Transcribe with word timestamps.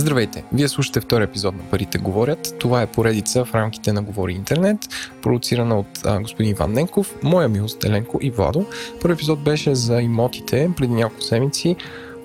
Здравейте! 0.00 0.44
Вие 0.52 0.68
слушате 0.68 1.00
втори 1.00 1.24
епизод 1.24 1.54
на 1.54 1.62
Парите 1.62 1.98
говорят. 1.98 2.54
Това 2.58 2.82
е 2.82 2.86
поредица 2.86 3.44
в 3.44 3.54
рамките 3.54 3.92
на 3.92 4.02
Говори 4.02 4.32
Интернет, 4.32 4.78
продуцирана 5.22 5.78
от 5.78 5.86
а, 6.04 6.20
господин 6.20 6.50
Иван 6.50 6.72
Ненков, 6.72 7.14
моя 7.22 7.48
милост 7.48 7.84
Еленко 7.84 8.18
и 8.22 8.30
Владо. 8.30 8.66
Първи 9.02 9.14
епизод 9.14 9.38
беше 9.40 9.74
за 9.74 10.02
имотите 10.02 10.70
преди 10.76 10.94
няколко 10.94 11.22
седмици, 11.22 11.76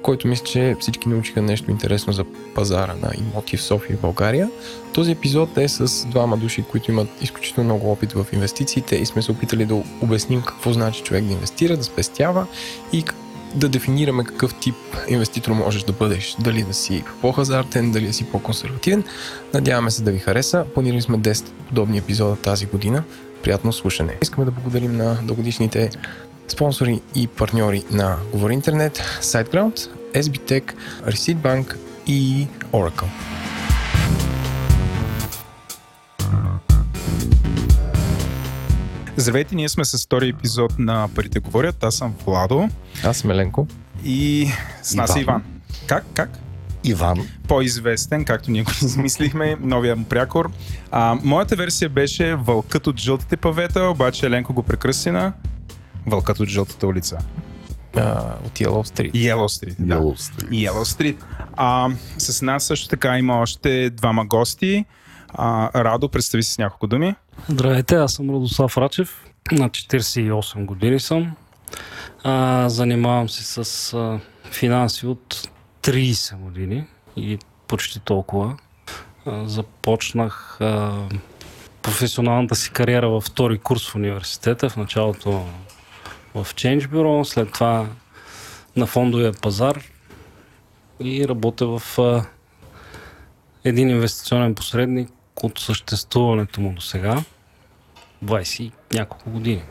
който 0.01 0.27
мисля, 0.27 0.45
че 0.45 0.75
всички 0.79 1.09
научиха 1.09 1.41
нещо 1.41 1.71
интересно 1.71 2.13
за 2.13 2.25
пазара 2.55 2.93
на 3.01 3.11
имоти 3.17 3.57
в 3.57 3.63
София 3.63 3.93
и 3.93 3.97
България. 3.97 4.49
Този 4.93 5.11
епизод 5.11 5.57
е 5.57 5.67
с 5.67 6.07
двама 6.07 6.37
души, 6.37 6.63
които 6.71 6.91
имат 6.91 7.07
изключително 7.21 7.65
много 7.65 7.91
опит 7.91 8.11
в 8.11 8.25
инвестициите 8.33 8.95
и 8.95 9.05
сме 9.05 9.21
се 9.21 9.31
опитали 9.31 9.65
да 9.65 9.83
обясним 10.01 10.41
какво 10.41 10.73
значи 10.73 11.03
човек 11.03 11.23
да 11.23 11.33
инвестира, 11.33 11.77
да 11.77 11.83
спестява 11.83 12.47
и 12.93 13.03
да 13.55 13.69
дефинираме 13.69 14.23
какъв 14.23 14.55
тип 14.59 14.75
инвеститор 15.07 15.51
можеш 15.51 15.83
да 15.83 15.93
бъдеш. 15.93 16.35
Дали 16.39 16.63
да 16.63 16.73
си 16.73 17.03
по-хазартен, 17.21 17.91
дали 17.91 18.07
да 18.07 18.13
си 18.13 18.25
по-консервативен. 18.25 19.03
Надяваме 19.53 19.91
се 19.91 20.03
да 20.03 20.11
ви 20.11 20.19
хареса. 20.19 20.65
Планирали 20.73 21.01
сме 21.01 21.17
10 21.17 21.45
подобни 21.67 21.97
епизода 21.97 22.35
тази 22.35 22.65
година. 22.65 23.03
Приятно 23.43 23.73
слушане. 23.73 24.17
Искаме 24.21 24.45
да 24.45 24.51
благодарим 24.51 24.97
на 24.97 25.17
догодишните 25.23 25.89
спонсори 26.47 27.01
и 27.15 27.27
партньори 27.27 27.83
на 27.91 28.17
Говори 28.31 28.53
Интернет, 28.53 29.01
SiteGround, 29.21 29.89
SBTech, 30.13 30.73
Receipt 31.07 31.75
и 32.07 32.47
Oracle. 32.73 33.34
Здравейте, 39.17 39.55
ние 39.55 39.69
сме 39.69 39.85
с 39.85 40.05
втори 40.05 40.29
епизод 40.29 40.79
на 40.79 41.09
Парите 41.15 41.39
говорят. 41.39 41.83
Аз 41.83 41.95
съм 41.95 42.15
Владо. 42.25 42.69
Аз 43.03 43.17
съм 43.17 43.31
Еленко. 43.31 43.67
И 44.05 44.47
с 44.83 44.95
нас 44.95 45.09
Иван. 45.09 45.17
е 45.19 45.21
Иван. 45.21 45.43
Как? 45.87 46.05
Как? 46.13 46.29
Иван. 46.83 47.27
По-известен, 47.47 48.25
както 48.25 48.51
ние 48.51 48.63
го 48.63 48.71
измислихме, 48.81 49.57
новия 49.61 49.95
му 49.95 50.05
прякор. 50.05 50.51
А, 50.91 51.17
моята 51.23 51.55
версия 51.55 51.89
беше 51.89 52.35
Вълкът 52.35 52.87
от 52.87 52.99
жълтите 52.99 53.37
павета, 53.37 53.83
обаче 53.83 54.25
Еленко 54.25 54.53
го 54.53 54.63
прекръсти 54.63 55.11
на 55.11 55.33
Вълкът 56.07 56.39
от 56.39 56.49
жълтата 56.49 56.87
улица. 56.87 57.17
А, 57.97 58.33
от 58.45 58.51
Yellow 58.59 58.67
Street. 58.95 59.11
Yellow 59.11 59.35
Street. 59.65 59.75
Да. 59.79 59.95
Yellow 59.95 60.15
Street. 60.17 60.49
Yellow 60.49 60.83
Street. 60.83 61.17
А, 61.55 61.89
с 62.17 62.41
нас 62.41 62.63
също 62.63 62.87
така 62.89 63.17
има 63.17 63.39
още 63.39 63.89
двама 63.89 64.25
гости. 64.25 64.85
А, 65.37 65.83
Радо, 65.83 66.09
представи 66.09 66.43
се 66.43 66.51
с 66.53 66.57
няколко 66.57 66.87
думи. 66.87 67.15
Здравейте, 67.49 67.95
аз 67.95 68.13
съм 68.13 68.29
Радослав 68.29 68.77
Рачев. 68.77 69.25
На 69.51 69.69
48 69.69 70.65
години 70.65 70.99
съм. 70.99 71.35
А, 72.23 72.69
занимавам 72.69 73.29
се 73.29 73.63
с 73.63 73.93
а, 73.93 74.19
финанси 74.51 75.07
от 75.07 75.49
30 75.81 76.35
години 76.35 76.83
и 77.17 77.39
почти 77.67 77.99
толкова. 77.99 78.57
А, 79.25 79.47
започнах 79.47 80.57
а, 80.61 80.93
професионалната 81.81 82.55
си 82.55 82.71
кариера 82.71 83.09
във 83.09 83.23
втори 83.23 83.57
курс 83.57 83.89
в 83.89 83.95
университета, 83.95 84.69
в 84.69 84.77
началото 84.77 85.31
в 86.35 86.45
Change 86.45 86.87
Bureau, 86.87 87.23
след 87.23 87.51
това 87.51 87.87
на 88.75 88.85
фондовия 88.85 89.33
пазар 89.41 89.81
и 90.99 91.27
работя 91.27 91.67
в 91.67 91.99
а, 91.99 92.25
един 93.63 93.89
инвестиционен 93.89 94.55
посредник 94.55 95.09
от 95.43 95.59
съществуването 95.59 96.61
му 96.61 96.73
до 96.73 96.81
сега. 96.81 97.23
20 98.25 98.61
и 98.61 98.71
няколко 98.93 99.29
години. 99.29 99.63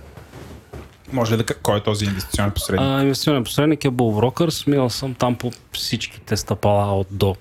Може 1.12 1.32
ли 1.32 1.36
да... 1.36 1.54
Кой 1.54 1.78
е 1.78 1.82
този 1.82 2.04
инвестиционен 2.04 2.50
посредник? 2.50 2.88
А, 2.88 3.02
инвестиционен 3.02 3.44
посредник 3.44 3.84
е 3.84 3.88
Bull 3.88 4.30
Brokers. 4.30 4.70
Минал 4.70 4.90
съм 4.90 5.14
там 5.14 5.36
по 5.36 5.52
всичките 5.72 6.36
стъпала 6.36 6.98
от 6.98 7.06
до. 7.10 7.36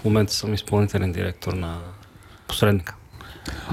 В 0.00 0.04
момента 0.04 0.32
съм 0.32 0.54
изпълнителен 0.54 1.12
директор 1.12 1.52
на 1.52 1.78
посредника. 2.48 2.94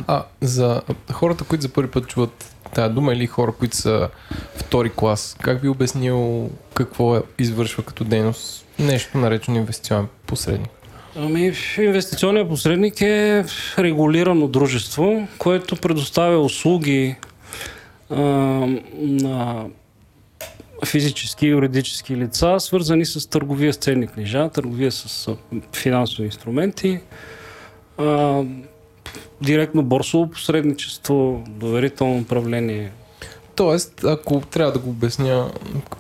А, 0.08 0.24
за 0.42 0.82
хората, 1.12 1.44
които 1.44 1.62
за 1.62 1.70
първи 1.70 1.92
път 1.92 2.08
чуват 2.08 2.56
тази 2.74 2.94
дума 2.94 3.14
или 3.14 3.28
хора, 3.28 3.52
които 3.52 3.78
са 3.78 4.10
втори 4.56 4.92
клас, 4.96 5.36
как 5.42 5.62
би 5.62 5.68
обяснил 5.68 6.50
какво 6.74 7.16
е, 7.16 7.22
извършва 7.40 7.84
като 7.84 8.04
дейност 8.04 8.66
нещо 8.80 9.18
наречено 9.18 9.58
инвестиционен 9.58 10.08
посредник? 10.28 10.72
Ами, 11.16 11.54
инвестиционният 11.78 12.50
посредник 12.50 13.02
е 13.02 13.46
регулирано 13.78 14.48
дружество, 14.48 15.28
което 15.38 15.76
предоставя 15.76 16.40
услуги 16.40 17.16
а, 18.10 18.20
на 18.98 19.66
физически 20.86 21.46
и 21.46 21.50
юридически 21.50 22.16
лица, 22.16 22.56
свързани 22.60 23.06
с 23.06 23.30
търговия 23.30 23.74
с 23.74 23.78
ценни 23.78 24.08
книжа, 24.08 24.50
търговия 24.50 24.92
с 24.92 25.36
финансови 25.76 26.26
инструменти, 26.26 27.00
а, 27.98 28.44
директно 29.42 29.84
борсово 29.84 30.30
посредничество, 30.30 31.44
доверително 31.48 32.20
управление. 32.20 32.92
Тоест, 33.62 34.04
ако 34.04 34.40
трябва 34.40 34.72
да 34.72 34.80
го 34.80 34.90
обясня, 34.90 35.52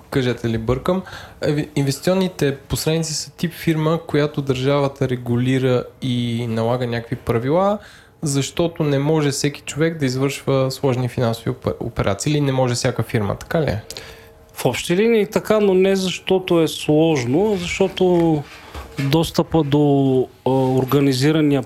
кажете 0.09 0.49
ли 0.49 0.57
бъркам, 0.57 1.03
еви- 1.41 1.67
инвестиционните 1.75 2.57
посредници 2.57 3.13
са 3.13 3.31
тип 3.31 3.53
фирма, 3.53 3.99
която 4.07 4.41
държавата 4.41 5.09
регулира 5.09 5.83
и 6.01 6.45
налага 6.49 6.87
някакви 6.87 7.15
правила, 7.15 7.77
защото 8.21 8.83
не 8.83 8.99
може 8.99 9.31
всеки 9.31 9.61
човек 9.61 9.97
да 9.97 10.05
извършва 10.05 10.71
сложни 10.71 11.09
финансови 11.09 11.51
опе- 11.51 11.75
операции 11.79 12.31
или 12.31 12.41
не 12.41 12.51
може 12.51 12.75
всяка 12.75 13.03
фирма, 13.03 13.35
така 13.35 13.61
ли 13.61 13.69
е? 13.69 13.83
В 14.53 14.65
общи 14.65 14.97
линии 14.97 15.25
така, 15.25 15.59
но 15.59 15.73
не 15.73 15.95
защото 15.95 16.61
е 16.61 16.67
сложно, 16.67 17.53
а 17.53 17.57
защото 17.57 18.43
достъпа 18.99 19.63
до 19.63 20.27
организирания 20.45 21.63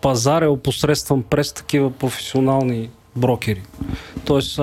пазар 0.00 0.42
е 0.42 0.48
опосредстван 0.48 1.22
през 1.22 1.52
такива 1.52 1.90
професионални 1.90 2.90
брокери. 3.16 3.62
Тоест, 4.24 4.60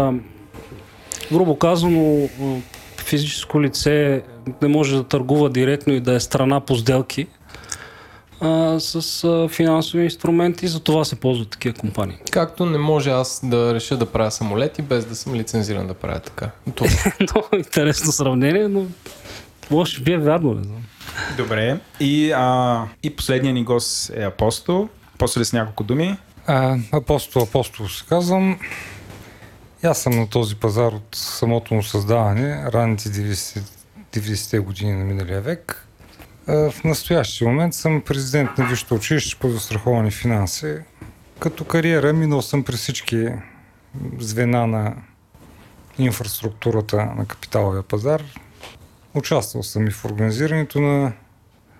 грубо 1.31 1.55
казано, 1.55 2.29
физическо 2.97 3.61
лице 3.61 4.21
не 4.61 4.67
може 4.67 4.95
да 4.95 5.03
търгува 5.03 5.49
директно 5.49 5.93
и 5.93 5.99
да 5.99 6.13
е 6.13 6.19
страна 6.19 6.59
по 6.59 6.75
сделки 6.75 7.27
а, 8.43 8.79
с 8.79 9.23
а, 9.23 9.47
финансови 9.49 10.03
инструменти, 10.03 10.67
за 10.67 10.79
това 10.79 11.05
се 11.05 11.15
ползват 11.15 11.49
такива 11.49 11.75
компании. 11.75 12.17
Както 12.31 12.65
не 12.65 12.77
може 12.77 13.09
аз 13.09 13.41
да 13.43 13.73
реша 13.73 13.97
да 13.97 14.05
правя 14.05 14.31
самолети 14.31 14.81
без 14.81 15.05
да 15.05 15.15
съм 15.15 15.35
лицензиран 15.35 15.87
да 15.87 15.93
правя 15.93 16.19
така. 16.19 16.49
Много 17.19 17.47
интересно 17.57 18.11
сравнение, 18.11 18.67
но 18.67 18.85
може 19.71 20.01
би 20.01 20.11
е 20.11 20.17
вярно, 20.17 20.53
не 20.53 20.63
знам. 20.63 20.83
Добре. 21.37 21.77
И, 21.99 22.31
а, 22.31 22.83
и 23.03 23.15
последният 23.15 23.55
ни 23.55 23.63
гост 23.63 24.11
е 24.15 24.23
Апостол. 24.23 24.89
После 25.17 25.45
с 25.45 25.53
няколко 25.53 25.83
думи. 25.83 26.17
А, 26.47 26.77
апостол, 26.91 27.41
апостол 27.41 27.87
се 27.87 28.05
казвам. 28.09 28.59
Аз 29.85 30.01
съм 30.01 30.13
на 30.13 30.29
този 30.29 30.55
пазар 30.55 30.91
от 30.91 31.15
самото 31.15 31.73
му 31.73 31.83
създаване, 31.83 32.71
ранните 32.71 33.09
90, 33.09 33.61
90-те 34.13 34.59
години 34.59 34.93
на 34.93 35.03
миналия 35.03 35.41
век. 35.41 35.87
В 36.47 36.73
настоящия 36.83 37.47
момент 37.47 37.73
съм 37.73 38.01
президент 38.01 38.57
на 38.57 38.65
Висшето 38.65 38.95
училище 38.95 39.39
по 39.39 39.49
застраховане 39.49 40.11
финанси. 40.11 40.75
Като 41.39 41.65
кариера 41.65 42.13
минал 42.13 42.41
съм 42.41 42.63
през 42.63 42.79
всички 42.79 43.27
звена 44.19 44.67
на 44.67 44.95
инфраструктурата 45.97 46.97
на 46.97 47.25
капиталовия 47.25 47.83
пазар. 47.83 48.23
Участвал 49.13 49.63
съм 49.63 49.87
и 49.87 49.91
в 49.91 50.05
организирането 50.05 50.81
на 50.81 51.13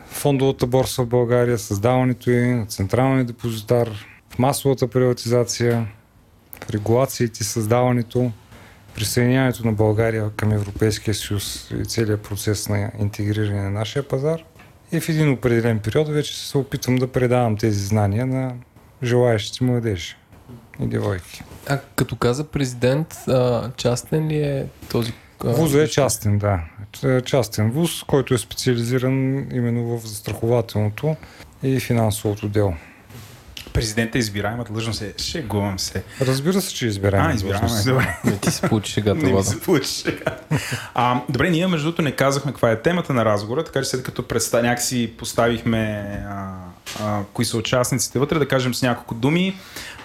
фондовата 0.05 0.67
борса 0.67 1.03
в 1.03 1.07
България, 1.07 1.57
създаването 1.57 2.31
и 2.31 2.47
на 2.47 2.65
централния 2.65 3.25
депозитар, 3.25 3.89
в 4.29 4.39
масовата 4.39 4.87
приватизация, 4.87 5.87
регулациите, 6.69 7.43
създаването, 7.43 8.31
присъединяването 8.95 9.65
на 9.65 9.73
България 9.73 10.29
към 10.37 10.51
Европейския 10.51 11.13
съюз 11.13 11.71
и 11.81 11.85
целият 11.85 12.21
процес 12.21 12.69
на 12.69 12.91
интегриране 12.99 13.61
на 13.61 13.71
нашия 13.71 14.07
пазар. 14.07 14.43
И 14.91 14.99
в 14.99 15.09
един 15.09 15.31
определен 15.31 15.79
период 15.79 16.09
вече 16.09 16.39
се 16.39 16.57
опитвам 16.57 16.95
да 16.95 17.11
предавам 17.11 17.57
тези 17.57 17.85
знания 17.85 18.25
на 18.25 18.53
желаящите 19.03 19.63
младежи 19.63 20.15
и 20.79 20.87
девойки. 20.87 21.43
а 21.67 21.79
като 21.95 22.15
каза 22.15 22.43
президент, 22.43 23.13
а, 23.27 23.71
частен 23.77 24.27
ли 24.27 24.37
е 24.37 24.65
този... 24.89 25.13
а, 25.45 25.49
Вузът 25.49 25.81
е 25.81 25.91
частен, 25.91 26.37
да. 26.37 26.59
Е 27.03 27.21
Частен 27.21 27.71
вуз, 27.71 28.03
който 28.03 28.33
е 28.33 28.37
специализиран 28.37 29.47
именно 29.55 29.97
в 29.97 30.07
застрахователното 30.07 31.15
и 31.63 31.79
финансовото 31.79 32.49
дело. 32.49 32.73
Президента 33.73 34.17
е 34.17 34.19
избираемата 34.19 34.73
длъжност 34.73 35.01
е. 35.01 35.13
Шегувам 35.17 35.79
се. 35.79 36.03
Разбира 36.21 36.61
се, 36.61 36.73
че 36.73 36.87
избираем. 36.87 37.31
А, 37.31 37.33
избираем. 37.33 37.67
Добре. 37.85 38.19
Не 38.23 38.37
ти 38.37 38.51
се 38.51 38.61
получи 38.61 38.91
шегата, 38.91 39.15
Не 39.25 39.33
ми 39.33 39.43
се 39.43 39.59
получи 39.59 39.87
сега. 39.87 40.37
А, 40.93 41.21
добре, 41.29 41.49
ние 41.49 41.67
между 41.67 41.85
другото 41.85 42.01
не 42.01 42.11
казахме 42.11 42.51
каква 42.51 42.71
е 42.71 42.81
темата 42.81 43.13
на 43.13 43.25
разговора, 43.25 43.63
така 43.63 43.81
че 43.81 43.89
след 43.89 44.03
като 44.03 44.23
представ... 44.23 44.63
някакси 44.63 45.13
поставихме 45.17 46.03
а, 46.29 46.51
а, 47.01 47.19
кои 47.33 47.45
са 47.45 47.57
участниците 47.57 48.19
вътре, 48.19 48.39
да 48.39 48.47
кажем 48.47 48.73
с 48.73 48.81
няколко 48.81 49.15
думи. 49.15 49.55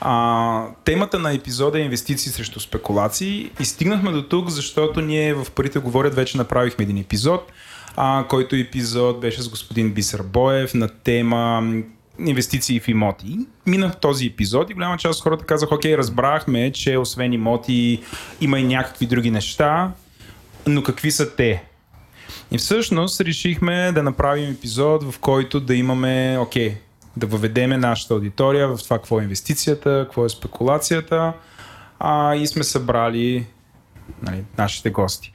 А, 0.01 0.65
темата 0.85 1.19
на 1.19 1.33
епизода 1.33 1.79
е 1.79 1.83
инвестиции 1.83 2.33
срещу 2.33 2.61
спекулации 2.61 3.51
и 3.61 3.65
стигнахме 3.65 4.13
до 4.13 4.23
тук, 4.23 4.49
защото 4.49 5.01
ние 5.01 5.35
в 5.35 5.47
Парите 5.55 5.79
говорят 5.79 6.15
вече 6.15 6.39
направихме 6.39 6.83
един 6.83 6.99
епизод, 6.99 7.53
а, 7.97 8.25
който 8.29 8.57
епизод 8.57 9.21
беше 9.21 9.43
с 9.43 9.49
господин 9.49 9.93
Бисер 9.93 10.23
Боев 10.23 10.75
на 10.75 10.89
тема 10.89 11.73
инвестиции 12.27 12.81
в 12.81 12.89
имоти. 12.89 13.39
Минах 13.67 13.97
този 13.97 14.27
епизод 14.27 14.71
и 14.71 14.75
голяма 14.75 14.97
част 14.97 15.19
от 15.19 15.25
хората 15.25 15.45
казаха, 15.45 15.75
окей, 15.75 15.97
разбрахме, 15.97 16.73
че 16.73 16.97
освен 16.97 17.33
имоти 17.33 18.03
има 18.41 18.59
и 18.59 18.65
някакви 18.65 19.07
други 19.07 19.31
неща, 19.31 19.93
но 20.67 20.83
какви 20.83 21.11
са 21.11 21.37
те? 21.37 21.63
И 22.51 22.59
всъщност 22.59 23.21
решихме 23.21 23.93
да 23.93 24.03
направим 24.03 24.51
епизод, 24.51 25.13
в 25.13 25.19
който 25.19 25.61
да 25.61 25.75
имаме, 25.75 26.39
окей, 26.41 26.77
да 27.17 27.27
въведеме 27.27 27.77
нашата 27.77 28.15
аудитория 28.15 28.69
в 28.69 28.79
това 28.85 28.99
какво 28.99 29.21
е 29.21 29.23
инвестицията, 29.23 30.05
какво 30.05 30.25
е 30.25 30.29
спекулацията 30.29 31.33
а, 32.01 32.35
и 32.35 32.47
сме 32.47 32.65
събрали 32.65 33.47
нали, 34.23 34.45
нашите 34.59 34.91
гости. 34.91 35.33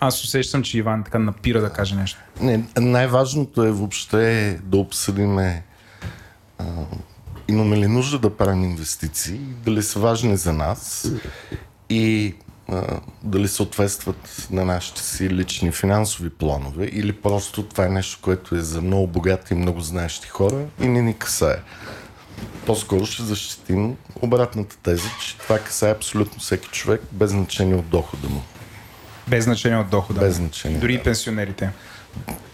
Аз 0.00 0.24
усещам, 0.24 0.62
че 0.62 0.78
Иван 0.78 1.04
така 1.04 1.18
напира 1.18 1.60
да 1.60 1.70
каже 1.70 1.94
нещо. 1.94 2.18
Не, 2.40 2.64
най-важното 2.76 3.64
е 3.64 3.70
въобще 3.70 4.58
да 4.64 4.76
обсъдиме 4.76 5.64
а, 6.60 6.64
имаме 7.48 7.76
ли 7.76 7.86
нужда 7.86 8.18
да 8.18 8.36
правим 8.36 8.64
инвестиции, 8.64 9.40
дали 9.64 9.82
са 9.82 9.98
важни 9.98 10.36
за 10.36 10.52
нас 10.52 11.10
и 11.90 12.34
а, 12.68 13.00
дали 13.22 13.48
съответстват 13.48 14.48
на 14.50 14.64
нашите 14.64 15.02
си 15.02 15.30
лични 15.30 15.72
финансови 15.72 16.30
планове 16.30 16.84
или 16.92 17.12
просто 17.12 17.62
това 17.62 17.86
е 17.86 17.88
нещо, 17.88 18.18
което 18.22 18.54
е 18.54 18.60
за 18.60 18.80
много 18.80 19.06
богати 19.06 19.54
и 19.54 19.56
много 19.56 19.80
знаещи 19.80 20.28
хора 20.28 20.64
и 20.80 20.88
не 20.88 21.02
ни 21.02 21.14
касае. 21.14 21.56
По-скоро 22.66 23.06
ще 23.06 23.22
защитим 23.22 23.96
обратната 24.22 24.76
теза, 24.76 25.08
че 25.20 25.38
това 25.38 25.58
касае 25.58 25.90
абсолютно 25.90 26.40
всеки 26.40 26.68
човек, 26.68 27.02
без 27.12 27.30
значение 27.30 27.74
от 27.74 27.88
дохода 27.88 28.28
му. 28.28 28.42
Без 29.28 29.44
значение 29.44 29.78
от 29.78 29.90
дохода. 29.90 30.20
Без 30.20 30.34
значение. 30.34 30.78
Дори 30.78 30.96
да. 30.96 31.02
пенсионерите. 31.02 31.70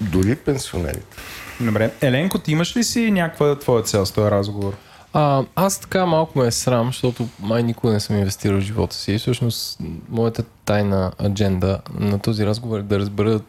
Дори 0.01 0.37
пенсионерите. 0.37 1.17
Добре. 1.61 1.91
Еленко, 2.01 2.39
ти 2.39 2.53
имаш 2.53 2.77
ли 2.77 2.85
си 2.85 3.11
някаква 3.11 3.59
твоя 3.59 3.83
цел 3.83 4.07
с 4.07 4.13
този 4.13 4.31
разговор? 4.31 4.77
А, 5.13 5.45
аз 5.55 5.79
така 5.79 6.07
малко 6.07 6.39
ме 6.39 6.47
е 6.47 6.51
срам, 6.51 6.87
защото 6.87 7.29
май 7.41 7.63
никога 7.63 7.93
не 7.93 8.01
съм 8.01 8.17
инвестирал 8.17 8.59
в 8.59 8.63
живота 8.63 8.97
си. 8.97 9.13
И 9.13 9.19
всъщност 9.19 9.79
моята 10.09 10.43
тайна 10.65 11.13
адженда 11.25 11.81
на 12.01 12.19
този 12.19 12.47
разговор 12.47 12.79
е 12.79 12.83
да 12.83 12.99
разбера 12.99 13.41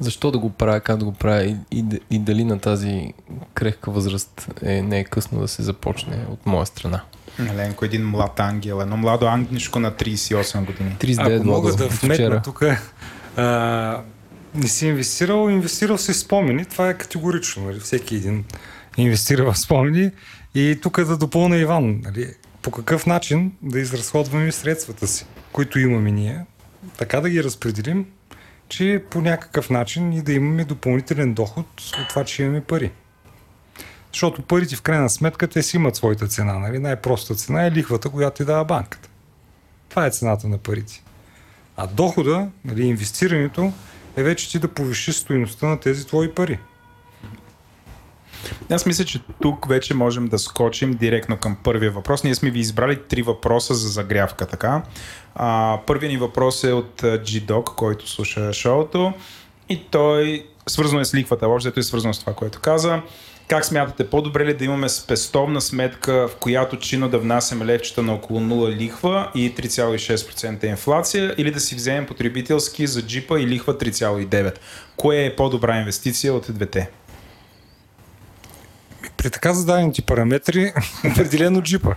защо 0.00 0.30
да 0.30 0.38
го 0.38 0.50
правя, 0.50 0.80
как 0.80 0.96
да 0.96 1.04
го 1.04 1.12
правя 1.12 1.44
и, 1.44 1.56
и, 1.70 1.84
и 2.10 2.18
дали 2.18 2.44
на 2.44 2.58
тази 2.58 3.12
крехка 3.54 3.90
възраст 3.90 4.48
е, 4.62 4.82
не 4.82 4.98
е 4.98 5.04
късно 5.04 5.40
да 5.40 5.48
се 5.48 5.62
започне 5.62 6.16
от 6.30 6.46
моя 6.46 6.66
страна. 6.66 7.00
Еленко, 7.38 7.84
един 7.84 8.08
млад 8.08 8.40
ангел, 8.40 8.78
едно 8.82 8.96
младо 8.96 9.26
ангнишко 9.26 9.78
на 9.78 9.92
38 9.92 10.64
години. 10.64 10.96
39 11.00 11.36
Ако 11.36 11.46
мога 11.46 11.72
да 11.72 11.88
вметна 11.88 12.42
тук, 12.42 12.62
а, 13.36 14.00
не 14.56 14.68
си 14.68 14.86
инвестирал, 14.86 15.50
инвестирал 15.50 15.98
си 15.98 16.14
спомени. 16.14 16.64
Това 16.64 16.90
е 16.90 16.98
категорично. 16.98 17.64
Нали? 17.64 17.80
Всеки 17.80 18.14
един 18.14 18.44
инвестира 18.96 19.52
в 19.52 19.58
спомени. 19.58 20.10
И 20.54 20.78
тук 20.82 21.04
да 21.04 21.16
допълня 21.16 21.56
Иван. 21.56 22.00
Нали? 22.04 22.34
По 22.62 22.70
какъв 22.70 23.06
начин 23.06 23.52
да 23.62 23.80
изразходваме 23.80 24.52
средствата 24.52 25.06
си, 25.06 25.26
които 25.52 25.78
имаме 25.78 26.10
ние, 26.10 26.44
така 26.98 27.20
да 27.20 27.30
ги 27.30 27.44
разпределим, 27.44 28.06
че 28.68 29.02
по 29.10 29.20
някакъв 29.20 29.70
начин 29.70 30.12
и 30.12 30.22
да 30.22 30.32
имаме 30.32 30.64
допълнителен 30.64 31.34
доход 31.34 31.66
от 32.00 32.08
това, 32.08 32.24
че 32.24 32.42
имаме 32.42 32.60
пари. 32.60 32.92
Защото 34.12 34.42
парите 34.42 34.76
в 34.76 34.82
крайна 34.82 35.10
сметка 35.10 35.48
те 35.48 35.62
си 35.62 35.76
имат 35.76 35.96
своята 35.96 36.28
цена. 36.28 36.58
Нали? 36.58 36.78
Най-простата 36.78 37.40
цена 37.40 37.66
е 37.66 37.70
лихвата, 37.70 38.08
която 38.08 38.36
ти 38.36 38.44
дава 38.44 38.64
банката. 38.64 39.08
Това 39.88 40.06
е 40.06 40.10
цената 40.10 40.48
на 40.48 40.58
парите. 40.58 41.02
А 41.76 41.86
дохода, 41.86 42.48
нали, 42.64 42.86
инвестирането, 42.86 43.72
е 44.16 44.22
вече 44.22 44.50
ти 44.50 44.58
да 44.58 44.68
повишиш 44.68 45.14
стоеността 45.14 45.66
на 45.66 45.80
тези 45.80 46.06
твои 46.06 46.34
пари. 46.34 46.58
Аз 48.70 48.86
мисля, 48.86 49.04
че 49.04 49.20
тук 49.42 49.68
вече 49.68 49.94
можем 49.94 50.28
да 50.28 50.38
скочим 50.38 50.94
директно 50.94 51.36
към 51.36 51.56
първия 51.64 51.90
въпрос. 51.90 52.24
Ние 52.24 52.34
сме 52.34 52.50
ви 52.50 52.58
избрали 52.58 53.02
три 53.08 53.22
въпроса 53.22 53.74
за 53.74 53.88
загрявка, 53.88 54.46
така. 54.46 54.82
А, 55.34 55.78
първият 55.86 56.12
ни 56.12 56.18
въпрос 56.18 56.64
е 56.64 56.72
от 56.72 57.02
а, 57.02 57.06
G-Dog, 57.06 57.64
който 57.74 58.10
слуша 58.10 58.52
шоуто 58.52 59.12
и 59.68 59.82
той 59.90 60.46
свързано 60.66 61.00
е 61.00 61.04
с 61.04 61.14
лихвата, 61.14 61.48
още 61.48 61.72
е 61.76 61.82
свързано 61.82 62.14
с 62.14 62.20
това, 62.20 62.34
което 62.34 62.60
каза. 62.60 63.02
Как 63.48 63.64
смятате, 63.64 64.10
по-добре 64.10 64.46
ли 64.46 64.54
да 64.54 64.64
имаме 64.64 64.88
спестовна 64.88 65.60
сметка, 65.60 66.28
в 66.28 66.36
която 66.36 66.78
чинно 66.78 67.08
да 67.08 67.18
внасяме 67.18 67.64
левчета 67.64 68.02
на 68.02 68.14
около 68.14 68.40
0 68.40 68.76
лихва 68.76 69.30
и 69.34 69.54
3,6% 69.54 70.64
инфлация, 70.64 71.34
или 71.38 71.50
да 71.50 71.60
си 71.60 71.74
вземем 71.74 72.06
потребителски 72.06 72.86
за 72.86 73.02
джипа 73.02 73.40
и 73.40 73.46
лихва 73.46 73.78
3,9%? 73.78 74.54
Кое 74.96 75.24
е 75.24 75.36
по-добра 75.36 75.78
инвестиция 75.78 76.34
от 76.34 76.46
двете? 76.48 76.90
При 79.16 79.30
така 79.30 79.52
зададените 79.52 80.02
параметри, 80.02 80.72
определено 81.10 81.62
джипа. 81.62 81.94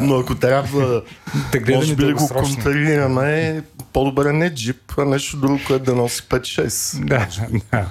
Но 0.00 0.18
ако 0.18 0.34
трябва, 0.34 1.02
да 1.52 1.74
може 1.74 1.96
би 1.96 2.04
да 2.04 2.14
го 2.14 2.28
контролираме, 2.28 3.62
по-добре 3.98 4.32
не 4.32 4.54
джип, 4.54 4.92
а 4.98 5.04
нещо 5.04 5.36
друго, 5.36 5.60
което 5.66 5.84
да 5.84 5.94
носи 5.94 6.22
5-6. 6.22 7.04
Да, 7.04 7.28
да. 7.72 7.90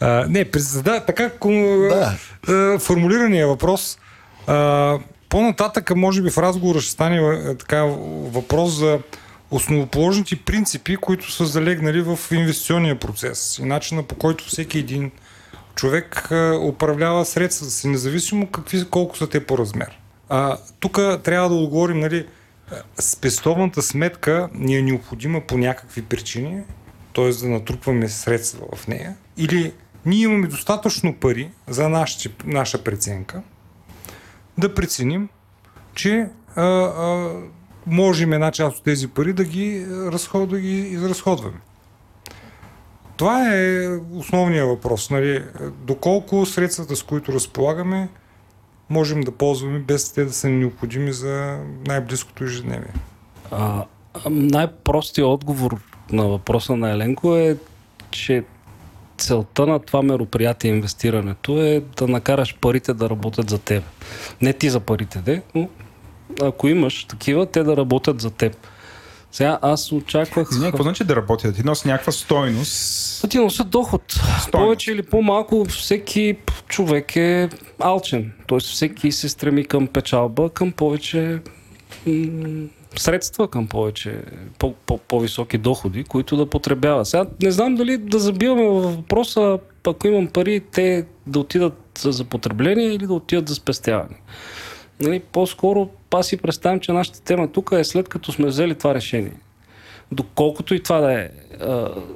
А, 0.00 0.26
не, 0.28 0.46
зада, 0.56 1.04
така 1.06 1.30
ком- 1.30 1.88
Да. 1.88 2.16
а, 2.52 2.78
формулирания 2.78 3.46
въпрос. 3.46 3.98
А, 4.46 4.98
по-нататък, 5.28 5.96
може 5.96 6.22
би 6.22 6.30
в 6.30 6.38
разговора 6.38 6.80
ще 6.80 6.90
стане 6.90 7.18
а, 7.18 7.56
така 7.58 7.82
въпрос 8.32 8.72
за 8.72 8.98
основоположните 9.50 10.36
принципи, 10.36 10.96
които 10.96 11.30
са 11.30 11.46
залегнали 11.46 12.00
в 12.02 12.18
инвестиционния 12.32 12.98
процес 12.98 13.58
и 13.58 13.64
начина 13.64 14.02
по 14.02 14.14
който 14.14 14.44
всеки 14.44 14.78
един 14.78 15.10
човек 15.74 16.32
а, 16.32 16.58
управлява 16.62 17.24
средствата 17.24 17.72
си, 17.72 17.88
независимо 17.88 18.46
какви, 18.46 18.84
колко 18.84 19.16
са 19.16 19.26
те 19.26 19.46
по 19.46 19.58
размер. 19.58 19.98
Тук 20.80 21.00
трябва 21.22 21.48
да 21.48 21.54
отговорим, 21.54 22.00
нали, 22.00 22.26
спестовната 23.00 23.82
сметка 23.82 24.48
ни 24.54 24.76
е 24.76 24.82
необходима 24.82 25.40
по 25.40 25.58
някакви 25.58 26.02
причини, 26.02 26.62
т.е. 27.14 27.30
да 27.30 27.48
натрупваме 27.48 28.08
средства 28.08 28.66
в 28.76 28.88
нея, 28.88 29.16
или 29.36 29.72
ние 30.06 30.22
имаме 30.22 30.46
достатъчно 30.46 31.14
пари 31.14 31.50
за 31.68 31.88
нашите, 31.88 32.30
наша 32.44 32.84
преценка, 32.84 33.42
да 34.58 34.74
преценим, 34.74 35.28
че 35.94 36.28
а, 36.56 36.62
а, 36.62 37.30
можем 37.86 38.32
една 38.32 38.50
част 38.50 38.78
от 38.78 38.84
тези 38.84 39.08
пари 39.08 39.32
да 39.32 39.44
ги, 39.44 39.86
разход, 39.88 40.50
да 40.50 40.60
ги 40.60 40.78
изразходваме. 40.78 41.58
Това 43.16 43.54
е 43.54 43.88
основният 44.12 44.68
въпрос. 44.68 45.10
Нали? 45.10 45.44
Доколко 45.84 46.46
средствата, 46.46 46.96
с 46.96 47.02
които 47.02 47.32
разполагаме, 47.32 48.08
можем 48.92 49.20
да 49.20 49.30
ползваме 49.30 49.78
без 49.78 50.12
те 50.12 50.24
да 50.24 50.32
са 50.32 50.48
необходими 50.48 51.12
за 51.12 51.58
най-близкото 51.86 52.44
ежедневие. 52.44 52.92
Най-простият 54.30 55.26
отговор 55.26 55.80
на 56.12 56.28
въпроса 56.28 56.76
на 56.76 56.90
Еленко 56.90 57.36
е, 57.36 57.56
че 58.10 58.44
целта 59.18 59.66
на 59.66 59.78
това 59.78 60.02
мероприятие, 60.02 60.70
инвестирането 60.70 61.62
е 61.62 61.82
да 61.96 62.08
накараш 62.08 62.56
парите 62.60 62.94
да 62.94 63.10
работят 63.10 63.50
за 63.50 63.58
теб. 63.58 63.84
Не 64.40 64.52
ти 64.52 64.70
за 64.70 64.80
парите, 64.80 65.18
де, 65.18 65.42
но 65.54 65.68
ако 66.42 66.68
имаш 66.68 67.04
такива, 67.04 67.46
те 67.46 67.62
да 67.62 67.76
работят 67.76 68.20
за 68.20 68.30
теб. 68.30 68.56
Сега 69.32 69.58
аз 69.62 69.92
очаквах... 69.92 70.48
Извиня, 70.50 70.70
какво 70.70 70.82
значи 70.82 71.04
да 71.04 71.16
работят? 71.16 71.56
Ти 71.56 71.62
носи 71.62 71.88
някаква 71.88 72.12
стойност. 72.12 73.22
Да 73.22 73.28
ти 73.28 73.38
носят 73.38 73.70
доход. 73.70 74.02
Повече 74.52 74.92
или 74.92 75.02
по-малко 75.02 75.64
всеки 75.64 76.36
човек 76.68 77.16
е 77.16 77.48
алчен. 77.78 78.32
Тоест 78.46 78.66
всеки 78.66 79.12
се 79.12 79.28
стреми 79.28 79.64
към 79.64 79.86
печалба, 79.86 80.50
към 80.50 80.72
повече 80.72 81.38
м- 82.06 82.68
средства, 82.96 83.48
към 83.48 83.66
повече 83.66 84.22
по- 84.58 84.74
по- 84.86 84.98
по-високи 84.98 85.58
доходи, 85.58 86.04
които 86.04 86.36
да 86.36 86.46
потребява. 86.46 87.04
Сега 87.04 87.24
не 87.42 87.50
знам 87.50 87.74
дали 87.74 87.96
да 87.96 88.18
забиваме 88.18 88.68
във 88.68 88.96
въпроса, 88.96 89.58
ако 89.86 90.06
имам 90.06 90.26
пари, 90.26 90.60
те 90.72 91.06
да 91.26 91.38
отидат 91.38 92.00
за 92.04 92.24
потребление 92.24 92.86
или 92.86 93.06
да 93.06 93.14
отидат 93.14 93.48
за 93.48 93.54
спестяване. 93.54 94.16
Нали, 95.00 95.20
по-скоро 95.20 95.88
аз 96.10 96.26
си 96.26 96.36
представям, 96.36 96.80
че 96.80 96.92
нашата 96.92 97.22
тема 97.22 97.48
тук 97.48 97.70
е 97.72 97.84
след 97.84 98.08
като 98.08 98.32
сме 98.32 98.46
взели 98.46 98.74
това 98.74 98.94
решение. 98.94 99.32
Доколкото 100.12 100.74
и 100.74 100.82
това 100.82 101.00
да 101.00 101.20
е 101.20 101.28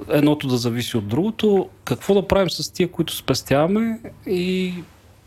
едното 0.09 0.49
да 0.49 0.57
зависи 0.57 0.97
от 0.97 1.09
другото, 1.09 1.69
какво 1.85 2.15
да 2.15 2.29
правим 2.29 2.51
с 2.51 2.73
тия, 2.73 2.89
които 2.89 3.17
спестяваме 3.17 4.01
и 4.27 4.75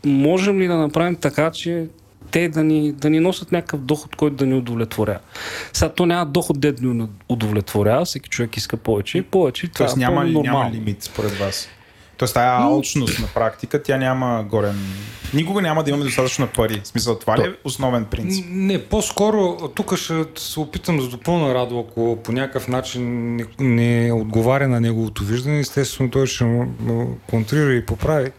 можем 0.04 0.60
ли 0.60 0.66
да 0.66 0.76
направим 0.76 1.16
така, 1.16 1.50
че 1.50 1.86
те 2.30 2.48
да 2.48 2.64
ни, 2.64 2.92
да 2.92 3.10
ни 3.10 3.20
носят 3.20 3.52
някакъв 3.52 3.80
доход, 3.80 4.16
който 4.16 4.36
да 4.36 4.46
ни 4.46 4.54
удовлетворява. 4.54 5.20
Сега 5.72 5.92
то 5.92 6.06
няма 6.06 6.26
доход, 6.26 6.60
да 6.60 6.74
ни 6.80 7.06
удовлетворява, 7.28 8.04
всеки 8.04 8.30
човек 8.30 8.56
иска 8.56 8.76
повече 8.76 9.18
и 9.18 9.22
повече. 9.22 9.68
Това 9.68 9.86
Тоест 9.86 9.96
е 9.96 10.00
няма, 10.00 10.24
няма 10.24 10.70
лимит 10.70 11.02
според 11.02 11.32
вас. 11.32 11.68
Тоест 12.20 12.34
тая 12.34 12.62
алчност 12.62 13.20
на 13.20 13.26
практика, 13.26 13.82
тя 13.82 13.96
няма 13.96 14.44
горен... 14.50 14.80
Никога 15.34 15.62
няма 15.62 15.84
да 15.84 15.90
имаме 15.90 16.04
достатъчно 16.04 16.48
пари. 16.48 16.80
В 16.84 16.86
смисъл, 16.86 17.18
това 17.18 17.38
ли 17.38 17.42
е 17.42 17.54
основен 17.64 18.04
принцип? 18.04 18.46
Не, 18.48 18.78
по-скоро 18.78 19.68
тук 19.74 19.96
ще 19.96 20.24
се 20.36 20.60
опитам 20.60 20.98
да 20.98 21.08
допълна 21.08 21.54
Радо, 21.54 21.86
ако 21.88 22.18
по 22.24 22.32
някакъв 22.32 22.68
начин 22.68 23.36
не, 23.36 23.44
не 23.58 24.12
отговаря 24.12 24.68
на 24.68 24.80
неговото 24.80 25.24
виждане, 25.24 25.58
естествено 25.58 26.10
той 26.10 26.26
ще 26.26 26.66
контрира 27.30 27.72
и 27.72 27.86
поправи. 27.86 28.30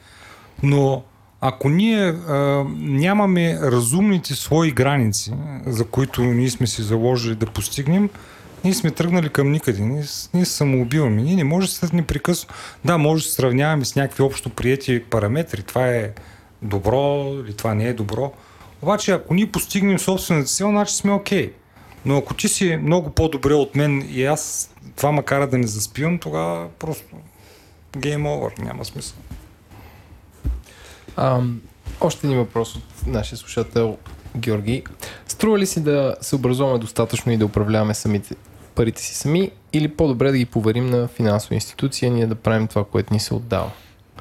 Но 0.64 1.04
ако 1.42 1.70
ние 1.70 2.08
а, 2.08 2.36
нямаме 2.78 3.60
разумните 3.62 4.36
свои 4.36 4.72
граници, 4.72 5.34
за 5.66 5.86
които 5.86 6.22
ние 6.22 6.50
сме 6.50 6.68
си 6.68 6.82
заложили 6.82 7.36
да 7.36 7.46
постигнем, 7.46 8.10
ние 8.64 8.74
сме 8.74 8.92
тръгнали 8.92 9.30
към 9.30 9.52
никъде. 9.52 9.82
Ние, 9.82 10.04
ние 10.34 10.46
самоубиваме. 10.46 11.22
Ние 11.22 11.36
не 11.36 11.44
може 11.44 11.68
да 11.68 11.74
се 11.74 11.96
непрекъсно. 11.96 12.54
Да, 12.86 12.98
може 12.98 13.24
да 13.24 13.30
се 13.30 13.36
сравняваме 13.36 13.86
с 13.86 13.96
някакви 13.96 14.24
общо 14.24 14.50
приети 14.50 15.04
параметри. 15.04 15.64
Това 15.64 15.88
е 15.88 16.12
добро 16.62 17.34
или 17.46 17.54
това 17.54 17.74
не 17.74 17.88
е 17.88 17.94
добро. 17.94 18.34
Обаче, 18.82 19.12
ако 19.12 19.34
ние 19.34 19.52
постигнем 19.52 20.00
собствената 20.00 20.48
цел, 20.48 20.70
значи 20.70 20.96
сме 20.96 21.12
окей. 21.12 21.48
Okay. 21.48 21.54
Но 22.06 22.18
ако 22.18 22.34
ти 22.34 22.48
си 22.48 22.78
много 22.78 23.10
по-добре 23.10 23.54
от 23.54 23.76
мен 23.76 24.08
и 24.10 24.26
аз 24.26 24.74
това 24.96 25.12
ма 25.12 25.24
кара 25.24 25.50
да 25.50 25.58
не 25.58 25.68
заспивам, 25.68 26.20
тогава 26.20 26.70
просто 26.80 27.16
гейм 27.98 28.26
овър, 28.26 28.54
няма 28.60 28.86
смисъл. 28.86 29.18
А, 31.16 31.42
още 32.02 32.28
един 32.28 32.40
въпрос 32.40 32.76
от 32.76 33.08
нашия 33.08 33.38
слушател 33.38 33.98
Георги. 34.38 34.84
Струва 35.28 35.60
ли 35.60 35.66
си 35.66 35.84
да 35.84 36.16
се 36.22 36.36
образуваме 36.36 36.80
достатъчно 36.80 37.32
и 37.32 37.38
да 37.38 37.46
управляваме 37.46 37.94
самите 37.94 38.36
парите 38.76 39.02
си 39.02 39.16
сами 39.16 39.52
или 39.74 39.88
по-добре 39.88 40.32
да 40.32 40.38
ги 40.38 40.46
поверим 40.46 40.90
на 40.90 41.08
финансова 41.08 41.56
институция, 41.56 42.12
ние 42.12 42.28
да 42.28 42.36
правим 42.36 42.68
това, 42.68 42.84
което 42.84 43.14
ни 43.14 43.20
се 43.20 43.34
отдава? 43.34 43.72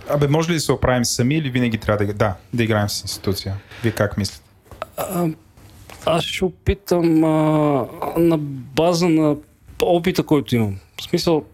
Абе, 0.09 0.29
може 0.29 0.51
ли 0.51 0.55
да 0.55 0.61
се 0.61 0.73
оправим 0.73 1.05
сами 1.05 1.35
или 1.35 1.51
винаги 1.51 1.79
трябва 1.79 2.07
да, 2.07 2.15
да, 2.15 2.35
да 2.55 2.63
играем 2.63 2.89
с 2.89 3.03
институция? 3.03 3.57
Вие 3.83 3.93
как 3.93 4.17
мислите? 4.17 4.45
А, 4.97 5.29
аз 6.07 6.25
ще 6.25 6.45
опитам 6.45 7.25
а, 7.25 7.87
на 8.17 8.39
база 8.77 9.09
на 9.09 9.37
опита, 9.83 10.23
който 10.23 10.57
имам. 10.57 10.77
В 11.01 11.03
смисъл, 11.03 11.45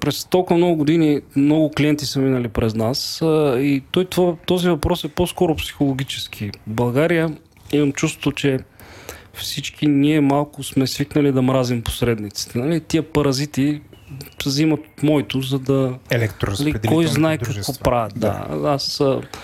през 0.00 0.24
толкова 0.24 0.56
много 0.56 0.76
години 0.76 1.20
много 1.36 1.70
клиенти 1.70 2.06
са 2.06 2.18
минали 2.18 2.48
през 2.48 2.74
нас 2.74 3.22
а, 3.22 3.58
и 3.60 3.82
той, 3.90 4.04
това, 4.04 4.36
този 4.46 4.68
въпрос 4.68 5.04
е 5.04 5.08
по-скоро 5.08 5.56
психологически. 5.56 6.50
В 6.66 6.70
България 6.70 7.36
имам 7.72 7.92
чувство, 7.92 8.32
че 8.32 8.58
всички 9.40 9.86
ние 9.86 10.20
малко 10.20 10.62
сме 10.62 10.86
свикнали 10.86 11.32
да 11.32 11.42
мразим 11.42 11.82
посредниците. 11.82 12.58
Нали? 12.58 12.80
Тия 12.80 13.02
паразити 13.02 13.80
взимат 14.46 14.80
моето, 15.02 15.40
за 15.40 15.58
да... 15.58 15.98
Нали, 16.60 16.74
кой 16.88 17.06
знае 17.06 17.38
какво 17.38 17.72
правят. 17.72 18.12
Да. 18.16 18.46
да. 18.50 18.68
Аз 18.68 19.02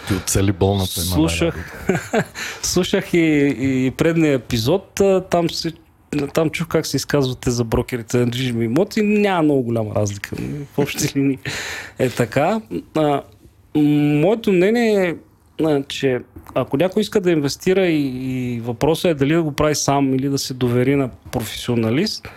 Ти 0.08 0.14
оцели 0.14 0.52
болната 0.52 1.00
слушах, 1.00 1.86
слушах 2.62 3.14
и, 3.14 3.54
и 3.58 3.90
предния 3.90 4.34
епизод. 4.34 5.00
Там 5.30 5.50
се 5.50 5.72
там 6.34 6.50
чух 6.50 6.68
как 6.68 6.86
се 6.86 6.96
изказвате 6.96 7.50
за 7.50 7.64
брокерите 7.64 8.18
на 8.18 8.26
движими 8.26 8.64
имоти. 8.64 9.02
Няма 9.02 9.42
много 9.42 9.62
голяма 9.62 9.94
разлика. 9.94 10.36
В 10.74 10.78
общи 10.78 11.18
линии 11.18 11.38
е 11.98 12.10
така. 12.10 12.60
А, 12.94 13.22
моето 13.74 14.52
мнение 14.52 15.08
е 15.08 15.14
че 15.88 16.20
ако 16.54 16.76
някой 16.76 17.00
иска 17.00 17.20
да 17.20 17.30
инвестира 17.30 17.86
и, 17.86 18.54
и 18.54 18.60
въпросът 18.60 19.04
е 19.04 19.14
дали 19.14 19.34
да 19.34 19.42
го 19.42 19.52
прави 19.52 19.74
сам 19.74 20.14
или 20.14 20.28
да 20.28 20.38
се 20.38 20.54
довери 20.54 20.96
на 20.96 21.10
професионалист, 21.32 22.28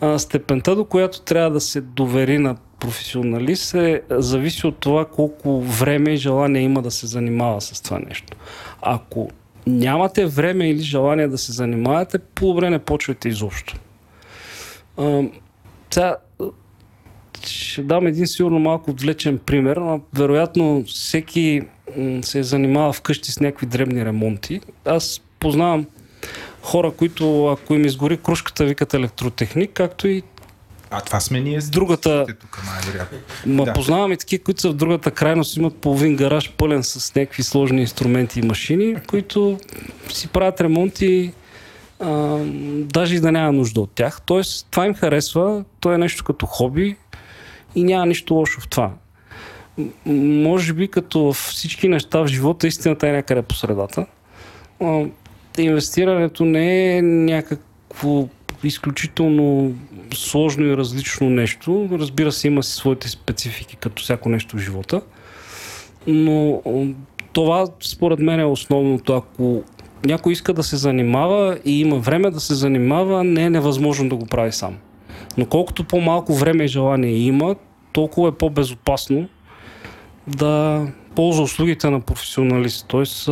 а, 0.00 0.18
степента 0.18 0.76
до 0.76 0.84
която 0.84 1.20
трябва 1.20 1.50
да 1.50 1.60
се 1.60 1.80
довери 1.80 2.38
на 2.38 2.56
професионалист 2.80 3.74
е, 3.74 4.02
зависи 4.10 4.66
от 4.66 4.78
това 4.78 5.04
колко 5.04 5.60
време 5.60 6.10
и 6.10 6.16
желание 6.16 6.62
има 6.62 6.82
да 6.82 6.90
се 6.90 7.06
занимава 7.06 7.60
с 7.60 7.80
това 7.80 7.98
нещо. 7.98 8.36
Ако 8.82 9.30
нямате 9.66 10.26
време 10.26 10.70
или 10.70 10.82
желание 10.82 11.28
да 11.28 11.38
се 11.38 11.52
занимавате, 11.52 12.18
по-добре 12.18 12.70
не 12.70 12.78
почвайте 12.78 13.28
изобщо. 13.28 13.76
А, 14.96 15.22
сега, 15.90 16.16
ще 17.46 17.82
дам 17.82 18.06
един 18.06 18.26
сигурно 18.26 18.58
малко 18.58 18.90
отвлечен 18.90 19.38
пример. 19.38 19.80
Вероятно 20.14 20.84
всеки 20.86 21.62
се 22.22 22.42
занимава 22.42 22.92
вкъщи 22.92 23.32
с 23.32 23.40
някакви 23.40 23.66
дребни 23.66 24.04
ремонти. 24.04 24.60
Аз 24.84 25.20
познавам 25.40 25.86
хора, 26.62 26.90
които 26.90 27.46
ако 27.46 27.74
им 27.74 27.84
изгори 27.84 28.16
кружката, 28.16 28.64
викат 28.64 28.94
електротехник, 28.94 29.70
както 29.70 30.08
и 30.08 30.22
а 30.96 31.00
това 31.00 31.20
сме 31.20 31.40
ние 31.40 31.60
с 31.60 31.70
другата. 31.70 32.26
Тук, 32.40 32.62
Ма 33.46 33.64
да. 33.64 33.72
познавам 33.72 34.12
и 34.12 34.16
такива, 34.16 34.44
които 34.44 34.60
са 34.60 34.70
в 34.70 34.74
другата 34.74 35.10
крайност, 35.10 35.56
имат 35.56 35.76
половин 35.76 36.16
гараж 36.16 36.52
пълен 36.56 36.84
с 36.84 37.14
някакви 37.14 37.42
сложни 37.42 37.80
инструменти 37.80 38.40
и 38.40 38.42
машини, 38.42 38.96
които 39.06 39.58
си 40.12 40.28
правят 40.28 40.60
ремонти 40.60 41.32
а, 42.00 42.38
даже 42.78 43.16
и 43.16 43.20
да 43.20 43.32
няма 43.32 43.52
нужда 43.52 43.80
от 43.80 43.90
тях. 43.94 44.20
Тоест, 44.26 44.66
това 44.70 44.86
им 44.86 44.94
харесва, 44.94 45.64
то 45.80 45.92
е 45.92 45.98
нещо 45.98 46.24
като 46.24 46.46
хоби 46.46 46.96
и 47.74 47.84
няма 47.84 48.06
нищо 48.06 48.34
лошо 48.34 48.60
в 48.60 48.68
това 48.68 48.90
може 50.06 50.72
би 50.72 50.88
като 50.88 51.32
всички 51.32 51.88
неща 51.88 52.20
в 52.20 52.26
живота, 52.26 52.66
истината 52.66 53.08
е 53.08 53.12
някъде 53.12 53.42
по 53.42 53.54
средата. 53.54 54.06
Инвестирането 55.58 56.44
не 56.44 56.96
е 56.96 57.02
някакво 57.02 58.28
изключително 58.64 59.74
сложно 60.14 60.66
и 60.66 60.76
различно 60.76 61.30
нещо. 61.30 61.88
Разбира 61.92 62.32
се, 62.32 62.46
има 62.46 62.62
си 62.62 62.72
своите 62.72 63.08
специфики, 63.08 63.76
като 63.76 64.02
всяко 64.02 64.28
нещо 64.28 64.56
в 64.56 64.60
живота. 64.60 65.00
Но 66.06 66.62
това, 67.32 67.66
според 67.80 68.18
мен, 68.18 68.40
е 68.40 68.44
основното. 68.44 69.12
Ако 69.12 69.62
някой 70.04 70.32
иска 70.32 70.52
да 70.52 70.62
се 70.62 70.76
занимава 70.76 71.58
и 71.64 71.80
има 71.80 71.96
време 71.96 72.30
да 72.30 72.40
се 72.40 72.54
занимава, 72.54 73.24
не 73.24 73.42
е 73.42 73.50
невъзможно 73.50 74.08
да 74.08 74.16
го 74.16 74.26
прави 74.26 74.52
сам. 74.52 74.76
Но 75.38 75.46
колкото 75.46 75.84
по-малко 75.84 76.34
време 76.34 76.64
и 76.64 76.68
желание 76.68 77.10
има, 77.10 77.56
толкова 77.92 78.28
е 78.28 78.32
по-безопасно 78.32 79.28
да 80.26 80.86
ползва 81.14 81.42
услугите 81.42 81.90
на 81.90 82.00
професионалист. 82.00 82.86
Тоест, 82.88 83.30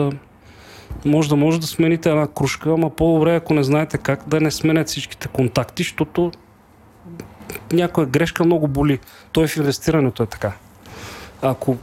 може 1.04 1.28
да 1.28 1.36
може 1.36 1.60
да 1.60 1.66
смените 1.66 2.10
една 2.10 2.26
кружка, 2.26 2.70
ама 2.70 2.90
по-добре, 2.90 3.36
ако 3.36 3.54
не 3.54 3.62
знаете 3.62 3.98
как, 3.98 4.28
да 4.28 4.40
не 4.40 4.50
сменят 4.50 4.88
всичките 4.88 5.28
контакти, 5.28 5.82
защото 5.82 6.32
някоя 7.72 8.06
грешка 8.06 8.44
много 8.44 8.68
боли. 8.68 8.98
Той 9.32 9.46
в 9.46 9.56
инвестирането 9.56 10.22
е 10.22 10.26
така. 10.26 10.52
Ако 11.42 11.76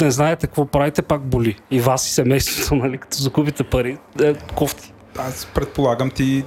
не 0.00 0.10
знаете 0.10 0.46
какво 0.46 0.66
правите, 0.66 1.02
пак 1.02 1.22
боли. 1.22 1.56
И 1.70 1.80
вас 1.80 2.08
и 2.08 2.14
семейството, 2.14 2.74
нали, 2.84 2.98
като 2.98 3.16
загубите 3.16 3.64
пари, 3.64 3.98
е 4.22 4.34
кофти. 4.34 4.92
Аз 5.18 5.46
предполагам 5.54 6.10
ти 6.10 6.44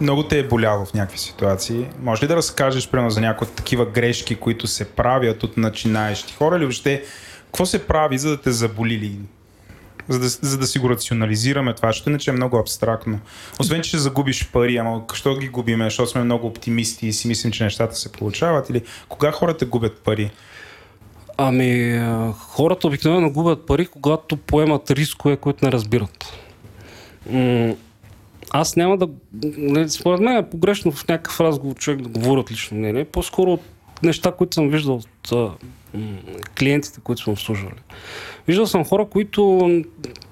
много 0.00 0.22
те 0.22 0.38
е 0.38 0.48
боляло 0.48 0.84
в 0.84 0.94
някакви 0.94 1.18
ситуации. 1.18 1.86
Може 2.02 2.22
ли 2.22 2.28
да 2.28 2.36
разкажеш, 2.36 2.88
примерно, 2.88 3.10
за 3.10 3.20
някои 3.20 3.48
такива 3.48 3.86
грешки, 3.86 4.34
които 4.34 4.66
се 4.66 4.90
правят 4.90 5.42
от 5.42 5.56
начинаещи 5.56 6.34
хора 6.34 6.56
или 6.56 6.64
въобще 6.64 7.02
какво 7.46 7.66
се 7.66 7.86
прави, 7.86 8.18
за 8.18 8.30
да 8.30 8.40
те 8.40 8.50
заболили? 8.50 9.18
За 10.08 10.18
да, 10.18 10.28
за 10.28 10.58
да 10.58 10.66
си 10.66 10.78
го 10.78 10.90
рационализираме 10.90 11.74
това, 11.74 11.88
защото 11.88 12.10
иначе 12.10 12.30
е 12.30 12.34
много 12.34 12.58
абстрактно. 12.58 13.20
Освен, 13.60 13.82
че 13.82 13.88
ще 13.88 13.98
загубиш 13.98 14.50
пари, 14.52 14.76
ама 14.76 15.02
защо 15.10 15.36
ги 15.36 15.48
губиме? 15.48 15.84
Защото 15.84 16.10
сме 16.10 16.24
много 16.24 16.46
оптимисти 16.46 17.06
и 17.06 17.12
си 17.12 17.28
мислим, 17.28 17.52
че 17.52 17.64
нещата 17.64 17.94
се 17.94 18.12
получават? 18.12 18.70
Или 18.70 18.82
кога 19.08 19.32
хората 19.32 19.66
губят 19.66 19.98
пари? 19.98 20.30
Ами, 21.36 22.00
хората 22.38 22.86
обикновено 22.86 23.30
губят 23.30 23.66
пари, 23.66 23.86
когато 23.86 24.36
поемат 24.36 24.90
рискове, 24.90 25.36
които 25.36 25.64
не 25.64 25.72
разбират 25.72 26.26
аз 28.50 28.76
няма 28.76 28.98
да... 28.98 29.08
Нали, 29.58 29.90
според 29.90 30.20
мен 30.20 30.36
е 30.36 30.50
погрешно 30.50 30.92
в 30.92 31.08
някакъв 31.08 31.40
разговор 31.40 31.74
човек 31.76 32.00
да 32.00 32.08
говори 32.08 32.40
от 32.40 32.50
лично 32.50 32.76
мнение. 32.76 33.04
По-скоро 33.04 33.52
от 33.52 33.62
неща, 34.02 34.32
които 34.32 34.54
съм 34.54 34.68
виждал 34.68 34.94
от 34.94 35.32
а, 35.32 35.50
клиентите, 36.58 37.00
които 37.00 37.22
съм 37.22 37.32
обслужвали. 37.32 37.80
Виждал 38.46 38.66
съм 38.66 38.84
хора, 38.84 39.06
които 39.06 39.68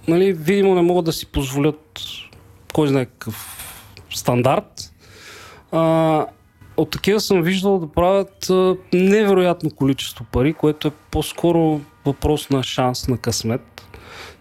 нали, 0.08 0.32
видимо 0.32 0.75
не 0.75 0.82
могат 0.82 1.04
да 1.04 1.12
си 1.12 1.26
позволят 1.26 2.00
кой 2.75 2.88
знае 2.88 3.06
какъв 3.06 3.64
стандарт. 4.10 4.92
А, 5.72 6.26
от 6.76 6.90
такива 6.90 7.20
съм 7.20 7.42
виждал 7.42 7.78
да 7.78 7.87
правят 7.87 8.50
а, 8.50 8.76
невероятно 8.92 9.70
количество 9.70 10.25
пари, 10.25 10.54
което 10.54 10.88
е 10.88 10.92
по-скоро 11.10 11.80
въпрос 12.04 12.50
на 12.50 12.62
шанс, 12.62 13.08
на 13.08 13.18
късмет. 13.18 13.88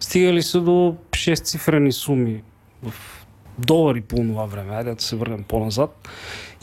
Стигали 0.00 0.42
са 0.42 0.60
до 0.60 0.96
6 1.10 1.44
цифрени 1.44 1.92
суми 1.92 2.42
в 2.82 3.17
долари 3.58 4.00
по 4.00 4.16
това 4.16 4.44
време. 4.44 4.74
Айде 4.74 4.94
да 4.94 5.02
се 5.02 5.16
върнем 5.16 5.44
по-назад. 5.44 6.08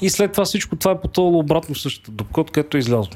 И 0.01 0.09
след 0.09 0.31
това 0.31 0.45
всичко 0.45 0.75
това 0.75 0.91
е 0.91 1.01
потълало 1.01 1.39
обратно 1.39 1.75
в 1.75 1.81
същата 1.81 2.11
дупка, 2.11 2.41
откъдето 2.41 2.77
е 2.77 2.79
излязло. 2.79 3.13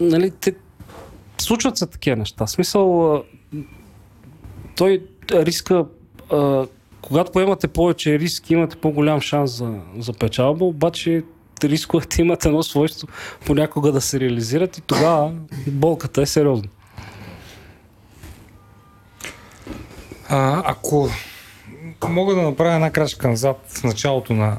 Нали, 0.00 0.30
те, 0.30 0.54
случват 1.38 1.78
се 1.78 1.86
такива 1.86 2.16
неща. 2.16 2.46
Смисъл, 2.46 3.22
той 4.76 5.06
риска, 5.32 5.86
когато 7.02 7.32
поемате 7.32 7.68
повече 7.68 8.18
риск, 8.18 8.50
имате 8.50 8.76
по-голям 8.76 9.20
шанс 9.20 9.50
за, 9.50 9.80
за 9.98 10.12
печалба, 10.12 10.64
обаче 10.64 11.22
рисковете 11.64 12.22
имат 12.22 12.44
едно 12.44 12.62
свойство 12.62 13.08
понякога 13.46 13.92
да 13.92 14.00
се 14.00 14.20
реализират 14.20 14.78
и 14.78 14.80
тогава 14.80 15.32
болката 15.66 16.22
е 16.22 16.26
сериозна. 16.26 16.68
А, 20.36 20.62
ако 20.66 21.10
мога 22.08 22.34
да 22.34 22.42
направя 22.42 22.74
една 22.74 22.90
крачка 22.90 23.28
назад 23.28 23.64
в 23.68 23.84
началото 23.84 24.32
на 24.32 24.58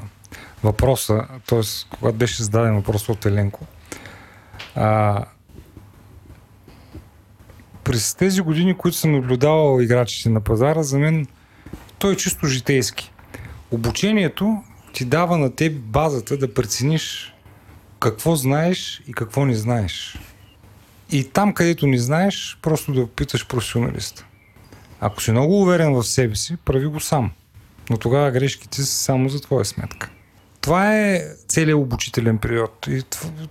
въпроса, 0.64 1.26
т.е. 1.46 1.60
когато 1.98 2.18
беше 2.18 2.42
зададен 2.42 2.74
въпрос 2.74 3.08
от 3.08 3.26
Еленко, 3.26 3.64
а, 4.74 5.24
през 7.84 8.14
тези 8.14 8.40
години, 8.40 8.76
които 8.76 8.96
съм 8.96 9.12
наблюдавал 9.12 9.80
играчите 9.80 10.28
на 10.28 10.40
пазара, 10.40 10.82
за 10.82 10.98
мен 10.98 11.26
той 11.98 12.12
е 12.12 12.16
чисто 12.16 12.46
житейски. 12.46 13.12
Обучението 13.70 14.62
ти 14.92 15.04
дава 15.04 15.38
на 15.38 15.54
теб 15.54 15.80
базата 15.80 16.38
да 16.38 16.54
прецениш 16.54 17.34
какво 18.00 18.36
знаеш 18.36 19.02
и 19.06 19.12
какво 19.12 19.44
не 19.44 19.54
знаеш. 19.54 20.18
И 21.10 21.24
там, 21.24 21.54
където 21.54 21.86
не 21.86 21.98
знаеш, 21.98 22.58
просто 22.62 22.92
да 22.92 23.06
питаш 23.06 23.46
професионалиста. 23.46 24.26
Ако 25.00 25.22
си 25.22 25.30
много 25.30 25.62
уверен 25.62 25.94
в 25.94 26.04
себе 26.04 26.36
си, 26.36 26.56
прави 26.64 26.86
го 26.86 27.00
сам. 27.00 27.30
Но 27.90 27.96
тогава 27.96 28.30
грешките 28.30 28.76
са 28.82 28.86
само 28.86 29.28
за 29.28 29.40
твоя 29.40 29.64
сметка. 29.64 30.10
Това 30.60 30.96
е 30.96 31.22
целият 31.48 31.78
обучителен 31.78 32.38
период. 32.38 32.86
И 32.90 33.02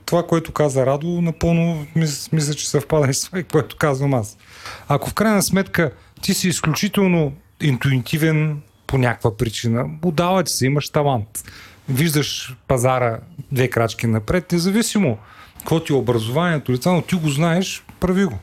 това, 0.06 0.28
което 0.28 0.52
каза 0.52 0.86
Радо, 0.86 1.08
напълно 1.08 1.88
мисля, 2.32 2.54
че 2.54 2.70
съвпада 2.70 3.10
и 3.10 3.14
с 3.14 3.26
това, 3.26 3.44
което 3.44 3.76
казвам 3.78 4.14
аз. 4.14 4.38
Ако 4.88 5.10
в 5.10 5.14
крайна 5.14 5.44
сметка 5.44 5.92
ти 6.22 6.34
си 6.34 6.48
изключително 6.48 7.34
интуитивен 7.62 8.62
по 8.88 8.98
някаква 8.98 9.38
причина, 9.38 9.86
удава 10.04 10.44
ти 10.44 10.52
се, 10.54 10.66
имаш 10.66 10.90
талант, 10.90 11.44
виждаш 11.90 12.56
пазара 12.68 13.20
две 13.52 13.68
крачки 13.68 14.08
напред, 14.08 14.52
независимо 14.52 15.18
какво 15.58 15.84
ти 15.84 15.94
е 15.94 15.96
образованието, 15.96 16.72
лица, 16.72 16.92
но 16.92 17.02
ти 17.02 17.16
го 17.16 17.30
знаеш, 17.30 17.84
прави 18.00 18.26
го. 18.26 18.40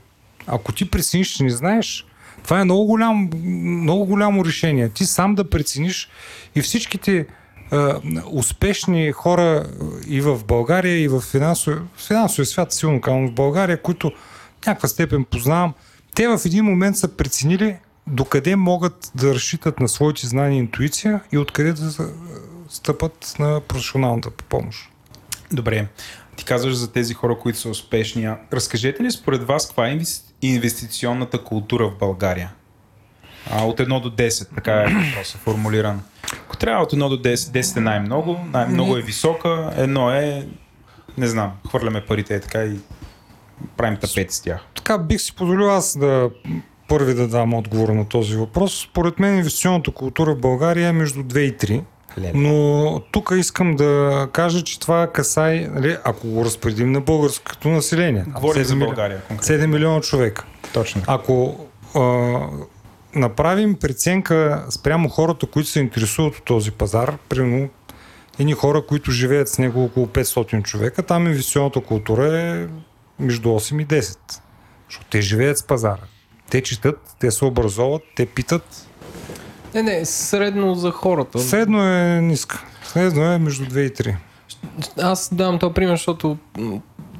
Ако 0.47 0.73
ти 0.73 0.91
прецениш, 0.91 1.29
че 1.29 1.45
не 1.45 1.51
знаеш, 1.51 2.07
това 2.45 2.61
е 2.61 2.65
много, 2.65 2.85
голям, 2.85 3.31
много 3.45 4.07
голямо 4.07 4.45
решение. 4.45 4.89
Ти 4.89 5.05
сам 5.05 5.35
да 5.35 5.51
прецениш 5.51 6.09
и 6.55 6.63
всичките 6.63 7.17
е, 7.17 7.27
успешни 8.31 9.13
хора 9.13 9.67
и 10.07 10.21
в 10.21 10.45
България, 10.45 11.01
и 11.03 11.09
в 11.09 11.21
финансовия 11.21 12.29
свят, 12.29 12.73
силно 12.73 13.01
казвам 13.01 13.29
в 13.29 13.35
България, 13.35 13.83
които 13.83 14.11
в 14.63 14.67
някаква 14.67 14.89
степен 14.89 15.25
познавам, 15.25 15.75
те 16.15 16.29
в 16.29 16.41
един 16.47 16.65
момент 16.65 16.97
са 16.97 17.09
преценили 17.09 17.77
докъде 18.07 18.57
могат 18.57 19.13
да 19.15 19.35
разчитат 19.35 19.81
на 19.81 19.89
своите 19.89 20.27
знания 20.27 20.57
и 20.57 20.59
интуиция 20.59 21.21
и 21.33 21.39
откъде 21.39 21.73
да 21.73 21.91
стъпат 22.69 23.35
на 23.39 23.61
професионалната 23.61 24.31
помощ. 24.31 24.89
Добре. 25.53 25.87
Ти 26.37 26.45
казваш 26.45 26.75
за 26.75 26.93
тези 26.93 27.15
хора, 27.15 27.39
които 27.39 27.59
са 27.59 27.69
успешни. 27.69 28.29
Разкажете 28.53 29.03
ли 29.03 29.11
според 29.11 29.43
вас 29.43 29.67
каква 29.67 29.89
е 29.89 29.93
инвестиционната 30.43 31.45
култура 31.45 31.89
в 31.89 31.99
България? 31.99 32.53
А, 33.51 33.65
от 33.65 33.79
1 33.79 34.01
до 34.01 34.11
10, 34.11 34.55
така 34.55 34.73
е 34.73 34.87
въпросът 34.87 35.41
формулиран. 35.41 36.03
Ако 36.45 36.57
трябва 36.57 36.83
от 36.83 36.93
1 36.93 37.09
до 37.09 37.23
10, 37.23 37.35
10 37.35 37.77
е 37.77 37.81
най-много, 37.81 38.41
най-много 38.53 38.97
е 38.97 39.03
висока, 39.03 39.73
едно 39.77 40.11
е, 40.11 40.47
не 41.19 41.27
знам, 41.27 41.53
хвърляме 41.69 42.07
парите 42.07 42.41
така 42.41 42.65
и 42.65 42.77
правим 43.77 43.99
тапети 43.99 44.35
с 44.35 44.41
тях. 44.41 44.61
Така 44.75 44.99
бих 44.99 45.21
си 45.21 45.35
позволил 45.35 45.71
аз 45.71 45.99
да 45.99 46.31
първи 46.89 47.15
да 47.15 47.29
дам 47.29 47.55
отговор 47.55 47.89
на 47.89 48.09
този 48.09 48.37
въпрос. 48.37 48.81
Според 48.91 49.19
мен 49.19 49.37
инвестиционната 49.37 49.91
култура 49.91 50.35
в 50.35 50.41
България 50.41 50.89
е 50.89 50.93
между 50.93 51.23
2 51.23 51.39
и 51.39 51.57
3. 51.57 51.83
Леле. 52.19 52.33
Но 52.35 53.03
тук 53.13 53.33
искам 53.37 53.77
да 53.77 54.29
кажа, 54.33 54.65
че 54.65 54.81
това 54.81 55.07
касай, 55.07 55.69
нали, 55.71 55.97
ако 56.05 56.29
го 56.29 56.45
разпредим 56.45 56.93
на 56.93 57.01
българското 57.01 57.69
население. 57.69 58.25
Говорим 58.29 58.65
за 58.65 58.77
България. 58.77 59.23
Конкретно. 59.29 59.55
7 59.55 59.67
милиона 59.67 60.01
човека. 60.01 60.45
Точно. 60.73 61.03
Ако 61.07 61.67
а, 61.95 62.01
направим 63.15 63.75
преценка 63.75 64.67
спрямо 64.71 65.09
хората, 65.09 65.47
които 65.47 65.69
се 65.69 65.81
интересуват 65.81 66.37
от 66.37 66.45
този 66.45 66.71
пазар, 66.71 67.17
примерно 67.29 67.69
едни 68.39 68.53
хора, 68.53 68.87
които 68.87 69.11
живеят 69.11 69.49
с 69.49 69.59
него 69.59 69.85
около 69.85 70.07
500 70.07 70.63
човека, 70.63 71.03
там 71.03 71.27
инвестиционната 71.27 71.81
култура 71.81 72.39
е 72.39 72.67
между 73.23 73.49
8 73.49 73.83
и 73.83 73.87
10. 73.87 74.19
Защото 74.89 75.07
те 75.11 75.21
живеят 75.21 75.59
с 75.59 75.63
пазара. 75.63 76.03
Те 76.51 76.63
четат, 76.63 77.01
те 77.21 77.31
се 77.31 77.45
образоват, 77.45 78.03
те 78.17 78.27
питат, 78.27 78.89
не, 79.75 79.83
не, 79.83 80.05
средно 80.05 80.75
за 80.75 80.91
хората. 80.91 81.39
Средно 81.39 81.83
е 81.83 82.21
ниска. 82.21 82.65
Средно 82.85 83.23
е 83.23 83.39
между 83.39 83.65
2 83.65 83.79
и 83.81 83.91
3. 83.91 84.17
Аз 84.99 85.35
давам 85.35 85.59
този 85.59 85.75
пример, 85.75 85.93
защото 85.93 86.37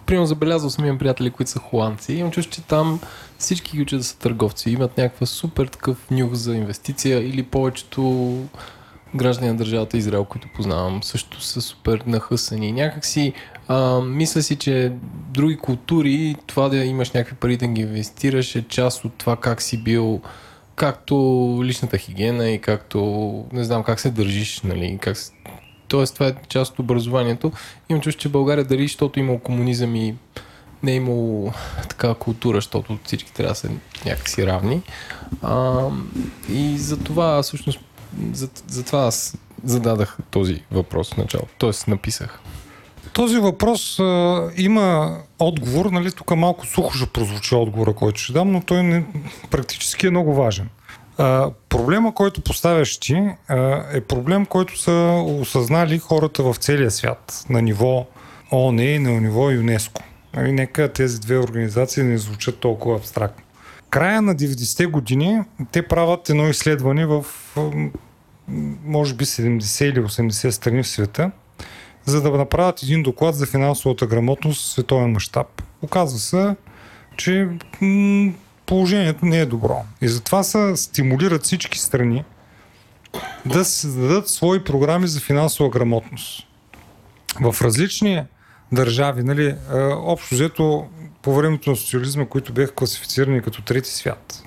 примерно 0.07 0.27
забелязвал 0.27 0.71
съм 0.71 0.85
имам 0.85 0.99
приятели, 0.99 1.31
които 1.31 1.51
са 1.51 1.59
холандци. 1.59 2.13
Имам 2.13 2.31
чувство, 2.31 2.55
че 2.55 2.63
там 2.63 3.01
всички 3.39 3.77
ги 3.77 3.83
учат 3.83 4.01
да 4.01 4.05
са 4.05 4.19
търговци. 4.19 4.71
Имат 4.71 4.99
някаква 4.99 5.27
супер 5.27 5.67
такъв 5.67 6.11
нюх 6.11 6.33
за 6.33 6.55
инвестиция 6.55 7.29
или 7.29 7.43
повечето 7.43 8.37
граждани 9.15 9.49
на 9.49 9.57
държавата 9.57 9.99
Израел, 9.99 10.25
които 10.25 10.49
познавам, 10.55 11.03
също 11.03 11.41
са 11.41 11.61
супер 11.61 12.03
нахъсани. 12.07 12.73
Някакси 12.73 13.33
а, 13.69 14.01
мисля 14.01 14.43
си, 14.43 14.57
че 14.57 14.93
други 15.29 15.57
култури, 15.57 16.37
това 16.47 16.69
да 16.69 16.77
имаш 16.77 17.11
някакви 17.11 17.37
пари 17.37 17.57
да 17.57 17.67
ги 17.67 17.81
инвестираш 17.81 18.57
е 18.57 18.69
част 18.69 19.05
от 19.05 19.13
това 19.15 19.37
как 19.37 19.63
си 19.63 19.83
бил 19.83 20.21
както 20.77 21.15
личната 21.65 21.99
хигиена 21.99 22.51
и 22.51 22.61
както 22.61 23.01
не 23.53 23.65
знам 23.65 23.83
как 23.83 24.01
се 24.01 24.11
държиш, 24.11 24.61
нали, 24.61 24.99
как 25.01 25.17
се... 25.17 25.33
Тоест 25.89 26.15
това 26.15 26.27
е 26.27 26.35
част 26.49 26.73
от 26.73 26.79
образованието. 26.79 27.53
Имам 27.89 28.01
чувство, 28.01 28.21
че 28.21 28.29
България 28.29 28.65
дали, 28.65 28.83
защото 28.83 29.21
имал 29.21 29.39
комунизъм 29.39 29.97
и 29.97 30.15
не 30.83 30.93
е 30.93 30.97
имало 30.97 31.53
такава 31.89 32.15
култура, 32.15 32.57
защото 32.57 32.99
всички 33.05 33.33
трябва 33.33 33.53
да 33.53 33.55
са 33.55 33.71
някакси 34.07 34.47
равни. 34.47 34.83
А, 35.43 35.89
и 36.49 36.79
за 36.79 36.99
това 37.05 37.43
всъщност 37.43 37.81
за, 38.33 38.49
за 38.69 38.85
това 38.85 39.07
аз 39.07 39.37
зададах 39.65 40.19
този 40.31 40.63
въпрос 40.71 41.15
в 41.15 41.17
началото. 41.17 41.55
Тоест 41.59 41.89
написах. 41.89 42.41
Този 43.13 43.39
въпрос 43.39 43.99
а, 43.99 44.51
има 44.57 45.17
отговор, 45.39 45.87
нали, 45.87 46.13
тук 46.13 46.37
малко 46.37 46.67
сухо 46.67 46.97
ще 46.97 47.07
прозвучи 47.07 47.55
отговора, 47.55 47.93
който 47.93 48.21
ще 48.21 48.33
дам, 48.33 48.53
но 48.53 48.61
той 48.61 48.83
не, 48.83 49.05
практически 49.51 50.07
е 50.07 50.11
много 50.11 50.35
важен. 50.35 50.69
А, 51.19 51.51
проблема, 51.69 52.15
който 52.15 52.41
поставяш 52.41 52.99
ти, 52.99 53.15
а, 53.49 53.85
е 53.93 54.01
проблем, 54.01 54.47
който 54.47 54.79
са 54.79 55.25
осъзнали 55.41 55.99
хората 55.99 56.43
в 56.43 56.57
целия 56.59 56.91
свят 56.91 57.45
на 57.51 57.63
ниво 57.63 58.07
ООН 58.53 58.79
и 58.83 58.99
на 58.99 59.21
ниво 59.21 59.51
ЮНЕСКО. 59.51 60.03
Нали, 60.35 60.53
нека 60.53 60.93
тези 60.93 61.21
две 61.21 61.39
организации 61.39 62.03
не 62.03 62.19
звучат 62.19 62.59
толкова 62.59 62.97
абстрактно. 62.97 63.45
Края 63.91 64.23
на 64.23 64.35
90-те 64.35 64.87
години 64.87 65.41
те 65.73 65.89
правят 65.89 66.31
едно 66.31 66.49
изследване 66.49 67.07
в 67.07 67.25
може 68.85 69.15
би 69.15 69.25
70 69.25 69.85
или 69.85 70.01
80 70.01 70.51
страни 70.51 70.83
в 70.83 70.89
света, 70.89 71.31
за 72.07 72.23
да 72.23 72.31
направят 72.31 72.83
един 72.83 73.03
доклад 73.03 73.35
за 73.35 73.47
финансовата 73.47 74.07
грамотност 74.07 74.61
в 74.61 74.71
световен 74.71 75.13
мащаб. 75.13 75.63
Оказва 75.83 76.19
се, 76.19 76.57
че 77.17 77.49
положението 78.67 79.27
не 79.27 79.39
е 79.39 79.47
добро. 79.47 79.85
И 80.01 80.09
затова 80.09 80.43
се 80.43 80.77
стимулират 80.77 81.45
всички 81.45 81.79
страни 81.79 82.25
да 83.47 83.65
се 83.65 83.89
дадат 83.89 84.29
свои 84.29 84.65
програми 84.65 85.09
за 85.09 85.21
финансова 85.21 85.71
грамотност. 85.71 86.47
В 87.41 87.57
различни 87.63 88.23
държави, 88.73 89.23
нали, 89.23 89.55
общо 89.93 90.35
взето 90.35 90.87
по 91.23 91.35
времето 91.35 91.71
на 91.71 91.77
социализма, 91.77 92.27
които 92.27 92.53
бяха 92.53 92.75
класифицирани 92.75 93.43
като 93.43 93.63
трети 93.63 93.91
свят. 93.91 94.43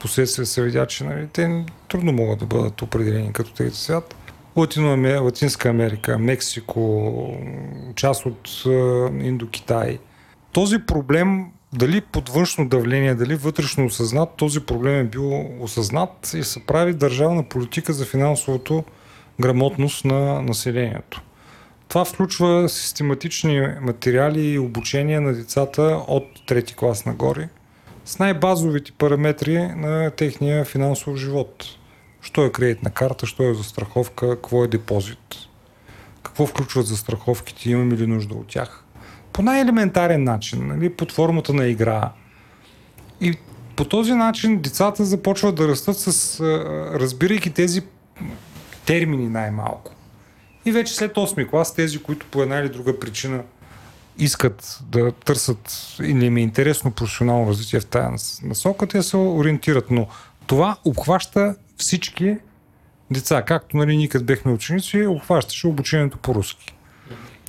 Последствие 0.00 0.46
се 0.46 0.62
видя, 0.62 0.86
че 0.86 1.04
нали, 1.04 1.28
те 1.32 1.64
трудно 1.88 2.12
могат 2.12 2.38
да 2.38 2.46
бъдат 2.46 2.82
определени 2.82 3.32
като 3.32 3.52
трети 3.52 3.76
свят. 3.76 4.14
Латино, 4.56 5.22
Латинска 5.24 5.68
Америка, 5.68 6.18
Мексико, 6.18 7.36
част 7.96 8.26
от 8.26 8.64
Индокитай. 9.22 9.98
Този 10.52 10.78
проблем, 10.78 11.46
дали 11.72 12.00
под 12.00 12.28
външно 12.28 12.68
давление, 12.68 13.14
дали 13.14 13.34
вътрешно 13.34 13.86
осъзнат, 13.86 14.28
този 14.36 14.60
проблем 14.60 15.00
е 15.00 15.04
бил 15.04 15.46
осъзнат 15.60 16.32
и 16.34 16.42
се 16.42 16.66
прави 16.66 16.94
държавна 16.94 17.42
политика 17.42 17.92
за 17.92 18.04
финансовото 18.04 18.84
грамотност 19.40 20.04
на 20.04 20.42
населението. 20.42 21.22
Това 21.88 22.04
включва 22.04 22.68
систематични 22.68 23.68
материали 23.80 24.40
и 24.40 24.58
обучение 24.58 25.20
на 25.20 25.32
децата 25.32 25.82
от 26.08 26.46
трети 26.46 26.74
клас 26.74 27.06
нагоре 27.06 27.48
с 28.04 28.18
най-базовите 28.18 28.92
параметри 28.92 29.58
на 29.58 30.10
техния 30.10 30.64
финансов 30.64 31.16
живот– 31.16 31.64
Що 32.24 32.44
е 32.44 32.50
кредитна 32.50 32.90
карта, 32.90 33.26
що 33.26 33.42
е 33.42 33.54
застраховка, 33.54 34.28
какво 34.28 34.64
е 34.64 34.68
депозит, 34.68 35.36
какво 36.22 36.46
включват 36.46 36.86
застраховките, 36.86 37.70
имаме 37.70 37.96
ли 37.96 38.06
нужда 38.06 38.34
от 38.34 38.46
тях. 38.46 38.84
По 39.32 39.42
най-елементарен 39.42 40.24
начин, 40.24 40.66
нали, 40.66 40.90
под 40.90 41.12
формата 41.12 41.52
на 41.52 41.66
игра. 41.66 42.12
И 43.20 43.34
по 43.76 43.84
този 43.84 44.12
начин 44.12 44.60
децата 44.60 45.04
започват 45.04 45.54
да 45.54 45.68
растат 45.68 45.98
с, 45.98 46.40
разбирайки 46.94 47.50
тези 47.50 47.82
термини 48.86 49.28
най-малко. 49.28 49.92
И 50.64 50.72
вече 50.72 50.94
след 50.94 51.14
8 51.14 51.50
клас, 51.50 51.74
тези, 51.74 52.02
които 52.02 52.26
по 52.26 52.42
една 52.42 52.56
или 52.56 52.68
друга 52.68 52.98
причина 53.00 53.42
искат 54.18 54.78
да 54.82 55.12
търсят 55.12 55.96
или 56.02 56.26
им 56.26 56.36
е 56.36 56.40
интересно 56.40 56.90
професионално 56.90 57.50
развитие 57.50 57.80
в 57.80 57.86
тази 57.86 58.46
насока, 58.46 58.86
те 58.86 59.02
се 59.02 59.16
ориентират. 59.16 59.90
Но 59.90 60.06
това 60.46 60.76
обхваща 60.84 61.54
всички 61.76 62.36
деца. 63.10 63.42
Както 63.42 63.76
нали, 63.76 63.96
ние 63.96 64.08
като 64.08 64.24
бехме 64.24 64.52
ученици, 64.52 65.06
обхващаше 65.06 65.66
обучението 65.66 66.18
по 66.18 66.34
руски. 66.34 66.74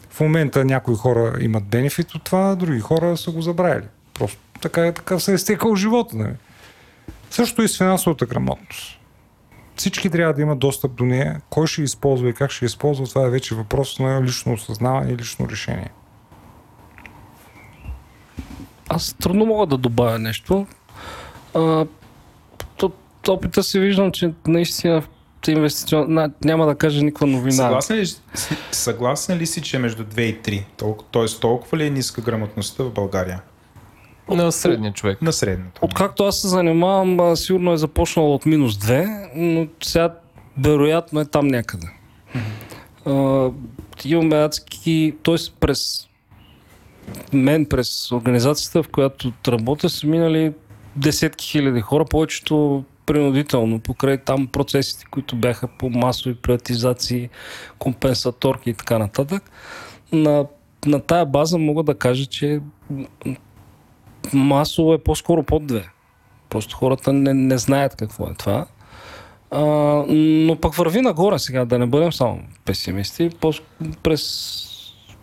В 0.09 0.19
момента 0.19 0.65
някои 0.65 0.95
хора 0.95 1.37
имат 1.41 1.65
бенефит 1.65 2.15
от 2.15 2.23
това, 2.23 2.55
други 2.55 2.79
хора 2.79 3.17
са 3.17 3.31
го 3.31 3.41
забравили. 3.41 3.87
Просто 4.13 4.37
така, 4.61 4.91
така 4.91 5.19
се 5.19 5.33
е 5.33 5.37
стекал 5.37 5.75
живота. 5.75 6.17
Нали. 6.17 6.33
Също 7.29 7.61
и 7.61 7.67
с 7.67 7.77
финансовата 7.77 8.25
грамотност. 8.25 8.99
Всички 9.75 10.09
трябва 10.09 10.33
да 10.33 10.41
имат 10.41 10.59
достъп 10.59 10.93
до 10.93 11.05
нея. 11.05 11.41
Кой 11.49 11.67
ще 11.67 11.81
използва 11.81 12.29
и 12.29 12.33
как 12.33 12.51
ще 12.51 12.65
използва, 12.65 13.07
това 13.07 13.25
е 13.25 13.29
вече 13.29 13.55
въпрос 13.55 13.99
на 13.99 14.23
лично 14.23 14.53
осъзнаване 14.53 15.11
и 15.11 15.17
лично 15.17 15.49
решение. 15.49 15.89
Аз 18.89 19.13
трудно 19.13 19.45
мога 19.45 19.67
да 19.67 19.77
добавя 19.77 20.19
нещо. 20.19 20.67
А, 21.53 21.85
опита 23.33 23.63
си 23.63 23.79
виждам, 23.79 24.11
че 24.11 24.33
наистина 24.47 25.03
инвестицион... 25.47 26.31
няма 26.43 26.65
да 26.65 26.75
кажа 26.75 27.03
никаква 27.03 27.27
новина. 27.27 27.51
Съгласен 27.51 27.97
ли, 27.97 28.07
съгласен 28.71 29.37
ли 29.37 29.45
си, 29.45 29.61
че 29.61 29.79
между 29.79 30.03
2 30.03 30.21
и 30.21 30.41
3? 30.41 30.63
Толкова, 30.77 31.07
тоест 31.11 31.41
толкова 31.41 31.77
ли 31.77 31.85
е 31.85 31.89
ниска 31.89 32.21
грамотността 32.21 32.83
в 32.83 32.91
България? 32.91 33.41
На 34.29 34.51
средния 34.51 34.93
човек. 34.93 35.21
На 35.21 35.33
средното. 35.33 35.79
Откакто 35.81 36.23
аз 36.23 36.41
се 36.41 36.47
занимавам, 36.47 37.35
сигурно 37.35 37.73
е 37.73 37.77
започнало 37.77 38.35
от 38.35 38.45
минус 38.45 38.73
2, 38.73 39.29
но 39.35 39.67
сега 39.83 40.15
вероятно 40.57 41.19
е 41.19 41.25
там 41.25 41.47
някъде. 41.47 41.87
Mm-hmm. 43.05 43.53
имаме 44.05 44.35
адски, 44.35 45.15
т.е. 45.23 45.35
през 45.59 46.07
мен, 47.33 47.65
през 47.65 48.11
организацията, 48.11 48.83
в 48.83 48.87
която 48.87 49.33
работя, 49.47 49.89
са 49.89 50.07
минали 50.07 50.53
десетки 50.95 51.45
хиляди 51.45 51.81
хора, 51.81 52.05
повечето 52.05 52.83
принудително, 53.05 53.79
покрай 53.79 54.17
там 54.17 54.47
процесите, 54.47 55.05
които 55.11 55.35
бяха 55.35 55.67
по 55.67 55.89
масови 55.89 56.35
приватизации, 56.35 57.29
компенсаторки 57.79 58.69
и 58.69 58.73
така 58.73 58.99
нататък. 58.99 59.43
На, 60.11 60.45
на 60.85 60.99
тая 60.99 61.25
база 61.25 61.57
мога 61.57 61.83
да 61.83 61.95
кажа, 61.95 62.25
че 62.25 62.59
масово 64.33 64.93
е 64.93 65.03
по-скоро 65.03 65.43
под 65.43 65.67
две. 65.67 65.89
Просто 66.49 66.77
хората 66.77 67.13
не, 67.13 67.33
не 67.33 67.57
знаят 67.57 67.95
какво 67.95 68.27
е 68.27 68.33
това. 68.33 68.65
А, 69.51 69.63
но 70.09 70.55
пък 70.55 70.75
върви 70.75 71.01
нагоре 71.01 71.39
сега, 71.39 71.65
да 71.65 71.79
не 71.79 71.85
бъдем 71.85 72.13
само 72.13 72.39
песимисти. 72.65 73.29
През, 74.03 74.31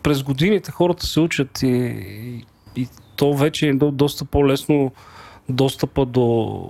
през 0.03 0.23
годините 0.23 0.71
хората 0.71 1.07
се 1.07 1.21
учат 1.21 1.63
и, 1.63 1.67
и, 1.67 2.45
и 2.77 2.89
то 3.17 3.35
вече 3.35 3.69
е 3.69 3.75
доста 3.75 4.25
по-лесно 4.25 4.93
достъпа 5.49 6.07
до, 6.07 6.69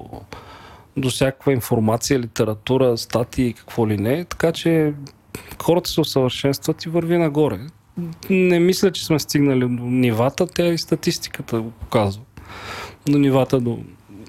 до 0.96 1.11
всякаква 1.11 1.52
информация, 1.52 2.18
литература, 2.18 2.98
статии 2.98 3.46
и 3.46 3.52
какво 3.52 3.88
ли 3.88 3.96
не. 3.96 4.24
Така 4.24 4.52
че 4.52 4.92
хората 5.62 5.90
се 5.90 6.00
усъвършенстват 6.00 6.85
и 6.85 6.88
върви 6.88 7.18
нагоре. 7.18 7.61
Не 8.31 8.59
мисля, 8.59 8.92
че 8.92 9.07
сме 9.07 9.18
стигнали 9.18 9.61
до 9.61 9.85
нивата, 9.85 10.46
тя 10.46 10.66
и 10.66 10.78
статистиката 10.78 11.61
го 11.61 11.70
показва. 11.70 12.22
До 13.09 13.18
нивата, 13.18 13.61
до, 13.61 13.78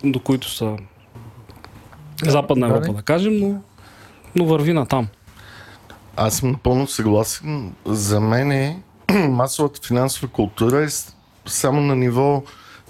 до 0.04 0.20
които 0.20 0.50
са 0.50 0.78
Западна 2.24 2.68
Европа, 2.68 2.94
да 2.94 3.02
кажем, 3.02 3.40
но, 3.40 3.62
но 4.36 4.46
върви 4.46 4.74
на 4.74 4.86
там. 4.86 5.08
Аз 6.16 6.38
съм 6.38 6.52
напълно 6.52 6.88
съгласен. 6.88 7.74
За 7.86 8.20
мен 8.20 8.52
е 8.52 8.80
масовата 9.30 9.88
финансова 9.88 10.28
култура 10.28 10.84
е 10.84 10.88
само 11.46 11.82
на 11.82 11.96
ниво 11.96 12.44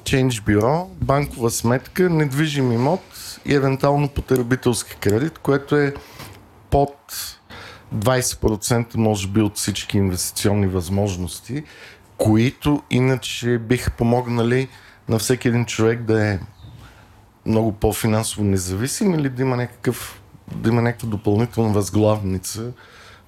Change 0.03 0.29
Bureau, 0.29 0.87
банкова 1.01 1.49
сметка, 1.49 2.09
недвижим 2.09 2.71
имот 2.71 3.01
и 3.45 3.55
евентуално 3.55 4.09
потребителски 4.09 4.95
кредит, 4.95 5.37
което 5.37 5.75
е 5.75 5.93
под 6.69 6.95
20% 7.95 8.95
може 8.95 9.27
би 9.27 9.41
от 9.41 9.57
всички 9.57 9.97
инвестиционни 9.97 10.67
възможности, 10.67 11.63
които 12.17 12.83
иначе 12.89 13.57
биха 13.57 13.91
помогнали 13.91 14.67
на 15.09 15.19
всеки 15.19 15.47
един 15.47 15.65
човек 15.65 16.03
да 16.03 16.27
е 16.27 16.39
много 17.45 17.71
по-финансово 17.71 18.43
независим 18.43 19.13
или 19.13 19.29
да 19.29 19.41
има 19.41 19.55
някакъв 19.55 20.21
да 20.55 20.69
има 20.69 20.81
някаква 20.81 21.09
допълнителна 21.09 21.73
възглавница 21.73 22.71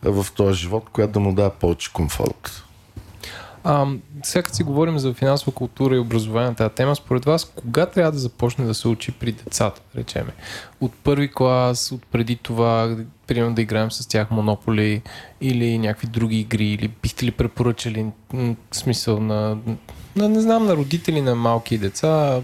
в 0.03 0.27
този 0.35 0.59
живот, 0.59 0.89
която 0.89 1.13
да 1.13 1.19
му 1.19 1.33
дава 1.33 1.49
повече 1.49 1.93
комфорт. 1.93 2.64
А, 3.67 3.87
сега 4.23 4.43
като 4.43 4.55
си 4.55 4.63
говорим 4.63 4.99
за 4.99 5.13
финансова 5.13 5.51
култура 5.51 5.95
и 5.95 5.99
образование 5.99 6.49
на 6.49 6.55
тази 6.55 6.75
тема, 6.75 6.95
според 6.95 7.25
вас, 7.25 7.45
кога 7.55 7.85
трябва 7.85 8.11
да 8.11 8.17
започне 8.17 8.65
да 8.65 8.73
се 8.73 8.87
учи 8.87 9.11
при 9.11 9.31
децата, 9.31 9.81
речеме? 9.97 10.33
От 10.81 10.93
първи 10.93 11.31
клас, 11.31 11.91
от 11.91 12.05
преди 12.11 12.35
това, 12.35 12.97
примерно 13.27 13.55
да 13.55 13.61
играем 13.61 13.91
с 13.91 14.07
тях 14.07 14.31
монополи 14.31 15.01
или 15.41 15.77
някакви 15.77 16.07
други 16.07 16.39
игри, 16.39 16.65
или 16.65 16.87
бихте 16.87 17.25
ли 17.25 17.31
препоръчали 17.31 18.05
смисъл 18.71 19.19
на, 19.19 19.57
на, 20.15 20.29
не 20.29 20.41
знам, 20.41 20.65
на 20.65 20.75
родители 20.75 21.21
на 21.21 21.35
малки 21.35 21.77
деца, 21.77 22.41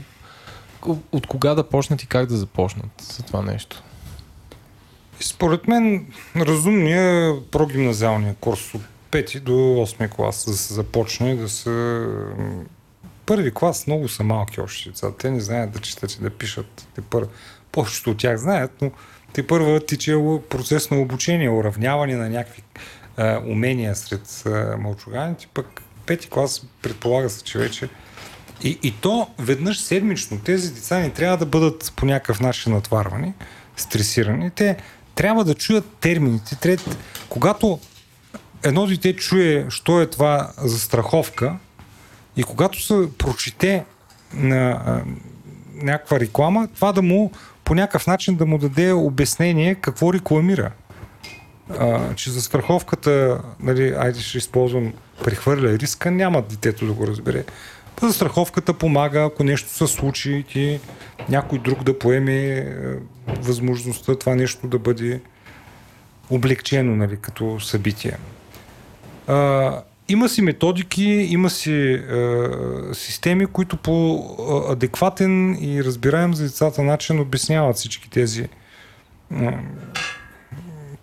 от 1.12 1.28
кога 1.28 1.56
да 1.56 1.64
почнат 1.64 2.04
и 2.04 2.08
как 2.08 2.26
да 2.26 2.38
започнат 2.38 2.92
за 3.02 3.24
това 3.24 3.42
нещо? 3.42 3.84
Според 5.20 5.68
мен 5.68 6.06
разумният 6.36 7.52
прогимназиалния 7.52 8.36
курс 8.36 8.74
от 8.74 8.82
5 9.12 9.40
до 9.40 9.52
8 9.52 10.10
клас 10.10 10.46
да 10.46 10.54
се 10.54 10.74
започне 10.74 11.36
да 11.36 11.50
се... 11.50 12.06
Първи 13.26 13.54
клас 13.54 13.88
много 13.88 14.08
са 14.08 14.24
малки 14.24 14.62
още 14.62 14.90
деца. 14.90 15.12
Те 15.20 15.32
не 15.32 15.40
знаят 15.40 15.72
да 15.72 15.80
четат 15.80 16.14
и 16.14 16.22
да 16.22 16.30
пишат. 16.30 16.88
Те 16.96 17.02
пър... 17.02 17.28
Повечето 17.72 18.12
от 18.12 18.18
тях 18.18 18.38
знаят, 18.38 18.72
но 18.82 18.92
те 19.34 19.48
първа 19.48 19.86
тича 19.86 20.18
процес 20.50 20.92
на 20.92 21.00
обучение, 21.00 21.50
уравняване 21.50 22.16
на 22.16 22.30
някакви 22.30 22.64
а, 23.18 23.42
умения 23.48 23.96
сред 23.96 24.44
а, 24.46 24.78
мълчуганите. 24.78 25.48
Пък 25.54 25.82
пети 26.06 26.30
клас 26.30 26.66
предполага 26.82 27.30
се, 27.30 27.44
че 27.44 27.60
вече 27.60 27.90
и, 28.64 28.80
и 28.84 28.92
то 28.92 29.28
веднъж 29.40 29.80
седмично. 29.80 30.40
Тези 30.40 30.74
деца 30.74 31.00
не 31.00 31.10
трябва 31.10 31.38
да 31.38 31.46
бъдат 31.46 31.94
по 31.96 32.06
някакъв 32.06 32.40
начин 32.40 32.74
натварвани, 32.74 33.34
стресирани. 33.78 34.52
Те 34.52 34.78
трябва 35.16 35.44
да 35.44 35.54
чуят 35.54 35.86
термините. 36.00 36.56
Трябва, 36.56 36.96
когато 37.30 37.80
едно 38.64 38.88
дете 38.88 39.16
чуе, 39.16 39.66
що 39.70 40.02
е 40.02 40.06
това 40.06 40.52
за 40.58 40.80
страховка 40.80 41.58
и 42.38 42.44
когато 42.44 42.82
се 42.82 43.10
прочете 43.18 43.86
на 44.34 44.70
а, 44.86 45.02
някаква 45.76 46.20
реклама, 46.20 46.68
това 46.76 46.92
да 46.92 47.02
му 47.02 47.32
по 47.64 47.76
някакъв 47.76 48.08
начин 48.08 48.36
да 48.36 48.46
му 48.46 48.58
даде 48.58 48.92
обяснение 48.92 49.76
какво 49.76 50.14
рекламира. 50.14 50.72
А, 51.80 52.16
че 52.16 52.32
за 52.32 52.42
страховката, 52.42 53.42
нали, 53.60 53.94
айде 53.98 54.20
ще 54.20 54.38
използвам 54.38 54.94
прехвърля 55.24 55.80
риска, 55.80 56.12
няма 56.12 56.42
детето 56.42 56.86
да 56.86 56.94
го 56.94 57.08
разбере. 57.08 57.46
За 58.02 58.14
страховката 58.14 58.74
помага, 58.74 59.22
ако 59.22 59.44
нещо 59.44 59.70
се 59.70 59.88
случи, 59.88 60.46
ти 60.52 60.80
някой 61.30 61.60
друг 61.60 61.84
да 61.84 62.00
поеме 62.00 62.48
е, 62.48 62.66
възможността 63.28 64.16
това 64.16 64.36
нещо 64.36 64.68
да 64.68 64.80
бъде 64.80 65.22
облегчено 66.30 66.96
нали, 66.96 67.18
като 67.18 67.60
събитие. 67.60 68.18
А, 69.32 69.84
има 70.10 70.30
си 70.30 70.42
методики, 70.42 71.04
има 71.04 71.50
си 71.50 71.94
а, 71.94 72.50
системи, 72.94 73.46
които 73.46 73.78
по 73.78 74.26
адекватен 74.70 75.58
и 75.64 75.84
разбираем 75.84 76.34
за 76.34 76.44
децата 76.44 76.84
начин 76.84 77.20
обясняват 77.20 77.76
всички 77.76 78.10
тези 78.10 78.48
а, 79.32 79.54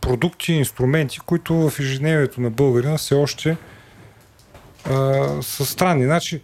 продукти, 0.01 0.53
инструменти, 0.53 1.19
които 1.21 1.71
в 1.71 1.81
ежедневието 1.81 2.41
на 2.41 2.51
българина 2.51 2.97
все 2.97 3.15
още 3.15 3.57
а, 4.85 5.27
са 5.43 5.67
странни. 5.67 6.05
Значи, 6.05 6.41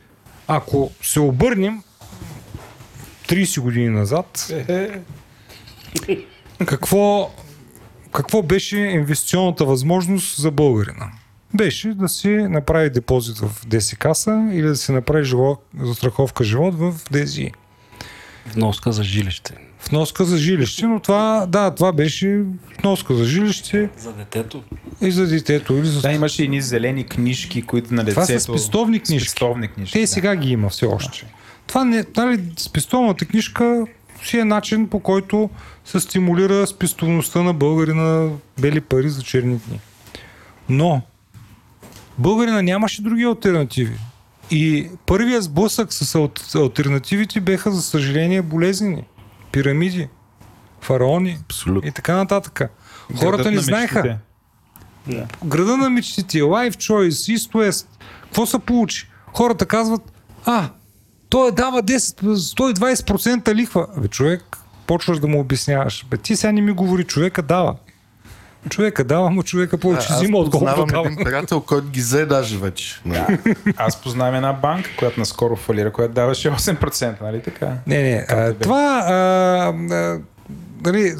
ако 0.48 0.90
се 1.02 1.20
обърнем 1.20 1.82
30 3.28 3.60
години 3.60 3.88
назад, 3.88 4.52
какво, 6.66 7.30
какво 8.12 8.42
беше 8.42 8.76
инвестиционната 8.76 9.64
възможност 9.64 10.40
за 10.40 10.50
българина? 10.50 11.10
Беше 11.54 11.88
да 11.88 12.08
си 12.08 12.28
направи 12.28 12.90
депозит 12.90 13.38
в 13.38 13.66
ДС 13.66 13.96
каса 13.96 14.48
или 14.52 14.66
да 14.66 14.76
си 14.76 14.92
направи 14.92 15.24
живот, 15.24 15.64
застраховка 15.80 16.44
живот 16.44 16.74
в 16.74 16.94
ДСИ. 17.10 17.52
Вноска 18.54 18.92
за 18.92 19.02
жилище. 19.02 19.54
Вноска 19.90 20.24
за 20.24 20.36
жилище, 20.36 20.86
но 20.86 21.00
това, 21.00 21.46
да, 21.48 21.70
това 21.70 21.92
беше 21.92 22.42
вноска 22.80 23.14
за 23.14 23.24
жилище. 23.24 23.90
За 23.98 24.12
детето. 24.12 24.62
И 25.00 25.10
за 25.10 25.26
детето. 25.26 25.76
Или 25.76 25.86
за... 25.86 26.00
Да, 26.00 26.12
имаше 26.12 26.42
едни 26.42 26.60
зелени 26.60 27.04
книжки, 27.04 27.62
които 27.62 27.94
на 27.94 28.04
децето... 28.04 28.26
Това 28.26 28.26
са 28.26 28.40
спестовни 28.40 29.00
книжки. 29.00 29.28
Спестовни 29.28 29.68
книжки 29.68 29.92
Те 29.92 30.00
да. 30.00 30.06
сега 30.06 30.36
ги 30.36 30.50
има 30.50 30.68
все 30.68 30.86
още. 30.86 31.26
Това 31.66 31.84
не, 31.84 32.04
нали, 32.16 32.42
спестовната 32.56 33.24
книжка 33.24 33.86
си 34.24 34.38
е 34.38 34.44
начин 34.44 34.88
по 34.88 35.00
който 35.00 35.50
се 35.84 36.00
стимулира 36.00 36.66
спестовността 36.66 37.42
на 37.42 37.54
българи 37.54 37.92
на 37.92 38.30
бели 38.60 38.80
пари 38.80 39.08
за 39.08 39.22
черни 39.22 39.60
дни. 39.68 39.80
Но 40.68 41.02
българина 42.18 42.62
нямаше 42.62 43.02
други 43.02 43.24
альтернативи. 43.24 43.98
И 44.50 44.88
първият 45.06 45.44
сблъсък 45.44 45.92
с 45.92 46.14
ал- 46.14 46.62
альтернативите 46.62 47.40
беха, 47.40 47.70
за 47.70 47.82
съжаление, 47.82 48.42
болезнени. 48.42 49.04
Пирамиди, 49.52 50.08
фараони 50.80 51.38
Абсолютно. 51.42 51.88
и 51.88 51.92
така 51.92 52.16
нататък. 52.16 52.60
Хората 53.18 53.26
Градът 53.26 53.46
не 53.46 53.56
на 53.56 53.62
знаеха. 53.62 54.02
мечтите. 54.02 54.18
Града 55.44 55.76
на 55.76 55.90
мечтите, 55.90 56.38
Life 56.38 56.74
Choice, 56.74 57.36
East 57.36 57.52
West. 57.52 57.86
Какво 58.22 58.46
се 58.46 58.58
получи? 58.58 59.08
Хората 59.26 59.66
казват, 59.66 60.12
а, 60.44 60.68
той 61.28 61.52
дава 61.52 61.82
10, 61.82 62.34
120% 62.34 63.54
лихва. 63.54 63.86
Бе, 63.96 64.08
човек, 64.08 64.58
почваш 64.86 65.18
да 65.18 65.26
му 65.26 65.40
обясняваш. 65.40 66.06
Бе, 66.10 66.16
ти 66.16 66.36
сега 66.36 66.52
не 66.52 66.60
ми 66.60 66.72
говори, 66.72 67.04
човека 67.04 67.42
дава. 67.42 67.76
Човека 68.70 69.04
дава, 69.04 69.30
но 69.30 69.42
човека 69.42 69.78
повече 69.78 70.06
Аз 70.10 70.22
взима, 70.22 70.38
отколкото 70.38 70.74
познавам 70.74 70.88
дава. 70.88 71.06
един 71.06 71.24
приятел, 71.24 71.60
който 71.60 71.88
ги 71.88 72.00
взе 72.00 72.26
даже 72.26 72.58
вече. 72.58 73.00
Да. 73.06 73.26
Аз 73.76 74.02
познавам 74.02 74.34
една 74.34 74.52
банка, 74.52 74.90
която 74.98 75.20
наскоро 75.20 75.56
фалира, 75.56 75.92
която 75.92 76.14
даваше 76.14 76.50
8%, 76.50 77.20
нали 77.20 77.42
така? 77.42 77.78
Не, 77.86 78.02
не, 78.02 78.26
а, 78.28 78.52
това... 78.52 79.04
А, 79.06 79.14
а, 79.94 80.20
нали, 80.84 81.14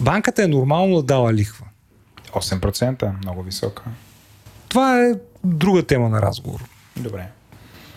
банката 0.00 0.42
е 0.42 0.46
нормално 0.46 0.96
да 0.96 1.02
дава 1.02 1.32
лихва. 1.32 1.66
8%, 2.32 3.12
много 3.22 3.42
висока. 3.42 3.82
Това 4.68 5.00
е 5.00 5.12
друга 5.44 5.82
тема 5.82 6.08
на 6.08 6.22
разговор. 6.22 6.60
Добре. 6.96 7.26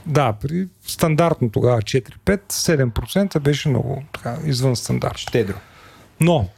Да, 0.05 0.33
при 0.33 0.67
стандартно 0.87 1.49
тогава 1.49 1.81
4-5, 1.81 2.39
7% 2.49 3.39
беше 3.39 3.69
много 3.69 4.03
така, 4.13 4.37
извън 4.45 4.75
стандарт. 4.75 5.17
Щедро. 5.17 5.55
Но 6.19 6.49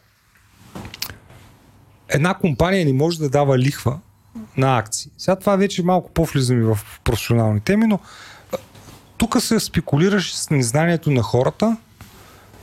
една 2.14 2.34
компания 2.34 2.86
не 2.86 2.94
може 2.94 3.20
да 3.20 3.30
дава 3.30 3.60
лихва 3.60 4.00
на 4.58 4.78
акции. 4.78 5.12
Сега 5.18 5.36
това 5.36 5.56
вече 5.56 5.84
малко 5.84 6.12
по-влизаме 6.12 6.64
в 6.64 6.80
професионални 7.04 7.60
теми, 7.60 7.88
но 7.88 8.00
тук 9.18 9.42
се 9.42 9.60
спекулираше 9.60 10.38
с 10.38 10.50
незнанието 10.50 11.12
на 11.12 11.22
хората, 11.22 11.78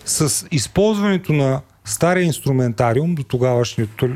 с 0.05 0.47
използването 0.51 1.33
на 1.33 1.61
стария 1.85 2.25
инструментариум, 2.25 3.15
до 3.15 3.25
тогавашното 3.25 4.09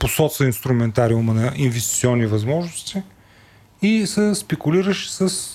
посоца 0.00 0.44
инструментариума 0.44 1.34
на 1.34 1.52
инвестиционни 1.56 2.26
възможности 2.26 3.02
и 3.82 4.06
се 4.06 4.34
спекулираше 4.34 5.12
с 5.12 5.50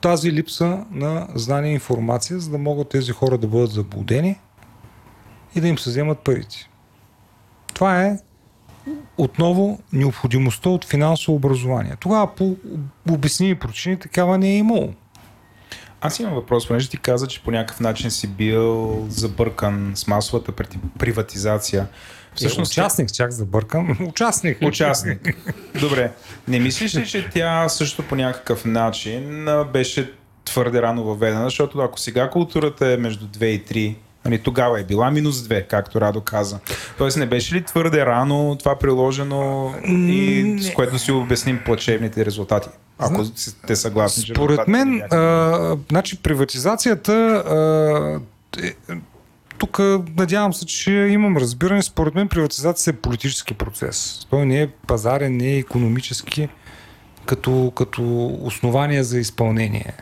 тази 0.00 0.32
липса 0.32 0.84
на 0.90 1.28
знание 1.34 1.70
и 1.70 1.74
информация, 1.74 2.40
за 2.40 2.50
да 2.50 2.58
могат 2.58 2.88
тези 2.88 3.12
хора 3.12 3.38
да 3.38 3.46
бъдат 3.46 3.70
заблудени 3.70 4.40
и 5.54 5.60
да 5.60 5.68
им 5.68 5.78
се 5.78 5.90
вземат 5.90 6.18
парите. 6.18 6.70
Това 7.74 8.02
е 8.02 8.18
отново 9.18 9.78
необходимостта 9.92 10.68
от 10.68 10.84
финансово 10.84 11.36
образование. 11.36 11.96
Тогава 12.00 12.34
по 12.34 12.56
обясними 13.10 13.54
причини 13.54 13.98
такава 13.98 14.38
не 14.38 14.48
е 14.48 14.56
имало. 14.56 14.94
Аз 16.00 16.20
имам 16.20 16.34
въпрос, 16.34 16.68
понеже 16.68 16.88
ти 16.88 16.96
каза, 16.96 17.26
че 17.26 17.42
по 17.42 17.50
някакъв 17.50 17.80
начин 17.80 18.10
си 18.10 18.26
бил 18.26 19.06
забъркан 19.08 19.92
с 19.94 20.06
масовата 20.06 20.52
приватизация. 20.98 21.86
Всъщност, 22.34 22.72
участник, 22.72 23.12
чак 23.12 23.30
забъркам. 23.30 23.98
Участник. 24.08 24.58
Участник. 24.62 25.36
Добре. 25.80 26.12
Не 26.48 26.58
мислиш 26.58 26.94
ли, 26.94 27.06
че 27.06 27.30
тя 27.30 27.68
също 27.68 28.02
по 28.02 28.16
някакъв 28.16 28.64
начин 28.64 29.46
беше 29.72 30.12
твърде 30.44 30.82
рано 30.82 31.04
въведена, 31.04 31.44
защото 31.44 31.78
ако 31.78 32.00
сега 32.00 32.30
културата 32.30 32.92
е 32.92 32.96
между 32.96 33.26
2 33.26 33.44
и 33.44 33.64
3, 33.64 33.96
нали, 34.24 34.38
тогава 34.38 34.80
е 34.80 34.84
била 34.84 35.10
минус 35.10 35.36
2, 35.36 35.66
както 35.66 36.00
Радо 36.00 36.20
каза. 36.20 36.58
Тоест 36.98 37.16
не 37.16 37.26
беше 37.26 37.54
ли 37.54 37.62
твърде 37.62 38.06
рано 38.06 38.56
това 38.58 38.78
приложено 38.78 39.74
и 39.86 40.56
с 40.60 40.74
което 40.74 40.98
си 40.98 41.12
обясним 41.12 41.60
плачевните 41.64 42.24
резултати? 42.24 42.68
Ако 42.98 43.24
сте 43.24 43.76
съгласни, 43.76 44.24
Според 44.34 44.68
мен, 44.68 45.02
а, 45.10 45.76
значи 45.90 46.22
приватизацията, 46.22 47.12
а, 47.12 48.20
е, 48.66 48.94
тук 49.58 49.78
надявам 50.16 50.52
се, 50.52 50.66
че 50.66 50.92
имам 50.92 51.36
разбиране, 51.36 51.82
според 51.82 52.14
мен 52.14 52.28
приватизацията 52.28 52.98
е 52.98 53.00
политически 53.00 53.54
процес. 53.54 54.26
Той 54.30 54.46
не 54.46 54.62
е 54.62 54.68
пазарен, 54.86 55.36
не 55.36 55.52
е 55.52 55.58
економически 55.58 56.48
като, 57.26 57.72
като 57.76 58.26
основание 58.42 59.02
за 59.02 59.18
изпълнение. 59.18 59.92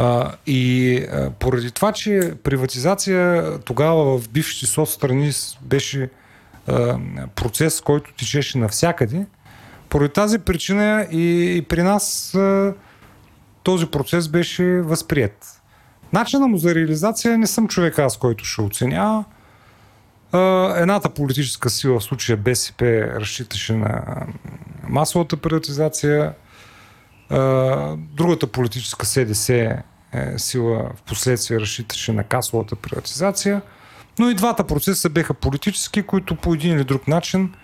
А, 0.00 0.32
и 0.46 0.96
а, 1.12 1.30
поради 1.30 1.70
това, 1.70 1.92
че 1.92 2.32
приватизация 2.42 3.58
тогава 3.58 4.18
в 4.18 4.28
бившите 4.28 4.66
соцстрани 4.66 5.32
беше 5.62 6.10
а, 6.66 6.98
процес, 7.34 7.80
който 7.80 8.12
течеше 8.12 8.58
навсякъде, 8.58 9.26
поради 9.88 10.12
тази 10.12 10.38
причина 10.38 11.06
и, 11.10 11.56
и 11.56 11.62
при 11.62 11.82
нас 11.82 12.34
а, 12.34 12.74
този 13.62 13.86
процес 13.86 14.28
беше 14.28 14.64
възприят. 14.64 15.62
Начина 16.12 16.46
му 16.46 16.58
за 16.58 16.74
реализация 16.74 17.38
не 17.38 17.46
съм 17.46 17.68
човек 17.68 17.98
аз, 17.98 18.16
който 18.16 18.44
ще 18.44 18.62
оценява. 18.62 19.24
Едната 20.76 21.10
политическа 21.10 21.70
сила, 21.70 21.98
в 21.98 22.04
случая 22.04 22.36
БСП, 22.36 22.84
разчиташе 23.20 23.72
на 23.72 24.02
масовата 24.88 25.36
приватизация. 25.36 26.32
Другата 27.96 28.46
политическа 28.46 29.06
СДС 29.06 29.82
е, 30.12 30.38
сила 30.38 30.90
в 30.96 31.02
последствие 31.02 31.60
разчиташе 31.60 32.12
на 32.12 32.24
касовата 32.24 32.76
приватизация. 32.76 33.62
Но 34.18 34.30
и 34.30 34.34
двата 34.34 34.64
процеса 34.64 35.10
беха 35.10 35.34
политически, 35.34 36.02
които 36.02 36.36
по 36.36 36.54
един 36.54 36.76
или 36.76 36.84
друг 36.84 37.08
начин 37.08 37.54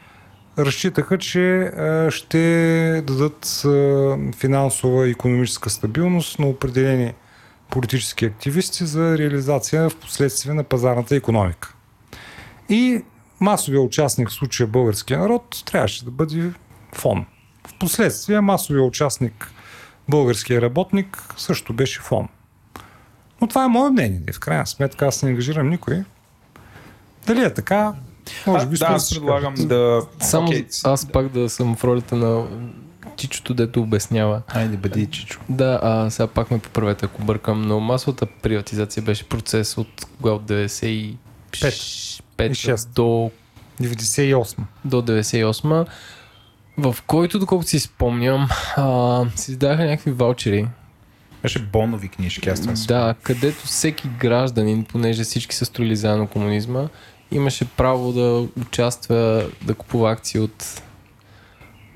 разчитаха, 0.59 1.19
че 1.19 1.59
а, 1.59 2.11
ще 2.11 3.03
дадат 3.07 3.63
а, 3.65 4.17
финансова 4.37 5.09
и 5.09 5.11
економическа 5.11 5.71
стабилност 5.71 6.39
на 6.39 6.47
определени 6.47 7.15
политически 7.71 8.25
активисти 8.25 8.87
за 8.87 9.19
реализация 9.19 9.91
в 9.91 9.97
последствие 9.97 10.55
на 10.55 10.65
пазарната 10.65 11.17
економика. 11.17 11.75
И 12.69 13.03
масовия 13.41 13.81
участник 13.81 14.29
в 14.29 14.33
случая 14.33 14.67
българския 14.67 15.19
народ 15.19 15.63
трябваше 15.67 16.05
да 16.05 16.11
бъде 16.11 16.53
фон. 16.93 17.27
В 17.67 17.79
последствие 17.79 18.41
масовия 18.41 18.83
участник 18.83 19.53
българския 20.09 20.63
работник 20.63 21.35
също 21.37 21.73
беше 21.73 22.01
фон. 22.01 22.29
Но 23.41 23.47
това 23.49 23.65
е 23.65 23.69
мое 23.69 23.91
мнение. 23.91 24.23
В 24.33 24.41
крайна 24.41 24.67
сметка 24.67 25.07
аз 25.07 25.23
не 25.23 25.31
ангажирам 25.31 25.69
никой. 25.69 26.05
Дали 27.27 27.45
е 27.45 27.55
така? 27.55 27.95
Може 28.47 28.65
А, 28.65 28.69
би 28.69 28.77
да, 28.77 28.87
аз 28.87 29.11
предлагам 29.11 29.55
да... 29.55 30.03
Само 30.21 30.47
Окей, 30.49 30.67
аз 30.85 31.07
пак 31.07 31.29
да 31.29 31.51
съм 31.51 31.77
в 31.77 31.85
ролята 31.85 32.17
на 32.17 32.47
чичото, 33.17 33.55
дето 33.55 33.81
обяснява. 33.83 34.43
Айде, 34.49 34.77
бъди 34.77 35.07
чичо. 35.07 35.41
Да, 35.49 35.81
а 35.83 36.11
сега 36.11 36.27
пак 36.27 36.51
ме 36.51 36.59
поправете, 36.59 37.07
ако 37.07 37.23
бъркам, 37.23 37.63
но 37.63 37.81
масовата 37.81 38.27
приватизация 38.27 39.03
беше 39.03 39.29
процес 39.29 39.79
от 39.79 40.07
кога 40.17 40.33
от 40.33 40.43
95 40.43 41.17
И 42.51 42.55
шест. 42.55 42.91
до, 42.95 43.31
98. 43.83 44.59
до 44.85 45.03
98 45.03 45.87
в 46.79 46.97
който, 47.07 47.39
доколкото 47.39 47.71
си 47.71 47.81
спомням, 47.81 48.49
а, 48.77 49.25
се 49.37 49.51
издаха 49.53 49.85
някакви 49.85 50.11
ваучери. 50.11 50.67
Беше 51.43 51.59
бонови 51.59 52.09
книжки, 52.09 52.49
аз 52.49 52.61
това 52.61 52.77
си 52.77 52.87
Да, 52.87 53.15
където 53.23 53.67
всеки 53.67 54.09
гражданин, 54.21 54.85
понеже 54.85 55.25
всички 55.25 55.57
са 55.57 55.65
строили 55.65 55.97
заедно 55.97 56.27
комунизма, 56.27 56.89
имаше 57.31 57.65
право 57.65 58.13
да 58.13 58.47
участва, 58.61 59.47
да 59.63 59.75
купува 59.75 60.13
акции 60.13 60.41
от 60.41 60.83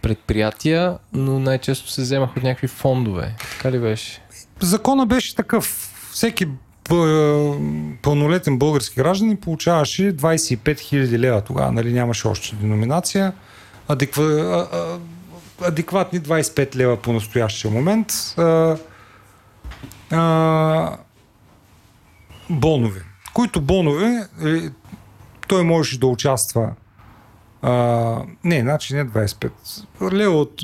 предприятия, 0.03 0.99
но 1.13 1.39
най-често 1.39 1.91
се 1.91 2.03
вземах 2.03 2.37
от 2.37 2.43
някакви 2.43 2.67
фондове. 2.67 3.35
Така 3.51 3.73
ли 3.73 3.79
беше? 3.79 4.23
Закона 4.61 5.07
беше 5.07 5.35
такъв. 5.37 5.65
Всеки 6.13 6.47
бъ- 6.89 7.59
пълнолетен 8.03 8.59
български 8.59 8.97
гражданин 8.97 9.37
получаваше 9.37 10.17
25 10.17 10.59
000 10.59 11.19
лева. 11.19 11.41
Тогава 11.41 11.73
нали, 11.73 11.93
нямаше 11.93 12.29
още 12.29 12.57
деноминация. 12.57 13.33
Адеква, 13.89 14.25
а, 14.25 14.77
а, 14.77 14.99
адекватни 15.69 16.21
25 16.21 16.77
лева 16.77 16.97
по 16.97 17.13
настоящия 17.13 17.71
момент. 17.71 18.13
А, 18.37 18.77
а, 20.11 20.97
бонове. 22.51 23.01
Които 23.35 23.61
бонове 23.61 24.29
е, 24.45 24.71
той 25.49 25.65
можеше 25.65 26.01
да 26.01 26.07
участва 26.07 26.71
а, 27.63 27.73
не, 28.45 28.61
значи 28.61 28.95
не 28.95 29.07
25. 29.07 29.51
Лева 30.13 30.41
от 30.41 30.63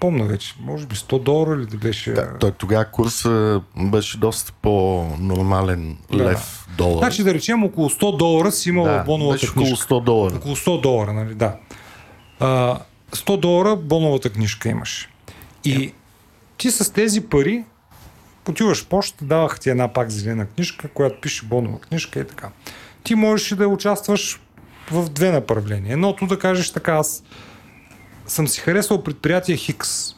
помня 0.00 0.24
вече, 0.24 0.54
може 0.60 0.86
би 0.86 0.94
100 0.94 1.22
долара 1.22 1.54
или 1.54 1.66
да 1.66 1.76
беше... 1.76 2.12
Да, 2.12 2.38
той 2.38 2.50
тогава 2.52 2.84
курса 2.84 3.60
беше 3.76 4.18
доста 4.18 4.52
по-нормален 4.62 5.96
Да. 6.12 6.24
лев 6.24 6.68
долар. 6.76 6.98
Значи 6.98 7.24
да 7.24 7.34
речем 7.34 7.64
около 7.64 7.90
100 7.90 8.16
долара 8.16 8.52
си 8.52 8.68
имал 8.68 8.84
да, 8.84 9.04
боновата 9.04 9.34
беше 9.34 9.50
около 9.50 9.66
книжка. 9.66 9.94
100 9.94 10.04
долара. 10.04 10.34
Около 10.36 10.56
100 10.56 10.80
долара, 10.80 11.12
нали, 11.12 11.34
да. 11.34 11.56
А, 12.40 12.78
100 13.12 13.36
долара 13.36 13.76
боновата 13.76 14.30
книжка 14.30 14.68
имаш. 14.68 15.08
И 15.64 15.92
ти 16.56 16.70
с 16.70 16.92
тези 16.92 17.20
пари 17.20 17.64
отиваш 18.48 18.84
в 18.84 18.86
почта, 18.86 19.24
давах 19.24 19.60
ти 19.60 19.70
една 19.70 19.92
пак 19.92 20.10
зелена 20.10 20.46
книжка, 20.46 20.88
която 20.88 21.20
пише 21.20 21.46
бонова 21.46 21.78
книжка 21.80 22.20
и 22.20 22.26
така. 22.26 22.50
Ти 23.02 23.14
можеш 23.14 23.48
да 23.48 23.68
участваш 23.68 24.40
в 24.90 25.10
две 25.10 25.32
направления. 25.32 25.92
Едното 25.92 26.26
да 26.26 26.38
кажеш 26.38 26.70
така, 26.70 26.92
аз 26.92 27.22
съм 28.26 28.48
си 28.48 28.60
харесал 28.60 29.02
предприятие 29.02 29.56
Хикс. 29.56 30.14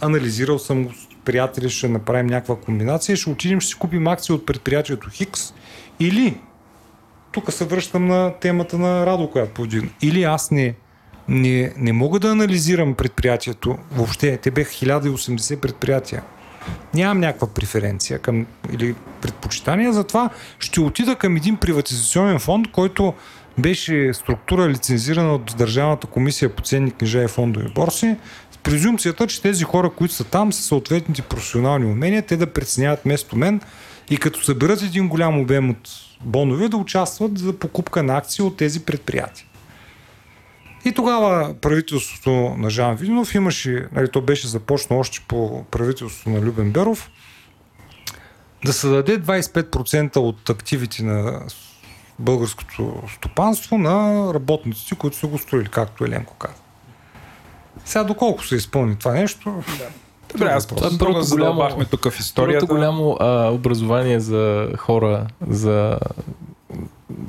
Анализирал 0.00 0.58
съм 0.58 0.84
го 0.84 0.92
с 0.92 1.06
приятели, 1.24 1.70
ще 1.70 1.88
направим 1.88 2.26
някаква 2.26 2.56
комбинация, 2.56 3.16
ще 3.16 3.30
отидем, 3.30 3.60
ще 3.60 3.68
си 3.68 3.78
купим 3.78 4.06
акции 4.06 4.34
от 4.34 4.46
предприятието 4.46 5.10
Хикс. 5.10 5.54
Или, 6.00 6.40
тук 7.32 7.52
се 7.52 7.64
връщам 7.64 8.06
на 8.06 8.34
темата 8.40 8.78
на 8.78 9.06
Радо, 9.06 9.30
която 9.30 9.54
повдигна. 9.54 9.88
Или 10.02 10.22
аз 10.22 10.50
не, 10.50 10.74
не, 11.28 11.72
не 11.76 11.92
мога 11.92 12.18
да 12.18 12.30
анализирам 12.30 12.94
предприятието 12.94 13.78
въобще. 13.92 14.36
Те 14.36 14.50
бяха 14.50 14.70
1080 14.70 15.56
предприятия. 15.56 16.22
Нямам 16.94 17.20
някаква 17.20 17.48
преференция 17.48 18.18
към, 18.18 18.46
или 18.72 18.94
предпочитание, 19.20 19.92
затова 19.92 20.30
ще 20.58 20.80
отида 20.80 21.16
към 21.16 21.36
един 21.36 21.56
приватизационен 21.56 22.38
фонд, 22.38 22.70
който 22.72 23.14
беше 23.58 24.14
структура 24.14 24.68
лицензирана 24.68 25.34
от 25.34 25.54
Държавната 25.58 26.06
комисия 26.06 26.56
по 26.56 26.62
ценни 26.62 26.90
книжа 26.90 27.22
и 27.22 27.28
фондови 27.28 27.72
борси, 27.74 28.16
с 28.50 28.56
презумцията, 28.58 29.26
че 29.26 29.42
тези 29.42 29.64
хора, 29.64 29.90
които 29.90 30.14
са 30.14 30.24
там, 30.24 30.52
са 30.52 30.62
съответните 30.62 31.22
професионални 31.22 31.86
умения, 31.86 32.22
те 32.22 32.36
да 32.36 32.46
преценяват 32.46 33.00
вместо 33.04 33.36
мен 33.36 33.60
и 34.10 34.16
като 34.16 34.44
съберат 34.44 34.82
един 34.82 35.08
голям 35.08 35.40
обем 35.40 35.70
от 35.70 35.88
бонове, 36.20 36.68
да 36.68 36.76
участват 36.76 37.38
за 37.38 37.52
покупка 37.52 38.02
на 38.02 38.16
акции 38.16 38.44
от 38.44 38.56
тези 38.56 38.84
предприятия. 38.84 39.46
И 40.84 40.92
тогава 40.92 41.54
правителството 41.54 42.30
на 42.58 42.70
Жан 42.70 42.96
Видинов 42.96 43.34
имаше, 43.34 43.86
нали, 43.92 44.08
то 44.08 44.20
беше 44.20 44.48
започнало 44.48 45.00
още 45.00 45.20
по 45.28 45.64
правителството 45.64 46.30
на 46.30 46.40
Любен 46.40 46.72
Беров, 46.72 47.10
да 48.64 48.72
се 48.72 48.88
даде 48.88 49.20
25% 49.20 50.16
от 50.16 50.50
активите 50.50 51.02
на 51.02 51.40
българското 52.18 53.02
стопанство 53.14 53.78
на 53.78 53.94
работниците, 54.34 54.94
които 54.94 55.16
са 55.16 55.26
го 55.26 55.38
строили, 55.38 55.68
както 55.68 56.04
Еленко 56.04 56.34
каза. 56.34 56.54
Сега 57.84 58.04
доколко 58.04 58.44
се 58.44 58.56
изпълни 58.56 58.96
това 58.96 59.12
нещо? 59.12 59.62
Добре, 60.32 60.46
аз 60.46 60.66
Това 60.66 60.78
е 60.78 60.80
просто 60.80 60.98
първото 60.98 61.26
голямо- 61.26 61.84
тук 61.84 62.10
в 62.10 62.20
историята. 62.20 62.66
Първото 62.66 62.74
голямо 62.74 63.16
а, 63.20 63.50
образование 63.50 64.20
за 64.20 64.68
хора, 64.78 65.26
за, 65.48 65.98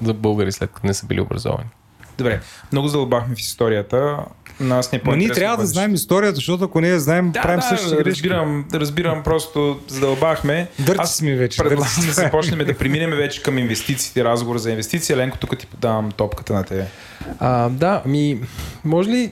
за 0.03 0.13
българи, 0.13 0.51
след 0.51 0.71
като 0.71 0.87
не 0.87 0.93
са 0.93 1.05
били 1.05 1.21
образовани. 1.21 1.69
Добре, 2.23 2.41
много 2.71 2.87
задълбахме 2.87 3.35
в 3.35 3.39
историята. 3.39 4.17
Нас 4.59 4.91
не 4.91 5.01
е 5.07 5.15
ние 5.15 5.29
трябва 5.29 5.57
да 5.57 5.65
знаем 5.65 5.93
историята, 5.93 6.35
защото 6.35 6.63
ако 6.63 6.81
не 6.81 6.87
я 6.89 6.99
знаем, 6.99 7.31
Да, 7.31 7.41
правим 7.41 7.59
да, 7.59 7.65
същите 7.65 7.95
грешки. 7.95 8.09
разбирам, 8.09 8.65
разбирам, 8.73 9.23
просто 9.23 9.79
задълбахме. 9.87 10.67
Дърти 10.79 11.01
Аз 11.01 11.15
сме 11.15 11.35
вече. 11.35 11.63
Предлагам 11.63 12.05
да 12.05 12.13
започнем 12.13 12.65
да 12.65 12.77
преминем 12.77 13.09
вече 13.09 13.43
към 13.43 13.57
инвестициите, 13.57 14.23
разговор 14.23 14.57
за 14.57 14.71
инвестиции. 14.71 15.15
Ленко, 15.15 15.37
тук 15.37 15.57
ти 15.57 15.67
подавам 15.67 16.11
топката 16.11 16.53
на 16.53 16.63
тебе. 16.63 16.85
А, 17.39 17.69
да, 17.69 18.01
ми, 18.05 18.41
може 18.83 19.09
ли, 19.09 19.31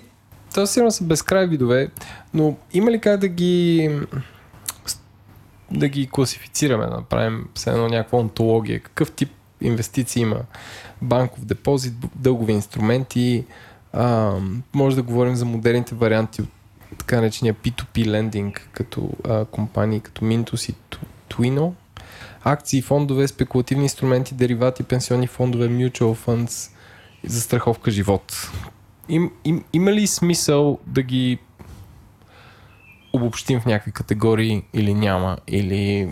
това 0.53 0.65
сигурно 0.65 0.91
са 0.91 1.03
безкрай 1.03 1.47
видове, 1.47 1.87
но 2.33 2.55
има 2.73 2.91
ли 2.91 2.99
как 2.99 3.19
да 3.19 3.27
ги 3.27 3.89
да 5.71 5.87
ги 5.87 6.07
класифицираме, 6.07 6.85
да 6.85 6.91
направим 6.91 7.45
все 7.55 7.69
едно 7.69 7.87
някаква 7.87 8.19
онтология, 8.19 8.79
какъв 8.79 9.11
тип 9.11 9.29
инвестиции 9.61 10.21
има, 10.21 10.39
банков 11.01 11.45
депозит, 11.45 11.93
дългови 12.15 12.53
инструменти, 12.53 13.45
а, 13.93 14.35
може 14.73 14.95
да 14.95 15.03
говорим 15.03 15.35
за 15.35 15.45
модерните 15.45 15.95
варианти 15.95 16.41
от 16.41 16.49
така 16.97 17.15
наречения 17.15 17.53
P2P 17.53 18.05
лендинг, 18.05 18.69
като 18.71 19.09
а, 19.29 19.45
компании 19.45 19.99
като 19.99 20.25
Mintos 20.25 20.69
и 20.69 20.73
Tw- 20.73 20.97
Twino, 21.29 21.71
акции, 22.43 22.81
фондове, 22.81 23.27
спекулативни 23.27 23.83
инструменти, 23.83 24.33
деривати, 24.33 24.83
пенсионни 24.83 25.27
фондове, 25.27 25.69
mutual 25.69 26.15
funds, 26.15 26.71
за 27.23 27.41
страховка 27.41 27.91
живот. 27.91 28.51
Им, 29.09 29.31
им, 29.45 29.63
има 29.73 29.91
ли 29.91 30.07
смисъл 30.07 30.79
да 30.87 31.01
ги 31.01 31.37
обобщим 33.13 33.59
в 33.59 33.65
някакви 33.65 33.91
категории 33.91 34.63
или 34.73 34.93
няма? 34.93 35.37
Или 35.47 36.09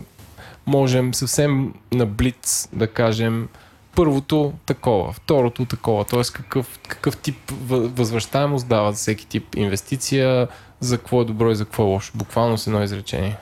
можем 0.66 1.14
съвсем 1.14 1.74
на 1.92 2.06
блиц 2.06 2.70
да 2.74 2.88
кажем 2.88 3.50
първото 3.96 4.54
такова, 4.66 5.12
второто 5.14 5.66
такова, 5.66 6.06
т.е. 6.06 6.22
Какъв, 6.34 6.80
какъв 6.88 7.18
тип 7.18 7.52
въ- 7.52 7.88
възвръщаемост 7.88 8.68
дава 8.68 8.92
за 8.92 8.98
всеки 8.98 9.28
тип 9.28 9.56
инвестиция, 9.56 10.48
за 10.80 10.98
какво 10.98 11.22
е 11.22 11.26
добро 11.26 11.52
и 11.52 11.56
за 11.56 11.66
какво 11.66 11.84
е 11.84 11.88
лошо. 11.88 12.12
Буквално 12.16 12.58
с 12.58 12.68
едно 12.68 12.84
изречение. 12.84 13.38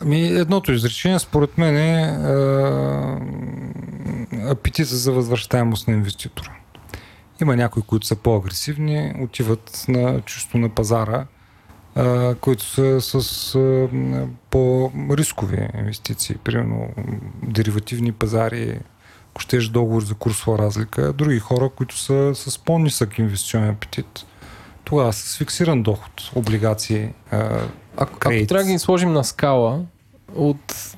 Ами, 0.00 0.22
едното 0.22 0.72
изречение, 0.72 1.18
според 1.18 1.58
мен 1.58 1.76
е 1.76 2.02
а, 2.02 3.20
апетита 4.50 4.96
за 4.96 5.12
възвръщаемост 5.12 5.88
на 5.88 5.94
инвеститора. 5.94 6.50
Има 7.42 7.56
някои, 7.56 7.82
които 7.82 8.06
са 8.06 8.16
по-агресивни, 8.16 9.14
отиват 9.20 9.84
на 9.88 10.20
чисто 10.20 10.58
на 10.58 10.68
пазара, 10.68 11.26
а, 11.94 12.34
които 12.34 12.64
са 12.64 13.00
с 13.00 13.54
а, 13.54 13.88
по-рискови 14.50 15.68
инвестиции. 15.78 16.36
Примерно 16.44 16.88
деривативни 17.42 18.12
пазари, 18.12 18.78
ако 19.32 19.40
щеш 19.40 19.68
договор 19.68 20.02
за 20.04 20.14
курсова 20.14 20.58
разлика. 20.58 21.12
Други 21.12 21.38
хора, 21.38 21.70
които 21.76 21.98
са 21.98 22.32
с 22.34 22.58
по-нисък 22.58 23.18
инвестиционен 23.18 23.70
апетит, 23.70 24.26
тогава 24.84 25.12
с 25.12 25.38
фиксиран 25.38 25.82
доход, 25.82 26.30
облигации, 26.34 27.08
а, 27.30 27.60
Ако, 27.96 28.12
ако 28.20 28.46
трябва 28.46 28.64
да 28.64 28.72
ги 28.72 28.78
сложим 28.78 29.12
на 29.12 29.24
скала 29.24 29.80
от, 30.34 30.94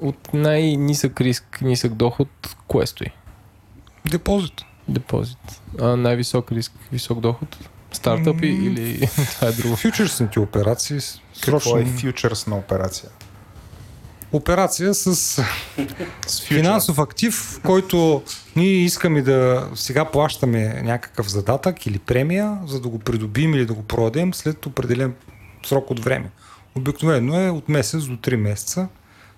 от 0.00 0.34
най-нисък 0.34 1.20
риск, 1.20 1.58
нисък 1.62 1.94
доход, 1.94 2.28
кое 2.66 2.86
стои? 2.86 3.10
депозит. 4.10 4.62
Депозит. 4.88 5.60
А 5.80 5.96
най-висок 5.96 6.52
риск, 6.52 6.72
висок 6.92 7.20
доход? 7.20 7.56
Стартъпи 7.92 8.52
М, 8.52 8.64
или 8.64 9.06
това 9.36 9.48
е 9.48 9.52
друго? 9.52 9.76
Фьючерсните 9.76 10.40
операции, 10.40 10.98
Какво 11.40 11.60
срочно 11.60 11.78
е 11.78 11.84
фьючерсна 11.84 12.56
операция? 12.56 13.08
Операция 14.32 14.94
с 14.94 15.14
С 16.26 16.42
финансов 16.42 16.98
актив, 16.98 17.60
който 17.64 18.22
ние 18.56 18.70
искаме 18.70 19.22
да 19.22 19.68
сега 19.74 20.04
плащаме 20.04 20.82
някакъв 20.84 21.30
задатък 21.30 21.86
или 21.86 21.98
премия, 21.98 22.58
за 22.66 22.80
да 22.80 22.88
го 22.88 22.98
придобием 22.98 23.54
или 23.54 23.66
да 23.66 23.74
го 23.74 23.82
продадем 23.82 24.34
след 24.34 24.66
определен 24.66 25.14
срок 25.66 25.90
от 25.90 26.04
време. 26.04 26.30
Обикновено 26.74 27.40
е 27.40 27.50
от 27.50 27.68
месец 27.68 28.04
до 28.04 28.16
3 28.16 28.36
месеца 28.36 28.88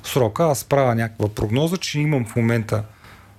срока. 0.03 0.45
Аз 0.45 0.65
правя 0.65 0.95
някаква 0.95 1.29
прогноза, 1.29 1.77
че 1.77 2.01
имам 2.01 2.25
в 2.25 2.37
момента 2.37 2.85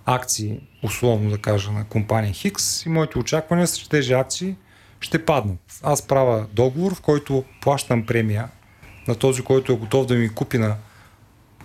акции, 0.06 0.60
условно 0.84 1.30
да 1.30 1.38
кажа, 1.38 1.72
на 1.72 1.84
компания 1.84 2.34
Хикс 2.34 2.86
и 2.86 2.90
моите 2.90 3.20
очаквания 3.20 3.68
са, 3.68 3.78
че 3.78 3.90
тези 3.90 4.14
акции 4.14 4.56
ще 5.00 5.26
паднат. 5.26 5.60
Аз 5.84 6.02
правя 6.02 6.46
договор, 6.54 6.96
в 6.96 7.02
който 7.02 7.44
плащам 7.62 8.06
премия 8.06 8.50
на 9.08 9.16
този, 9.16 9.42
който 9.42 9.72
е 9.72 9.78
готов 9.78 10.06
да 10.06 10.16
ми 10.16 10.30
купи 10.30 10.58
на 10.58 10.76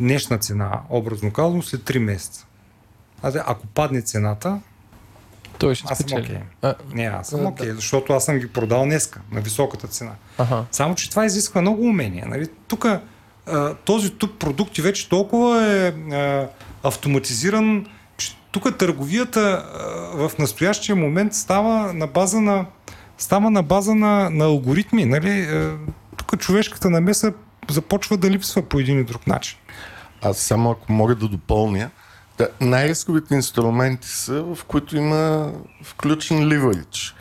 днешна 0.01 0.39
цена, 0.39 0.81
образно 0.91 1.33
казано, 1.33 1.63
след 1.63 1.81
3 1.81 1.99
месеца. 1.99 2.47
А 3.23 3.31
де, 3.31 3.43
ако 3.47 3.67
падне 3.67 4.03
цената, 4.03 4.61
Той 5.59 5.75
ще 5.75 5.87
аз 5.91 5.99
съм 5.99 6.19
окей. 6.19 6.39
А, 6.63 6.75
Не, 6.93 7.05
аз 7.05 7.29
съм 7.29 7.41
Да. 7.41 7.47
окей, 7.49 7.71
защото 7.71 8.13
аз 8.13 8.25
съм 8.25 8.39
ги 8.39 8.49
продал 8.53 8.85
днеска 8.85 9.21
на 9.33 9.41
високата 9.41 9.89
цена. 9.89 10.13
Аха. 10.39 10.65
Само, 10.73 10.95
че 10.95 11.11
това 11.11 11.25
изисква 11.25 11.61
много 11.61 11.83
умения. 11.83 12.27
Нали? 12.27 12.49
Тук 12.69 12.87
този 13.85 14.11
туп 14.11 14.39
продукти 14.39 14.83
вече 14.83 15.09
толкова 15.09 15.67
е 15.67 15.89
а, 15.89 16.49
автоматизиран, 16.83 17.87
че 18.17 18.37
тук 18.53 18.79
търговията 18.79 19.41
а, 20.21 20.29
в 20.29 20.39
настоящия 20.39 20.97
момент 20.97 21.35
става 21.35 21.93
на 21.93 22.07
база 22.07 22.41
на, 22.41 22.67
става 23.19 23.51
на, 23.51 23.63
база 23.63 23.95
на, 23.95 24.31
на 24.31 24.45
алгоритми. 24.45 25.05
Нали? 25.05 25.49
Тук 26.17 26.39
човешката 26.41 26.91
намеса 26.91 27.33
започва 27.71 28.17
да 28.17 28.31
липсва 28.31 28.63
по 28.63 28.79
един 28.79 29.01
и 29.01 29.05
друг 29.05 29.27
начин. 29.27 29.59
Аз 30.25 30.39
само 30.39 30.71
ако 30.71 30.93
мога 30.93 31.15
да 31.15 31.29
допълня, 31.29 31.91
да, 32.39 32.49
най-рисковите 32.61 33.35
инструменти 33.35 34.09
са, 34.09 34.43
в 34.43 34.65
които 34.65 34.97
има 34.97 35.53
включен 35.83 36.49
ливарич. 36.49 37.15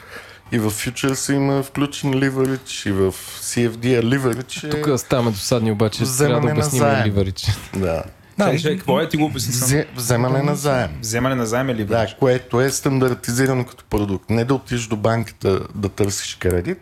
И 0.51 0.59
в 0.59 0.69
фьючерса 0.69 1.33
има 1.33 1.63
включен 1.63 2.15
ливарич, 2.15 2.85
и 2.85 2.91
в 2.91 3.11
CFD 3.41 4.03
ливарич 4.03 4.63
е... 4.63 4.69
Тук 4.69 4.99
ставаме 4.99 5.31
досадни, 5.31 5.71
обаче 5.71 6.03
трябва 6.17 6.41
да 6.41 6.47
на 6.47 6.53
обясним 6.53 6.79
заем. 6.79 7.05
ливарич. 7.05 7.45
Да. 7.75 8.03
Да, 8.37 8.55
какво 8.63 8.99
е? 8.99 9.09
Ти 9.09 9.17
го 9.17 9.25
обясни 9.25 9.83
вземане 9.95 10.41
на 10.41 10.55
заем. 10.55 10.91
Вземане 11.01 11.35
на 11.35 11.45
заем 11.45 11.69
или 11.69 11.85
Да, 11.85 12.07
което 12.19 12.61
е 12.61 12.69
стандартизирано 12.69 13.65
като 13.65 13.83
продукт. 13.89 14.29
Не 14.29 14.45
да 14.45 14.55
отидеш 14.55 14.87
до 14.87 14.95
банката 14.95 15.59
да 15.75 15.89
търсиш 15.89 16.35
кредит, 16.35 16.77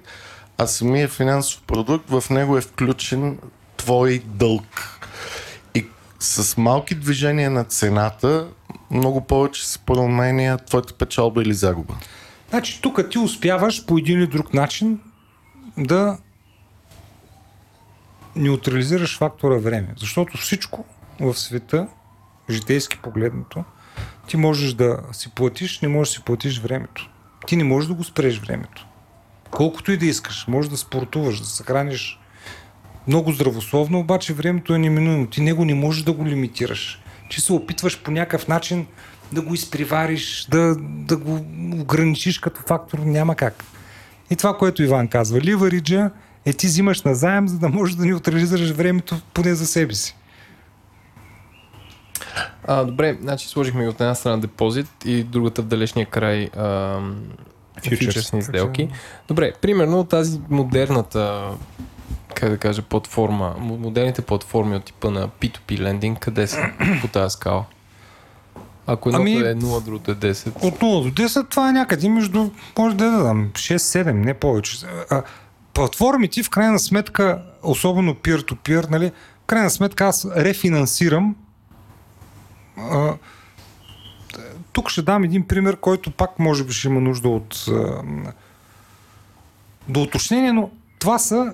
а 0.58 0.68
самия 0.68 1.08
финансов 1.08 1.62
продукт, 1.68 2.10
в 2.10 2.24
него 2.30 2.58
е 2.58 2.62
включен 2.62 3.38
твой 3.78 4.22
дълг. 4.26 5.01
С 6.22 6.58
малки 6.58 6.96
движения 6.96 7.52
на 7.52 7.64
цената, 7.64 8.48
много 8.92 9.22
повече 9.22 9.68
се 9.68 9.80
променя 9.80 10.58
твоята 10.58 10.94
печалба 10.94 11.42
или 11.42 11.54
загуба. 11.54 11.96
Значи 12.50 12.82
тук 12.82 13.10
ти 13.10 13.20
успяваш 13.20 13.86
по 13.86 13.98
един 13.98 14.20
или 14.20 14.28
друг 14.28 14.54
начин 14.54 15.00
да 15.78 16.18
неутрализираш 18.36 19.18
фактора 19.18 19.58
време. 19.58 19.94
Защото 19.98 20.38
всичко 20.38 20.86
в 21.20 21.40
света, 21.40 21.88
житейски 22.50 22.98
погледнато, 22.98 23.64
ти 24.28 24.38
можеш 24.38 24.74
да 24.74 25.00
си 25.12 25.30
платиш, 25.36 25.80
не 25.82 25.88
можеш 25.88 26.14
да 26.14 26.20
си 26.20 26.26
платиш 26.26 26.60
времето. 26.60 27.10
Ти 27.48 27.56
не 27.56 27.64
можеш 27.64 27.88
да 27.88 27.94
го 27.94 28.04
спреш 28.04 28.40
времето. 28.40 28.86
Колкото 29.52 29.92
и 29.92 29.98
да 29.98 30.06
искаш, 30.06 30.48
можеш 30.48 30.70
да 30.70 30.78
спортуваш, 30.78 31.40
да 31.40 31.46
се 31.46 31.64
храниш 31.64 32.20
много 33.08 33.32
здравословно, 33.32 34.00
обаче 34.00 34.34
времето 34.34 34.74
е 34.74 34.78
неминуемо. 34.78 35.28
Ти 35.28 35.42
него 35.42 35.66
не 35.66 35.74
можеш 35.74 36.04
да 36.04 36.14
го 36.14 36.26
лимитираш. 36.26 37.02
Ти 37.30 37.42
се 37.42 37.54
опитваш 37.54 38.02
по 38.02 38.12
някакъв 38.12 38.48
начин 38.48 38.88
да 39.32 39.42
го 39.42 39.54
изпревариш, 39.54 40.48
да, 40.50 40.76
да 40.80 41.18
го 41.18 41.46
ограничиш 41.82 42.40
като 42.40 42.62
фактор, 42.62 43.00
няма 43.00 43.36
как. 43.36 43.64
И 44.30 44.36
това, 44.36 44.58
което 44.58 44.84
Иван 44.84 45.08
казва, 45.08 45.42
ливариджа 45.42 46.10
е 46.46 46.54
ти 46.54 46.68
взимаш 46.68 47.02
назаем, 47.02 47.48
за 47.48 47.60
да 47.60 47.70
можеш 47.70 47.96
да 47.96 48.06
неутрализираш 48.06 48.72
времето 48.72 49.22
поне 49.34 49.56
за 49.56 49.66
себе 49.66 49.94
си. 49.94 50.16
А, 52.68 52.84
добре, 52.84 53.18
значи 53.22 53.48
сложихме 53.48 53.88
от 53.88 54.02
една 54.02 54.16
страна 54.16 54.38
депозит 54.38 54.90
и 55.06 55.24
другата 55.24 55.62
в 55.62 55.66
далечния 55.66 56.06
край 56.06 56.50
ам, 56.58 57.24
фьючерсни 57.84 58.42
сделки. 58.42 58.90
Добре, 59.28 59.54
примерно 59.62 60.04
тази 60.04 60.40
модерната 60.50 61.50
как 62.34 62.50
да 62.50 62.58
кажа, 62.58 62.82
платформа, 62.82 63.56
модерните 63.60 64.22
платформи 64.22 64.76
от 64.76 64.86
типа 64.86 65.10
на 65.10 65.30
P2P 65.30 65.80
лендинг, 65.80 66.20
къде 66.20 66.48
са 66.48 66.72
по 67.02 67.08
тази 67.08 67.34
скала? 67.34 67.66
Ако 68.88 69.10
едното 69.10 69.22
ами, 69.22 69.34
е 69.34 69.56
0, 69.56 69.82
другото 69.82 70.12
е 70.12 70.16
10. 70.16 70.64
От 70.64 70.80
0 70.80 71.04
до 71.04 71.24
10 71.24 71.50
това 71.50 71.70
е 71.70 71.74
някъде 71.74 72.10
между, 72.10 72.50
може 72.78 72.96
да 72.96 73.12
дадам, 73.12 73.50
6-7, 73.54 74.12
не 74.12 74.34
повече. 74.34 74.86
А, 75.10 75.24
платформите 75.74 76.44
в 76.44 76.50
крайна 76.50 76.80
сметка, 76.80 77.42
особено 77.64 78.16
peer-to-peer, 78.16 78.90
нали, 78.90 79.12
в 79.44 79.46
крайна 79.46 79.70
сметка 79.70 80.06
аз 80.06 80.28
рефинансирам 80.36 81.36
а, 82.78 83.14
тук 84.74 84.90
ще 84.90 85.02
дам 85.02 85.24
един 85.24 85.48
пример, 85.48 85.78
който 85.78 86.12
пак 86.12 86.40
може 86.40 86.64
би 86.64 86.74
ще 86.74 86.88
има 86.88 87.02
нужда 87.02 87.30
от 87.30 87.66
а, 87.70 88.02
до 89.90 90.02
уточнение, 90.02 90.54
но 90.54 90.70
това 91.00 91.20
са 91.20 91.54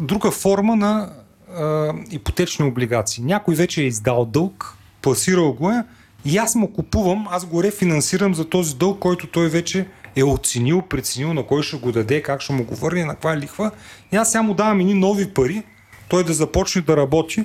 друга 0.00 0.30
форма 0.30 0.76
на 0.76 1.12
а, 1.56 1.92
ипотечни 2.10 2.64
облигации. 2.64 3.24
Някой 3.24 3.54
вече 3.54 3.82
е 3.82 3.86
издал 3.86 4.24
дълг, 4.24 4.76
пласирал 5.02 5.52
го 5.52 5.70
е 5.70 5.84
и 6.24 6.38
аз 6.38 6.54
му 6.54 6.72
купувам, 6.72 7.26
аз 7.30 7.46
го 7.46 7.62
рефинансирам 7.62 8.34
за 8.34 8.48
този 8.48 8.76
дълг, 8.76 8.98
който 8.98 9.26
той 9.26 9.48
вече 9.48 9.86
е 10.16 10.24
оценил, 10.24 10.82
преценил 10.82 11.34
на 11.34 11.46
кой 11.46 11.62
ще 11.62 11.76
го 11.76 11.92
даде, 11.92 12.22
как 12.22 12.40
ще 12.40 12.52
му 12.52 12.64
го 12.64 12.74
върне, 12.74 13.04
на 13.04 13.14
каква 13.14 13.36
лихва. 13.36 13.70
И 14.12 14.16
аз 14.16 14.32
сега 14.32 14.42
му 14.42 14.54
давам 14.54 14.80
едни 14.80 14.94
нови 14.94 15.34
пари, 15.34 15.62
той 16.08 16.24
да 16.24 16.32
започне 16.32 16.82
да 16.82 16.96
работи. 16.96 17.44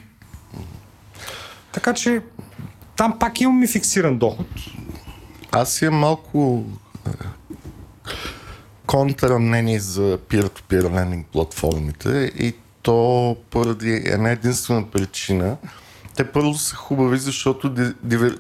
Така 1.72 1.93
че 1.93 2.22
там 2.95 3.20
пак 3.20 3.41
имаме 3.41 3.68
фиксиран 3.68 4.18
доход. 4.18 4.47
Аз 5.51 5.82
имам 5.82 5.99
малко 5.99 6.64
е, 7.08 7.10
контра 8.86 9.39
мнение 9.39 9.79
за 9.79 10.17
peer-to-peer 10.17 10.83
lending 10.83 11.23
платформите 11.25 12.31
и 12.39 12.53
то 12.81 13.38
поради 13.49 14.01
една 14.05 14.31
единствена 14.31 14.89
причина. 14.91 15.57
Те 16.15 16.31
първо 16.31 16.53
са 16.53 16.75
хубави, 16.75 17.17
защото 17.17 17.93
дивер... 18.03 18.39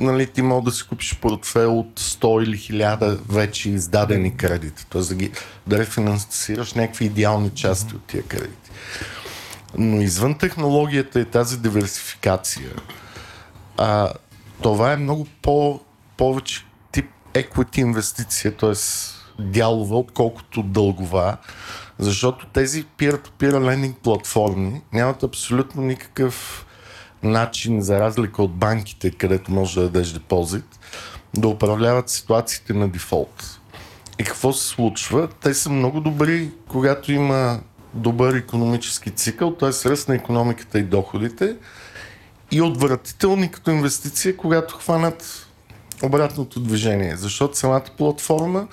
нали, 0.00 0.26
ти 0.26 0.42
мога 0.42 0.70
да 0.70 0.76
си 0.76 0.88
купиш 0.88 1.18
портфел 1.20 1.78
от 1.78 2.00
100 2.00 2.44
или 2.44 2.58
1000 2.58 3.18
вече 3.28 3.70
издадени 3.70 4.36
кредити. 4.36 4.86
Т.е. 4.86 5.02
да, 5.02 5.14
ги, 5.14 5.32
да 5.66 5.78
рефинансираш 5.78 6.74
някакви 6.74 7.04
идеални 7.04 7.50
части 7.50 7.96
от 7.96 8.02
тия 8.04 8.22
кредити. 8.22 8.70
Но 9.78 10.00
извън 10.00 10.38
технологията 10.38 11.20
и 11.20 11.24
тази 11.24 11.58
диверсификация, 11.58 12.70
а, 13.76 14.12
това 14.62 14.92
е 14.92 14.96
много 14.96 15.26
по, 15.42 15.80
повече 16.16 16.64
тип 16.92 17.10
equity 17.34 17.78
инвестиция, 17.78 18.56
т.е. 18.56 18.74
дялова, 19.42 19.96
отколкото 19.96 20.62
дългова, 20.62 21.36
защото 21.98 22.46
тези 22.46 22.84
peer-to-peer 22.98 23.52
lending 23.52 23.94
платформи 23.94 24.82
нямат 24.92 25.22
абсолютно 25.22 25.82
никакъв 25.82 26.66
начин, 27.22 27.82
за 27.82 28.00
разлика 28.00 28.42
от 28.42 28.54
банките, 28.54 29.10
където 29.10 29.52
може 29.52 29.80
да 29.80 29.86
дадеш 29.86 30.08
депозит, 30.08 30.78
да 31.36 31.48
управляват 31.48 32.08
ситуациите 32.08 32.72
на 32.72 32.88
дефолт. 32.88 33.60
И 34.18 34.24
какво 34.24 34.52
се 34.52 34.68
случва? 34.68 35.28
Те 35.42 35.54
са 35.54 35.70
много 35.70 36.00
добри, 36.00 36.50
когато 36.68 37.12
има 37.12 37.60
добър 37.94 38.34
економически 38.34 39.10
цикъл, 39.10 39.54
т.е. 39.54 39.90
ръст 39.90 40.08
на 40.08 40.14
економиката 40.14 40.78
и 40.78 40.82
доходите, 40.82 41.56
и 42.50 42.62
отвратителни 42.62 43.50
като 43.50 43.70
инвестиция, 43.70 44.36
когато 44.36 44.74
хванат 44.74 45.48
обратното 46.02 46.60
движение. 46.60 47.16
Защото 47.16 47.58
самата 47.58 47.84
платформа 47.98 48.68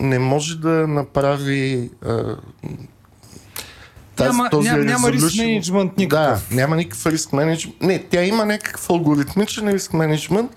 не 0.00 0.18
може 0.18 0.58
да 0.58 0.88
направи 0.88 1.90
а, 2.04 2.36
тази, 4.16 4.30
няма, 4.30 4.50
този 4.50 4.68
няма, 4.68 4.84
няма 4.84 5.12
риск 5.12 5.36
менеджмент 5.38 5.96
никакъв. 5.96 6.48
Да, 6.48 6.56
няма 6.56 6.76
никакъв 6.76 7.06
риск 7.06 7.32
менеджмент. 7.32 7.76
Не, 7.80 8.02
тя 8.02 8.24
има 8.24 8.44
някакъв 8.44 8.90
алгоритмичен 8.90 9.68
риск 9.68 9.92
менеджмент, 9.92 10.50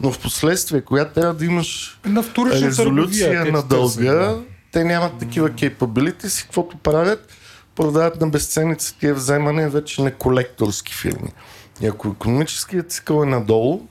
но 0.00 0.12
в 0.12 0.18
последствие, 0.18 0.80
когато 0.80 1.20
трябва 1.20 1.34
да 1.34 1.44
имаш 1.44 2.00
на 2.04 2.24
резолюция 2.52 3.28
търговия, 3.28 3.52
на 3.52 3.62
дълга, 3.62 4.12
да. 4.12 4.42
те 4.72 4.84
нямат 4.84 5.18
такива 5.18 5.50
capabilities 5.50 6.40
и 6.40 6.44
каквото 6.44 6.76
правят, 6.76 7.28
продават 7.76 8.20
на 8.20 8.28
безценица 8.28 8.98
тия 8.98 9.14
вземане 9.14 9.68
вече 9.68 10.02
на 10.02 10.14
колекторски 10.14 10.94
фирми. 10.94 11.32
И 11.80 11.86
ако 11.86 12.08
економическият 12.08 12.92
цикъл 12.92 13.22
е 13.22 13.26
надолу, 13.26 13.86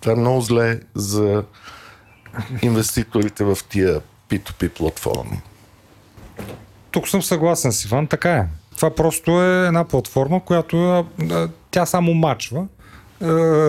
това 0.00 0.12
е 0.12 0.16
много 0.16 0.40
зле 0.40 0.80
за 0.94 1.44
инвеститорите 2.62 3.44
в 3.44 3.58
тия 3.68 4.00
P2P 4.32 4.68
платформи. 4.68 5.40
Тук 6.90 7.08
съм 7.08 7.22
съгласен 7.22 7.72
с 7.72 7.84
Иван, 7.84 8.06
така 8.06 8.32
е. 8.32 8.46
Това 8.76 8.94
просто 8.94 9.42
е 9.42 9.66
една 9.66 9.84
платформа, 9.84 10.40
която 10.40 11.06
тя 11.70 11.86
само 11.86 12.14
мачва, 12.14 12.66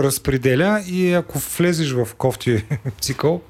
разпределя 0.03 0.83
и 0.87 1.13
ако 1.13 1.39
влезеш 1.39 1.91
в 1.91 2.07
кофти 2.17 2.63
цикъл, 3.01 3.41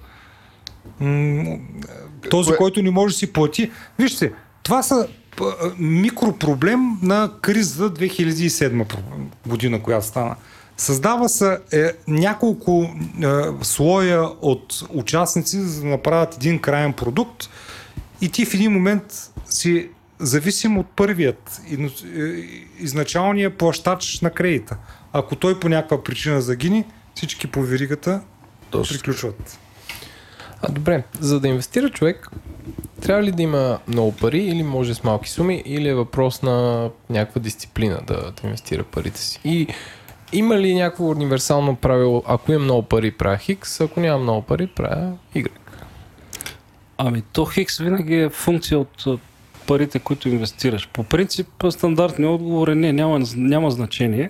този, 2.30 2.52
който 2.58 2.82
не 2.82 2.92
може 2.92 3.14
да 3.14 3.18
си 3.18 3.34
плати. 3.34 3.72
Вижте, 4.00 4.32
това 4.64 4.84
са 4.84 5.08
микропроблем 5.78 6.80
на 7.02 7.32
криза 7.42 7.94
2007 7.94 8.86
година, 9.48 9.84
която 9.84 10.06
стана. 10.06 10.36
Създава 10.78 11.30
се 11.30 11.60
е, 11.74 11.92
няколко 12.08 12.84
е, 12.84 13.28
слоя 13.62 14.22
от 14.42 14.84
участници, 14.90 15.60
за 15.60 15.82
да 15.82 15.88
направят 15.88 16.36
един 16.36 16.60
крайен 16.60 16.94
продукт 16.94 17.50
и 18.22 18.30
ти 18.30 18.46
в 18.46 18.54
един 18.54 18.72
момент 18.72 19.32
си 19.46 19.90
зависим 20.20 20.78
от 20.78 20.88
първият 20.96 21.62
е, 21.72 21.78
изначалния 22.80 23.58
плащач 23.58 24.22
на 24.22 24.30
кредита. 24.30 24.78
Ако 25.14 25.36
той 25.36 25.60
по 25.60 25.70
някаква 25.70 26.04
причина 26.04 26.42
загини, 26.42 26.86
всички 27.16 27.48
по 27.48 27.62
веригата 27.62 28.22
приключват. 28.72 29.60
А, 30.62 30.72
добре, 30.72 31.04
за 31.20 31.40
да 31.40 31.48
инвестира 31.48 31.90
човек, 31.90 32.30
трябва 33.02 33.24
ли 33.24 33.32
да 33.32 33.42
има 33.42 33.80
много 33.88 34.12
пари 34.12 34.40
или 34.40 34.64
може 34.64 34.94
с 34.94 35.04
малки 35.04 35.30
суми, 35.30 35.64
или 35.66 35.88
е 35.88 35.96
въпрос 35.96 36.42
на 36.42 36.90
някаква 37.10 37.42
дисциплина 37.42 38.02
да, 38.08 38.16
да 38.16 38.34
инвестира 38.44 38.84
парите 38.84 39.20
си? 39.20 39.40
И 39.46 39.68
има 40.34 40.58
ли 40.58 40.74
някакво 40.74 41.10
универсално 41.10 41.76
правило, 41.76 42.24
ако 42.28 42.52
имам 42.52 42.64
много 42.64 42.82
пари, 42.84 43.12
правя 43.12 43.38
Хикс, 43.38 43.82
ако 43.82 44.00
нямам 44.00 44.22
много 44.22 44.42
пари, 44.42 44.68
правя 44.68 45.14
Y? 45.36 45.48
Ами 46.98 47.22
то 47.22 47.46
Хикс 47.46 47.78
винаги 47.78 48.16
е 48.16 48.30
функция 48.30 48.80
от 48.80 49.06
парите, 49.68 50.00
които 50.00 50.30
инвестираш. 50.30 50.90
По 50.94 51.04
принцип, 51.04 51.48
стандартният 51.70 52.32
отговор 52.32 52.68
е 52.68 52.76
не, 52.76 52.94
няма, 52.94 53.20
няма 53.36 53.72
значение. 53.72 54.30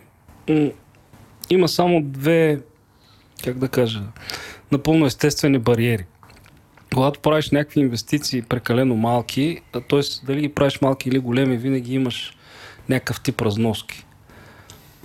Има 1.50 1.68
само 1.68 2.02
две, 2.02 2.60
как 3.44 3.58
да 3.58 3.68
кажа, 3.68 4.02
напълно 4.72 5.06
естествени 5.06 5.60
бариери 5.60 6.06
когато 6.94 7.20
правиш 7.20 7.52
някакви 7.52 7.80
инвестиции 7.80 8.42
прекалено 8.42 8.96
малки, 8.96 9.62
т.е. 9.72 10.26
дали 10.26 10.42
ги 10.42 10.50
правиш 10.50 10.82
малки 10.82 11.10
или 11.10 11.20
големи, 11.20 11.58
винаги 11.58 11.94
имаш 11.94 12.38
някакъв 12.90 13.22
тип 13.22 13.42
разноски. 13.42 14.06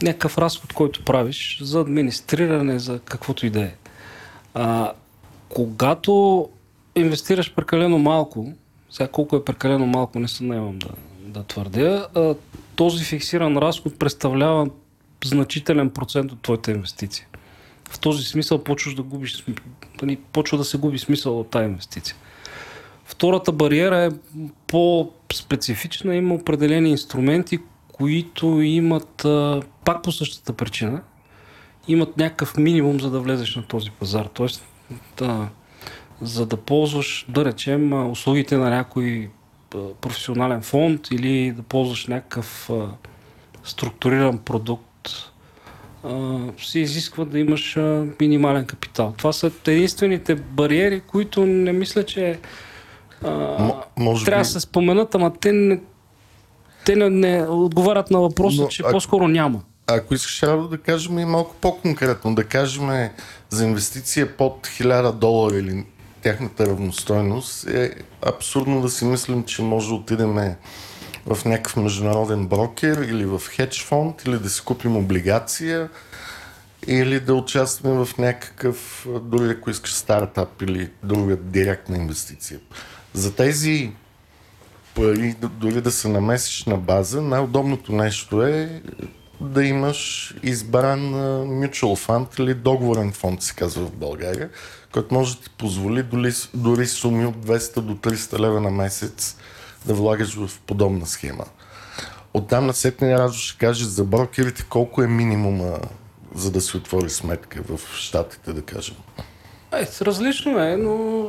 Някакъв 0.03 0.39
разход, 0.39 0.73
който 0.73 1.05
правиш 1.05 1.59
за 1.63 1.81
администриране, 1.81 2.79
за 2.79 2.99
каквото 2.99 3.47
и 3.47 3.51
да 3.51 3.61
е. 3.61 3.73
Когато 5.49 6.49
инвестираш 6.95 7.55
прекалено 7.55 7.99
малко, 7.99 8.53
сега 8.91 9.09
колко 9.09 9.37
е 9.37 9.45
прекалено 9.45 9.87
малко, 9.87 10.19
не 10.19 10.27
наемам 10.41 10.79
да, 10.79 10.89
да 11.21 11.43
твърдя, 11.43 12.07
а, 12.15 12.35
този 12.77 13.05
фиксиран 13.05 13.57
разход 13.57 13.99
представлява 13.99 14.69
значителен 15.25 15.91
процент 15.91 16.33
от 16.33 16.43
твоята 16.43 16.71
инвестиция 16.71 17.27
в 17.91 17.99
този 17.99 18.25
смисъл 18.25 18.65
почваш 18.65 18.95
да 18.95 19.03
губиш, 19.03 19.45
нали, 20.03 20.17
почва 20.33 20.59
да 20.59 20.65
се 20.65 20.79
губи 20.79 20.99
смисъл 20.99 21.41
от 21.41 21.51
тази 21.51 21.65
инвестиция. 21.65 22.17
Втората 23.05 23.53
бариера 23.53 23.99
е 23.99 24.11
по-специфична. 24.67 26.15
Има 26.15 26.35
определени 26.35 26.91
инструменти, 26.91 27.59
които 27.99 28.61
имат 28.63 29.27
пак 29.85 30.03
по 30.03 30.13
същата 30.13 30.53
причина, 30.53 31.01
имат 31.89 32.17
някакъв 32.17 32.57
минимум, 32.57 33.01
за 33.01 33.11
да 33.11 33.21
влезеш 33.21 33.57
на 33.57 33.63
този 33.63 33.91
пазар. 33.91 34.27
Тоест, 34.35 34.65
да, 35.17 35.49
за 36.23 36.47
да 36.47 36.57
ползваш, 36.57 37.27
да 37.29 37.45
речем, 37.45 38.11
услугите 38.11 38.57
на 38.57 38.71
някой 38.71 39.31
професионален 40.01 40.63
фонд 40.63 41.11
или 41.11 41.53
да 41.53 41.63
ползваш 41.63 42.07
някакъв 42.07 42.71
а, 42.71 42.89
структуриран 43.65 44.39
продукт, 44.39 45.09
а, 46.05 46.39
се 46.59 46.79
изисква 46.79 47.25
да 47.25 47.39
имаш 47.39 47.77
а, 47.77 48.07
минимален 48.21 48.67
капитал. 48.67 49.15
Това 49.17 49.33
са 49.33 49.51
единствените 49.67 50.35
бариери, 50.35 51.01
които 51.01 51.47
не 51.47 51.73
мисля, 51.73 52.05
че 52.05 52.39
а, 53.25 53.31
М- 53.63 53.83
може 53.99 54.25
трябва 54.25 54.41
би... 54.41 54.47
да 54.47 54.51
се 54.51 54.61
споменат, 54.61 55.15
ама 55.15 55.33
те 55.41 55.53
не, 55.53 55.81
те 56.89 56.97
не, 56.97 57.11
не 57.11 57.43
отговарят 57.43 58.11
на 58.11 58.21
въпроса, 58.21 58.63
Но, 58.63 58.69
че 58.69 58.83
а... 58.87 58.91
по-скоро 58.91 59.29
няма. 59.29 59.61
Ако 59.87 60.15
искаш 60.15 60.43
Радо 60.43 60.69
да 60.69 60.79
кажем 60.79 61.19
и 61.19 61.25
малко 61.25 61.55
по-конкретно, 61.61 62.35
да 62.35 62.45
кажем 62.45 63.09
за 63.49 63.65
инвестиция 63.65 64.37
под 64.37 64.67
1000 64.67 65.13
долара 65.13 65.57
или 65.57 65.85
тяхната 66.23 66.67
равностойност, 66.67 67.67
е 67.67 67.95
абсурдно 68.23 68.81
да 68.81 68.89
си 68.89 69.05
мислим, 69.05 69.45
че 69.45 69.63
може 69.63 69.89
да 69.89 69.95
отидем 69.95 70.55
в 71.27 71.45
някакъв 71.45 71.77
международен 71.77 72.47
брокер 72.47 72.97
или 72.97 73.25
в 73.25 73.43
хедж 73.49 73.85
фонд, 73.85 74.23
или 74.27 74.39
да 74.39 74.51
си 74.51 74.63
купим 74.65 74.97
облигация, 74.97 75.89
или 76.87 77.21
да 77.21 77.35
участваме 77.35 78.05
в 78.05 78.19
някакъв, 78.19 79.07
дори 79.23 79.51
ако 79.51 79.71
искаш 79.71 79.95
стартап 79.95 80.63
или 80.63 80.91
друга 81.03 81.37
директна 81.37 81.97
инвестиция. 81.97 82.59
За 83.13 83.35
тези 83.35 83.93
пари, 84.99 85.35
дори 85.61 85.81
да 85.81 85.91
намесиш 86.05 86.65
на 86.65 86.77
база, 86.77 87.23
най-удобното 87.23 87.93
нещо 87.93 88.43
е 88.43 88.83
да 89.41 89.65
имаш 89.65 90.35
избран 90.43 91.01
mutual 91.45 92.07
fund 92.07 92.41
или 92.41 92.55
договорен 92.55 93.13
фонд, 93.13 93.43
се 93.43 93.55
казва 93.55 93.87
в 93.87 93.93
България, 93.93 94.51
който 94.93 95.15
може 95.15 95.37
да 95.37 95.43
ти 95.43 95.51
позволи 95.51 96.03
дори, 96.03 96.33
дори 96.55 96.87
суми 96.87 97.27
от 97.27 97.37
200 97.37 97.81
до 97.81 97.95
300 97.95 98.39
лева 98.39 98.61
на 98.61 98.71
месец 98.71 99.37
да 99.87 99.95
влагаш 99.95 100.35
в 100.35 100.61
подобна 100.67 101.07
схема. 101.07 101.45
Оттам 102.35 102.67
на 102.67 102.75
сетния 102.75 103.19
Радо 103.19 103.33
ще 103.33 103.59
каже 103.59 103.85
за 103.85 104.05
брокерите 104.05 104.65
колко 104.69 105.03
е 105.03 105.07
минимума 105.07 105.79
за 106.35 106.51
да 106.51 106.61
се 106.61 106.77
отвори 106.77 107.11
сметка 107.11 107.63
в 107.63 107.81
Штатите, 107.97 108.53
да 108.53 108.63
кажем. 108.63 108.97
Е, 109.73 109.89
различно 110.03 110.59
е, 110.59 110.77
но 110.77 111.27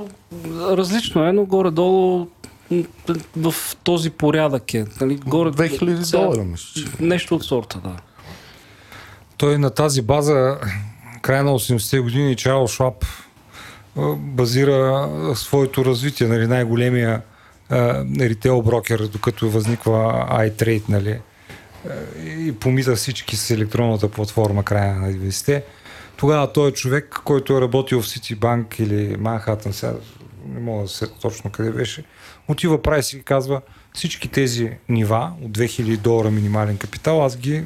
различно 0.78 1.24
е, 1.24 1.32
но 1.32 1.46
горе-долу 1.46 2.28
в 3.38 3.54
този 3.84 4.10
порядък 4.10 4.74
е. 4.74 4.86
Нали? 5.02 5.16
Горе, 5.16 5.50
2000 5.50 6.12
долара, 6.12 6.44
мисля. 6.44 6.92
Нещо 7.00 7.36
от 7.36 7.44
сорта, 7.44 7.80
да. 7.84 7.96
Той 9.38 9.58
на 9.58 9.70
тази 9.70 10.02
база, 10.02 10.58
края 11.22 11.44
на 11.44 11.52
80-те 11.52 12.00
години, 12.00 12.36
Чарл 12.36 12.68
Шваб 12.68 13.06
базира 14.18 15.10
своето 15.36 15.86
развитие, 15.86 16.28
нали, 16.28 16.48
най-големия 16.48 17.22
ритейл 18.20 18.62
брокер, 18.62 19.00
докато 19.00 19.50
възниква 19.50 20.28
iTrade, 20.32 20.90
нали, 20.90 21.20
и 22.26 22.56
помита 22.60 22.96
всички 22.96 23.36
с 23.36 23.52
електронната 23.52 24.10
платформа 24.10 24.64
края 24.64 24.96
на 24.96 25.12
90-те. 25.12 25.64
Тогава 26.18 26.54
той 26.54 26.70
е 26.70 26.74
човек, 26.74 27.20
който 27.24 27.58
е 27.58 27.62
работил 27.62 28.02
в 28.02 28.06
Citibank 28.06 28.82
или 28.82 29.18
Манхатън, 29.18 29.74
сега 29.74 29.94
не 30.48 30.60
мога 30.60 30.84
да 30.84 30.90
се 30.90 31.08
точно 31.08 31.50
къде 31.50 31.72
беше, 31.72 32.04
отива 32.50 32.82
прави 32.82 33.04
си 33.04 33.18
и 33.18 33.24
казва 33.24 33.62
всички 33.94 34.28
тези 34.28 34.72
нива 34.90 35.32
от 35.42 35.52
2000 35.52 35.98
долара 35.98 36.32
минимален 36.32 36.78
капитал, 36.78 37.26
аз 37.26 37.38
ги 37.38 37.64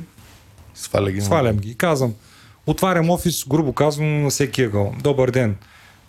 Сваля 0.73 1.11
ги. 1.11 1.21
свалям 1.21 1.57
ги. 1.57 1.69
И 1.69 1.75
казвам, 1.75 2.13
отварям 2.67 3.09
офис, 3.09 3.45
грубо 3.47 3.73
казвам, 3.73 4.23
на 4.23 4.29
всеки 4.29 4.63
ъгъл. 4.63 4.93
Добър 5.01 5.31
ден. 5.31 5.55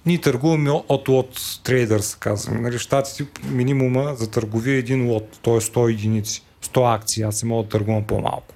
Ние 0.06 0.20
търгуваме 0.20 0.70
от 0.70 1.08
лот 1.08 1.40
трейдърс, 1.64 2.14
казваме. 2.14 2.60
Нали, 2.60 2.78
щатите 2.78 3.26
минимума 3.44 4.14
за 4.14 4.30
търговия 4.30 4.74
е 4.74 4.78
един 4.78 5.10
лот, 5.10 5.38
т.е. 5.42 5.60
100 5.60 5.90
единици, 5.90 6.42
100 6.64 6.94
акции. 6.94 7.22
Аз 7.22 7.36
се 7.36 7.46
мога 7.46 7.62
да 7.62 7.68
търгувам 7.68 8.04
по-малко. 8.04 8.54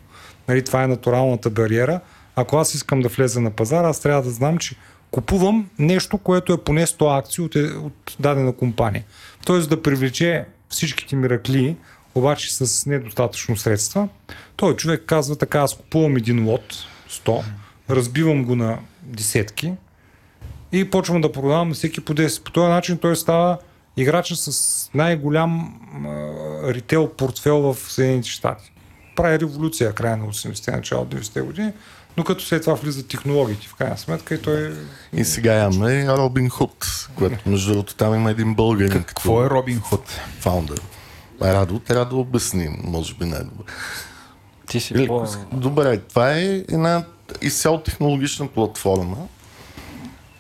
Нали, 0.49 0.65
това 0.65 0.83
е 0.83 0.87
натуралната 0.87 1.51
бариера. 1.51 2.01
Ако 2.37 2.57
аз 2.57 2.75
искам 2.75 3.01
да 3.01 3.09
влеза 3.09 3.41
на 3.41 3.51
пазара, 3.51 3.89
аз 3.89 4.01
трябва 4.01 4.23
да 4.23 4.31
знам, 4.31 4.59
че 4.59 4.77
купувам 5.11 5.71
нещо, 5.79 6.19
което 6.19 6.53
е 6.53 6.65
поне 6.65 6.87
100 6.87 7.19
акции 7.19 7.45
от, 7.45 7.55
от 7.57 8.17
дадена 8.21 8.53
компания. 8.53 9.05
Тоест 9.49 9.71
да 9.71 9.83
привлече 9.83 10.45
всичките 10.69 11.17
миракли, 11.17 11.77
обаче 12.15 12.55
с 12.55 12.87
недостатъчно 12.87 13.57
средства. 13.57 14.09
Той 14.57 14.77
човек 14.77 15.03
казва 15.07 15.37
така, 15.37 15.59
аз 15.59 15.77
купувам 15.77 16.17
един 16.17 16.49
лот, 16.49 16.75
100, 17.11 17.45
разбивам 17.91 18.45
го 18.45 18.57
на 18.57 18.79
десетки, 19.03 19.73
и 20.73 20.91
почвам 20.91 21.21
да 21.21 21.33
продавам 21.33 21.75
всеки 21.75 22.01
по 22.01 22.15
10. 22.15 22.45
По 22.45 22.53
този 22.53 22.69
начин 22.69 22.99
той 22.99 23.17
става 23.17 23.59
играча 23.97 24.37
с 24.37 24.91
най-голям 24.95 25.81
а, 26.07 26.75
ритейл 26.75 27.09
портфел 27.09 27.59
в 27.59 27.77
Съединените 27.93 28.29
щати. 28.29 28.73
Прави 29.17 29.41
революция 29.41 29.93
края 29.93 30.17
на 30.17 30.27
80-те, 30.27 30.71
начало 30.71 31.05
90-те 31.05 31.41
години, 31.41 31.73
но 32.19 32.25
като 32.25 32.45
след 32.45 32.63
това 32.63 32.75
влизат 32.75 33.09
технологиите 33.09 33.67
в 33.67 33.75
крайна 33.75 33.99
сметка 33.99 34.35
и 34.35 34.43
той... 34.43 34.75
И 35.13 35.25
сега 35.25 35.65
имаме 35.65 36.07
Робин 36.07 36.49
Худ, 36.49 37.09
което 37.15 37.51
между 37.51 37.73
другото 37.73 37.95
там 37.95 38.15
има 38.15 38.31
един 38.31 38.55
българин. 38.55 39.03
Какво 39.03 39.45
е 39.45 39.51
Робин 39.51 39.81
Худ? 39.81 40.21
Фаундър. 40.41 40.81
Радо 41.43 41.79
трябва 41.79 42.05
да 42.05 42.17
обясним, 42.17 42.77
може 42.85 43.15
би 43.15 43.25
най-добре. 43.25 43.73
Ти 44.69 44.81
си 44.81 45.07
по... 45.07 45.27
Добре, 45.53 45.99
това 45.99 46.33
е 46.33 46.45
една 46.45 47.05
изцяло 47.43 47.81
технологична 47.81 48.49
платформа, 48.49 49.17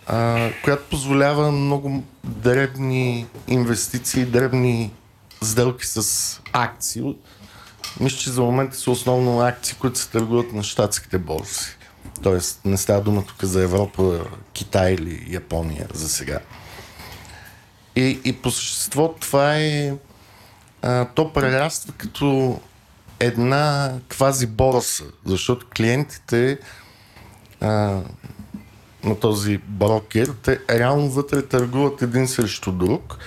а, 0.07 0.51
която 0.65 0.83
позволява 0.91 1.53
много 1.53 2.03
дребни 2.25 3.27
инвестиции, 3.49 4.25
дребни 4.25 4.93
сделки 5.43 5.87
с 5.87 6.41
акции. 6.53 7.15
Мисля, 8.01 8.19
че 8.19 8.31
за 8.31 8.43
момента 8.43 8.77
са 8.77 8.91
основно 8.91 9.41
акции, 9.41 9.77
които 9.81 9.99
се 9.99 10.11
търгуват 10.11 10.53
на 10.53 10.63
щатските 10.63 11.19
борси. 11.19 11.77
Тоест 12.23 12.61
не 12.65 12.77
става 12.77 13.01
дума 13.01 13.25
тук 13.27 13.45
за 13.45 13.63
Европа, 13.63 14.25
Китай 14.53 14.93
или 14.93 15.27
Япония 15.29 15.87
за 15.95 16.09
сега. 16.09 16.39
И, 17.97 18.21
и 18.25 18.33
по 18.33 18.51
същество 18.51 19.15
това 19.21 19.57
е... 19.57 19.95
А, 20.83 21.05
то 21.05 21.33
прераства 21.33 21.93
като 21.99 22.61
една 23.21 23.93
квази 24.09 24.47
борса, 24.47 25.05
защото 25.25 25.67
клиентите 25.77 26.59
а, 27.61 28.01
на 29.05 29.21
този 29.21 29.59
брокер, 29.59 30.33
те 30.43 30.61
реално 30.71 31.11
вътре 31.11 31.43
търгуват 31.43 32.03
един 32.03 32.29
срещу 32.29 32.73
друг 32.73 33.19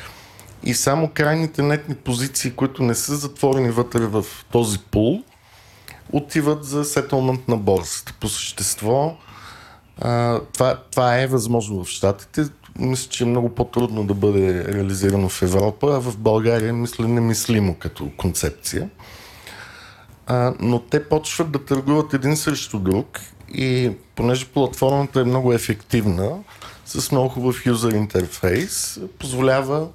и 0.63 0.73
само 0.73 1.09
крайните 1.13 1.61
нетни 1.61 1.95
позиции, 1.95 2.51
които 2.51 2.83
не 2.83 2.95
са 2.95 3.15
затворени 3.15 3.69
вътре 3.69 3.99
в 3.99 4.25
този 4.51 4.79
пул, 4.79 5.23
отиват 6.11 6.65
за 6.65 6.85
сетълмент 6.85 7.47
на 7.47 7.57
борсата. 7.57 8.13
По 8.19 8.29
същество, 8.29 9.17
това, 10.53 10.75
това 10.91 11.19
е 11.19 11.27
възможно 11.27 11.83
в 11.83 11.87
Штатите. 11.89 12.45
Мисля, 12.79 13.09
че 13.09 13.23
е 13.23 13.27
много 13.27 13.49
по-трудно 13.49 14.03
да 14.03 14.13
бъде 14.13 14.73
реализирано 14.73 15.29
в 15.29 15.41
Европа, 15.41 15.87
а 15.95 16.01
в 16.01 16.17
България 16.17 16.73
мисля 16.73 17.07
немислимо 17.07 17.75
като 17.79 18.11
концепция. 18.17 18.89
Но 20.59 20.79
те 20.79 21.09
почват 21.09 21.51
да 21.51 21.65
търгуват 21.65 22.13
един 22.13 22.37
срещу 22.37 22.79
друг 22.79 23.19
и 23.53 23.91
понеже 24.15 24.45
платформата 24.45 25.21
е 25.21 25.23
много 25.23 25.53
ефективна, 25.53 26.37
с 26.85 27.11
много 27.11 27.29
хубав 27.29 27.65
юзер 27.65 27.91
интерфейс, 27.91 28.99
позволява 29.19 29.87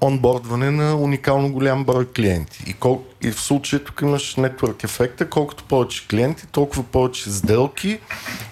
онбордване 0.00 0.70
на 0.70 0.96
уникално 0.96 1.52
голям 1.52 1.84
брой 1.84 2.06
клиенти. 2.06 2.64
И, 2.66 2.72
кол... 2.72 3.04
и 3.22 3.30
в 3.30 3.40
случая 3.40 3.84
тук 3.84 4.00
имаш 4.02 4.36
нетворк 4.36 4.84
ефекта, 4.84 5.30
колкото 5.30 5.64
повече 5.64 6.08
клиенти, 6.08 6.46
толкова 6.46 6.82
повече 6.82 7.30
сделки 7.30 8.00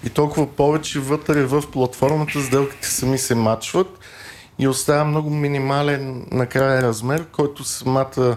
и 0.05 0.11
толкова 0.11 0.47
повече 0.47 1.01
вътре 1.01 1.45
в 1.45 1.63
платформата 1.73 2.43
сделките 2.43 2.89
сами 2.89 3.19
се 3.19 3.35
мачват 3.35 3.99
и 4.59 4.69
остава 4.69 5.05
много 5.05 5.31
минимален 5.31 6.27
накрая 6.31 6.83
размер, 6.83 7.27
който 7.27 7.65
самата, 7.65 8.37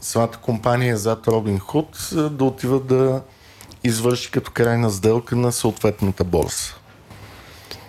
самата 0.00 0.36
компания 0.42 0.96
зад 0.96 1.26
Robinhood 1.26 2.28
да 2.28 2.44
отива 2.44 2.80
да 2.80 3.22
извърши 3.84 4.30
като 4.30 4.50
крайна 4.50 4.90
сделка 4.90 5.36
на 5.36 5.52
съответната 5.52 6.24
борса. 6.24 6.76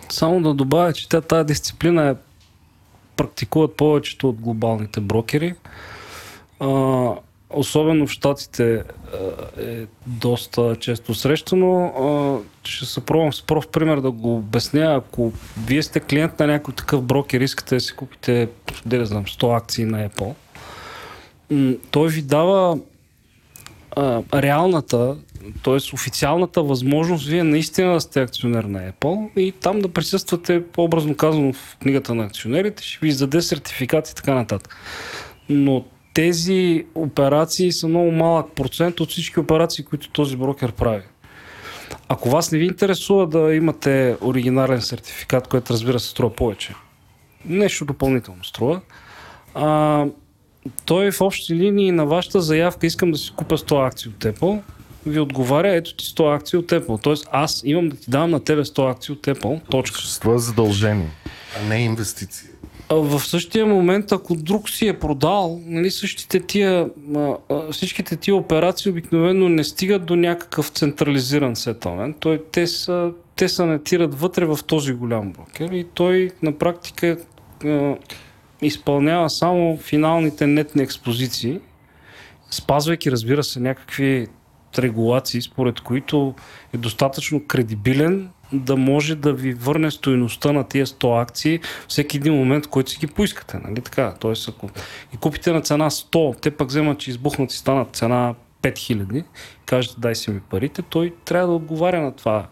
Само 0.09 0.41
да 0.41 0.53
добавя, 0.53 0.93
че 0.93 1.09
тя 1.09 1.21
тази 1.21 1.45
дисциплина 1.47 2.09
е 2.09 2.15
практикуват 3.17 3.75
повечето 3.75 4.29
от 4.29 4.41
глобалните 4.41 4.99
брокери. 4.99 5.53
А, 6.59 7.11
особено 7.49 8.07
в 8.07 8.11
Штатите 8.11 8.83
е 9.59 9.85
доста 10.07 10.75
често 10.75 11.13
срещано. 11.13 11.85
А, 11.85 12.67
ще 12.67 12.85
се 12.85 13.05
пробвам 13.05 13.33
с 13.33 13.41
проф 13.41 13.67
пример 13.67 13.99
да 13.99 14.11
го 14.11 14.35
обясня. 14.35 14.95
Ако 14.95 15.31
вие 15.67 15.83
сте 15.83 15.99
клиент 15.99 16.39
на 16.39 16.47
някой 16.47 16.73
такъв 16.73 17.01
брокер, 17.01 17.41
искате 17.41 17.75
да 17.75 17.81
си 17.81 17.95
купите, 17.95 18.49
да 18.85 19.05
знам, 19.05 19.25
100 19.25 19.57
акции 19.57 19.85
на 19.85 20.09
Apple, 20.09 20.33
той 21.91 22.09
ви 22.09 22.21
дава 22.21 22.79
а, 23.95 24.23
реалната 24.33 25.15
Тоест 25.61 25.93
официалната 25.93 26.63
възможност 26.63 27.27
вие 27.27 27.43
наистина 27.43 27.93
да 27.93 28.01
сте 28.01 28.21
акционер 28.21 28.63
на 28.63 28.91
Apple 28.91 29.39
и 29.39 29.51
там 29.51 29.79
да 29.79 29.87
присъствате, 29.87 30.63
по-образно 30.63 31.15
казано 31.15 31.53
в 31.53 31.77
книгата 31.81 32.15
на 32.15 32.23
акционерите, 32.23 32.83
ще 32.83 32.99
ви 33.01 33.07
издаде 33.07 33.41
сертификат 33.41 34.09
и 34.09 34.15
така 34.15 34.33
нататък. 34.33 34.75
Но 35.49 35.85
тези 36.13 36.85
операции 36.95 37.71
са 37.71 37.87
много 37.87 38.11
малък 38.11 38.51
процент 38.55 38.99
от 38.99 39.09
всички 39.09 39.39
операции, 39.39 39.85
които 39.85 40.09
този 40.09 40.37
брокер 40.37 40.71
прави. 40.71 41.03
Ако 42.07 42.29
вас 42.29 42.51
не 42.51 42.57
ви 42.57 42.65
интересува 42.65 43.27
да 43.27 43.55
имате 43.55 44.17
оригинален 44.21 44.81
сертификат, 44.81 45.47
който 45.47 45.73
разбира 45.73 45.99
се 45.99 46.09
струва 46.09 46.35
повече, 46.35 46.73
нещо 47.45 47.85
допълнително 47.85 48.43
струва, 48.43 48.81
а, 49.53 50.05
той 50.85 51.11
в 51.11 51.21
общи 51.21 51.55
линии 51.55 51.91
на 51.91 52.05
вашата 52.05 52.41
заявка 52.41 52.87
искам 52.87 53.11
да 53.11 53.17
си 53.17 53.33
купя 53.35 53.57
100 53.57 53.87
акции 53.87 54.09
от 54.09 54.23
Apple, 54.23 54.61
ви 55.05 55.19
отговаря, 55.19 55.75
ето 55.75 55.95
ти 55.95 56.05
100 56.05 56.35
акции 56.35 56.59
от 56.59 56.71
Apple. 56.71 57.03
Тоест 57.03 57.27
аз 57.31 57.61
имам 57.65 57.89
да 57.89 57.95
ти 57.95 58.11
давам 58.11 58.31
на 58.31 58.43
тебе 58.43 58.61
100 58.61 58.91
акции 58.91 59.13
от 59.13 59.21
Apple, 59.21 59.69
точка. 59.69 59.99
Това 60.21 60.35
е 60.35 60.37
задължение, 60.37 61.09
а 61.59 61.69
не 61.69 61.79
инвестиция. 61.79 62.49
В 62.89 63.19
същия 63.19 63.65
момент, 63.65 64.11
ако 64.11 64.35
друг 64.35 64.69
си 64.69 64.87
е 64.87 64.99
продал, 64.99 65.61
нали, 65.65 65.91
същите 65.91 66.39
тия, 66.39 66.89
всичките 67.71 68.15
тия 68.15 68.35
операции 68.35 68.91
обикновено 68.91 69.49
не 69.49 69.63
стигат 69.63 70.05
до 70.05 70.15
някакъв 70.15 70.67
централизиран 70.67 71.55
сетълмент. 71.55 72.17
Той, 72.19 72.43
те, 72.51 72.67
са, 72.67 73.11
те 73.35 73.49
се 73.49 73.65
натират 73.65 74.19
вътре 74.19 74.45
в 74.45 74.59
този 74.67 74.93
голям 74.93 75.33
брокер 75.33 75.71
и 75.71 75.85
той 75.93 76.31
на 76.41 76.57
практика 76.57 77.17
изпълнява 78.61 79.29
само 79.29 79.77
финалните 79.77 80.47
нетни 80.47 80.83
експозиции, 80.83 81.59
спазвайки, 82.51 83.11
разбира 83.11 83.43
се, 83.43 83.59
някакви 83.59 84.27
регулации, 84.79 85.41
според 85.41 85.79
които 85.79 86.33
е 86.73 86.77
достатъчно 86.77 87.45
кредибилен 87.47 88.29
да 88.53 88.75
може 88.75 89.15
да 89.15 89.33
ви 89.33 89.53
върне 89.53 89.91
стоеността 89.91 90.51
на 90.51 90.63
тия 90.67 90.85
100 90.85 91.21
акции 91.21 91.59
всеки 91.87 92.17
един 92.17 92.33
момент, 92.33 92.65
в 92.65 92.69
който 92.69 92.91
си 92.91 92.97
ги 92.99 93.07
поискате. 93.07 93.57
Нали? 93.57 93.81
Така, 93.81 94.13
Тоест, 94.19 94.49
ако 94.49 94.69
и 95.13 95.17
купите 95.17 95.51
на 95.51 95.61
цена 95.61 95.89
100, 95.89 96.41
те 96.41 96.51
пък 96.51 96.67
вземат, 96.69 96.99
че 96.99 97.09
избухнат 97.09 97.53
и 97.53 97.57
станат 97.57 97.95
цена 97.95 98.35
5000, 98.61 99.23
кажете 99.65 99.95
дай 99.97 100.15
си 100.15 100.31
ми 100.31 100.39
парите, 100.39 100.81
той 100.81 101.13
трябва 101.25 101.47
да 101.47 101.53
отговаря 101.53 102.01
на 102.01 102.11
това 102.11 102.47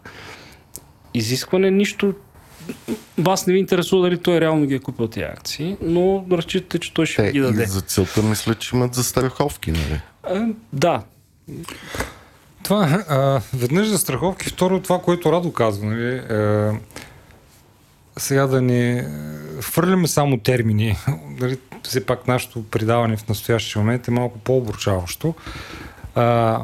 изискване. 1.14 1.72
Нищо 1.72 2.14
вас 3.18 3.48
не 3.48 3.54
ви 3.54 3.60
интересува 3.60 4.02
дали 4.02 4.18
той 4.18 4.42
реално 4.42 4.66
ги 4.66 4.76
е 4.76 4.80
купил 4.80 5.08
тези 5.08 5.24
акции, 5.24 5.78
но 5.82 6.26
разчитате, 6.32 6.80
че 6.80 6.94
той 6.94 7.06
ще 7.06 7.24
Те 7.24 7.32
ги 7.32 7.40
даде. 7.40 7.64
и 7.64 7.66
за 7.66 7.82
целта 7.82 8.24
мисля, 8.24 8.56
че 8.56 8.76
имат 8.76 8.94
застраховки, 8.94 9.72
нали? 9.72 10.02
А, 10.24 10.48
да, 10.74 11.04
Това 12.64 12.90
е, 12.90 13.14
а, 13.14 13.42
веднъж 13.54 13.88
за 13.88 13.98
страховки, 13.98 14.50
второ 14.50 14.80
това, 14.80 15.00
което 15.00 15.32
Радо 15.32 15.54
казва. 15.54 15.86
Нали, 15.86 16.16
а, 16.18 16.74
сега 18.18 18.48
да 18.48 18.62
не 18.62 19.08
хвърляме 19.62 20.08
само 20.08 20.38
термини. 20.38 20.96
Нали, 21.40 21.60
все 21.84 22.06
пак 22.06 22.28
нашето 22.28 22.64
предаване 22.64 23.18
в 23.18 23.28
настоящия 23.28 23.82
момент 23.82 24.08
е 24.08 24.12
малко 24.12 24.40
по-обручаващо. 24.40 25.36
А, 26.16 26.60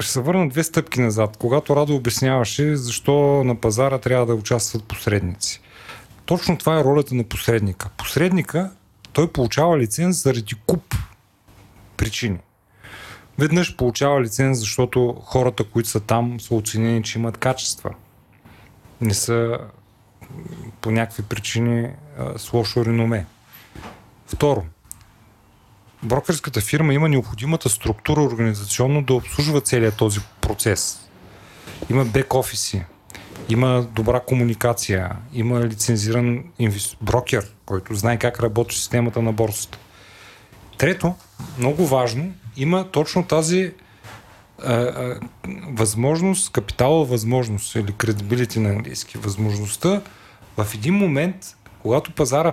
ще 0.00 0.12
се 0.12 0.20
върна 0.20 0.48
две 0.48 0.62
стъпки 0.62 1.00
назад. 1.00 1.36
Когато 1.36 1.76
Радо 1.76 1.94
обясняваше 1.94 2.76
защо 2.76 3.44
на 3.44 3.54
пазара 3.54 3.98
трябва 3.98 4.26
да 4.26 4.34
участват 4.34 4.84
посредници. 4.84 5.60
Точно 6.26 6.58
това 6.58 6.80
е 6.80 6.84
ролята 6.84 7.14
на 7.14 7.24
посредника. 7.24 7.88
Посредника, 7.96 8.70
той 9.12 9.32
получава 9.32 9.78
лиценз 9.78 10.22
заради 10.22 10.54
куп 10.66 10.94
причини. 11.96 12.38
Веднъж 13.38 13.76
получава 13.76 14.22
лиценз, 14.22 14.58
защото 14.58 15.16
хората, 15.24 15.64
които 15.64 15.88
са 15.88 16.00
там, 16.00 16.40
са 16.40 16.54
оценени, 16.54 17.02
че 17.02 17.18
имат 17.18 17.36
качества. 17.36 17.94
Не 19.00 19.14
са 19.14 19.58
по 20.80 20.90
някакви 20.90 21.22
причини 21.22 21.88
с 22.36 22.52
лошо 22.52 22.84
реноме. 22.84 23.26
Второ, 24.26 24.64
брокерската 26.02 26.60
фирма 26.60 26.94
има 26.94 27.08
необходимата 27.08 27.68
структура 27.68 28.22
организационно 28.22 29.02
да 29.02 29.14
обслужва 29.14 29.60
целият 29.60 29.96
този 29.96 30.20
процес. 30.40 31.08
Има 31.90 32.04
бек-офиси, 32.04 32.84
има 33.48 33.82
добра 33.82 34.20
комуникация, 34.20 35.16
има 35.32 35.60
лицензиран 35.60 36.44
инвес... 36.58 36.96
брокер, 37.02 37.54
който 37.66 37.94
знае 37.94 38.18
как 38.18 38.40
работи 38.40 38.76
системата 38.76 39.22
на 39.22 39.32
борсата. 39.32 39.78
Трето, 40.78 41.14
много 41.58 41.86
важно, 41.86 42.32
има 42.56 42.90
точно 42.90 43.26
тази 43.26 43.72
а, 44.64 44.74
а, 44.74 45.20
възможност, 45.68 46.52
капиталова 46.52 47.04
възможност 47.04 47.74
или 47.74 47.92
кредибилити 47.92 48.60
на 48.60 48.68
английски, 48.68 49.18
възможността 49.18 50.02
в 50.56 50.66
един 50.74 50.94
момент, 50.94 51.36
когато 51.82 52.12
пазара 52.12 52.52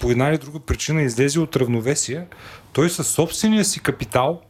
по 0.00 0.10
една 0.10 0.28
или 0.28 0.38
друга 0.38 0.60
причина 0.60 1.02
излезе 1.02 1.40
от 1.40 1.56
равновесие, 1.56 2.26
той 2.72 2.90
със 2.90 3.08
собствения 3.08 3.64
си 3.64 3.80
капитал 3.80 4.40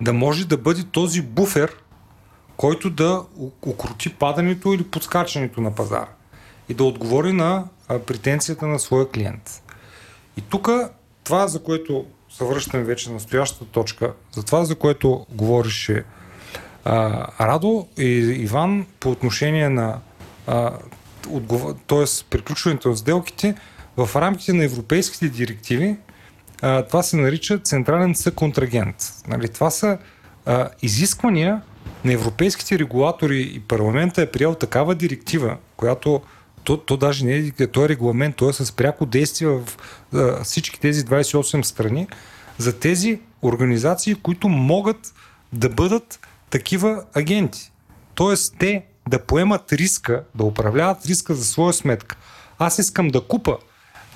да 0.00 0.12
може 0.12 0.46
да 0.46 0.56
бъде 0.56 0.82
този 0.84 1.22
буфер, 1.22 1.76
който 2.56 2.90
да 2.90 3.24
укрути 3.66 4.14
падането 4.14 4.72
или 4.72 4.84
подскачането 4.84 5.60
на 5.60 5.74
пазара 5.74 6.08
и 6.68 6.74
да 6.74 6.84
отговори 6.84 7.32
на 7.32 7.64
претенцията 8.06 8.66
на 8.66 8.78
своя 8.78 9.10
клиент. 9.10 9.62
И 10.36 10.40
тук 10.40 10.68
това, 11.24 11.48
за 11.48 11.62
което 11.62 12.06
се 12.38 12.44
връщаме 12.44 12.84
вече 12.84 13.08
на 13.08 13.14
настоящата 13.14 13.64
точка, 13.64 14.12
за 14.32 14.42
това, 14.42 14.64
за 14.64 14.74
което 14.74 15.26
говорише 15.30 16.04
а, 16.84 17.26
Радо 17.46 17.88
и 17.98 18.04
Иван 18.40 18.86
по 19.00 19.10
отношение 19.10 19.68
на 19.68 19.98
т.е. 21.86 22.04
приключването 22.30 22.88
на 22.88 22.96
сделките, 22.96 23.54
в 23.96 24.10
рамките 24.16 24.52
на 24.52 24.64
европейските 24.64 25.28
директиви 25.28 25.96
а, 26.62 26.82
това 26.82 27.02
се 27.02 27.16
нарича 27.16 27.58
централен 27.58 28.14
съконтрагент. 28.14 28.96
Нали, 29.28 29.48
това 29.48 29.70
са 29.70 29.98
а, 30.46 30.68
изисквания 30.82 31.62
на 32.04 32.12
европейските 32.12 32.78
регулатори 32.78 33.52
и 33.54 33.60
парламента 33.60 34.22
е 34.22 34.30
приел 34.30 34.54
такава 34.54 34.94
директива, 34.94 35.56
която 35.76 36.20
то, 36.66 36.76
то 36.76 36.96
даже 36.96 37.24
не 37.24 37.52
е, 37.58 37.66
то 37.66 37.84
е 37.84 37.88
регламент, 37.88 38.36
то 38.36 38.48
е 38.48 38.52
с 38.52 38.72
пряко 38.72 39.06
действие 39.06 39.48
в 39.48 39.62
а, 40.14 40.44
всички 40.44 40.80
тези 40.80 41.04
28 41.04 41.62
страни 41.62 42.06
за 42.58 42.78
тези 42.78 43.20
организации, 43.42 44.14
които 44.14 44.48
могат 44.48 45.14
да 45.52 45.68
бъдат 45.68 46.20
такива 46.50 47.04
агенти. 47.14 47.72
Тоест 48.14 48.54
те 48.58 48.84
да 49.08 49.18
поемат 49.18 49.72
риска, 49.72 50.24
да 50.34 50.44
управляват 50.44 51.06
риска 51.06 51.34
за 51.34 51.44
своя 51.44 51.72
сметка. 51.72 52.16
Аз 52.58 52.78
искам 52.78 53.08
да 53.08 53.20
купа 53.20 53.58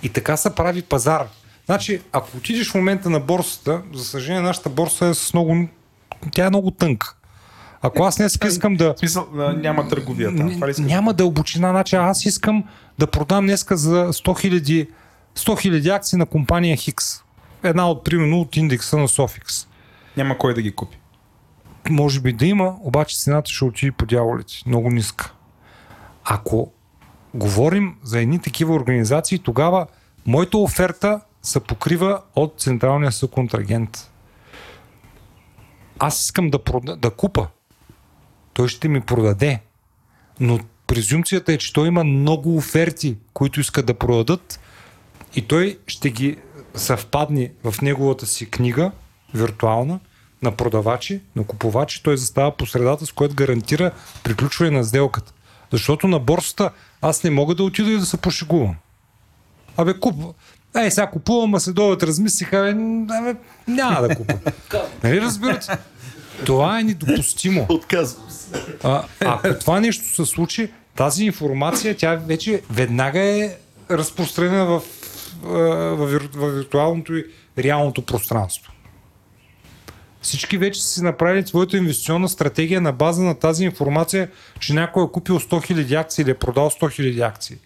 и 0.03 0.09
така 0.09 0.37
се 0.37 0.55
прави 0.55 0.83
пазар. 0.83 1.27
Значи, 1.67 2.01
ако 2.13 2.37
отидеш 2.37 2.71
в 2.71 2.75
момента 2.75 3.11
на 3.11 3.21
борсата, 3.21 3.83
за 3.95 4.05
съжаление, 4.05 4.43
нашата 4.43 4.69
борса 4.69 5.07
е 5.07 5.15
с 5.15 5.35
много... 5.35 5.69
Тя 6.33 6.47
е 6.47 6.49
много 6.49 6.71
тънка. 6.71 7.17
Ако 7.83 8.05
аз 8.05 8.17
днес 8.17 8.39
искам 8.45 8.77
да... 8.77 8.95
В 8.95 8.99
смисъл, 8.99 9.29
няма 9.57 9.89
търговия 9.89 10.37
там. 10.37 10.49
Искаш? 10.49 10.79
Няма 10.79 11.15
дълбочина. 11.15 11.71
Значи 11.71 11.97
аз 11.97 12.25
искам 12.25 12.65
да 12.99 13.07
продам 13.07 13.47
днеска 13.47 13.77
за 13.77 14.13
100 14.13 14.61
000, 14.61 14.89
100 15.37 15.69
000 15.71 15.97
акции 15.97 16.19
на 16.19 16.27
компания 16.27 16.77
Хикс. 16.77 17.23
Една 17.63 17.91
от, 17.91 18.05
примерно, 18.05 18.41
от 18.41 18.57
индекса 18.57 18.99
на 18.99 19.09
Софикс. 19.09 19.67
Няма 20.17 20.39
кой 20.39 20.55
да 20.55 20.63
ги 20.63 20.73
купи. 20.73 20.99
Може 21.91 22.21
би 22.21 22.33
да 22.33 22.47
има, 22.47 22.75
обаче 22.81 23.17
цената 23.19 23.51
ще 23.51 23.65
отиде 23.65 23.93
по 23.93 24.07
дяволите. 24.07 24.55
Много 24.67 24.91
ниска. 24.91 25.33
Ако 26.25 26.73
говорим 27.35 27.97
за 28.03 28.21
едни 28.21 28.39
такива 28.39 28.75
организации, 28.75 29.39
тогава 29.39 29.87
моята 30.27 30.59
оферта 30.59 31.21
се 31.43 31.61
покрива 31.61 32.21
от 32.37 32.55
централния 32.59 33.13
съконтрагент. 33.13 34.11
Аз 35.99 36.25
искам 36.25 36.51
да, 36.51 36.65
прода, 36.65 36.97
да 36.97 37.11
купа. 37.11 37.47
Той 38.61 38.69
ще 38.69 38.89
ми 38.89 39.01
продаде. 39.01 39.61
Но 40.41 40.59
презумцията 40.87 41.53
е, 41.53 41.59
че 41.59 41.73
той 41.73 41.89
има 41.89 42.05
много 42.05 42.57
оферти, 42.57 43.17
които 43.33 43.61
искат 43.61 43.87
да 43.87 43.95
продадат 43.95 44.61
и 45.35 45.43
той 45.43 45.79
ще 45.87 46.11
ги 46.11 46.37
съвпадне 46.75 47.53
в 47.65 47.83
неговата 47.83 48.27
си 48.27 48.51
книга, 48.51 48.91
виртуална, 49.35 50.01
на 50.43 50.57
продавачи, 50.57 51.21
на 51.37 51.45
купувачи, 51.45 52.03
той 52.03 52.17
застава 52.17 52.57
по 52.57 52.67
средата, 52.67 53.07
с 53.07 53.13
което 53.13 53.35
гарантира 53.35 53.91
приключване 54.25 54.71
на 54.71 54.85
сделката. 54.85 55.33
Защото 55.73 56.09
на 56.09 56.19
борсата 56.19 56.71
аз 57.03 57.25
не 57.25 57.31
мога 57.31 57.55
да 57.55 57.65
отида 57.65 57.91
и 57.91 57.99
да 57.99 58.07
се 58.07 58.17
пошегувам. 58.17 58.77
Абе, 59.77 59.95
куп. 60.01 60.35
Ей, 60.77 60.91
сега 60.91 61.11
купувам, 61.11 61.55
а 61.55 61.61
се 61.61 61.73
довед 61.73 62.03
размислиха, 62.03 62.75
няма 63.69 64.01
да 64.01 64.17
купа. 64.17 64.35
нали 65.03 65.21
разбирате? 65.21 65.79
Това 66.47 66.81
е 66.81 66.83
недопустимо. 66.83 67.67
Отказвам 67.69 68.31
се. 68.31 68.47
А, 68.83 69.05
ако 69.21 69.59
това 69.59 69.81
нещо 69.81 70.05
се 70.05 70.25
случи, 70.25 70.73
тази 70.97 71.25
информация, 71.25 71.97
тя 71.97 72.17
вече 72.17 72.63
веднага 72.71 73.21
е 73.21 73.57
разпространена 73.91 74.67
в, 74.67 74.83
в, 75.43 75.97
в, 75.97 76.13
вир- 76.13 76.37
в 76.37 76.51
виртуалното 76.51 77.17
и 77.17 77.25
реалното 77.59 78.03
пространство. 78.03 78.73
Всички 80.23 80.59
вече 80.59 80.83
си 80.83 81.03
направили 81.03 81.47
своята 81.47 81.77
инвестиционна 81.77 82.29
стратегия 82.29 82.81
на 82.81 82.93
база 82.93 83.23
на 83.23 83.35
тази 83.35 83.65
информация, 83.65 84.31
че 84.61 84.75
някой 84.75 85.05
е 85.05 85.09
купил 85.13 85.39
100 85.39 85.73
000 85.73 86.01
акции 86.01 86.23
или 86.23 86.31
е 86.31 86.35
продал 86.35 86.71
100 86.71 86.83
000 86.83 87.29
акции. 87.29 87.57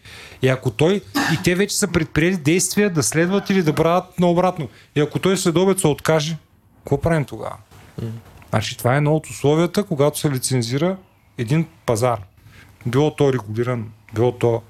И 0.43 0.49
ако 0.49 0.71
той, 0.71 1.01
и 1.35 1.43
те 1.45 1.55
вече 1.55 1.77
са 1.77 1.89
предприели 1.89 2.37
действия 2.37 2.91
да 2.91 3.03
следват 3.03 3.51
или 3.51 3.63
да 3.63 3.73
правят 3.73 4.05
наобратно. 4.19 4.69
И 4.97 5.01
ако 5.01 5.19
той 5.19 5.37
следобед 5.37 5.81
се 5.81 5.87
откаже, 5.87 6.37
какво 6.79 7.01
правим 7.01 7.25
тогава? 7.25 7.57
Значи 8.55 8.79
това 8.79 8.95
е 8.95 8.97
едно 8.97 9.17
от 9.17 9.27
условията, 9.27 9.85
когато 9.85 10.19
се 10.19 10.31
лицензира 10.31 10.97
един 11.39 11.67
пазар. 11.87 12.21
Било 12.87 13.17
то 13.17 13.33
регулиран, 13.33 13.91
било 14.15 14.33
то 14.33 14.63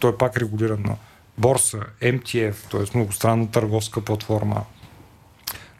той 0.00 0.10
е 0.10 0.16
пак 0.16 0.36
регулиран 0.36 0.82
на 0.82 0.96
борса, 1.38 1.80
MTF, 2.02 2.54
т.е. 2.70 2.98
многостранна 2.98 3.50
търговска 3.50 4.00
платформа. 4.00 4.64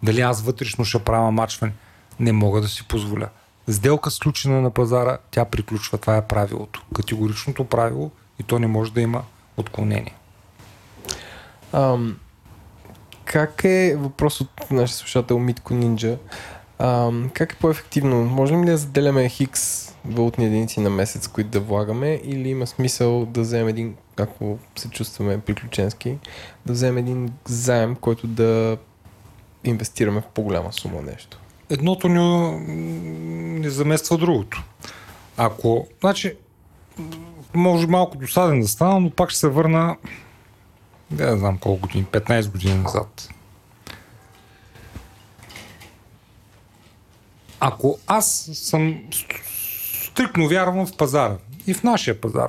Дали 0.02 0.20
аз 0.20 0.42
вътрешно 0.42 0.84
ще 0.84 0.98
правя 0.98 1.30
мачване? 1.30 1.72
Не 2.20 2.32
мога 2.32 2.60
да 2.60 2.68
си 2.68 2.88
позволя. 2.88 3.28
Сделка 3.68 4.10
сключена 4.10 4.60
на 4.60 4.70
пазара, 4.70 5.18
тя 5.30 5.44
приключва. 5.44 5.98
Това 5.98 6.16
е 6.16 6.26
правилото. 6.26 6.82
Категоричното 6.94 7.64
правило 7.64 8.10
и 8.38 8.42
то 8.42 8.58
не 8.58 8.66
може 8.66 8.92
да 8.92 9.00
има 9.00 9.22
отклонение. 9.56 10.14
Ам, 11.72 12.16
как 13.24 13.64
е 13.64 13.96
въпрос 13.98 14.40
от 14.40 14.70
нашия 14.70 14.96
слушател 14.96 15.38
Митко 15.38 15.74
Нинджа? 15.74 16.18
Ам, 16.78 17.30
как 17.34 17.52
е 17.52 17.56
по-ефективно? 17.56 18.24
Можем 18.24 18.64
ли 18.64 18.70
да 18.70 18.76
заделяме 18.76 19.28
хикс 19.28 19.92
валутни 20.04 20.46
единици 20.46 20.80
на 20.80 20.90
месец, 20.90 21.28
които 21.28 21.50
да 21.50 21.60
влагаме 21.60 22.20
или 22.24 22.48
има 22.48 22.66
смисъл 22.66 23.26
да 23.26 23.40
вземем 23.40 23.68
един, 23.68 23.94
ако 24.16 24.58
се 24.76 24.88
чувстваме 24.88 25.40
приключенски, 25.40 26.18
да 26.66 26.72
вземем 26.72 26.98
един 26.98 27.32
заем, 27.44 27.96
който 27.96 28.26
да 28.26 28.76
инвестираме 29.64 30.20
в 30.20 30.26
по-голяма 30.34 30.72
сума 30.72 31.02
нещо? 31.02 31.40
Едното 31.70 32.08
не, 32.08 32.58
не 33.60 33.70
замества 33.70 34.18
другото. 34.18 34.62
Ако, 35.36 35.86
значи, 36.00 36.34
може 37.54 37.86
малко 37.86 38.18
досаден 38.18 38.60
да 38.60 38.68
стана, 38.68 39.00
но 39.00 39.10
пак 39.10 39.30
ще 39.30 39.38
се 39.38 39.48
върна 39.48 39.96
не 41.10 41.36
знам 41.36 41.58
колко 41.58 41.80
години, 41.80 42.04
15 42.04 42.50
години 42.50 42.74
назад. 42.74 43.28
Ако 47.66 47.98
аз 48.06 48.50
съм 48.52 48.98
стрикно 50.04 50.48
вярвам 50.48 50.86
в 50.86 50.96
пазара 50.96 51.36
и 51.66 51.74
в 51.74 51.82
нашия 51.82 52.20
пазар, 52.20 52.48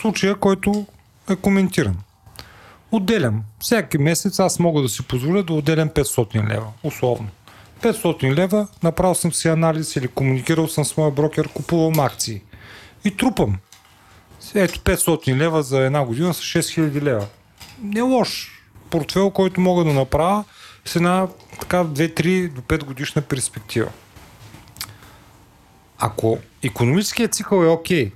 случая, 0.00 0.34
който 0.34 0.86
е 1.30 1.36
коментиран, 1.36 1.96
отделям. 2.92 3.42
Всеки 3.58 3.98
месец 3.98 4.40
аз 4.40 4.58
мога 4.58 4.82
да 4.82 4.88
си 4.88 5.02
позволя 5.02 5.42
да 5.42 5.52
отделям 5.52 5.88
500 5.88 6.48
лева, 6.48 6.66
условно. 6.82 7.28
500 7.82 8.34
лева, 8.34 8.68
направил 8.82 9.14
съм 9.14 9.32
си 9.32 9.48
анализ 9.48 9.96
или 9.96 10.08
комуникирал 10.08 10.68
съм 10.68 10.84
с 10.84 10.96
моя 10.96 11.10
брокер, 11.10 11.48
купувам 11.48 12.00
акции. 12.00 12.42
И 13.04 13.16
трупам. 13.16 13.58
Ето 14.54 14.78
500 14.78 15.36
лева 15.36 15.62
за 15.62 15.78
една 15.78 16.04
година 16.04 16.34
са 16.34 16.42
6000 16.42 17.02
лева. 17.02 17.26
Не 17.82 18.02
лош 18.02 18.50
портфел, 18.90 19.30
който 19.30 19.60
мога 19.60 19.84
да 19.84 19.92
направя 19.92 20.44
с 20.84 20.96
една 20.96 21.28
така 21.60 21.84
2-3 21.84 22.48
до 22.48 22.60
5 22.60 22.84
годишна 22.84 23.22
перспектива. 23.22 23.90
Ако 25.98 26.38
економическият 26.62 27.34
цикъл 27.34 27.64
е 27.64 27.68
окей, 27.68 28.12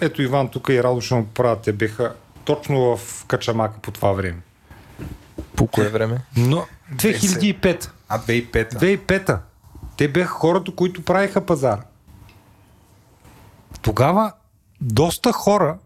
ето 0.00 0.22
Иван 0.22 0.48
тук 0.48 0.68
и 0.68 0.82
Радо 0.82 1.00
ще 1.00 1.14
му 1.14 1.24
поправят, 1.24 1.62
те 1.62 1.72
беха 1.72 2.14
точно 2.44 2.96
в 2.96 3.24
качамака 3.24 3.80
по 3.80 3.90
това 3.90 4.12
време. 4.12 4.40
По 5.56 5.66
кое 5.66 5.88
време? 5.88 6.20
Но 6.36 6.66
2005. 6.94 7.90
А 8.08 8.18
2005. 8.18 8.74
2005. 8.74 9.38
Те 9.96 10.08
бяха 10.08 10.32
хората, 10.32 10.74
които 10.74 11.04
правиха 11.04 11.46
пазар. 11.46 11.80
Тогава 13.82 14.32
доста 14.80 15.32
хора 15.32 15.78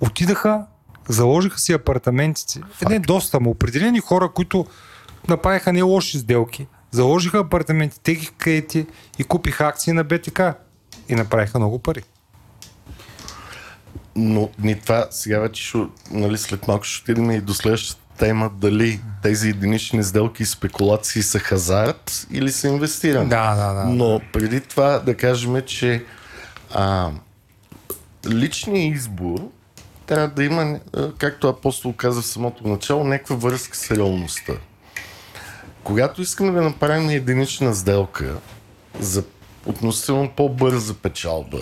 отидаха, 0.00 0.66
заложиха 1.08 1.58
си 1.58 1.72
апартаментите. 1.72 2.60
Е, 2.82 2.88
не 2.88 2.98
доста, 2.98 3.40
но 3.40 3.50
определени 3.50 4.00
хора, 4.00 4.28
които 4.34 4.66
направиха 5.28 5.72
не 5.72 5.82
лоши 5.82 6.18
сделки, 6.18 6.66
заложиха 6.90 7.38
апартаменти, 7.38 8.00
теги 8.00 8.28
кредити 8.38 8.86
и 9.18 9.24
купиха 9.24 9.66
акции 9.66 9.92
на 9.92 10.04
БТК 10.04 10.54
и 11.08 11.14
направиха 11.14 11.58
много 11.58 11.78
пари. 11.78 12.02
Но 14.16 14.50
ни 14.58 14.80
това 14.80 15.06
сега 15.10 15.38
вече 15.38 15.62
ще, 15.62 15.78
нали, 16.10 16.38
след 16.38 16.68
малко 16.68 16.84
ще 16.84 17.02
отидем 17.02 17.30
и 17.30 17.40
до 17.40 17.54
следващата 17.54 18.00
тема 18.18 18.50
дали 18.54 19.00
тези 19.22 19.48
единични 19.48 20.02
сделки 20.02 20.42
и 20.42 20.46
спекулации 20.46 21.22
са 21.22 21.38
хазарт 21.38 22.26
или 22.30 22.52
са 22.52 22.68
инвестирани. 22.68 23.28
Да, 23.28 23.54
да, 23.54 23.72
да. 23.72 23.84
Но 23.84 24.20
преди 24.32 24.60
това 24.60 24.98
да 24.98 25.16
кажем, 25.16 25.62
че 25.66 26.04
а, 26.74 27.10
личният 28.28 28.96
избор 28.96 29.50
трябва 30.06 30.28
да 30.28 30.44
има, 30.44 30.80
както 31.18 31.48
апостол 31.48 31.92
каза 31.92 32.22
в 32.22 32.26
самото 32.26 32.68
начало, 32.68 33.04
някаква 33.04 33.36
връзка 33.36 33.76
с 33.76 33.90
реалността. 33.90 34.52
Когато 35.88 36.22
искаме 36.22 36.52
да 36.52 36.62
направим 36.62 37.08
единична 37.08 37.74
сделка 37.74 38.36
за 39.00 39.24
относително 39.66 40.30
по-бърза 40.36 40.94
печалба, 40.94 41.58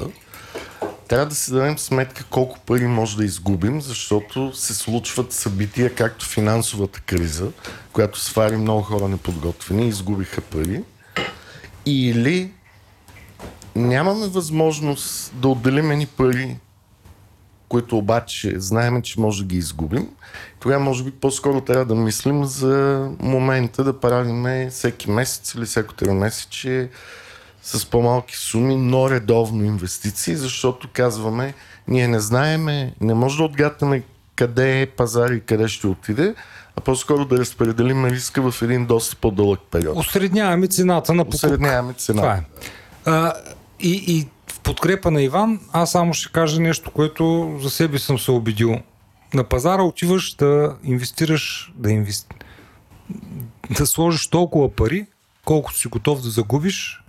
трябва 1.08 1.26
да 1.26 1.34
си 1.34 1.52
дадем 1.52 1.78
сметка 1.78 2.24
колко 2.30 2.58
пари 2.60 2.86
може 2.86 3.16
да 3.16 3.24
изгубим, 3.24 3.80
защото 3.80 4.54
се 4.54 4.74
случват 4.74 5.32
събития, 5.32 5.94
както 5.94 6.26
финансовата 6.26 7.00
криза, 7.00 7.48
която 7.92 8.20
свари 8.20 8.56
много 8.56 8.82
хора 8.82 9.08
неподготвени 9.08 9.84
и 9.84 9.88
изгубиха 9.88 10.40
пари. 10.40 10.82
Или 11.86 12.52
нямаме 13.76 14.26
възможност 14.26 15.32
да 15.34 15.48
отделим 15.48 15.88
ни 15.88 16.06
пари, 16.06 16.56
които 17.68 17.98
обаче 17.98 18.60
знаем, 18.60 19.02
че 19.02 19.20
може 19.20 19.42
да 19.42 19.48
ги 19.48 19.56
изгубим. 19.56 20.08
Тогава 20.60 20.84
може 20.84 21.04
би 21.04 21.10
по-скоро 21.10 21.60
трябва 21.60 21.84
да 21.84 21.94
мислим 21.94 22.44
за 22.44 23.08
момента 23.20 23.84
да 23.84 24.00
правим 24.00 24.70
всеки 24.70 25.10
месец 25.10 25.54
или 25.54 25.64
всеко 25.64 25.94
три 25.94 26.10
месече 26.10 26.88
с 27.62 27.86
по-малки 27.86 28.36
суми, 28.36 28.76
но 28.76 29.10
редовно 29.10 29.64
инвестиции, 29.64 30.36
защото 30.36 30.88
казваме, 30.92 31.54
ние 31.88 32.08
не 32.08 32.20
знаеме, 32.20 32.94
не 33.00 33.14
може 33.14 33.36
да 33.36 33.44
отгатаме 33.44 34.02
къде 34.36 34.80
е 34.80 34.86
пазар 34.86 35.30
и 35.30 35.40
къде 35.40 35.68
ще 35.68 35.86
отиде, 35.86 36.34
а 36.76 36.80
по-скоро 36.80 37.24
да 37.24 37.38
разпределим 37.38 38.06
риска 38.06 38.50
в 38.50 38.62
един 38.62 38.86
доста 38.86 39.16
по-дълъг 39.16 39.60
период. 39.70 39.96
Осредняваме 39.96 40.66
цената 40.66 41.14
на 41.14 41.24
покупка. 41.24 41.46
Осредняваме 41.46 41.92
цената. 41.92 42.22
Това 42.22 42.34
е. 42.34 42.42
А, 43.04 43.32
и, 43.80 44.04
и 44.06 44.26
в 44.46 44.60
подкрепа 44.60 45.10
на 45.10 45.22
Иван, 45.22 45.60
аз 45.72 45.92
само 45.92 46.14
ще 46.14 46.32
кажа 46.32 46.60
нещо, 46.60 46.90
което 46.90 47.56
за 47.62 47.70
себе 47.70 47.98
съм 47.98 48.18
се 48.18 48.30
убедил. 48.30 48.80
На 49.34 49.44
пазара 49.44 49.82
отиваш 49.82 50.34
да 50.34 50.76
инвестираш, 50.84 51.72
да, 51.76 51.90
инвести... 51.90 52.36
да 53.70 53.86
сложиш 53.86 54.26
толкова 54.26 54.68
пари, 54.74 55.06
колкото 55.44 55.78
си 55.78 55.88
готов 55.88 56.22
да 56.22 56.30
загубиш, 56.30 57.02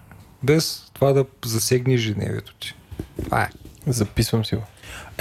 без 0.44 0.92
това 0.94 1.14
да 1.14 1.26
засегне 1.46 1.94
ежедневието 1.94 2.54
ти. 2.56 2.74
Това 3.24 3.42
е. 3.42 3.50
Записвам 3.88 4.46
си 4.46 4.56
го. 4.56 4.64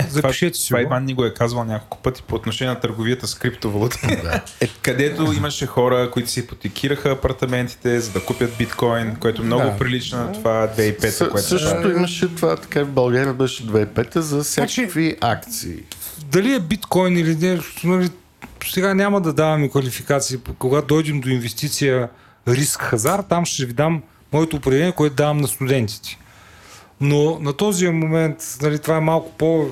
Запишете 0.08 0.58
си 0.58 0.66
Това. 0.68 0.80
Иван 0.80 1.04
ни 1.04 1.14
го 1.14 1.24
е 1.24 1.34
казвал 1.34 1.64
няколко 1.64 1.98
пъти 1.98 2.22
по 2.22 2.34
отношение 2.34 2.74
на 2.74 2.80
търговията 2.80 3.26
с 3.26 3.34
криптовалути. 3.34 3.98
е, 4.60 4.68
където 4.82 5.32
имаше 5.32 5.66
хора, 5.66 6.10
които 6.10 6.30
си 6.30 6.40
ипотекираха 6.40 7.10
апартаментите, 7.10 8.00
за 8.00 8.12
да 8.12 8.24
купят 8.24 8.50
биткоин, 8.58 9.16
което 9.16 9.42
много 9.42 9.62
Да. 9.62 9.76
прилича 9.76 10.16
на 10.16 10.32
това 10.32 10.68
2005, 10.78 11.00
Съ- 11.00 11.30
което 11.30 11.48
Същото 11.48 11.90
имаше 11.90 12.34
това, 12.34 12.56
така 12.56 12.84
в 12.84 12.88
България 12.88 13.34
беше 13.34 13.66
2005 13.66 14.18
за 14.18 14.42
всякакви 14.44 15.16
акции. 15.20 15.76
Дали 16.24 16.54
е 16.54 16.60
биткоин 16.60 17.18
или 17.18 17.34
не, 17.36 17.60
нали, 17.84 18.08
сега 18.66 18.94
няма 18.94 19.20
да 19.20 19.32
даваме 19.32 19.68
квалификации. 19.68 20.38
Когато 20.58 20.86
дойдем 20.86 21.20
до 21.20 21.28
инвестиция 21.28 22.08
риск 22.48 22.80
хазар, 22.80 23.20
там 23.28 23.44
ще 23.44 23.66
ви 23.66 23.72
дам 23.72 24.02
моето 24.32 24.56
определение, 24.56 24.92
което 24.92 25.16
давам 25.16 25.38
на 25.38 25.48
студентите. 25.48 26.18
Но 27.00 27.38
на 27.40 27.52
този 27.52 27.88
момент, 27.88 28.36
нали, 28.62 28.78
това 28.78 28.96
е 28.96 29.00
малко 29.00 29.32
по 29.38 29.68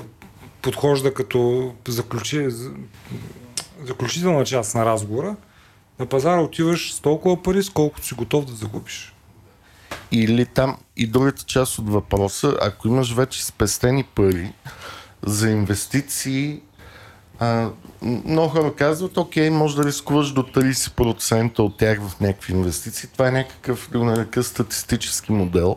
подхожда 0.65 1.13
като 1.13 1.71
заключи, 1.87 2.49
за- 2.49 2.71
заключителна 3.83 4.45
част 4.45 4.75
на 4.75 4.85
разговора. 4.85 5.35
На 5.99 6.05
пазара 6.05 6.41
отиваш 6.41 6.93
с 6.93 6.99
толкова 6.99 7.43
пари, 7.43 7.63
с 7.63 7.69
колкото 7.69 8.05
си 8.05 8.13
готов 8.13 8.45
да 8.45 8.53
загубиш. 8.53 9.13
Или 10.11 10.45
там 10.45 10.77
и 10.97 11.07
другата 11.07 11.43
част 11.43 11.79
от 11.79 11.89
въпроса, 11.89 12.57
ако 12.61 12.87
имаш 12.87 13.13
вече 13.13 13.45
спестени 13.45 14.03
пари 14.03 14.53
за 15.25 15.49
инвестиции, 15.49 16.61
а, 17.39 17.69
много 18.01 18.49
хора 18.49 18.75
казват, 18.75 19.17
окей, 19.17 19.49
може 19.49 19.75
да 19.75 19.85
рискуваш 19.85 20.31
до 20.31 20.43
30% 20.43 21.59
от 21.59 21.77
тях 21.77 22.01
в 22.01 22.19
някакви 22.19 22.53
инвестиции. 22.53 23.09
Това 23.13 23.27
е 23.27 23.31
някакъв, 23.31 23.89
нарека, 23.93 24.43
статистически 24.43 25.31
модел. 25.31 25.75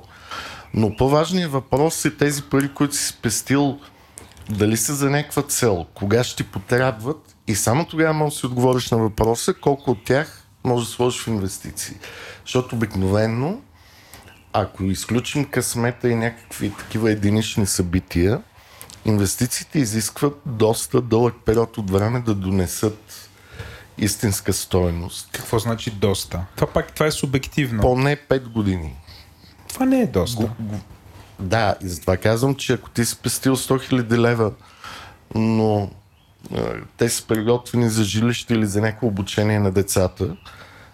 Но 0.74 0.96
по-важният 0.96 1.52
въпрос 1.52 2.04
е 2.04 2.16
тези 2.16 2.42
пари, 2.42 2.74
които 2.74 2.96
си 2.96 3.06
спестил, 3.06 3.78
дали 4.50 4.76
са 4.76 4.94
за 4.94 5.10
някаква 5.10 5.42
цел, 5.42 5.86
кога 5.94 6.24
ще 6.24 6.36
ти 6.36 6.50
потребват 6.50 7.36
и 7.46 7.54
само 7.54 7.84
тогава 7.84 8.12
можеш 8.12 8.34
да 8.36 8.40
си 8.40 8.46
отговориш 8.46 8.90
на 8.90 8.98
въпроса 8.98 9.54
колко 9.54 9.90
от 9.90 10.04
тях 10.04 10.44
може 10.64 10.86
да 10.86 10.92
сложиш 10.92 11.22
в 11.22 11.26
инвестиции. 11.26 11.96
Защото 12.44 12.76
обикновено, 12.76 13.60
ако 14.52 14.84
изключим 14.84 15.44
късмета 15.44 16.08
и 16.08 16.14
някакви 16.14 16.70
такива 16.78 17.10
единични 17.10 17.66
събития, 17.66 18.42
инвестициите 19.04 19.78
изискват 19.78 20.40
доста 20.46 21.00
дълъг 21.00 21.34
период 21.44 21.78
от 21.78 21.90
време 21.90 22.20
да 22.20 22.34
донесат 22.34 23.28
истинска 23.98 24.52
стоеност. 24.52 25.28
Какво 25.32 25.58
значи 25.58 25.90
доста? 25.90 26.44
Това 26.56 26.72
пак 26.72 26.92
това 26.92 27.06
е 27.06 27.10
субективно. 27.10 27.80
Поне 27.82 28.16
5 28.16 28.48
години. 28.48 28.96
Това 29.68 29.86
не 29.86 30.00
е 30.00 30.06
доста. 30.06 30.50
Да, 31.40 31.74
и 31.82 31.88
затова 31.88 32.16
казвам, 32.16 32.54
че 32.54 32.72
ако 32.72 32.90
ти 32.90 33.04
си 33.04 33.18
пестил 33.22 33.56
100 33.56 33.92
000 33.92 34.18
лева, 34.18 34.52
но 35.34 35.90
те 36.96 37.08
са 37.08 37.26
приготвени 37.26 37.90
за 37.90 38.04
жилище 38.04 38.54
или 38.54 38.66
за 38.66 38.80
някакво 38.80 39.06
обучение 39.06 39.58
на 39.58 39.72
децата, 39.72 40.36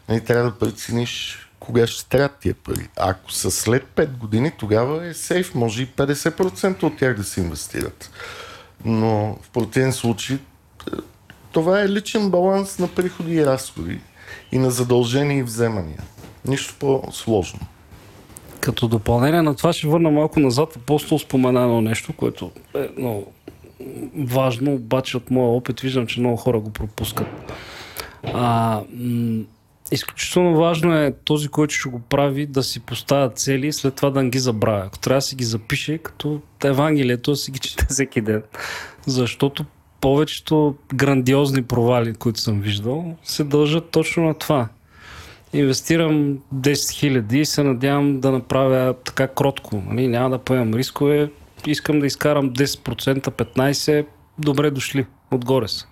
нали, 0.08 0.24
трябва 0.24 0.50
да 0.50 0.58
прецениш 0.58 1.38
кога 1.60 1.86
ще 1.86 2.08
трябва 2.08 2.28
тия 2.28 2.54
пари. 2.54 2.88
Ако 2.96 3.32
са 3.32 3.50
след 3.50 3.86
5 3.96 4.06
години, 4.06 4.52
тогава 4.58 5.06
е 5.06 5.14
сейф, 5.14 5.54
може 5.54 5.82
и 5.82 5.88
50% 5.88 6.82
от 6.82 6.98
тях 6.98 7.16
да 7.16 7.24
се 7.24 7.40
инвестират. 7.40 8.10
Но 8.84 9.38
в 9.42 9.50
противен 9.50 9.92
случай 9.92 10.38
това 11.52 11.80
е 11.80 11.88
личен 11.88 12.30
баланс 12.30 12.78
на 12.78 12.88
приходи 12.88 13.34
и 13.34 13.46
разходи 13.46 14.00
и 14.52 14.58
на 14.58 14.70
задължения 14.70 15.38
и 15.38 15.42
вземания. 15.42 16.02
Нищо 16.44 16.74
по-сложно. 16.78 17.60
Като 18.64 18.88
допълнение 18.88 19.42
на 19.42 19.54
това 19.54 19.72
ще 19.72 19.86
върна 19.86 20.10
малко 20.10 20.40
назад. 20.40 20.76
Апостол 20.76 21.18
спомена 21.18 21.62
едно 21.62 21.80
нещо, 21.80 22.12
което 22.12 22.50
е 22.74 22.88
много 22.98 23.32
важно, 24.16 24.74
обаче 24.74 25.16
от 25.16 25.30
моя 25.30 25.48
опит 25.48 25.80
виждам, 25.80 26.06
че 26.06 26.20
много 26.20 26.36
хора 26.36 26.60
го 26.60 26.70
пропускат. 26.70 27.26
А, 28.34 28.80
м- 28.92 29.44
изключително 29.92 30.56
важно 30.56 30.96
е 30.96 31.14
този, 31.24 31.48
който 31.48 31.74
ще 31.74 31.88
го 31.88 32.00
прави, 32.00 32.46
да 32.46 32.62
си 32.62 32.80
поставя 32.80 33.30
цели 33.30 33.66
и 33.66 33.72
след 33.72 33.94
това 33.94 34.10
да 34.10 34.22
не 34.22 34.30
ги 34.30 34.38
забравя. 34.38 34.84
Ако 34.86 34.98
трябва 34.98 35.18
да 35.18 35.22
си 35.22 35.36
ги 35.36 35.44
запише, 35.44 35.98
като 35.98 36.40
Евангелието 36.64 37.36
си 37.36 37.50
ги 37.50 37.58
чете 37.58 37.86
всеки 37.90 38.20
ден. 38.20 38.42
Защото 39.06 39.64
повечето 40.00 40.74
грандиозни 40.94 41.62
провали, 41.62 42.14
които 42.14 42.40
съм 42.40 42.60
виждал, 42.60 43.16
се 43.24 43.44
дължат 43.44 43.90
точно 43.90 44.24
на 44.24 44.34
това. 44.34 44.68
Инвестирам 45.54 46.38
10 46.54 46.90
хиляди 46.90 47.38
и 47.38 47.44
се 47.44 47.62
надявам 47.62 48.20
да 48.20 48.30
направя 48.30 48.94
така 49.04 49.28
кротко. 49.28 49.82
Нали? 49.86 50.08
Няма 50.08 50.30
да 50.30 50.38
поемам 50.38 50.74
рискове. 50.74 51.30
Искам 51.66 52.00
да 52.00 52.06
изкарам 52.06 52.50
10%, 52.50 53.28
15%. 53.28 54.06
Добре 54.38 54.70
дошли. 54.70 55.06
Отгоре 55.30 55.68
са. 55.68 55.86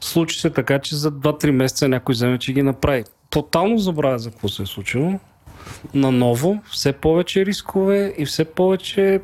Случи 0.00 0.40
се 0.40 0.50
така, 0.50 0.78
че 0.78 0.96
за 0.96 1.12
2-3 1.12 1.50
месеца 1.50 1.88
някой 1.88 2.12
вземе, 2.12 2.38
че 2.38 2.52
ги 2.52 2.62
направи. 2.62 3.04
Тотално 3.30 3.78
забравя 3.78 4.18
за 4.18 4.30
какво 4.30 4.48
се 4.48 4.62
е 4.62 4.66
случило. 4.66 5.20
Наново, 5.94 6.62
все 6.70 6.92
повече 6.92 7.46
рискове 7.46 8.14
и 8.18 8.26
все 8.26 8.44
повече 8.44 9.20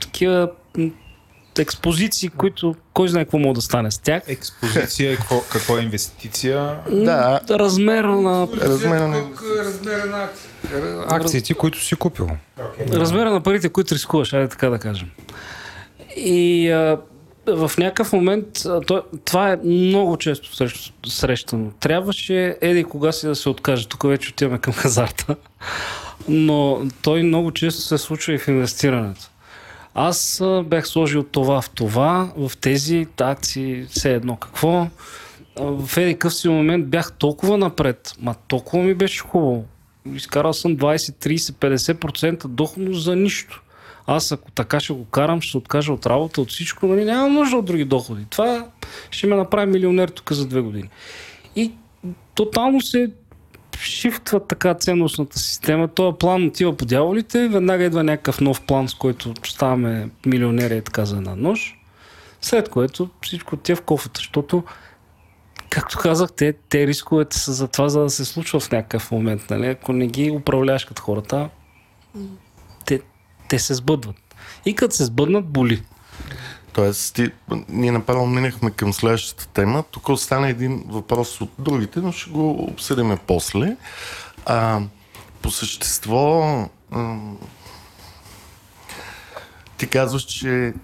такива 0.00 0.50
експозиции, 1.58 2.28
които 2.28 2.74
кой 2.92 3.08
знае 3.08 3.24
какво 3.24 3.38
мога 3.38 3.54
да 3.54 3.60
стане 3.60 3.90
с 3.90 3.98
тях. 3.98 4.22
Експозиция, 4.26 5.16
какво, 5.16 5.40
какво 5.40 5.78
е 5.78 5.80
инвестиция? 5.80 6.76
Да. 6.90 7.40
Размер 7.50 8.04
на, 8.04 8.48
Размера 8.60 9.08
на... 9.08 9.22
размера 9.58 10.06
на 10.06 10.28
акциите, 11.08 11.54
които 11.54 11.80
си 11.80 11.96
купил. 11.96 12.28
размера 12.92 13.30
на 13.30 13.40
парите, 13.40 13.68
които 13.68 13.94
рискуваш, 13.94 14.32
айде 14.32 14.48
така 14.48 14.68
да 14.68 14.78
кажем. 14.78 15.10
И 16.16 16.70
а, 16.70 16.98
в 17.46 17.72
някакъв 17.78 18.12
момент, 18.12 18.46
а, 18.66 18.80
то, 18.80 19.02
това 19.24 19.52
е 19.52 19.56
много 19.64 20.16
често 20.16 20.56
срещ, 20.56 20.94
срещано. 21.06 21.70
Трябваше 21.80 22.56
еди 22.60 22.84
кога 22.84 23.12
си 23.12 23.26
да 23.26 23.36
се 23.36 23.48
откаже. 23.48 23.88
Тук 23.88 24.02
вече 24.02 24.30
отиваме 24.30 24.58
към 24.58 24.72
хазарта. 24.74 25.36
Но 26.28 26.82
той 27.02 27.22
много 27.22 27.52
често 27.52 27.82
се 27.82 27.98
случва 27.98 28.32
и 28.32 28.38
в 28.38 28.48
инвестирането. 28.48 29.31
Аз 29.94 30.42
бях 30.64 30.88
сложил 30.88 31.22
това 31.22 31.60
в 31.60 31.70
това, 31.70 32.32
в 32.36 32.56
тези 32.60 33.06
акции, 33.20 33.86
все 33.90 34.14
едно 34.14 34.36
какво. 34.36 34.86
В 35.56 35.96
един 35.96 36.18
къв 36.18 36.34
си 36.34 36.48
момент 36.48 36.88
бях 36.88 37.12
толкова 37.12 37.58
напред, 37.58 38.14
ма 38.20 38.34
толкова 38.48 38.82
ми 38.82 38.94
беше 38.94 39.20
хубаво. 39.20 39.64
Изкарал 40.14 40.52
съм 40.52 40.76
20, 40.76 40.96
30, 40.96 41.36
50% 41.96 42.46
доходност 42.46 43.04
за 43.04 43.16
нищо. 43.16 43.62
Аз 44.06 44.32
ако 44.32 44.50
така 44.50 44.80
ще 44.80 44.92
го 44.92 45.04
карам, 45.04 45.40
ще 45.40 45.56
откажа 45.56 45.92
от 45.92 46.06
работа, 46.06 46.40
от 46.40 46.50
всичко, 46.50 46.86
нали, 46.86 47.04
нямам 47.04 47.32
нужда 47.32 47.56
от 47.56 47.64
други 47.64 47.84
доходи. 47.84 48.26
Това 48.30 48.66
ще 49.10 49.26
ме 49.26 49.36
направи 49.36 49.72
милионер 49.72 50.08
тук 50.08 50.32
за 50.32 50.46
две 50.46 50.60
години. 50.60 50.88
И 51.56 51.72
тотално 52.34 52.80
се 52.80 53.10
шифтва 53.82 54.46
така 54.46 54.74
ценностната 54.74 55.38
система. 55.38 55.88
Този 55.88 56.16
план 56.18 56.46
отива 56.46 56.76
по 56.76 56.84
дяволите, 56.84 57.48
веднага 57.48 57.84
идва 57.84 58.04
някакъв 58.04 58.40
нов 58.40 58.60
план, 58.60 58.88
с 58.88 58.94
който 58.94 59.34
ставаме 59.46 60.10
милионери 60.26 60.76
и 60.76 60.82
така 60.82 61.04
за 61.04 61.16
една 61.16 61.36
нощ. 61.36 61.74
След 62.40 62.68
което 62.68 63.10
всичко 63.22 63.54
отива 63.54 63.76
в 63.76 63.82
кофата, 63.82 64.18
защото 64.18 64.64
както 65.70 65.98
казах, 65.98 66.32
те, 66.32 66.52
те 66.68 66.86
рисковете 66.86 67.38
са 67.38 67.52
за 67.52 67.68
това, 67.68 67.88
за 67.88 68.00
да 68.00 68.10
се 68.10 68.24
случва 68.24 68.60
в 68.60 68.70
някакъв 68.70 69.10
момент. 69.10 69.50
Нали? 69.50 69.66
Ако 69.66 69.92
не 69.92 70.06
ги 70.06 70.30
управляваш 70.30 70.84
като 70.84 71.02
хората, 71.02 71.48
те, 72.86 73.00
те 73.48 73.58
се 73.58 73.74
сбъдват. 73.74 74.16
И 74.66 74.74
като 74.74 74.94
се 74.94 75.04
сбъднат, 75.04 75.46
боли. 75.46 75.82
Тоест, 76.72 77.14
ти, 77.14 77.30
ние 77.68 77.92
направо 77.92 78.26
минахме 78.26 78.70
към 78.70 78.92
следващата 78.92 79.48
тема. 79.48 79.84
Тук 79.90 80.08
остана 80.08 80.48
един 80.48 80.84
въпрос 80.88 81.40
от 81.40 81.50
другите, 81.58 82.00
но 82.00 82.12
ще 82.12 82.30
го 82.30 82.50
обсъдим 82.50 83.18
после. 83.26 83.76
А, 84.46 84.80
по 85.42 85.50
същество, 85.50 86.42
а, 86.90 87.16
ти 89.76 89.88
казваш, 89.88 90.22
че 90.22 90.74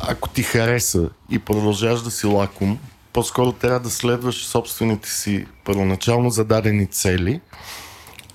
ако 0.00 0.28
ти 0.28 0.42
хареса 0.42 1.10
и 1.30 1.38
продължаваш 1.38 2.02
да 2.02 2.10
си 2.10 2.26
лаком, 2.26 2.78
по-скоро 3.12 3.52
трябва 3.52 3.80
да 3.80 3.90
следваш 3.90 4.46
собствените 4.46 5.10
си 5.10 5.46
първоначално 5.64 6.30
зададени 6.30 6.86
цели, 6.86 7.40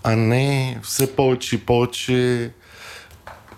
а 0.03 0.15
не 0.15 0.79
все 0.83 1.15
повече 1.15 1.55
и 1.55 1.59
повече 1.59 2.51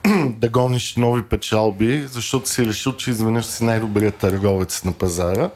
да 0.37 0.49
гониш 0.49 0.95
нови 0.95 1.23
печалби, 1.23 2.03
защото 2.07 2.49
си 2.49 2.65
решил, 2.65 2.93
че 2.93 3.09
изведнъж 3.09 3.45
си 3.45 3.63
най-добрият 3.63 4.15
търговец 4.15 4.83
на 4.83 4.91
пазара 4.91 5.49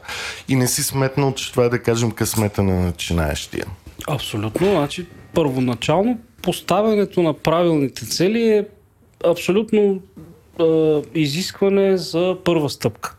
и 0.48 0.56
не 0.56 0.66
си 0.66 0.82
сметнал, 0.82 1.34
че 1.34 1.50
това 1.50 1.64
е 1.64 1.68
да 1.68 1.82
кажем 1.82 2.10
късмета 2.10 2.62
на 2.62 2.80
начинаещия. 2.80 3.66
Абсолютно. 4.08 4.66
Значи, 4.70 5.06
първоначално 5.34 6.18
поставянето 6.42 7.22
на 7.22 7.34
правилните 7.34 8.06
цели 8.06 8.48
е 8.48 8.66
абсолютно 9.24 10.00
е, 10.60 10.64
изискване 11.14 11.96
за 11.96 12.36
първа 12.44 12.70
стъпка. 12.70 13.17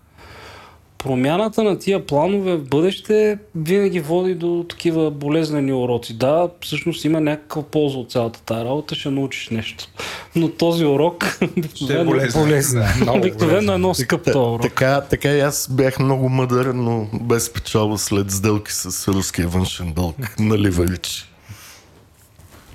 Промяната 1.03 1.63
на 1.63 1.79
тия 1.79 2.05
планове 2.05 2.55
в 2.55 2.63
бъдеще 2.63 3.37
винаги 3.55 3.99
води 3.99 4.35
до 4.35 4.65
такива 4.69 5.11
болезнени 5.11 5.73
уроци. 5.73 6.17
Да, 6.17 6.49
всъщност 6.61 7.05
има 7.05 7.21
някаква 7.21 7.63
полза 7.63 7.97
от 7.97 8.11
цялата 8.11 8.41
тази 8.41 8.65
работа, 8.65 8.95
ще 8.95 9.09
научиш 9.09 9.49
нещо. 9.49 9.87
Но 10.35 10.49
този 10.51 10.85
урок 10.85 11.39
Ще 11.75 11.93
е 11.93 11.97
обикновено, 11.97 12.05
болезнен. 12.05 12.43
Болезнен. 12.43 12.87
Много 13.01 13.17
обикновено 13.17 13.73
е 13.73 13.77
много 13.77 13.95
скъп 13.95 14.25
този 14.25 14.37
урок. 14.37 14.61
Така, 14.61 15.01
така 15.01 15.29
и 15.29 15.39
аз 15.39 15.67
бях 15.71 15.99
много 15.99 16.29
мъдър, 16.29 16.65
но 16.65 17.07
без 17.13 17.53
печалба 17.53 17.97
след 17.97 18.31
сделки 18.31 18.73
с 18.73 19.07
руския 19.07 19.47
външен 19.47 19.93
дълг 19.93 20.39
на 20.39 20.57
Ливарич. 20.57 21.31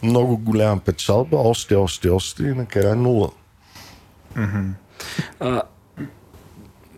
Много 0.03 0.37
голяма 0.37 0.81
печалба, 0.81 1.37
още, 1.37 1.75
още, 1.75 2.09
още 2.09 2.43
и 2.43 2.55
накрая 2.55 2.97
нула. 2.97 3.31
А, 5.41 5.63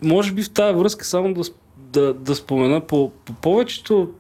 може 0.03 0.33
би 0.33 0.43
в 0.43 0.51
тази 0.51 0.79
връзка 0.79 1.05
само 1.05 1.35
да, 1.35 1.43
да, 1.77 2.15
да 2.15 2.35
спомена 2.35 2.81
по, 2.81 3.13
по 3.25 3.33
повечето 3.33 4.11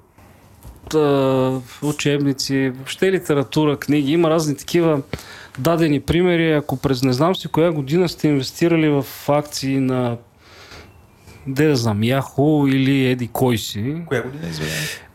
а, 0.94 1.60
учебници, 1.82 2.72
въобще 2.74 3.12
литература, 3.12 3.76
книги, 3.76 4.12
има 4.12 4.30
разни 4.30 4.56
такива 4.56 5.02
дадени 5.58 6.00
примери. 6.00 6.52
Ако 6.52 6.76
през 6.76 7.02
не 7.02 7.12
знам 7.12 7.36
си 7.36 7.48
коя 7.48 7.72
година 7.72 8.08
сте 8.08 8.28
инвестирали 8.28 8.88
в 8.88 9.06
акции 9.28 9.80
на 9.80 10.16
де 11.46 11.68
да 11.68 11.76
знам, 11.76 12.02
Яхо 12.02 12.66
или 12.68 13.06
Еди 13.06 13.28
кой 13.28 13.58
си. 13.58 13.96
Коя 14.06 14.22
година 14.22 14.48
извинявай? 14.48 15.05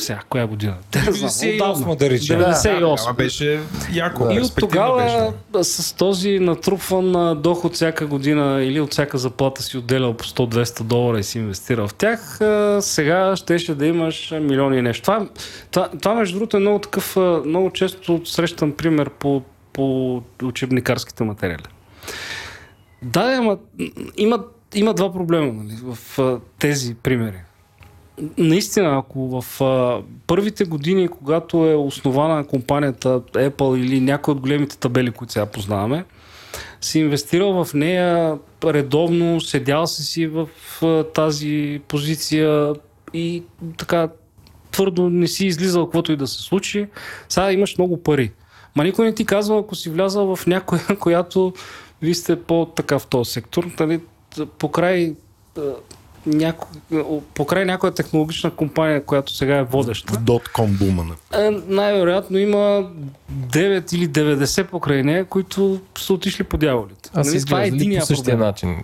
Сега, 0.00 0.20
коя 0.28 0.46
година? 0.46 0.74
Де 0.92 0.98
да 0.98 1.12
знам, 1.12 1.30
98 1.30 1.54
отдавна. 1.54 1.96
да 1.96 2.10
речем. 2.10 2.40
98. 2.40 3.04
Ама 3.06 3.14
беше 3.14 3.60
яко. 3.92 4.30
И 4.30 4.40
от 4.40 4.52
тогава 4.56 5.32
беше. 5.52 5.64
с 5.64 5.92
този 5.96 6.38
натрупван 6.38 7.42
доход 7.42 7.74
всяка 7.74 8.06
година 8.06 8.62
или 8.64 8.80
от 8.80 8.92
всяка 8.92 9.18
заплата 9.18 9.62
си 9.62 9.78
отделял 9.78 10.14
по 10.14 10.24
100-200 10.24 10.82
долара 10.82 11.18
и 11.18 11.22
си 11.22 11.38
инвестирал 11.38 11.88
в 11.88 11.94
тях, 11.94 12.38
сега 12.80 13.36
щеше 13.36 13.74
да 13.74 13.86
имаш 13.86 14.34
милиони 14.40 14.82
нещо. 14.82 15.02
Това, 15.02 15.28
това, 15.70 15.88
това 16.02 16.14
между 16.14 16.38
другото 16.38 16.56
е 16.56 16.60
много 16.60 16.78
такъв, 16.78 17.16
много 17.46 17.70
често 17.70 18.26
срещан 18.26 18.72
пример 18.72 19.10
по, 19.10 19.42
по 19.72 20.22
учебникарските 20.42 21.24
материали. 21.24 21.64
Да, 23.02 23.34
ама 23.38 23.58
има, 24.16 24.44
има 24.74 24.94
два 24.94 25.12
проблема 25.12 25.52
нали, 25.52 25.76
в 25.82 26.18
тези 26.58 26.94
примери. 26.94 27.38
Наистина, 28.38 28.98
ако 28.98 29.42
в 29.42 29.60
а, 29.60 30.02
първите 30.26 30.64
години, 30.64 31.08
когато 31.08 31.66
е 31.66 31.74
основана 31.74 32.46
компанията 32.46 33.20
Apple 33.20 33.78
или 33.78 34.00
някой 34.00 34.32
от 34.32 34.40
големите 34.40 34.78
табели, 34.78 35.10
които 35.10 35.32
сега 35.32 35.46
познаваме, 35.46 36.04
си 36.80 36.98
инвестирал 36.98 37.64
в 37.64 37.74
нея 37.74 38.38
редовно, 38.64 39.40
седял 39.40 39.86
си 39.86 40.02
си 40.02 40.26
в 40.26 40.48
а, 40.82 41.04
тази 41.04 41.80
позиция 41.88 42.72
и 43.14 43.42
така 43.76 44.08
твърдо 44.70 45.10
не 45.10 45.26
си 45.26 45.46
излизал 45.46 45.86
каквото 45.86 46.12
и 46.12 46.16
да 46.16 46.26
се 46.26 46.42
случи. 46.42 46.86
Сега 47.28 47.52
имаш 47.52 47.78
много 47.78 48.02
пари. 48.02 48.32
Ма 48.76 48.84
никой 48.84 49.04
не 49.06 49.14
ти 49.14 49.24
казва, 49.24 49.58
ако 49.58 49.74
си 49.74 49.90
влязал 49.90 50.36
в 50.36 50.46
някоя, 50.46 50.82
която 51.00 51.52
вие 52.02 52.14
сте 52.14 52.42
по-така 52.42 52.98
в 52.98 53.06
този 53.06 53.30
сектор, 53.30 53.66
нали, 53.80 54.00
покрай 54.58 55.14
няко, 56.26 56.68
покрай 57.34 57.64
някоя 57.64 57.94
технологична 57.94 58.50
компания, 58.50 59.04
която 59.04 59.36
сега 59.36 59.56
е 59.56 59.62
водеща. 59.62 60.14
В 60.14 60.16
дотком 60.16 60.76
бума. 60.76 61.04
Е, 61.34 61.50
най-вероятно 61.68 62.38
има 62.38 62.90
9 63.32 63.94
или 63.94 64.08
90 64.08 64.64
покрай 64.64 65.02
нея, 65.02 65.24
които 65.24 65.80
са 65.98 66.12
отишли 66.12 66.44
по 66.44 66.56
дяволите. 66.56 67.10
Аз 67.14 67.26
Нали, 67.26 67.44
това 67.44 67.62
е 67.62 67.66
единия 67.66 68.00
по 68.00 68.06
същия 68.06 68.34
проблем. 68.34 68.46
начин, 68.46 68.76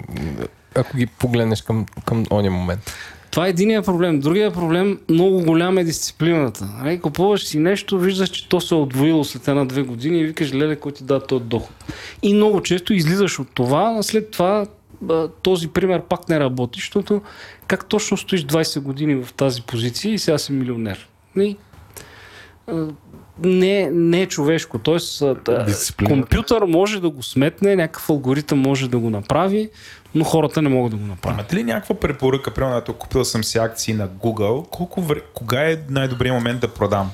ако 0.74 0.96
ги 0.96 1.06
погледнеш 1.06 1.62
към, 1.62 1.86
към 2.06 2.26
ония 2.30 2.50
момент. 2.50 2.94
Това 3.30 3.46
е 3.46 3.50
единия 3.50 3.82
проблем. 3.82 4.20
Другия 4.20 4.52
проблем, 4.52 4.98
много 5.08 5.40
голям 5.40 5.78
е 5.78 5.84
дисциплината. 5.84 6.68
Нали, 6.82 7.00
купуваш 7.00 7.44
си 7.44 7.58
нещо, 7.58 7.98
виждаш, 7.98 8.28
че 8.28 8.48
то 8.48 8.60
се 8.60 8.74
е 8.74 8.78
отвоило 8.78 9.24
след 9.24 9.48
една-две 9.48 9.82
години 9.82 10.18
и 10.18 10.24
викаш, 10.24 10.54
леле, 10.54 10.76
кой 10.76 10.92
ти 10.92 11.04
дава 11.04 11.26
този 11.26 11.44
доход. 11.44 11.70
И 12.22 12.34
много 12.34 12.62
често 12.62 12.94
излизаш 12.94 13.38
от 13.38 13.48
това, 13.54 13.94
а 13.98 14.02
след 14.02 14.30
това 14.30 14.66
този 15.42 15.68
пример 15.68 16.02
пак 16.02 16.28
не 16.28 16.40
работи, 16.40 16.80
защото 16.80 17.22
как 17.66 17.86
точно 17.86 18.16
стоиш 18.16 18.44
20 18.44 18.80
години 18.80 19.14
в 19.24 19.32
тази 19.32 19.62
позиция 19.62 20.12
и 20.12 20.18
сега 20.18 20.38
си 20.38 20.52
милионер. 20.52 21.08
А, 22.66 22.86
не, 23.44 23.90
не 23.90 24.22
е 24.22 24.26
човешко. 24.26 24.78
Тоест, 24.78 25.22
а, 25.22 25.34
да, 25.34 25.64
Дисциплината. 25.64 26.14
компютър 26.14 26.62
може 26.62 27.00
да 27.00 27.10
го 27.10 27.22
сметне, 27.22 27.76
някакъв 27.76 28.10
алгоритъм 28.10 28.58
може 28.58 28.90
да 28.90 28.98
го 28.98 29.10
направи, 29.10 29.70
но 30.14 30.24
хората 30.24 30.62
не 30.62 30.68
могат 30.68 30.90
да 30.90 30.96
го 30.96 31.06
направят. 31.06 31.38
Имате 31.38 31.56
ли 31.56 31.64
някаква 31.64 31.94
препоръка, 31.94 32.50
примерно, 32.50 32.76
ако 32.76 32.92
купил 32.92 33.24
съм 33.24 33.44
си 33.44 33.58
акции 33.58 33.94
на 33.94 34.08
Google, 34.08 34.68
колко 34.70 35.02
вре... 35.02 35.20
кога 35.34 35.70
е 35.70 35.78
най-добрият 35.88 36.34
момент 36.34 36.60
да 36.60 36.68
продам? 36.68 37.10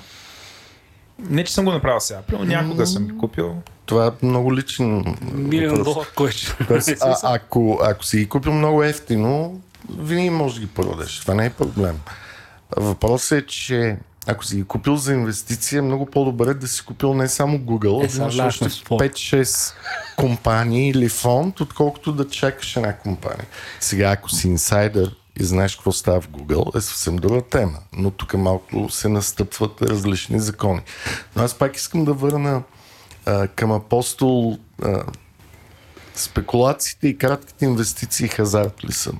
Не, 1.18 1.44
че 1.44 1.54
съм 1.54 1.64
го 1.64 1.72
направил 1.72 2.00
сега. 2.00 2.22
Примерно 2.22 2.46
някога 2.46 2.86
съм 2.86 3.06
ги 3.06 3.18
купил. 3.18 3.56
Това 3.86 4.06
е 4.06 4.26
много 4.26 4.54
личен 4.54 5.16
Милион 5.34 5.82
долар, 5.82 6.06
кой 6.14 6.30
ще? 6.30 6.66
Тоест, 6.66 6.88
а, 7.00 7.16
ако, 7.22 7.80
ако 7.82 8.04
си 8.04 8.18
ги 8.18 8.28
купил 8.28 8.52
много 8.52 8.82
ефтино, 8.82 9.60
винаги 9.98 10.30
можеш 10.30 10.54
да 10.54 10.60
ги 10.60 10.72
продадеш. 10.74 11.20
Това 11.20 11.34
не 11.34 11.46
е 11.46 11.50
проблем. 11.50 12.00
Въпросът 12.76 13.38
е, 13.38 13.46
че 13.46 13.96
ако 14.26 14.44
си 14.44 14.56
ги 14.56 14.64
купил 14.64 14.96
за 14.96 15.12
инвестиция, 15.12 15.78
е 15.78 15.82
много 15.82 16.06
по-добре 16.06 16.54
да 16.54 16.68
си 16.68 16.84
купил 16.84 17.14
не 17.14 17.28
само 17.28 17.58
Google, 17.58 18.04
Е, 18.04 18.06
а 18.14 18.18
да 18.18 18.26
още 18.26 18.42
ляжна 18.42 18.68
в 18.68 18.74
спор. 18.74 19.00
5-6 19.00 19.74
компании 20.16 20.90
или 20.90 21.08
фонд, 21.08 21.60
отколкото 21.60 22.12
да 22.12 22.28
чакаш 22.28 22.76
една 22.76 22.96
компания. 22.96 23.46
Сега, 23.80 24.10
ако 24.10 24.30
си 24.30 24.48
инсайдър 24.48 25.16
и 25.40 25.44
знаеш 25.44 25.76
какво 25.76 25.92
става 25.92 26.20
в 26.20 26.28
Google, 26.28 26.76
е 26.76 26.80
съвсем 26.80 27.16
друга 27.16 27.42
тема. 27.42 27.78
Но 27.92 28.10
тук 28.10 28.34
малко 28.34 28.88
се 28.88 29.08
настъпват 29.08 29.82
различни 29.82 30.40
закони. 30.40 30.80
Но 31.36 31.42
аз 31.42 31.54
пак 31.54 31.76
искам 31.76 32.04
да 32.04 32.12
върна 32.12 32.62
а, 33.26 33.48
към 33.48 33.72
апостол 33.72 34.58
а, 34.82 35.02
спекулациите 36.14 37.08
и 37.08 37.18
кратките 37.18 37.64
инвестиции 37.64 38.28
хазарт 38.28 38.84
ли 38.84 38.92
са? 38.92 39.12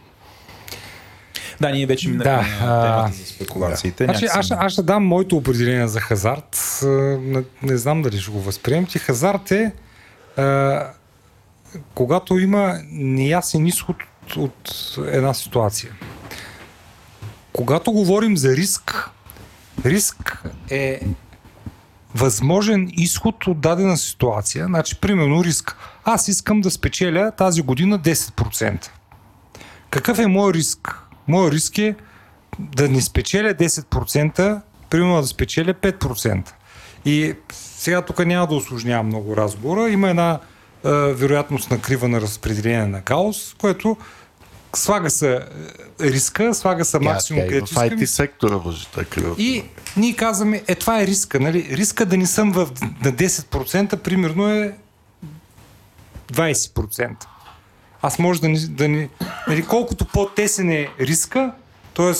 Да, 1.60 1.70
ние 1.70 1.86
вече 1.86 2.08
минахме 2.08 2.32
Да, 2.32 2.66
на 2.66 2.82
темата 2.82 3.12
за 3.12 3.26
спекулациите. 3.26 4.04
Значи, 4.04 4.24
Някак 4.24 4.38
аз, 4.38 4.50
аз 4.50 4.72
ще 4.72 4.82
дам 4.82 5.04
моето 5.04 5.36
определение 5.36 5.88
за 5.88 6.00
хазарт. 6.00 6.80
Не, 7.20 7.42
не 7.62 7.76
знам 7.76 8.02
дали 8.02 8.20
ще 8.20 8.30
го 8.30 8.40
възприемете. 8.40 8.98
Хазарт 8.98 9.50
е 9.50 9.72
а, 10.36 10.86
когато 11.94 12.38
има 12.38 12.80
неясен 12.90 13.66
изход 13.66 13.96
от, 14.36 14.96
една 15.06 15.34
ситуация. 15.34 15.92
Когато 17.52 17.92
говорим 17.92 18.36
за 18.36 18.56
риск, 18.56 19.10
риск 19.84 20.42
е 20.70 21.00
възможен 22.14 22.88
изход 22.92 23.46
от 23.46 23.60
дадена 23.60 23.96
ситуация. 23.96 24.66
Значи, 24.66 25.00
примерно 25.00 25.44
риск. 25.44 25.76
Аз 26.04 26.28
искам 26.28 26.60
да 26.60 26.70
спечеля 26.70 27.30
тази 27.30 27.62
година 27.62 27.98
10%. 27.98 28.88
Какъв 29.90 30.18
е 30.18 30.26
моят 30.26 30.56
риск? 30.56 30.98
Моят 31.28 31.52
риск 31.52 31.78
е 31.78 31.94
да 32.58 32.88
не 32.88 33.00
спечеля 33.00 33.54
10%, 33.54 34.60
примерно 34.90 35.20
да 35.20 35.26
спечеля 35.26 35.74
5%. 35.74 36.50
И 37.04 37.34
сега 37.52 38.02
тук 38.02 38.26
няма 38.26 38.46
да 38.46 38.54
осложнявам 38.54 39.06
много 39.06 39.36
разговора. 39.36 39.90
Има 39.90 40.10
една 40.10 40.38
е, 40.84 40.90
вероятност 40.90 41.70
на 41.70 41.80
крива 41.80 42.08
на 42.08 42.20
разпределение 42.20 42.86
на 42.86 43.00
Гаус, 43.00 43.54
което 43.54 43.96
слага 44.76 45.10
се 45.10 45.34
е, 45.34 45.40
риска, 46.00 46.54
слага 46.54 46.84
се 46.84 46.98
максимум, 46.98 47.42
тя 47.42 47.46
и 47.46 47.48
където 47.48 47.74
в 47.74 47.76
IT 47.76 47.84
искаме. 47.84 48.06
сектора 48.06 48.56
лъжи 48.56 48.86
така. 48.94 49.20
И 49.38 49.64
ние 49.96 50.16
казваме, 50.16 50.62
е 50.68 50.74
това 50.74 51.02
е 51.02 51.06
риска. 51.06 51.40
Нали? 51.40 51.68
Риска 51.70 52.06
да 52.06 52.16
не 52.16 52.26
съм 52.26 52.52
в, 52.52 52.68
на 53.04 53.12
10%, 53.12 53.96
примерно 53.96 54.48
е 54.48 54.76
20%. 56.32 57.14
Аз 58.02 58.18
може 58.18 58.40
да 58.40 58.48
ни... 58.48 58.58
Да 58.58 58.88
ни 58.88 59.08
нали, 59.48 59.66
колкото 59.66 60.04
по-тесен 60.04 60.70
е 60.70 60.88
риска, 61.00 61.52
т.е. 61.94 62.12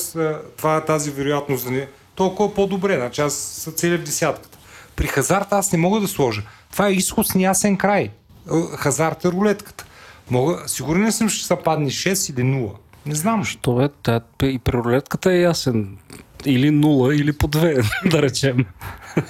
това 0.57 0.77
е 0.77 0.85
тази 0.85 1.11
вероятност, 1.11 1.65
да 1.65 1.71
не, 1.71 1.89
толкова 2.15 2.55
по-добре. 2.55 2.97
Значи 2.97 3.21
аз 3.21 3.35
са 3.35 3.73
целя 3.73 3.99
в 3.99 4.03
десятката. 4.03 4.59
При 4.97 5.07
хазарта 5.07 5.57
аз 5.57 5.73
не 5.73 5.79
мога 5.79 6.01
да 6.01 6.09
сложа. 6.09 6.43
Това 6.73 6.89
е 6.89 6.93
изход 6.93 7.27
с 7.27 7.35
неясен 7.35 7.77
край. 7.77 8.03
Е, 8.03 8.77
Хазарт 8.77 9.25
е 9.25 9.29
рулетката. 9.29 9.86
Мога, 10.31 10.63
сигурен 10.67 11.03
не 11.03 11.13
съм, 11.13 11.29
ще 11.29 11.47
се 11.47 11.57
падне 11.57 11.91
6 11.91 12.33
или 12.33 12.47
0. 12.47 12.71
Не 13.07 13.15
знам. 13.15 13.45
Що 13.45 13.81
е? 13.81 13.89
Тя, 14.03 14.21
и 14.43 14.59
при 14.59 14.73
рулетката 14.73 15.33
е 15.33 15.41
ясен. 15.41 15.97
Или 16.45 16.71
нула, 16.71 17.15
или 17.15 17.33
по 17.33 17.47
две, 17.47 17.77
да 18.11 18.23
речем. 18.23 18.57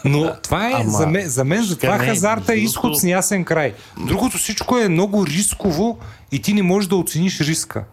Но 0.04 0.32
това 0.42 0.68
е 0.68 0.72
Ама, 0.74 0.90
за 0.90 1.06
мен, 1.06 1.28
за 1.28 1.44
мен 1.44 1.62
за 1.62 1.78
това 1.78 1.98
не, 1.98 2.06
хазарта 2.06 2.54
е 2.54 2.56
изход 2.56 2.98
с 2.98 3.02
неясен 3.02 3.44
край. 3.44 3.74
Другото 4.06 4.38
всичко 4.38 4.78
е 4.78 4.88
много 4.88 5.26
рисково 5.26 5.98
и 6.32 6.42
ти 6.42 6.52
не 6.52 6.62
можеш 6.62 6.88
да 6.88 6.96
оцениш 6.96 7.40
риска. 7.40 7.84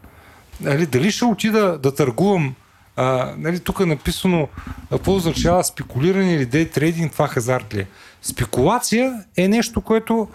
Нали, 0.62 0.86
дали 0.86 1.12
ще 1.12 1.26
отида 1.26 1.78
да 1.78 1.96
търгувам 1.96 2.56
а, 2.96 3.34
нали, 3.38 3.60
тук 3.60 3.80
е 3.80 3.86
написано 3.86 4.48
какво 4.90 5.16
означава 5.16 5.64
спекулиране 5.64 6.34
или 6.34 6.46
дей 6.46 6.70
трейдинг, 6.70 7.12
това 7.12 7.28
хазарт 7.28 7.74
ли 7.74 7.80
е. 7.80 7.88
Спекулация 8.22 9.24
е 9.38 9.48
нещо, 9.48 9.82
което 9.82 10.28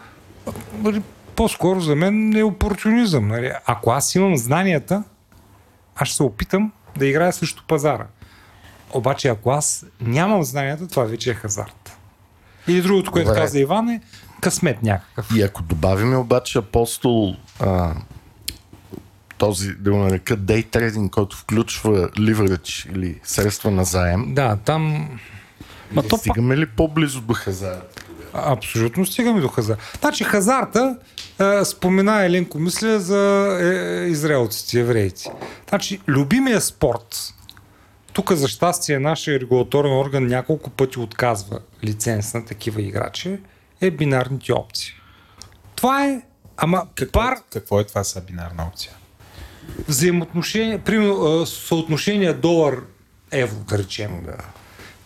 нали, 0.83 1.03
по-скоро 1.39 1.81
за 1.81 1.97
мен 1.97 2.37
е 2.37 2.43
опортунизъм. 2.43 3.29
Нали. 3.29 3.53
Ако 3.67 3.91
аз 3.91 4.15
имам 4.15 4.37
знанията, 4.37 5.05
аз 5.97 6.09
ще 6.09 6.17
се 6.17 6.23
опитам 6.23 6.73
да 6.97 7.07
играя 7.07 7.33
срещу 7.33 7.63
пазара. 7.69 8.07
Обаче 8.93 9.29
ако 9.29 9.51
аз 9.51 9.87
нямам 10.01 10.45
знанията, 10.45 10.89
това 10.89 11.05
вече 11.05 11.31
е 11.31 11.35
хазарт. 11.35 11.99
Или 12.69 12.83
другото, 12.83 13.11
което 13.11 13.29
Добре. 13.29 13.41
каза 13.41 13.59
Иван 13.59 13.89
е 13.89 14.01
късмет 14.41 14.83
някакъв. 14.83 15.31
И 15.37 15.43
ако 15.43 15.63
добавиме 15.63 16.17
обаче 16.17 16.59
апостол 16.59 17.35
а, 17.61 17.95
този, 19.39 19.73
да 19.73 19.91
го 19.91 19.97
нарека, 19.97 20.37
трейдинг, 20.71 21.13
който 21.13 21.37
включва 21.37 22.11
ливърич 22.19 22.89
или 22.95 23.21
средства 23.23 23.71
на 23.71 23.85
заем, 23.85 24.35
Да, 24.35 24.57
там 24.57 25.09
Ма 25.93 26.03
то 26.03 26.09
пак, 26.09 26.21
стигаме 26.21 26.57
ли 26.57 26.67
по-близо 26.67 27.21
до 27.21 27.35
хазарт? 27.35 27.98
Абсолютно 28.45 29.07
стигаме 29.07 29.41
до 29.41 29.49
хазарт. 29.49 29.79
Значи 30.01 30.25
хазарта, 30.25 30.97
е, 31.41 31.65
спомена 31.65 32.25
Еленко, 32.25 32.59
мисля 32.59 33.01
за 33.01 33.49
е, 33.61 34.09
израелците, 34.09 34.81
евреите. 34.81 35.31
Значи, 35.69 36.01
любимия 36.09 36.61
спорт, 36.61 37.35
тук 38.13 38.33
за 38.33 38.49
щастие 38.49 38.99
нашия 38.99 39.41
регулаторен 39.41 39.93
орган 39.93 40.27
няколко 40.27 40.71
пъти 40.71 40.99
отказва 40.99 41.59
лиценз 41.85 42.35
на 42.35 42.45
такива 42.45 42.83
играчи, 42.83 43.39
е 43.81 43.91
бинарните 43.91 44.53
опции. 44.53 44.93
Това 45.75 46.07
е, 46.07 46.23
ама 46.57 46.87
Какво, 46.95 47.21
пар, 47.21 47.33
е, 47.33 47.41
какво 47.53 47.81
е 47.81 47.85
това 47.85 48.05
са 48.05 48.21
бинарна 48.21 48.63
опция? 48.63 48.93
взаимоотношение, 49.89 50.79
примерно 50.79 51.47
съотношение 51.47 52.33
долар-евро, 52.33 53.57
да 53.57 53.79
речем. 53.79 54.23
Да. 54.25 54.37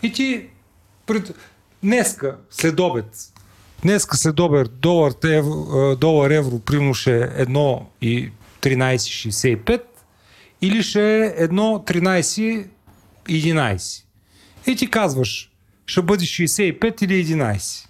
И 0.03 0.13
ти 0.13 0.45
пред... 1.05 1.31
днеска, 1.83 2.37
след 2.49 2.79
обед, 2.79 3.05
днеска 3.81 4.17
след 4.17 4.39
обед, 4.39 4.79
долар, 4.79 5.13
евро, 5.23 5.95
долар 5.95 6.31
евро 6.31 6.59
примерно 6.59 6.93
ще 6.93 7.17
е 7.17 7.45
1 7.45 7.83
и 8.01 8.31
13,65 8.61 9.81
или 10.61 10.83
ще 10.83 11.25
е 11.25 11.47
1, 11.47 12.61
13,11. 13.27 14.03
И 14.67 14.75
ти 14.75 14.89
казваш, 14.89 15.51
ще 15.85 16.01
бъде 16.01 16.25
65 16.25 17.03
или 17.03 17.25
11. 17.25 17.87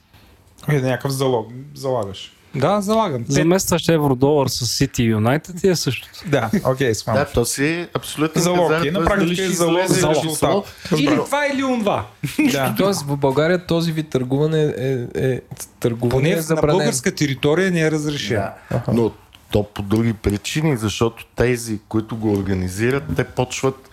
Е, 0.68 0.82
някакъв 0.82 1.12
залог, 1.12 1.52
залагаш. 1.76 2.34
Да, 2.56 2.82
залагам. 2.82 3.26
Заместваш 3.28 3.89
евро-долар 3.89 4.47
с 4.47 4.66
City 4.66 5.16
United 5.16 5.66
и 5.68 5.70
е 5.70 5.76
същото. 5.76 6.20
Да, 6.26 6.49
окей, 6.66 6.91
okay, 6.91 7.14
Да, 7.14 7.26
то 7.26 7.45
си 7.45 7.66
е 7.66 7.88
абсолютно 7.93 8.41
Залог 8.41 8.86
е, 8.86 8.91
на 8.91 9.06
практика 9.06 9.43
е 9.43 9.49
залог 9.49 9.88
за 9.88 10.10
резултат. 10.10 10.66
Или 10.97 11.16
това, 11.16 11.47
или 11.54 11.64
онва. 11.64 12.06
Да. 12.51 12.76
Тоест 12.78 13.01
в 13.01 13.18
България 13.18 13.66
този 13.66 13.91
вид 13.91 14.10
търгуване 14.10 14.74
е, 14.78 15.06
е 15.16 15.41
търгуване 15.80 16.22
Поне 16.22 16.30
е 16.30 16.36
на 16.36 16.41
забранен. 16.41 16.78
българска 16.78 17.16
територия 17.16 17.72
не 17.72 17.82
е 17.82 17.91
разрешено. 17.91 18.41
Да. 18.72 18.82
Но 18.93 19.12
то 19.51 19.64
по 19.64 19.82
други 19.82 20.14
причини, 20.14 20.78
защото 20.78 21.26
тези, 21.36 21.80
които 21.88 22.16
го 22.18 22.34
организират, 22.34 23.04
те 23.16 23.24
почват 23.24 23.89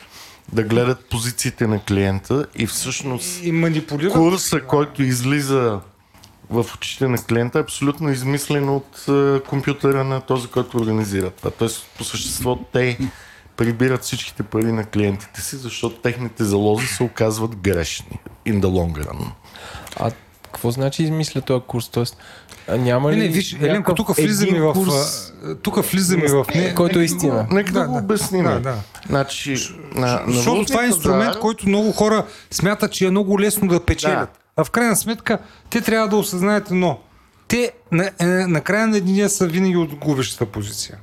да 0.52 0.62
гледат 0.62 1.04
позициите 1.10 1.66
на 1.66 1.80
клиента 1.84 2.46
и 2.54 2.66
всъщност 2.66 3.44
И 3.44 3.52
манипулират. 3.52 4.12
курса, 4.12 4.60
който 4.60 5.02
излиза 5.02 5.80
в 6.50 6.66
очите 6.74 7.08
на 7.08 7.18
клиента 7.18 7.58
е 7.58 7.62
абсолютно 7.62 8.10
измислен 8.10 8.68
от 8.68 9.04
е, 9.08 9.40
компютъра 9.48 10.04
на 10.04 10.20
този, 10.20 10.48
който 10.48 10.76
организира 10.78 11.30
това. 11.30 11.50
Тоест, 11.50 11.86
по 11.98 12.04
същество, 12.04 12.56
те 12.72 12.98
прибират 13.56 14.02
всичките 14.02 14.42
пари 14.42 14.72
на 14.72 14.84
клиентите 14.84 15.40
си, 15.40 15.56
защото 15.56 15.96
техните 15.96 16.44
залози 16.44 16.86
се 16.86 17.02
оказват 17.02 17.56
грешни. 17.56 18.18
In 18.46 18.60
the 18.60 18.66
long 18.66 19.04
run. 19.06 19.24
А 20.00 20.10
какво 20.42 20.70
значи 20.70 21.02
измисля 21.02 21.40
този 21.40 21.62
курс? 21.66 21.88
Тоест, 21.88 22.16
няма 22.78 23.12
ли 23.12 23.16
Не, 23.16 23.22
не, 23.22 23.28
виж, 23.28 23.56
Еленко, 23.60 23.94
тук 23.94 24.16
влизаме 24.16 24.60
в... 24.60 24.72
курс, 24.72 25.32
а, 25.44 25.54
Тук 25.54 25.84
влизаме 25.84 26.28
в... 26.28 26.44
Не, 26.54 26.74
който 26.74 26.98
е 26.98 27.04
истина? 27.04 27.46
Нека 27.50 27.72
да, 27.72 27.80
Да, 27.80 27.86
го 27.86 27.92
да. 27.92 27.98
обясним. 27.98 28.44
Да, 28.44 28.60
да. 28.60 28.74
Значи, 29.08 29.56
на, 29.94 30.06
на 30.26 30.32
Защото 30.32 30.64
това 30.64 30.84
е 30.84 30.86
инструмент, 30.86 31.34
пазар- 31.34 31.38
който 31.38 31.68
много 31.68 31.92
хора 31.92 32.26
смятат, 32.50 32.92
че 32.92 33.06
е 33.06 33.10
много 33.10 33.40
лесно 33.40 33.68
да 33.68 33.84
печелят. 33.84 34.40
А 34.60 34.64
в 34.64 34.70
крайна 34.70 34.96
сметка, 34.96 35.38
те 35.70 35.80
трябва 35.80 36.08
да 36.08 36.16
осъзнаят 36.16 36.70
едно. 36.70 37.00
Те 37.48 37.72
на, 37.92 38.10
е, 38.20 38.26
на 38.26 38.60
края 38.60 38.86
на 38.86 39.00
деня 39.00 39.28
са 39.28 39.46
винаги 39.46 39.76
от 39.76 39.94
губещата 39.94 40.46
позиция. 40.46 40.98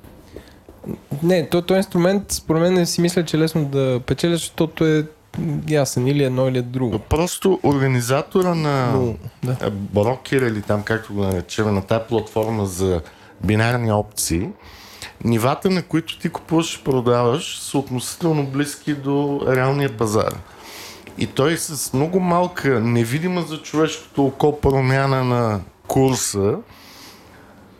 Не, 1.23 1.49
то, 1.49 1.61
този 1.61 1.77
инструмент, 1.77 2.31
според 2.31 2.61
мен, 2.61 2.73
не 2.73 2.85
си 2.85 3.01
мисля, 3.01 3.25
че 3.25 3.37
е 3.37 3.39
лесно 3.39 3.65
да 3.65 3.99
печеля, 4.05 4.35
защото 4.35 4.85
е 4.85 5.05
ясен 5.69 6.07
или 6.07 6.23
едно 6.23 6.47
или 6.47 6.61
друго. 6.61 6.99
Просто 6.99 7.59
организатора 7.63 8.55
на 8.55 8.91
Но, 8.91 9.15
да. 9.43 9.69
брокер 9.71 10.41
или 10.41 10.61
там 10.61 10.83
както 10.83 11.13
го 11.13 11.23
наречем 11.23 11.73
на 11.73 11.81
тази 11.81 12.03
платформа 12.09 12.65
за 12.65 13.01
бинарни 13.43 13.91
опции, 13.91 14.49
нивата 15.23 15.69
на 15.69 15.83
които 15.83 16.19
ти 16.19 16.29
купуваш 16.29 16.75
и 16.75 16.83
продаваш 16.83 17.59
са 17.59 17.77
относително 17.77 18.45
близки 18.45 18.93
до 18.93 19.41
реалния 19.47 19.97
пазар. 19.97 20.33
И 21.17 21.27
той 21.27 21.57
с 21.57 21.93
много 21.93 22.19
малка, 22.19 22.79
невидима 22.79 23.41
за 23.41 23.61
човешкото 23.61 24.25
око 24.25 24.59
промяна 24.61 25.23
на 25.23 25.59
курса, 25.87 26.55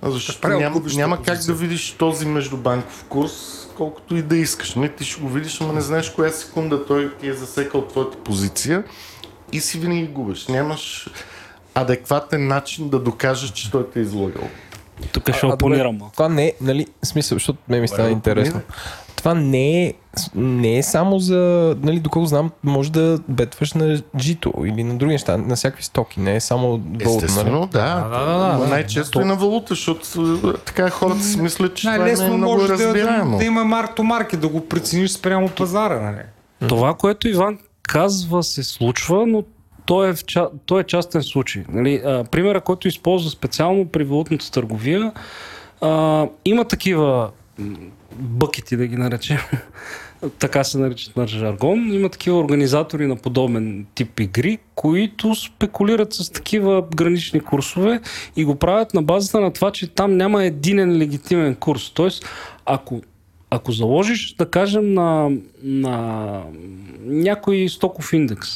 защото 0.03 0.41
Прави 0.41 0.57
няма, 0.57 0.81
няма 0.95 1.23
как 1.23 1.39
да 1.39 1.53
видиш 1.53 1.91
този 1.91 2.25
междубанков 2.25 3.05
курс, 3.09 3.67
колкото 3.75 4.15
и 4.15 4.21
да 4.21 4.35
искаш. 4.35 4.75
Не, 4.75 4.89
ти 4.89 5.03
ще 5.03 5.21
го 5.21 5.29
видиш, 5.29 5.61
ама 5.61 5.73
не 5.73 5.81
знаеш 5.81 6.09
коя 6.09 6.29
секунда 6.29 6.85
той 6.85 7.13
ти 7.15 7.27
е 7.27 7.33
засекал 7.33 7.81
твоята 7.81 8.17
позиция 8.17 8.83
и 9.51 9.61
си 9.61 9.79
винаги 9.79 10.07
губиш. 10.07 10.47
Нямаш 10.47 11.09
адекватен 11.73 12.47
начин 12.47 12.89
да 12.89 12.99
докажеш, 12.99 13.51
че 13.51 13.71
той 13.71 13.89
те 13.89 13.99
е 13.99 14.01
излагал. 14.01 14.47
Тук 15.11 15.29
ще 15.33 15.45
А, 15.45 15.49
опонирам. 15.49 15.99
Това 16.13 16.29
не 16.29 16.45
е, 16.45 16.53
нали, 16.61 16.87
смисъл, 17.03 17.35
защото 17.35 17.59
ме 17.67 17.79
ми 17.79 17.87
стана 17.87 18.09
интересно. 18.09 18.61
Това 19.17 19.33
не 19.33 19.85
е, 19.85 19.93
не 20.35 20.77
е 20.77 20.83
само 20.83 21.19
за, 21.19 21.75
нали, 21.81 21.99
доколко 21.99 22.27
знам, 22.27 22.51
може 22.63 22.91
да 22.91 23.19
бетваш 23.27 23.73
на 23.73 24.01
жито 24.19 24.53
или 24.65 24.83
на 24.83 24.97
други 24.97 25.11
неща, 25.11 25.37
на 25.37 25.55
всякакви 25.55 25.83
стоки, 25.83 26.19
не 26.19 26.35
е 26.35 26.39
само 26.39 26.67
валута, 26.67 26.87
нали? 26.89 27.03
Естествено, 27.03 27.67
да. 27.71 28.07
Да, 28.11 28.19
да, 28.19 28.25
да, 28.25 28.57
да. 28.57 28.67
Най-често 28.67 29.21
е 29.21 29.25
на 29.25 29.35
валута, 29.35 29.67
защото 29.69 30.39
е, 30.47 30.57
така 30.65 30.89
хората 30.89 31.23
си 31.23 31.41
мислят, 31.41 31.75
че 31.75 31.87
това 31.87 31.97
не 31.97 32.11
е 32.11 32.29
много 32.37 32.53
може 32.53 32.67
да, 32.67 32.77
да, 32.77 32.85
разбираемо. 32.87 33.37
да 33.37 33.43
има 33.43 33.63
марк-то 33.63 34.03
маркет, 34.03 34.39
да 34.39 34.47
го 34.47 34.67
прецениш 34.67 35.11
спрямо 35.11 35.49
пазара. 35.49 36.01
Нали? 36.01 36.23
Това, 36.69 36.93
което 36.93 37.27
Иван 37.27 37.57
казва, 37.83 38.43
се 38.43 38.63
случва, 38.63 39.27
но 39.27 39.43
той 39.85 40.09
е, 40.09 40.13
в 40.13 40.25
ча... 40.25 40.47
той 40.65 40.81
е 40.81 40.83
частен 40.83 41.23
случай. 41.23 41.63
Нали, 41.69 42.01
а, 42.05 42.23
примера, 42.23 42.61
който 42.61 42.87
използва 42.87 43.29
специално 43.29 43.85
при 43.85 44.03
валутната 44.03 44.51
търговия, 44.51 45.11
а, 45.81 46.25
има 46.45 46.65
такива 46.65 47.29
бъкети, 48.11 48.77
да 48.77 48.87
ги 48.87 48.97
наречем, 48.97 49.37
така 50.39 50.63
се 50.63 50.77
наричат 50.77 51.17
на 51.17 51.27
жаргон, 51.27 51.93
има 51.93 52.09
такива 52.09 52.37
организатори 52.37 53.07
на 53.07 53.15
подобен 53.15 53.85
тип 53.95 54.19
игри, 54.19 54.57
които 54.75 55.35
спекулират 55.35 56.13
с 56.13 56.31
такива 56.31 56.83
гранични 56.95 57.39
курсове 57.39 58.01
и 58.35 58.45
го 58.45 58.55
правят 58.55 58.93
на 58.93 59.01
базата 59.01 59.39
на 59.39 59.53
това, 59.53 59.71
че 59.71 59.87
там 59.87 60.17
няма 60.17 60.43
единен 60.43 60.97
легитимен 60.97 61.55
курс. 61.55 61.91
Тоест, 61.93 62.25
ако 62.65 63.01
ако 63.49 63.71
заложиш, 63.71 64.35
да 64.35 64.49
кажем, 64.49 64.93
на, 64.93 65.31
на 65.63 66.43
някой 67.05 67.69
стоков 67.69 68.13
индекс, 68.13 68.49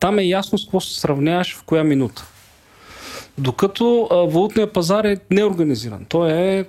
там 0.00 0.18
е 0.18 0.22
ясно 0.24 0.58
с 0.58 0.64
какво 0.64 0.80
се 0.80 1.00
сравняваш 1.00 1.56
в 1.56 1.62
коя 1.62 1.84
минута. 1.84 2.26
Докато 3.38 4.08
а, 4.10 4.16
валутният 4.16 4.72
пазар 4.72 5.04
е 5.04 5.16
неорганизиран. 5.30 6.04
Той 6.08 6.32
е 6.32 6.64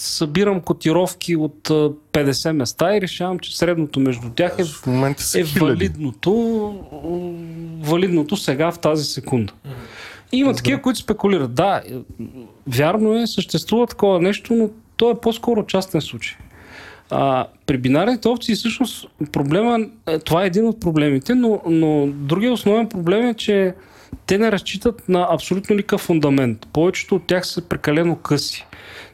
събирам 0.00 0.60
котировки 0.60 1.36
от 1.36 1.70
а, 1.70 1.90
50 2.12 2.52
места 2.52 2.96
и 2.96 3.00
решавам, 3.00 3.38
че 3.38 3.58
средното 3.58 4.00
между 4.00 4.30
тях 4.30 4.56
е, 4.58 4.64
В 4.64 4.86
момента 4.86 5.22
е 5.36 5.42
валидното, 5.42 6.32
валидното 7.80 8.36
сега 8.36 8.72
в 8.72 8.78
тази 8.78 9.04
секунда. 9.04 9.52
Има 10.32 10.54
такива, 10.54 10.82
които 10.82 10.98
спекулират. 10.98 11.54
Да, 11.54 11.82
е, 11.90 11.94
вярно 12.66 13.22
е, 13.22 13.26
съществува 13.26 13.86
такова 13.86 14.20
нещо, 14.20 14.54
но 14.54 14.70
то 14.96 15.10
е 15.10 15.20
по-скоро 15.20 15.66
частен 15.66 16.00
случай. 16.00 16.36
А, 17.10 17.46
при 17.66 17.78
бинарните 17.78 18.28
опции 18.28 18.54
всъщност 18.54 19.06
проблема, 19.32 19.78
е, 20.06 20.18
това 20.18 20.44
е 20.44 20.46
един 20.46 20.66
от 20.66 20.80
проблемите, 20.80 21.34
но, 21.34 21.62
но 21.66 22.06
другия 22.06 22.52
основен 22.52 22.88
проблем 22.88 23.26
е, 23.26 23.34
че 23.34 23.74
те 24.26 24.38
не 24.38 24.52
разчитат 24.52 25.08
на 25.08 25.28
абсолютно 25.30 25.76
никакъв 25.76 26.00
фундамент. 26.00 26.66
Повечето 26.72 27.14
от 27.14 27.26
тях 27.26 27.46
са 27.46 27.62
прекалено 27.62 28.16
къси. 28.16 28.66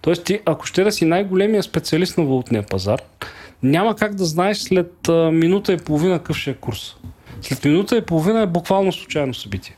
Тоест 0.06 0.24
ти, 0.24 0.40
ако 0.44 0.66
ще 0.66 0.84
да 0.84 0.92
си 0.92 1.04
най-големия 1.04 1.62
специалист 1.62 2.18
на 2.18 2.24
валутния 2.24 2.66
пазар, 2.66 3.02
няма 3.62 3.96
как 3.96 4.14
да 4.14 4.24
знаеш 4.24 4.58
след 4.58 5.08
а, 5.08 5.30
минута 5.30 5.72
и 5.72 5.76
половина 5.76 6.18
какъв 6.18 6.36
ще 6.36 6.50
е 6.50 6.54
курс. 6.54 6.96
След 7.42 7.64
минута 7.64 7.96
и 7.96 8.02
половина 8.02 8.40
е 8.40 8.46
буквално 8.46 8.92
случайно 8.92 9.34
събитие. 9.34 9.76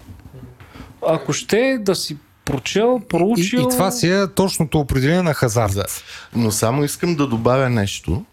Ако 1.06 1.32
ще 1.32 1.78
да 1.78 1.94
си 1.94 2.16
прочел, 2.44 3.00
И, 3.02 3.08
проучил... 3.08 3.58
и 3.58 3.68
това 3.70 3.90
си 3.90 4.10
е 4.10 4.26
точното 4.26 4.80
определение 4.80 5.22
на 5.22 5.34
хазарт. 5.34 6.04
Но 6.36 6.50
само 6.50 6.84
искам 6.84 7.16
да 7.16 7.26
добавя 7.26 7.70
нещо, 7.70 8.24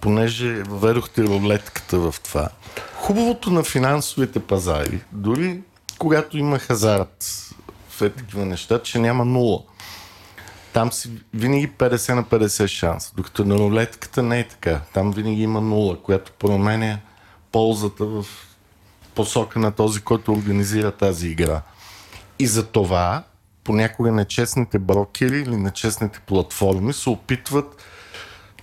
понеже 0.00 0.54
въведохте 0.54 1.22
рулетката 1.22 1.98
в 1.98 2.14
това. 2.24 2.48
Хубавото 2.94 3.50
на 3.50 3.62
финансовите 3.62 4.40
пазари, 4.40 5.00
дори 5.12 5.60
когато 5.98 6.38
има 6.38 6.58
хазарт 6.58 7.24
в 7.88 8.02
е 8.02 8.10
такива 8.10 8.46
неща, 8.46 8.82
че 8.82 8.98
няма 8.98 9.24
нула. 9.24 9.62
Там 10.72 10.92
си 10.92 11.10
винаги 11.34 11.68
50 11.68 12.14
на 12.14 12.24
50 12.24 12.66
шанс, 12.66 13.12
докато 13.16 13.44
на 13.44 13.54
рулетката 13.54 14.22
не 14.22 14.40
е 14.40 14.48
така. 14.48 14.80
Там 14.92 15.12
винаги 15.12 15.42
има 15.42 15.60
нула, 15.60 16.02
която 16.02 16.32
променя 16.32 16.98
ползата 17.52 18.04
в 18.04 18.26
посока 19.14 19.58
на 19.58 19.72
този, 19.72 20.00
който 20.00 20.32
организира 20.32 20.92
тази 20.92 21.28
игра. 21.28 21.62
И 22.38 22.46
за 22.46 22.66
това 22.66 23.22
понякога 23.64 24.12
нечестните 24.12 24.78
брокери 24.78 25.40
или 25.40 25.56
нечестните 25.56 26.20
платформи 26.20 26.92
се 26.92 27.10
опитват 27.10 27.82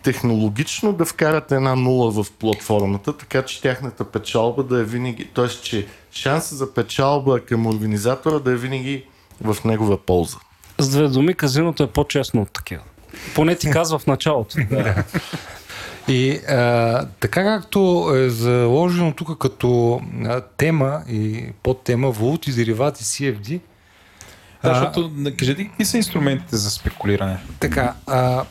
технологично 0.04 0.94
да 0.94 1.06
вкарат 1.06 1.52
една 1.52 1.76
нула 1.76 2.12
в 2.12 2.32
платформата, 2.32 3.18
така 3.18 3.46
че 3.46 3.62
тяхната 3.62 4.04
печалба 4.04 4.64
да 4.64 4.80
е 4.80 4.84
винаги, 4.84 5.26
т.е. 5.36 5.48
че 5.48 5.88
шанса 6.12 6.56
за 6.56 6.74
печалба 6.74 7.40
към 7.40 7.68
организатора 7.68 8.40
да 8.40 8.52
е 8.52 8.56
винаги 8.56 9.06
в 9.42 9.58
негова 9.66 9.98
полза. 9.98 10.38
С 10.80 10.90
две 10.90 11.08
думи, 11.08 11.34
казиното 11.34 11.84
е 11.84 11.88
по-честно 11.88 12.42
от 12.42 12.52
такива. 12.52 12.82
Поне 13.36 13.56
ти 13.56 13.72
казва 13.72 14.00
в 14.00 14.08
началото. 14.08 14.58
И 16.08 16.32
а, 16.48 17.06
така 17.20 17.44
както 17.44 18.12
е 18.16 18.30
заложено 18.30 19.14
тук 19.14 19.38
като 19.38 20.02
а, 20.26 20.42
тема 20.42 21.02
и 21.10 21.46
подтема 21.64 22.12
валути, 22.12 22.52
деривати, 22.52 23.04
CFD, 23.04 23.60
Да, 24.64 24.70
А, 24.70 24.76
защото, 24.76 25.08
да, 25.08 25.36
кажете, 25.36 25.68
какви 25.68 25.86
са 25.86 25.98
инструментите 25.98 26.58
за 26.58 26.72
спекулиране? 26.72 27.40
Така, 27.60 27.94
а, 28.08 28.44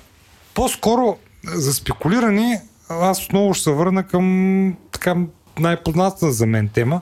по-скоро 0.55 1.17
за 1.45 1.75
спекулиране, 1.75 2.63
аз 2.89 3.25
отново 3.25 3.55
ще 3.55 3.65
се 3.65 3.71
върна 3.71 4.03
към 4.03 4.77
така 4.93 5.17
най-познатата 5.59 6.33
за 6.33 6.47
мен 6.47 6.69
тема. 6.69 7.01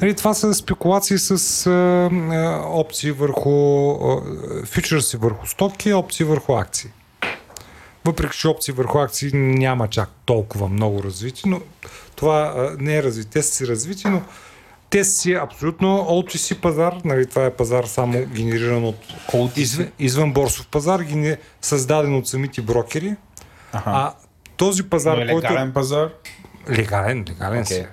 Нали, 0.00 0.16
това 0.16 0.34
са 0.34 0.54
спекулации 0.54 1.18
с 1.18 1.66
а, 1.66 2.62
опции 2.66 3.12
върху 3.12 3.90
а, 3.90 4.22
фьючерси 4.66 5.16
върху 5.16 5.46
стоки, 5.46 5.92
опции 5.92 6.24
върху 6.24 6.56
акции. 6.56 6.90
Въпреки, 8.04 8.38
че 8.38 8.48
опции 8.48 8.74
върху 8.74 8.98
акции 8.98 9.30
няма 9.34 9.88
чак 9.88 10.08
толкова 10.24 10.68
много 10.68 11.02
развити, 11.02 11.48
но 11.48 11.60
това 12.16 12.54
а, 12.56 12.76
не 12.78 12.96
е 12.96 13.02
развити. 13.02 13.30
Те 13.30 13.42
са 13.42 13.54
си 13.54 13.66
развити, 13.66 14.08
но 14.08 14.22
те 14.90 15.04
си 15.04 15.32
абсолютно 15.32 15.98
OTC 15.98 16.60
пазар, 16.60 16.94
нали, 17.04 17.26
това 17.26 17.44
е 17.44 17.50
пазар 17.50 17.84
само 17.84 18.26
генериран 18.26 18.84
от 18.84 19.56
извън, 19.56 19.88
извън 19.98 20.32
борсов 20.32 20.66
пазар, 20.66 21.00
гене, 21.00 21.38
създаден 21.60 22.14
от 22.14 22.28
самите 22.28 22.62
брокери. 22.62 23.16
Аха. 23.72 23.90
А 23.90 24.14
този 24.56 24.82
пазар, 24.82 25.16
Но 25.16 25.22
е 25.22 25.26
който... 25.26 25.48
легален 25.48 25.72
пазар. 25.72 26.08
Легален, 26.70 27.24
легален 27.28 27.62
Окей. 27.62 27.76
си. 27.76 27.86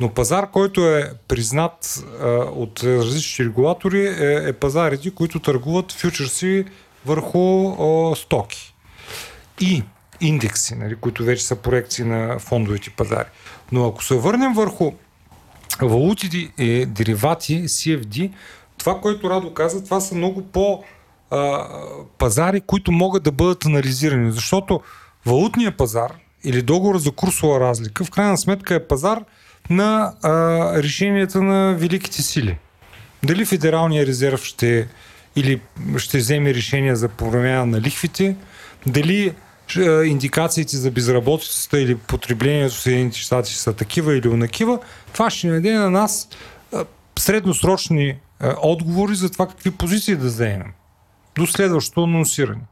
Но 0.00 0.08
пазар, 0.08 0.50
който 0.50 0.80
е 0.80 1.12
признат 1.28 2.04
а, 2.20 2.26
от 2.36 2.84
различни 2.84 3.44
регулатори, 3.44 4.06
е, 4.06 4.48
е 4.48 4.52
пазарите, 4.52 5.10
които 5.10 5.40
търгуват 5.40 5.92
фьючерси 5.92 6.64
върху 7.06 7.68
а, 7.68 8.16
стоки. 8.16 8.74
И 9.60 9.82
индекси, 10.20 10.74
нали, 10.74 10.96
които 10.96 11.24
вече 11.24 11.44
са 11.44 11.56
проекции 11.56 12.04
на 12.04 12.38
фондовите 12.38 12.90
пазари. 12.90 13.28
Но 13.72 13.86
ако 13.88 14.04
се 14.04 14.14
върнем 14.14 14.52
върху 14.52 14.92
валутите 15.82 16.36
и 16.58 16.86
деривати, 16.86 17.64
CFD, 17.64 18.32
това, 18.78 19.00
което 19.00 19.30
Радо 19.30 19.54
каза, 19.54 19.84
това 19.84 20.00
са 20.00 20.14
много 20.14 20.42
по 20.42 20.84
а, 21.30 21.68
пазари, 22.18 22.60
които 22.60 22.92
могат 22.92 23.22
да 23.22 23.32
бъдат 23.32 23.64
анализирани, 23.64 24.32
защото 24.32 24.80
валутния 25.26 25.76
пазар 25.76 26.12
или 26.44 26.62
договор 26.62 26.98
за 26.98 27.12
курсова 27.12 27.60
разлика 27.60 28.04
в 28.04 28.10
крайна 28.10 28.38
сметка 28.38 28.74
е 28.74 28.86
пазар 28.86 29.24
на 29.70 30.12
а, 30.22 30.32
решенията 30.82 31.42
на 31.42 31.74
великите 31.74 32.22
сили. 32.22 32.58
Дали 33.24 33.44
Федералния 33.44 34.06
резерв 34.06 34.44
ще 34.44 34.88
или 35.36 35.60
ще 35.96 36.18
вземе 36.18 36.54
решение 36.54 36.96
за 36.96 37.08
промяна 37.08 37.66
на 37.66 37.80
лихвите, 37.80 38.36
дали 38.86 39.34
а, 39.76 40.04
индикациите 40.04 40.76
за 40.76 40.90
безработицата 40.90 41.80
или 41.80 41.96
потреблението 41.96 42.74
в 42.74 42.80
Съединените 42.80 43.18
щати 43.18 43.54
са 43.54 43.72
такива 43.72 44.16
или 44.16 44.28
онакива, 44.28 44.78
това 45.12 45.30
ще 45.30 45.48
даде 45.48 45.74
на 45.74 45.90
нас 45.90 46.28
а, 46.72 46.84
средносрочни 47.18 48.18
а, 48.40 48.54
отговори 48.62 49.14
за 49.14 49.30
това 49.30 49.48
какви 49.48 49.70
позиции 49.70 50.16
да 50.16 50.28
заемем 50.28 50.72
до 51.36 51.46
следващото 51.46 52.04
анонсиране. 52.04 52.62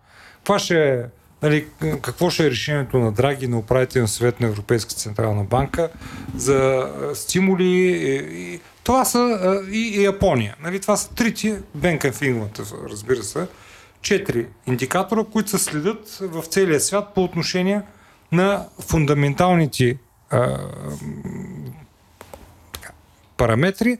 Това 0.44 0.58
ще 0.58 0.88
е, 0.88 1.02
нали, 1.44 1.66
какво 2.02 2.30
ще 2.30 2.46
е 2.46 2.50
решението 2.50 2.98
на 2.98 3.12
Драги 3.12 3.48
на 3.48 3.58
управителен 3.58 4.08
съвет 4.08 4.40
на 4.40 4.46
Европейска 4.46 4.94
централна 4.94 5.44
банка 5.44 5.90
за 6.36 6.90
стимули 7.14 7.64
и, 7.64 8.54
и 8.54 8.60
това 8.84 9.04
са 9.04 9.60
и, 9.70 9.78
и 9.78 10.04
Япония. 10.04 10.56
Нали, 10.60 10.80
това 10.80 10.96
са 10.96 11.14
трите, 11.14 11.60
Бенка 11.74 12.12
в 12.12 12.22
Ингланд, 12.22 12.60
разбира 12.90 13.22
се, 13.22 13.46
четири 14.02 14.46
индикатора, 14.66 15.24
които 15.32 15.50
се 15.50 15.58
следят 15.58 16.18
в 16.20 16.42
целия 16.42 16.80
свят 16.80 17.14
по 17.14 17.24
отношение 17.24 17.82
на 18.32 18.66
фундаменталните 18.80 19.98
а, 20.30 20.58
така, 22.72 22.92
параметри 23.36 23.98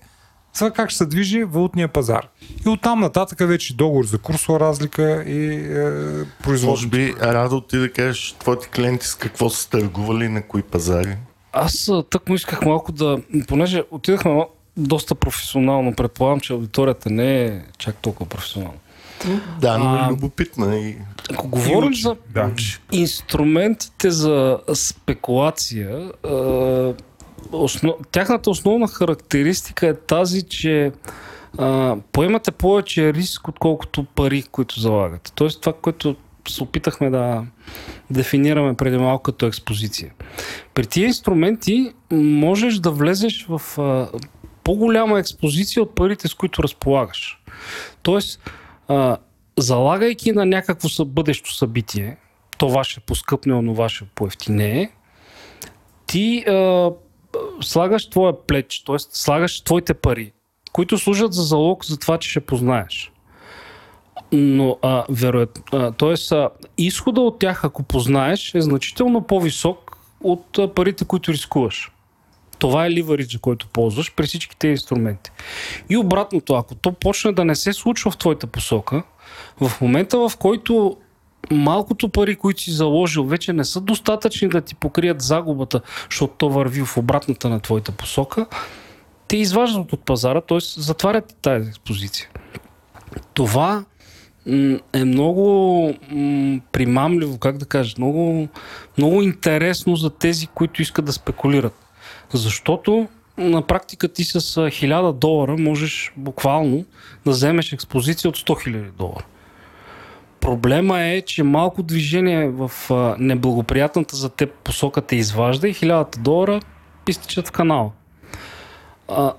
за 0.55 0.71
как 0.71 0.91
ще 0.91 0.99
се 0.99 1.07
движи 1.07 1.45
валутния 1.45 1.89
пазар. 1.89 2.29
И 2.67 2.69
оттам 2.69 3.01
нататък 3.01 3.49
вече 3.49 3.75
договор 3.77 4.05
за 4.05 4.19
курсова 4.19 4.61
разлика 4.61 5.25
и 5.27 5.55
е, 5.55 5.79
Може 5.81 6.25
производство. 6.43 6.89
би, 6.91 7.15
Радо, 7.23 7.61
ти 7.61 7.79
да 7.79 7.93
кажеш, 7.93 8.35
твоите 8.39 8.69
клиенти 8.69 9.07
с 9.07 9.15
какво 9.15 9.51
са 9.51 9.71
търгували, 9.71 10.29
на 10.29 10.43
кои 10.43 10.63
пазари? 10.63 11.17
Аз 11.53 11.89
а, 11.89 12.03
тък 12.11 12.29
му 12.29 12.35
исках 12.35 12.63
малко 12.63 12.93
да... 12.93 13.19
Понеже 13.49 13.83
отидахме 13.91 14.47
доста 14.77 15.15
професионално, 15.15 15.95
предполагам, 15.95 16.41
че 16.41 16.53
аудиторията 16.53 17.11
не 17.11 17.45
е 17.45 17.61
чак 17.79 17.97
толкова 17.97 18.29
професионална. 18.29 18.79
Да, 19.61 19.79
но 19.79 19.97
е 19.97 20.09
любопитна 20.11 20.77
и 20.77 20.97
Ако 21.33 21.49
говорим 21.49 21.89
учи, 21.89 22.01
за 22.03 22.17
да. 22.35 22.51
инструментите 22.93 24.11
за 24.11 24.59
спекулация, 24.75 26.13
а, 26.25 26.95
основ... 27.53 27.95
тяхната 28.13 28.51
основна 28.51 28.89
характеристика 28.89 29.87
е 29.87 29.95
тази, 29.95 30.43
че 30.43 30.93
а, 31.59 31.97
поемате 32.13 32.51
повече 32.51 33.15
риск, 33.15 33.49
отколкото 33.49 34.05
пари, 34.05 34.43
които 34.43 34.81
залагате. 34.81 35.33
Тоест 35.33 35.61
това, 35.61 35.73
което 35.73 36.17
се 36.49 36.63
опитахме 36.63 37.11
да 37.11 37.45
дефинираме 38.11 38.75
преди 38.75 38.99
малко 38.99 39.23
като 39.23 39.47
експозиция. 39.47 40.13
При 40.75 40.87
тия 40.87 41.07
инструменти 41.07 41.93
можеш 42.13 42.79
да 42.79 42.91
влезеш 42.91 43.47
в 43.49 43.79
а, 43.79 44.09
по-голяма 44.65 45.19
експозиция 45.19 45.83
от 45.83 45.95
парите, 45.95 46.29
с 46.29 46.35
които 46.35 46.63
разполагаш. 46.63 47.43
Тоест, 48.03 48.51
а, 48.89 49.17
залагайки 49.59 50.33
на 50.33 50.47
някакво 50.47 51.05
бъдещо 51.05 51.55
събитие, 51.55 52.17
това 52.59 52.85
ще 52.85 53.01
поскъпне, 53.01 53.55
онова 53.55 53.89
ще 53.89 54.05
поевтинее, 54.05 54.91
ти 56.07 56.45
а, 56.49 56.91
слагаш 57.61 58.11
твоя 58.11 58.47
плеч, 58.47 58.83
т.е. 58.87 58.97
слагаш 58.99 59.61
твоите 59.61 59.95
пари, 59.95 60.33
които 60.73 60.99
служат 60.99 61.33
за 61.33 61.43
залог 61.43 61.85
за 61.85 61.99
това, 61.99 62.19
че 62.19 62.31
ще 62.31 62.41
познаеш. 62.41 63.13
Но, 64.33 64.79
а, 64.83 65.05
вероятно, 65.09 65.93
т.е. 65.93 66.15
изхода 66.79 67.21
от 67.21 67.39
тях, 67.39 67.65
ако 67.65 67.83
познаеш, 67.83 68.55
е 68.55 68.61
значително 68.61 69.23
по-висок 69.23 69.99
от 70.21 70.59
а, 70.59 70.75
парите, 70.75 71.05
които 71.05 71.33
рискуваш. 71.33 71.91
Това 72.59 72.87
е 72.87 72.91
ливариджа, 72.91 73.39
който 73.39 73.69
ползваш 73.69 74.15
при 74.15 74.27
всички 74.27 74.57
тези 74.57 74.71
инструменти. 74.71 75.31
И 75.91 75.97
обратното, 75.97 76.55
ако 76.55 76.75
то 76.75 76.93
почне 76.93 77.33
да 77.33 77.45
не 77.45 77.55
се 77.55 77.73
случва 77.73 78.11
в 78.11 78.17
твоята 78.17 78.47
посока, 78.47 79.03
в 79.61 79.81
момента 79.81 80.19
в 80.19 80.33
който 80.39 80.97
малкото 81.51 82.09
пари, 82.09 82.37
които 82.37 82.61
си 82.61 82.71
заложил, 82.71 83.25
вече 83.25 83.53
не 83.53 83.65
са 83.65 83.81
достатъчни 83.81 84.49
да 84.49 84.61
ти 84.61 84.75
покрият 84.75 85.23
загубата, 85.23 85.81
защото 86.11 86.35
то 86.39 86.49
върви 86.49 86.85
в 86.85 86.97
обратната 86.97 87.49
на 87.49 87.61
твоята 87.61 87.93
посока, 87.93 88.47
те 89.29 89.37
изваждат 89.37 89.93
от 89.93 90.01
пазара, 90.01 90.41
т.е. 90.41 90.59
затварят 90.61 91.37
тази 91.43 91.69
експозиция. 91.69 92.29
Това 93.35 93.85
е 94.93 95.05
много 95.05 95.95
примамливо, 96.73 97.39
как 97.39 97.59
да 97.59 97.67
кажа, 97.67 97.95
много, 97.99 98.49
много 98.99 99.23
интересно 99.23 99.97
за 99.97 100.11
тези, 100.11 100.47
които 100.47 100.83
искат 100.83 101.05
да 101.05 101.13
спекулират. 101.13 101.75
Защото 102.33 103.09
на 103.39 103.63
практика 103.63 104.09
ти 104.09 104.25
с 104.25 104.35
а, 104.35 104.41
1000 104.41 105.13
долара 105.13 105.57
можеш 105.57 106.13
буквално 106.17 106.85
да 107.25 107.31
вземеш 107.31 107.73
експозиция 107.73 108.29
от 108.29 108.39
100 108.39 108.69
000 108.69 108.91
долара. 108.91 109.25
Проблема 110.45 111.01
е, 111.01 111.23
че 111.23 111.43
малко 111.43 111.83
движение 111.83 112.49
в 112.49 112.71
неблагоприятната 113.19 114.17
за 114.17 114.29
теб 114.29 114.53
посока 114.53 115.01
те 115.01 115.17
изважда 115.17 115.69
и 115.69 115.75
1000 115.75 116.19
долара 116.19 116.61
изтичат 117.09 117.49
в 117.49 117.53
канала. 117.53 117.91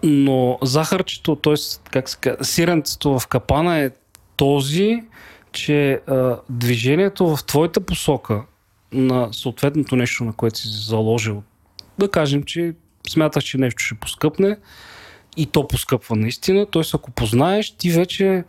Но 0.04 0.58
захарчето, 0.62 1.36
т.е. 1.36 1.54
как 1.92 2.10
се 2.10 2.18
казва, 2.18 2.46
сиренцето 2.46 3.20
в 3.20 3.28
капана 3.28 3.80
е 3.80 3.92
този, 4.36 5.04
че 5.52 6.02
движението 6.50 7.36
в 7.36 7.44
твоята 7.46 7.82
посока 7.82 8.44
на 8.92 9.34
съответното 9.34 9.96
нещо, 9.96 10.24
на 10.24 10.34
което 10.34 10.58
си 10.58 10.68
заложил, 10.68 11.44
да 11.98 12.12
кажем, 12.12 12.44
че 12.44 12.74
смяташ, 13.10 13.44
че 13.44 13.58
нещо 13.58 13.84
ще 13.84 13.96
поскъпне 13.96 14.58
и 15.38 15.46
то 15.46 15.68
поскъпва 15.68 16.16
наистина, 16.16 16.66
т.е. 16.66 16.84
ако 16.94 17.12
познаеш, 17.12 17.72
ти 17.78 17.92
вече 17.92 18.44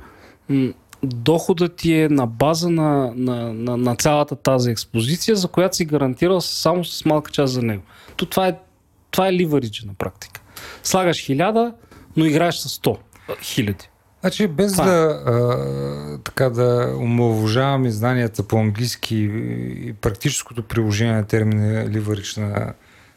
доходът 1.06 1.76
ти 1.76 1.94
е 1.94 2.08
на 2.08 2.26
база 2.26 2.70
на, 2.70 3.12
на, 3.16 3.52
на, 3.54 3.76
на 3.76 3.96
цялата 3.96 4.36
тази 4.36 4.70
експозиция, 4.70 5.36
за 5.36 5.48
която 5.48 5.76
си 5.76 5.84
гарантирал 5.84 6.40
само 6.40 6.84
с 6.84 7.04
малка 7.04 7.30
част 7.30 7.52
за 7.52 7.62
него. 7.62 7.82
То 8.16 8.26
това 8.26 8.48
е, 8.48 8.54
това 9.10 9.28
е 9.28 9.32
ливариджа 9.32 9.86
на 9.86 9.94
практика. 9.94 10.40
Слагаш 10.82 11.20
хиляда, 11.20 11.72
но 12.16 12.24
играеш 12.24 12.54
с 12.56 12.80
100 12.80 12.96
хиляди. 13.42 13.88
Значи, 14.20 14.46
без 14.46 14.72
Това 14.72 14.84
е. 14.84 14.88
да, 14.88 15.22
а, 15.26 16.18
така 16.24 16.50
да 16.50 16.94
омалуважаваме 16.98 17.90
знанията 17.90 18.42
по 18.42 18.58
английски 18.58 19.16
и, 19.16 19.92
практическото 19.92 20.62
приложение 20.62 21.14
на 21.14 21.24
термина 21.26 21.88
ливарич 21.88 22.36
на 22.36 22.72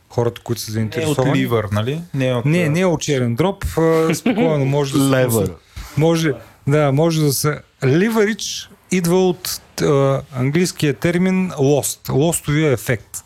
хората, 0.09 0.41
които 0.41 0.61
са 0.61 0.71
Не 0.71 0.81
е 0.81 0.85
от 0.85 0.93
заинтересовани. 0.93 1.35
ливър, 1.39 1.67
нали? 1.71 2.01
Не 2.13 2.27
е 2.27 2.33
от... 2.35 2.45
Не, 2.45 2.69
не 2.69 2.79
е 2.79 2.85
от 2.85 3.01
черен 3.01 3.35
дроп, 3.35 3.65
а, 3.77 4.15
спокойно 4.15 4.65
може 4.65 4.93
да 4.93 4.99
се... 4.99 5.09
левър. 5.09 5.53
Може, 5.97 6.33
да, 6.67 6.91
може 6.91 7.21
да 7.21 7.33
се... 7.33 7.59
Ливарич 7.85 8.69
идва 8.91 9.27
от 9.29 9.49
а, 9.81 10.21
английския 10.33 10.93
термин 10.93 11.51
lost, 11.51 12.13
лостовия 12.13 12.71
ефект. 12.71 13.23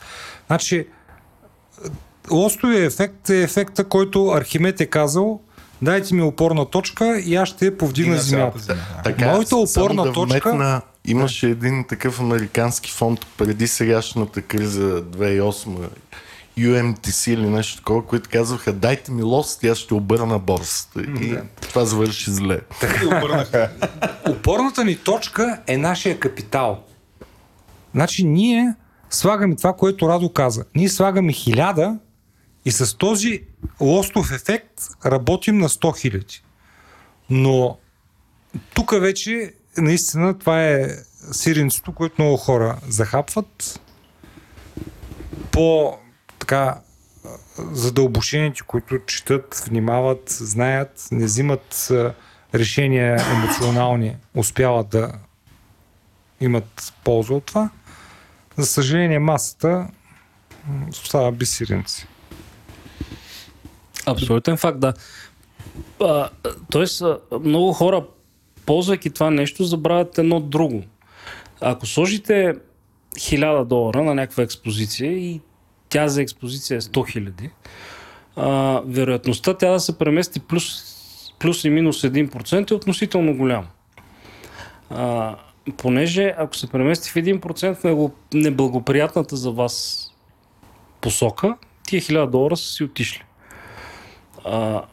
Значи, 0.48 0.88
лостовия 2.32 2.86
ефект 2.86 3.30
е 3.30 3.42
ефекта, 3.42 3.84
който 3.84 4.28
Архимед 4.28 4.82
е 4.82 4.86
казал, 4.86 5.42
дайте 5.82 6.16
ми 6.16 6.22
опорна 6.22 6.66
точка 6.66 7.20
и 7.20 7.36
аз 7.36 7.50
ще 7.50 7.78
повдигна 7.78 8.18
земята. 8.18 8.60
земя, 8.60 8.80
да. 8.96 9.02
Така, 9.04 9.26
Моята 9.26 9.56
опорна 9.58 10.04
да 10.04 10.12
точка- 10.12 10.50
вметна, 10.50 10.82
имаше 11.06 11.48
един 11.48 11.86
такъв 11.90 12.20
американски 12.20 12.92
фонд 12.92 13.20
преди 13.38 13.68
сегашната 13.68 14.42
криза 14.42 15.04
2008 15.04 15.90
UMTC 16.58 17.32
или 17.32 17.50
нещо 17.50 17.78
такова, 17.78 18.06
които 18.06 18.30
казваха 18.30 18.74
дайте 18.74 19.12
ми 19.12 19.24
лост 19.24 19.64
и 19.64 19.68
аз 19.68 19.78
ще 19.78 19.94
обърна 19.94 20.40
борсата. 20.40 21.02
И 21.02 21.38
това 21.62 21.86
завърши 21.86 22.32
зле. 22.32 22.60
И 23.04 23.06
обърнаха. 23.06 23.70
Опорната 24.30 24.86
ни 24.86 24.96
точка 24.96 25.60
е 25.68 25.78
нашия 25.78 26.20
капитал. 26.20 26.84
Значи 27.94 28.24
ние 28.24 28.76
слагаме 29.10 29.56
това, 29.56 29.74
което 29.74 30.10
Радо 30.10 30.34
каза. 30.34 30.66
Ние 30.76 30.90
слагаме 30.90 31.34
хиляда 31.34 31.98
И 32.66 32.72
с 32.72 32.98
този 32.98 33.42
лостов 33.80 34.32
ефект 34.32 34.88
работим 35.06 35.58
на 35.58 35.70
100 35.70 36.00
хиляди. 36.00 36.44
Но 37.30 37.78
тук 38.74 38.92
вече 38.92 39.54
наистина 39.78 40.40
това 40.40 40.64
е 40.64 40.88
сиренцето, 41.32 41.92
което 41.92 42.22
много 42.22 42.38
хора 42.38 42.78
захапват. 42.90 43.80
По 45.52 45.98
така 46.44 46.82
задълбошените, 47.58 48.62
които 48.68 49.00
четат, 49.06 49.64
внимават, 49.68 50.30
знаят, 50.30 51.08
не 51.12 51.26
взимат 51.26 51.92
решения 52.56 53.22
емоционални, 53.32 54.16
успяват 54.36 54.90
да 54.90 55.12
имат 56.42 56.94
полза 57.04 57.34
от 57.34 57.46
това. 57.46 57.70
За 58.58 58.66
съжаление, 58.66 59.20
масата 59.20 59.88
остава 60.92 61.32
без 61.32 61.56
сиренци. 61.56 62.08
Абсолютен 64.06 64.58
факт, 64.58 64.80
да. 64.80 64.94
А, 66.02 66.30
тоест, 66.72 67.04
много 67.44 67.74
хора, 67.74 68.06
ползвайки 68.66 69.10
това 69.10 69.30
нещо, 69.30 69.64
забравят 69.64 70.18
едно 70.18 70.40
друго. 70.40 70.84
Ако 71.62 71.86
сложите 71.86 72.56
1000 73.16 73.66
долара 73.66 74.04
на 74.04 74.16
някаква 74.16 74.44
експозиция 74.44 75.12
и 75.12 75.42
тя 75.94 76.08
за 76.08 76.22
експозиция 76.22 76.78
е 76.78 76.82
100 76.82 77.12
хиляди, 77.12 77.50
вероятността 78.86 79.54
тя 79.54 79.72
да 79.72 79.80
се 79.80 79.98
премести 79.98 80.40
плюс, 80.40 80.84
плюс 81.40 81.64
и 81.64 81.70
минус 81.70 82.02
1% 82.02 82.72
е 82.72 82.74
относително 82.74 83.38
голяма. 83.38 83.68
Понеже 85.78 86.34
ако 86.38 86.56
се 86.56 86.68
премести 86.68 87.10
в 87.10 87.14
1% 87.14 87.84
в 87.84 88.12
неблагоприятната 88.34 89.36
за 89.36 89.52
вас 89.52 90.08
посока, 91.02 91.58
тия 91.84 92.02
1000 92.02 92.30
долара 92.30 92.58
са 92.58 92.74
си 92.74 92.84
отишли. 92.84 93.24
А, 94.46 94.84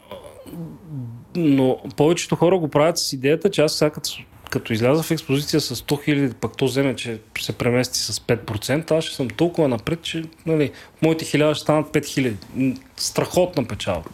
но 1.35 1.81
повечето 1.97 2.35
хора 2.35 2.57
го 2.57 2.67
правят 2.67 2.97
с 2.97 3.13
идеята, 3.13 3.51
че 3.51 3.61
аз 3.61 3.73
сега 3.73 3.89
като, 3.89 4.09
като 4.51 4.73
изляза 4.73 5.03
в 5.03 5.11
експозиция 5.11 5.61
с 5.61 5.75
100 5.75 6.03
хиляди, 6.03 6.33
пък 6.33 6.57
то 6.57 6.65
вземе, 6.65 6.95
че 6.95 7.19
се 7.39 7.53
премести 7.53 7.99
с 7.99 8.19
5%, 8.19 8.91
аз 8.91 9.03
ще 9.03 9.15
съм 9.15 9.29
толкова 9.29 9.67
напред, 9.67 10.01
че 10.01 10.23
нали, 10.45 10.71
моите 11.01 11.25
1000 11.25 11.53
ще 11.53 11.61
станат 11.61 11.87
5000. 11.93 12.77
Страхотна 12.97 13.65
печалба. 13.65 14.09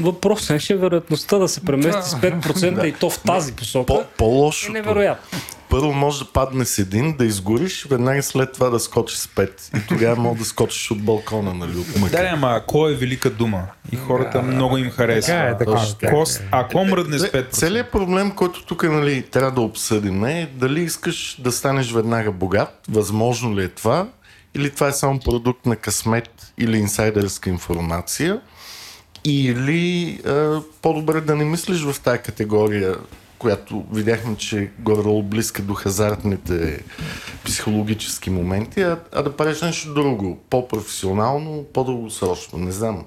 Въпросът 0.00 0.50
е, 0.50 0.58
че 0.58 0.76
вероятността 0.76 1.38
да 1.38 1.48
се 1.48 1.60
премести 1.60 2.10
с 2.10 2.14
5% 2.14 2.84
и 2.84 2.92
то 2.92 3.10
в 3.10 3.18
тази 3.18 3.52
посока 3.52 3.86
По, 3.86 4.04
по-лошо. 4.16 4.70
е 4.70 4.72
невероятно 4.72 5.40
първо 5.70 5.92
може 5.92 6.24
да 6.24 6.30
падне 6.32 6.64
с 6.64 6.78
един, 6.78 7.16
да 7.16 7.24
изгориш, 7.24 7.86
веднага 7.90 8.22
след 8.22 8.52
това 8.52 8.70
да 8.70 8.80
скочиш 8.80 9.18
с 9.18 9.28
пет. 9.28 9.70
И 9.76 9.86
тогава 9.88 10.16
може 10.16 10.38
да 10.38 10.44
скочиш 10.44 10.90
от 10.90 11.02
балкона, 11.02 11.54
нали, 11.54 11.76
от 11.76 11.96
мъка. 12.00 12.16
Да, 12.16 12.30
ама 12.32 12.62
кой 12.66 12.92
е 12.92 12.96
велика 12.96 13.30
дума? 13.30 13.62
И 13.92 13.96
хората 13.96 14.42
да, 14.42 14.42
много 14.42 14.76
им 14.76 14.90
харесва. 14.90 15.32
Така 15.32 15.48
е, 15.48 15.58
така, 15.58 15.86
ако, 16.06 16.24
ако 16.50 16.84
мръдне 16.84 17.18
с 17.18 17.26
5%. 17.26 17.50
Целият 17.50 17.92
проблем, 17.92 18.30
който 18.30 18.66
тук 18.66 18.82
нали, 18.82 19.22
трябва 19.22 19.52
да 19.52 19.60
обсъдим 19.60 20.24
е 20.24 20.50
дали 20.54 20.82
искаш 20.82 21.36
да 21.38 21.52
станеш 21.52 21.92
веднага 21.92 22.32
богат, 22.32 22.78
възможно 22.88 23.56
ли 23.56 23.64
е 23.64 23.68
това, 23.68 24.06
или 24.54 24.70
това 24.70 24.88
е 24.88 24.92
само 24.92 25.20
продукт 25.20 25.66
на 25.66 25.76
късмет 25.76 26.52
или 26.58 26.76
инсайдерска 26.76 27.50
информация, 27.50 28.40
или 29.24 30.08
е, 30.26 30.60
по-добре 30.82 31.20
да 31.20 31.36
не 31.36 31.44
мислиш 31.44 31.82
в 31.82 32.00
тази 32.00 32.18
категория 32.18 32.96
която 33.40 33.84
видяхме, 33.92 34.36
че 34.36 34.70
горе 34.78 35.22
близка 35.22 35.62
до 35.62 35.74
хазартните 35.74 36.84
психологически 37.44 38.30
моменти, 38.30 38.82
а, 38.82 38.98
а 39.12 39.22
да 39.22 39.36
правиш 39.36 39.62
нещо 39.62 39.94
друго, 39.94 40.38
по-професионално, 40.50 41.64
по-дългосрочно, 41.74 42.58
не 42.58 42.72
знам. 42.72 43.04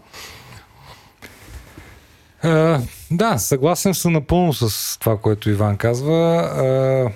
А, 2.43 2.81
да, 3.11 3.37
съгласен 3.37 3.93
съм 3.93 4.13
напълно 4.13 4.53
с 4.53 4.97
това, 4.99 5.17
което 5.17 5.49
Иван 5.49 5.77
казва. 5.77 6.15
А, 6.55 7.09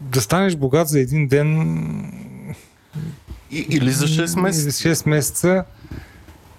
да 0.00 0.20
станеш 0.20 0.56
богат 0.56 0.88
за 0.88 1.00
един 1.00 1.28
ден 1.28 1.48
и, 3.50 3.66
или 3.70 3.90
за 3.90 4.06
6 4.06 4.40
месеца. 4.40 4.88
Или 4.88 4.94
6 4.94 5.08
месеца 5.08 5.64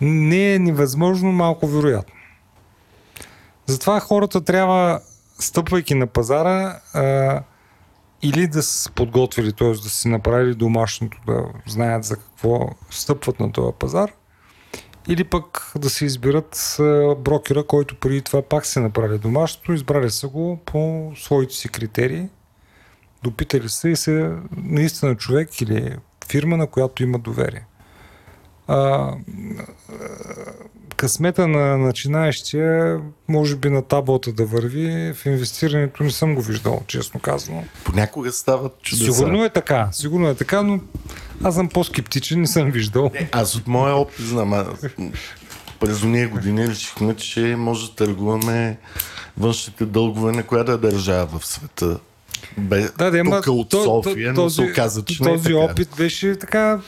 не 0.03 0.53
е 0.53 0.59
невъзможно, 0.59 1.31
малко 1.31 1.67
вероятно. 1.67 2.15
Затова 3.65 3.99
хората 3.99 4.41
трябва, 4.43 4.99
стъпвайки 5.39 5.95
на 5.95 6.07
пазара, 6.07 6.79
а, 6.93 7.41
или 8.21 8.47
да 8.47 8.63
са 8.63 8.91
подготвили, 8.91 9.53
т.е. 9.53 9.69
да 9.69 9.89
си 9.89 10.07
направили 10.07 10.55
домашното, 10.55 11.17
да 11.27 11.45
знаят 11.67 12.03
за 12.03 12.15
какво 12.15 12.69
стъпват 12.89 13.39
на 13.39 13.51
този 13.51 13.75
пазар, 13.79 14.11
или 15.07 15.23
пък 15.23 15.71
да 15.77 15.89
се 15.89 16.05
изберат 16.05 16.75
брокера, 17.17 17.63
който 17.63 17.95
преди 17.95 18.21
това 18.21 18.41
пак 18.41 18.65
се 18.65 18.79
направи 18.79 19.17
домашното, 19.17 19.73
избрали 19.73 20.09
са 20.09 20.27
го 20.27 20.59
по 20.65 21.11
своите 21.15 21.53
си 21.53 21.69
критерии, 21.69 22.29
допитали 23.23 23.69
се 23.69 23.89
и 23.89 23.95
се 23.95 24.31
наистина 24.57 25.15
човек 25.15 25.61
или 25.61 25.95
фирма, 26.29 26.57
на 26.57 26.67
която 26.67 27.03
има 27.03 27.19
доверие. 27.19 27.65
А, 28.67 29.11
късмета 30.95 31.47
на 31.47 31.77
начинаещия, 31.77 33.01
може 33.27 33.55
би 33.55 33.69
на 33.69 33.81
таблата 33.81 34.33
да 34.33 34.45
върви, 34.45 35.13
в 35.13 35.25
инвестирането 35.25 36.03
не 36.03 36.11
съм 36.11 36.35
го 36.35 36.41
виждал, 36.41 36.81
честно 36.87 37.19
казано. 37.19 37.63
Понякога 37.83 38.31
стават 38.31 38.81
чудеса. 38.81 39.13
Сигурно 39.13 39.43
е 39.43 39.49
така, 39.49 39.89
сигурно 39.91 40.29
е 40.29 40.35
така, 40.35 40.61
но 40.61 40.79
аз 41.43 41.55
съм 41.55 41.69
по-скептичен, 41.69 42.41
не 42.41 42.47
съм 42.47 42.71
виждал. 42.71 43.11
Не, 43.13 43.29
аз 43.31 43.55
от 43.55 43.67
моя 43.67 43.95
опит 43.95 44.25
знам, 44.25 44.75
през 45.79 46.03
уния 46.03 46.29
години 46.29 46.67
решихме, 46.67 47.15
че 47.15 47.55
може 47.57 47.89
да 47.89 47.95
търгуваме 47.95 48.77
външните 49.37 49.85
дългове 49.85 50.31
на 50.31 50.43
коя 50.43 50.63
да 50.63 50.77
държава 50.77 51.39
в 51.39 51.45
света. 51.45 51.99
Бе, 52.57 52.89
да, 52.97 53.11
да, 53.11 53.23
тук 53.23 53.47
от 53.47 53.71
София, 53.71 54.33
но 54.33 54.49
се 54.49 54.61
оказа, 54.61 55.05
че 55.05 55.17
този 55.17 55.49
не 55.49 55.53
е 55.53 55.57
опит 55.57 55.89
беше 55.97 56.35
така 56.35 56.79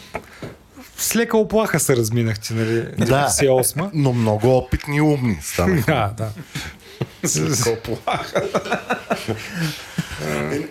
с 0.98 1.16
лека 1.16 1.38
оплаха 1.38 1.80
се 1.80 1.96
разминахте, 1.96 2.54
нали? 2.54 2.82
Да, 2.98 3.28
98 3.30 3.90
но 3.94 4.14
много 4.14 4.58
опитни 4.58 4.98
и 4.98 5.02
умни 5.02 5.40
станаха. 5.42 6.14
да, 6.18 6.32
да. 7.22 7.28
С 7.28 7.68
лека 7.68 7.70
оплаха. 7.92 8.42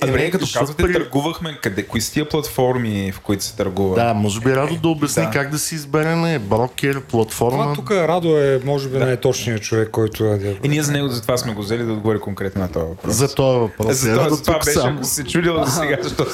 А 0.01 0.07
добре, 0.07 0.31
като 0.31 0.47
казвате, 0.55 0.83
при... 0.83 0.93
търгувахме, 0.93 1.59
къде, 1.63 1.83
кои 1.83 2.01
са 2.01 2.13
тия 2.13 2.29
платформи, 2.29 3.13
в 3.13 3.21
които 3.21 3.45
се 3.45 3.57
търгува? 3.57 4.05
Да, 4.05 4.15
може 4.15 4.41
би 4.41 4.57
Радо 4.57 4.77
да 4.77 4.89
обясни 4.89 5.23
да. 5.23 5.31
как 5.31 5.51
да 5.51 5.59
си 5.59 5.75
избереме 5.75 6.39
брокер, 6.39 7.01
платформа. 7.01 7.63
Това 7.63 7.75
тук 7.75 7.91
Радо 7.91 8.39
е, 8.39 8.61
може 8.65 8.89
би, 8.89 8.99
да. 8.99 9.05
най-точният 9.05 9.63
човек, 9.63 9.91
който 9.91 10.25
е... 10.25 10.59
И 10.63 10.69
ние 10.69 10.83
за 10.83 10.93
него 10.93 11.09
за 11.09 11.23
това 11.23 11.37
сме 11.37 11.55
го 11.55 11.63
взели 11.63 11.83
да 11.83 11.93
отговори 11.93 12.21
конкретно 12.21 12.61
на 12.61 12.73
този 12.73 12.87
въпрос. 12.87 13.15
За 13.15 13.35
този 13.35 13.59
въпрос. 13.59 13.97
За, 13.97 14.15
това, 14.15 14.29
за 14.31 14.43
това 14.43 14.59
беше, 14.59 14.79
само. 14.79 14.97
ако 14.97 15.05
се 15.05 15.25
чудил 15.25 15.55
до 15.55 15.67
сега, 15.67 15.97
защото 16.03 16.31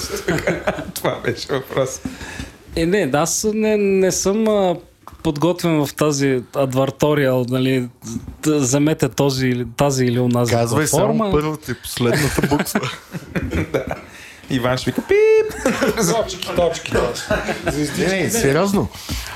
това 0.95 1.19
беше 1.25 1.53
въпрос. 1.53 2.01
Е, 2.77 2.87
не, 2.87 3.07
да, 3.07 3.19
аз 3.19 3.47
не, 3.55 3.77
не 3.77 4.13
съм 4.13 4.49
а, 4.49 4.77
подготвен 5.23 5.87
в 5.87 5.95
тази 5.95 6.43
адвартория, 6.57 7.35
нали, 7.49 7.89
да 8.43 8.61
замете 8.65 9.09
този, 9.09 9.65
тази 9.77 10.05
или 10.05 10.21
онази 10.21 10.53
Казвай 10.53 10.87
платформа. 10.87 11.25
само 11.25 11.33
първата 11.33 11.73
и 11.73 11.75
последната 11.75 12.41
буква. 12.47 12.91
да. 13.73 13.85
Иван 14.51 14.79
ще 14.79 14.91
вика 14.91 15.03
пип! 15.03 15.41
точки, 16.57 16.93
точки. 16.93 16.93
не, 17.99 18.23
не, 18.23 18.31
сериозно. 18.31 18.89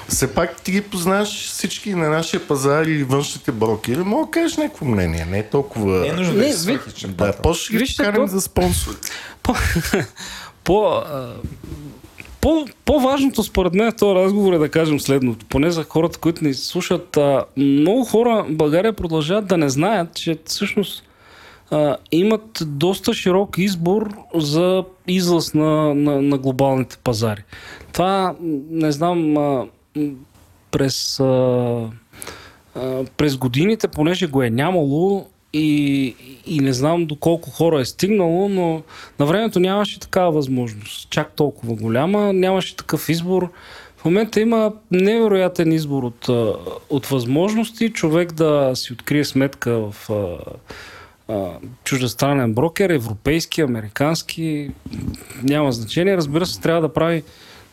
Все 0.08 0.34
пак 0.34 0.62
ти 0.62 0.72
ги 0.72 0.80
познаваш 0.80 1.48
всички 1.48 1.94
на 1.94 2.08
нашия 2.08 2.46
пазар 2.48 2.84
и 2.84 3.04
външните 3.04 3.52
брокери. 3.52 3.98
Мога 3.98 4.24
да 4.24 4.30
кажеш 4.30 4.56
някакво 4.56 4.86
мнение. 4.86 5.24
Не 5.24 5.38
е 5.38 5.42
толкова... 5.42 6.00
Не 6.00 6.06
е 6.06 6.12
нужно 6.12 6.34
да, 6.34 6.48
е 6.48 6.52
да, 7.08 7.32
после 7.42 7.78
ги 7.78 7.94
покарам 7.96 8.28
за 8.28 8.40
спонсори. 8.40 8.96
По, 9.42 9.54
по, 10.64 11.02
по, 12.44 12.66
по-важното 12.84 13.42
според 13.42 13.74
мен 13.74 13.92
в 13.92 13.96
този 13.96 14.14
разговор 14.14 14.52
е 14.52 14.58
да 14.58 14.68
кажем 14.68 15.00
следното, 15.00 15.46
поне 15.46 15.70
за 15.70 15.84
хората, 15.84 16.18
които 16.18 16.44
ни 16.44 16.54
слушат. 16.54 17.16
А, 17.16 17.44
много 17.56 18.04
хора 18.04 18.44
в 18.48 18.56
България 18.56 18.92
продължават 18.92 19.46
да 19.46 19.56
не 19.56 19.68
знаят, 19.68 20.14
че 20.14 20.38
всъщност 20.44 21.04
а, 21.70 21.96
имат 22.12 22.62
доста 22.66 23.14
широк 23.14 23.58
избор 23.58 24.10
за 24.34 24.84
излъз 25.06 25.54
на, 25.54 25.94
на, 25.94 26.22
на 26.22 26.38
глобалните 26.38 26.96
пазари. 27.04 27.42
Това, 27.92 28.34
не 28.70 28.92
знам, 28.92 29.36
а, 29.36 29.66
през, 30.70 31.20
а, 31.20 31.88
през 33.16 33.36
годините, 33.36 33.88
понеже 33.88 34.26
го 34.26 34.42
е 34.42 34.50
нямало, 34.50 35.26
и, 35.54 36.14
и 36.46 36.60
не 36.60 36.72
знам 36.72 37.06
доколко 37.06 37.50
хора 37.50 37.80
е 37.80 37.84
стигнало, 37.84 38.48
но 38.48 38.82
на 39.18 39.26
времето 39.26 39.60
нямаше 39.60 40.00
такава 40.00 40.32
възможност. 40.32 41.10
Чак 41.10 41.32
толкова 41.32 41.74
голяма, 41.74 42.32
нямаше 42.32 42.76
такъв 42.76 43.08
избор. 43.08 43.50
В 43.96 44.04
момента 44.04 44.40
има 44.40 44.72
невероятен 44.90 45.72
избор 45.72 46.02
от, 46.02 46.28
от 46.90 47.06
възможности 47.06 47.92
човек 47.92 48.32
да 48.32 48.70
си 48.74 48.92
открие 48.92 49.24
сметка 49.24 49.72
в 49.72 50.10
чуждестранен 51.84 52.54
брокер, 52.54 52.90
европейски, 52.90 53.60
американски, 53.60 54.70
няма 55.42 55.72
значение. 55.72 56.16
Разбира 56.16 56.46
се, 56.46 56.60
трябва 56.60 56.80
да 56.80 56.92
прави 56.92 57.22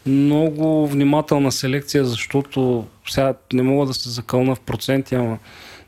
много 0.05 0.87
внимателна 0.87 1.51
селекция, 1.51 2.05
защото 2.05 2.85
сега 3.09 3.33
не 3.53 3.61
мога 3.61 3.85
да 3.85 3.93
се 3.93 4.09
закълна 4.09 4.55
в 4.55 4.59
проценти, 4.59 5.15
ама 5.15 5.37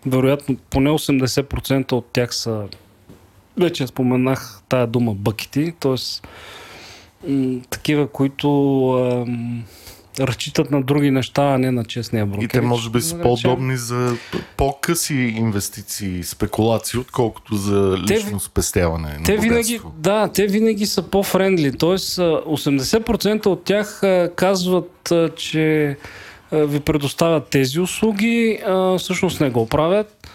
вероятно 0.05 0.55
поне 0.69 0.89
80% 0.89 1.91
от 1.91 2.05
тях 2.13 2.35
са 2.35 2.63
вече 3.57 3.87
споменах 3.87 4.61
тая 4.69 4.87
дума 4.87 5.13
бъкити, 5.13 5.73
т.е. 5.79 5.95
такива, 7.69 8.07
които 8.07 8.49
м- 9.27 9.63
разчитат 10.19 10.71
на 10.71 10.81
други 10.81 11.11
неща, 11.11 11.41
а 11.43 11.57
не 11.57 11.71
на 11.71 11.85
честния 11.85 12.25
брокер. 12.25 12.45
И 12.45 12.47
те 12.47 12.61
може 12.61 12.89
би 12.89 13.01
са 13.01 13.21
по-удобни 13.21 13.77
за 13.77 14.17
по-къси 14.57 15.15
инвестиции, 15.15 16.23
спекулации, 16.23 16.99
отколкото 16.99 17.55
за 17.55 17.97
лично 18.09 18.39
те, 18.39 18.45
спестяване. 18.45 19.19
Те 19.25 19.37
винаги, 19.37 19.79
да, 19.97 20.27
те 20.27 20.47
винаги 20.47 20.85
са 20.85 21.01
по-френдли. 21.01 21.77
Тоест 21.77 22.17
80% 22.17 23.45
от 23.45 23.63
тях 23.63 24.01
казват, 24.35 25.13
че 25.35 25.97
ви 26.53 26.79
предоставят 26.79 27.47
тези 27.47 27.79
услуги, 27.79 28.59
всъщност 28.97 29.41
не 29.41 29.49
го 29.49 29.67
правят. 29.69 30.27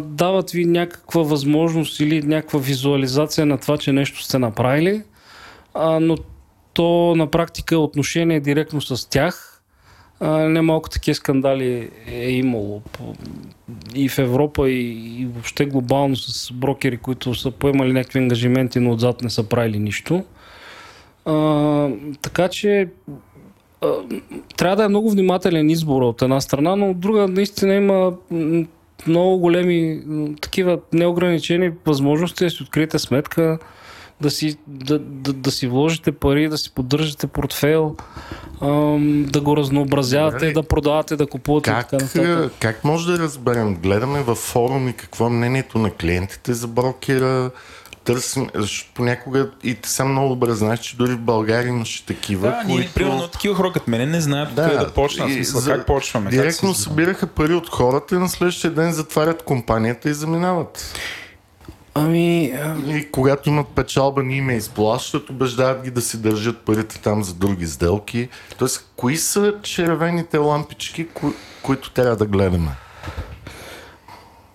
Дават 0.00 0.50
ви 0.50 0.64
някаква 0.64 1.22
възможност 1.22 2.00
или 2.00 2.22
някаква 2.22 2.58
визуализация 2.58 3.46
на 3.46 3.58
това, 3.58 3.78
че 3.78 3.92
нещо 3.92 4.22
сте 4.22 4.38
направили, 4.38 5.02
но 6.00 6.16
то 6.72 7.14
на 7.16 7.26
практика 7.26 7.74
е 7.74 7.78
отношение 7.78 8.40
директно 8.40 8.80
с 8.80 9.10
тях. 9.10 9.62
Немалко 10.20 10.90
такива 10.90 11.14
скандали 11.14 11.90
е 12.06 12.30
имало 12.30 12.82
и 13.94 14.08
в 14.08 14.18
Европа, 14.18 14.70
и, 14.70 15.20
и 15.20 15.26
въобще 15.26 15.66
глобално 15.66 16.16
с 16.16 16.52
брокери, 16.52 16.96
които 16.96 17.34
са 17.34 17.50
поемали 17.50 17.92
някакви 17.92 18.18
ангажименти, 18.18 18.80
но 18.80 18.92
отзад 18.92 19.22
не 19.22 19.30
са 19.30 19.48
правили 19.48 19.78
нищо. 19.78 20.24
А, 21.24 21.88
така 22.22 22.48
че 22.48 22.80
а, 22.80 23.12
трябва 24.56 24.76
да 24.76 24.84
е 24.84 24.88
много 24.88 25.10
внимателен 25.10 25.70
избор 25.70 26.02
от 26.02 26.22
една 26.22 26.40
страна, 26.40 26.76
но 26.76 26.90
от 26.90 27.00
друга 27.00 27.28
наистина 27.28 27.74
има 27.74 28.12
много 29.06 29.38
големи 29.38 30.02
такива 30.40 30.78
неограничени 30.92 31.70
възможности 31.86 32.44
да 32.44 32.50
си 32.50 32.62
откриете 32.62 32.98
сметка, 32.98 33.58
да 34.20 34.30
си, 34.30 34.56
да, 34.66 34.98
да, 34.98 35.32
да 35.32 35.50
си 35.50 35.66
вложите 35.66 36.12
пари, 36.12 36.48
да 36.48 36.58
си 36.58 36.70
поддържате 36.74 37.26
портфейл, 37.26 37.96
ам, 38.62 39.26
да 39.28 39.40
го 39.40 39.56
разнообразявате, 39.56 40.46
Добре. 40.46 40.52
да 40.52 40.62
продавате, 40.62 41.16
да 41.16 41.26
купувате. 41.26 41.70
Как, 41.70 41.90
така 41.90 42.04
нататък. 42.04 42.52
как 42.60 42.84
може 42.84 43.12
да 43.12 43.18
разберем? 43.18 43.74
Гледаме 43.74 44.22
във 44.22 44.38
форуми 44.38 44.92
какво 44.92 45.26
е 45.26 45.30
мнението 45.30 45.78
на 45.78 45.90
клиентите 45.90 46.52
за 46.52 46.68
брокера, 46.68 47.50
търсим, 48.04 48.48
защото 48.54 48.90
понякога 48.94 49.50
и 49.62 49.74
ти 49.74 49.88
сам 49.88 50.10
много 50.10 50.28
добре 50.28 50.52
знаеш, 50.52 50.80
че 50.80 50.96
дори 50.96 51.12
в 51.12 51.20
България 51.20 51.68
имаше 51.68 52.06
такива. 52.06 52.48
Да, 52.48 52.56
които... 52.56 52.78
ние, 52.78 52.90
примерно, 52.94 53.28
такива 53.28 53.54
хора 53.54 53.72
като 53.72 53.90
мене 53.90 54.06
не 54.06 54.20
знаят 54.20 54.54
да, 54.54 54.78
да 54.78 54.92
почнат. 54.92 55.32
Смисъл, 55.32 55.60
за... 55.60 55.72
как 55.72 55.86
почваме? 55.86 56.30
Директно 56.30 56.68
как 56.68 56.78
събираха 56.78 57.26
пари 57.26 57.54
от 57.54 57.68
хората 57.68 58.14
и 58.14 58.18
на 58.18 58.28
следващия 58.28 58.70
ден 58.70 58.92
затварят 58.92 59.42
компанията 59.42 60.10
и 60.10 60.14
заминават. 60.14 60.94
Ами... 61.94 62.54
И 62.86 63.08
когато 63.12 63.48
имат 63.48 63.68
печалба, 63.68 64.22
ние 64.22 64.42
ме 64.42 64.56
изплащат, 64.56 65.30
убеждават 65.30 65.82
ги 65.82 65.90
да 65.90 66.00
си 66.00 66.22
държат 66.22 66.58
парите 66.58 67.00
там 67.00 67.24
за 67.24 67.34
други 67.34 67.66
сделки. 67.66 68.28
Тоест, 68.58 68.90
кои 68.96 69.16
са 69.16 69.54
червените 69.62 70.38
лампички, 70.38 71.06
кои, 71.08 71.30
които 71.62 71.90
трябва 71.90 72.16
да 72.16 72.26
гледаме? 72.26 72.70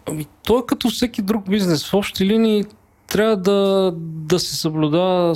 Ами, 0.06 0.26
то 0.44 0.60
е 0.60 0.62
като 0.68 0.90
всеки 0.90 1.22
друг 1.22 1.50
бизнес. 1.50 1.90
В 1.90 1.94
общи 1.94 2.26
линии 2.26 2.66
трябва 3.10 3.38
да, 3.38 3.92
да 4.02 4.40
се 4.40 4.56
съблюдава 4.56 5.36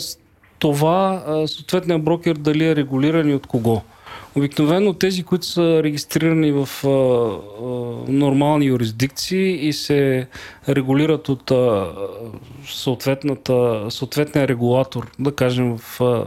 това 0.60 1.24
съответния 1.48 2.00
брокер 2.00 2.36
дали 2.36 2.68
е 2.68 2.76
регулиран 2.76 3.30
и 3.30 3.36
от 3.36 3.48
кого. 3.48 3.82
Обикновено 4.36 4.94
тези, 4.94 5.24
които 5.24 5.46
са 5.46 5.84
регистрирани 5.84 6.52
в 6.52 6.70
а, 6.84 6.88
а, 6.88 8.12
нормални 8.12 8.66
юрисдикции 8.66 9.68
и 9.68 9.74
се 9.74 10.28
регулират 10.70 11.30
от 11.30 11.52
а, 11.52 11.88
съответната, 12.68 13.86
съответния 13.90 14.48
регулатор, 14.48 15.12
да 15.20 15.36
кажем 15.36 15.78
в 15.78 16.02
а, 16.02 16.26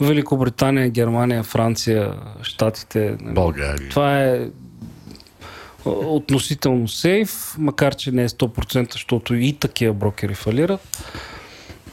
Великобритания, 0.00 0.90
Германия, 0.90 1.42
Франция, 1.42 2.14
Штатите. 2.42 3.16
Нали. 3.20 3.34
България. 3.34 3.88
Това 3.88 4.24
е 4.24 4.48
относително 5.88 6.88
сейф, 6.88 7.54
макар 7.58 7.94
че 7.94 8.12
не 8.12 8.22
е 8.22 8.28
100%, 8.28 8.92
защото 8.92 9.34
и 9.34 9.52
такива 9.52 9.94
брокери 9.94 10.34
фалират. 10.34 11.10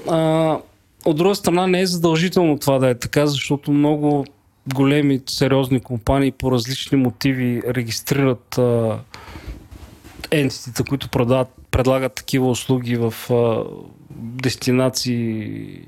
А, 0.09 0.59
от 1.05 1.17
друга 1.17 1.35
страна 1.35 1.67
не 1.67 1.81
е 1.81 1.85
задължително 1.85 2.59
това 2.59 2.79
да 2.79 2.89
е 2.89 2.95
така, 2.95 3.27
защото 3.27 3.71
много 3.71 4.25
големи, 4.73 5.21
сериозни 5.25 5.79
компании 5.79 6.31
по 6.31 6.51
различни 6.51 6.97
мотиви 6.97 7.61
регистрират 7.67 8.59
ентитите, 10.31 10.83
които 10.83 11.09
предлагат, 11.09 11.53
предлагат 11.71 12.13
такива 12.13 12.49
услуги 12.49 12.95
в 12.95 13.13
а, 13.29 13.63
дестинации, 14.19 15.79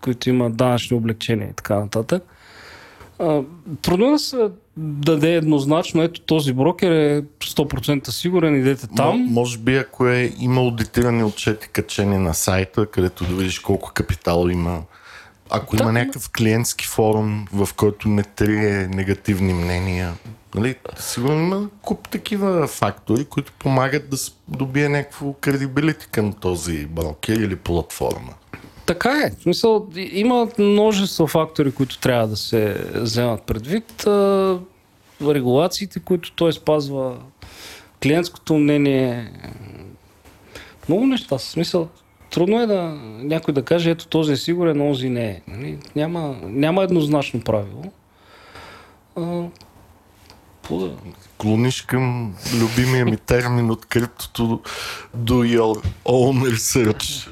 които 0.00 0.30
имат 0.30 0.56
данъчни 0.56 0.96
облегчения 0.96 1.48
и 1.50 1.54
така 1.54 1.78
нататък. 1.78 2.22
А, 3.18 3.42
трудно 3.82 4.10
да 4.10 4.18
се 4.18 4.48
даде 4.76 5.34
еднозначно, 5.34 6.02
ето 6.02 6.20
този 6.20 6.52
брокер 6.52 6.90
е 6.90 7.22
100% 7.40 8.10
сигурен, 8.10 8.56
идете 8.56 8.86
там. 8.96 9.18
М- 9.18 9.26
може 9.30 9.58
би 9.58 9.76
ако 9.76 10.06
е 10.06 10.32
има 10.38 10.60
аудитирани 10.60 11.24
отчети 11.24 11.68
качени 11.68 12.18
на 12.18 12.34
сайта, 12.34 12.86
където 12.86 13.24
да 13.24 13.34
видиш 13.34 13.58
колко 13.58 13.92
капитал 13.94 14.48
има 14.48 14.82
ако 15.50 15.76
да, 15.76 15.82
има 15.82 15.92
някакъв 15.92 16.30
клиентски 16.30 16.86
форум, 16.86 17.46
в 17.52 17.68
който 17.76 18.08
не 18.08 18.22
трие 18.22 18.86
негативни 18.86 19.54
мнения, 19.54 20.14
нали, 20.54 20.74
сигурно 20.98 21.38
има 21.38 21.68
куп 21.82 22.08
такива 22.08 22.66
фактори, 22.66 23.24
които 23.24 23.52
помагат 23.52 24.10
да 24.10 24.16
добие 24.48 24.88
някакво 24.88 25.32
кредибилити 25.32 26.06
към 26.06 26.32
този 26.32 26.86
брокер 26.86 27.36
или 27.36 27.56
платформа. 27.56 28.34
Така 28.86 29.22
е. 29.26 29.30
В 29.30 29.42
смисъл, 29.42 29.88
има 29.96 30.48
множество 30.58 31.26
фактори, 31.26 31.72
които 31.72 31.98
трябва 31.98 32.28
да 32.28 32.36
се 32.36 32.86
вземат 32.94 33.42
предвид. 33.42 34.06
Регулациите, 35.22 36.00
които 36.00 36.32
той 36.32 36.52
спазва, 36.52 37.16
клиентското 38.02 38.54
мнение, 38.54 39.32
много 40.88 41.06
неща. 41.06 41.38
В 41.38 41.42
смисъл, 41.42 41.88
трудно 42.30 42.60
е 42.60 42.66
да 42.66 42.82
някой 43.18 43.54
да 43.54 43.62
каже, 43.62 43.90
ето 43.90 44.06
този 44.06 44.32
е 44.32 44.36
сигурен, 44.36 44.80
онзи 44.80 45.08
не 45.08 45.26
е. 45.26 45.42
Нали? 45.48 45.78
Няма, 45.96 46.36
няма 46.42 46.82
еднозначно 46.82 47.40
правило. 47.40 47.84
А, 49.16 49.42
Клониш 51.38 51.82
към 51.82 52.34
любимия 52.54 53.04
ми 53.04 53.16
термин 53.16 53.70
от 53.70 53.86
криптото 53.86 54.60
do 55.16 55.58
your 55.58 55.84
own 56.04 56.54
research. 56.54 57.28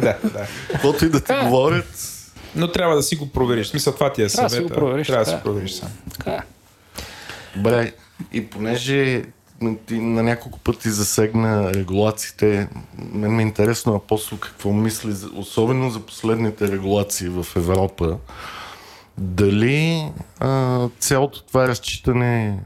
да, 0.00 0.18
да. 0.24 0.46
Каквото 0.72 1.04
и 1.04 1.08
да 1.08 1.20
ти 1.20 1.32
говорят. 1.42 2.16
Но 2.56 2.72
трябва 2.72 2.96
да 2.96 3.02
си 3.02 3.16
го 3.16 3.32
провериш. 3.32 3.66
В 3.66 3.70
смисъл, 3.70 3.94
това 3.94 4.12
ти 4.12 4.22
е 4.22 4.28
съвета. 4.28 4.54
Трябва 4.54 4.62
да 4.62 4.68
си 4.68 4.74
го 4.74 4.80
провериш. 4.80 5.06
Трябва 5.06 5.24
да 5.24 5.30
си 5.30 5.36
го 5.36 5.42
провериш 5.42 5.72
сам. 5.72 5.88
Така 6.12 6.30
е. 6.30 6.40
Добре, 7.56 7.92
и 8.32 8.46
понеже 8.46 9.24
ти 9.86 9.98
на 9.98 10.22
няколко 10.22 10.58
пъти 10.58 10.90
засегна 10.90 11.74
регулациите. 11.74 12.68
Мен 12.98 13.36
ми 13.36 13.42
е 13.42 13.46
интересно 13.46 13.94
апостол 13.94 14.38
какво 14.38 14.72
мисли, 14.72 15.14
особено 15.34 15.90
за 15.90 16.00
последните 16.00 16.68
регулации 16.68 17.28
в 17.28 17.46
Европа. 17.56 18.16
Дали 19.18 20.04
а, 20.40 20.88
цялото 20.98 21.42
това 21.42 21.68
разчитане, 21.68 22.58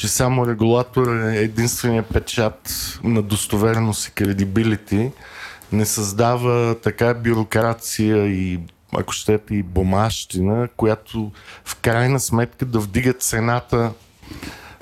че 0.00 0.08
само 0.08 0.46
регулатор 0.46 1.16
е 1.16 1.36
единствения 1.36 2.02
печат 2.02 2.74
на 3.04 3.22
достоверност 3.22 4.08
и 4.08 4.10
кредибилити, 4.10 5.10
не 5.72 5.86
създава 5.86 6.76
така 6.82 7.14
бюрокрация 7.14 8.26
и 8.26 8.60
ако 8.92 9.12
щете 9.12 9.54
и 9.54 9.62
бумащина, 9.62 10.68
която 10.76 11.32
в 11.64 11.76
крайна 11.76 12.20
сметка 12.20 12.64
да 12.64 12.78
вдига 12.78 13.12
цената 13.12 13.92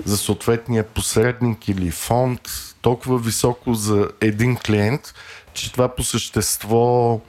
за 0.05 0.17
съответния 0.17 0.83
посредник 0.83 1.67
или 1.67 1.91
фонд 1.91 2.41
толкова 2.81 3.17
високо 3.17 3.73
за 3.73 4.09
един 4.21 4.55
клиент, 4.55 5.13
че 5.53 5.71
това 5.71 5.95
по 5.95 6.03
същество 6.03 7.21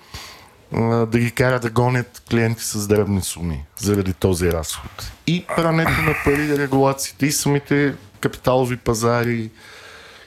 да 0.72 1.18
ги 1.18 1.30
кара 1.30 1.60
да 1.60 1.70
гонят 1.70 2.22
клиенти 2.30 2.64
с 2.64 2.88
древни 2.88 3.22
суми 3.22 3.64
заради 3.76 4.12
този 4.12 4.52
разход. 4.52 5.12
И 5.26 5.44
прането 5.56 5.90
на 5.90 6.14
пари, 6.24 6.58
регулациите, 6.58 7.26
и 7.26 7.32
самите 7.32 7.94
капиталови 8.20 8.76
пазари, 8.76 9.50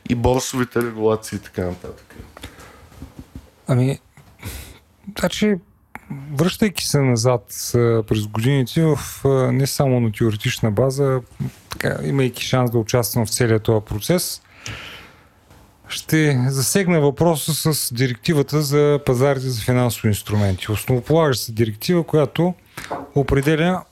и 0.10 0.16
борсовите 0.16 0.82
регулации 0.82 1.36
и 1.36 1.40
така 1.40 1.66
нататък. 1.66 2.16
Ами, 3.68 4.00
значи, 5.20 5.56
връщайки 6.34 6.86
се 6.86 7.02
назад 7.02 7.44
през 8.08 8.28
годините, 8.28 8.86
в, 8.86 8.98
не 9.52 9.68
само 9.68 10.00
на 10.00 10.12
теоретична 10.12 10.72
база, 10.72 11.22
така, 11.70 11.98
имайки 12.04 12.44
шанс 12.44 12.72
да 12.72 12.78
участвам 12.78 13.26
в 13.26 13.30
целия 13.30 13.60
този 13.60 13.86
процес, 13.86 14.42
ще 15.88 16.46
засегна 16.50 17.02
въпроса 17.02 17.74
с 17.74 17.94
директивата 17.94 18.62
за 18.62 19.00
пазарите 19.06 19.50
за 19.50 19.62
финансови 19.62 20.08
инструменти. 20.08 20.72
Основополагаща 20.72 21.46
се 21.46 21.52
директива, 21.52 22.04
която 22.04 22.54
определя 23.16 23.84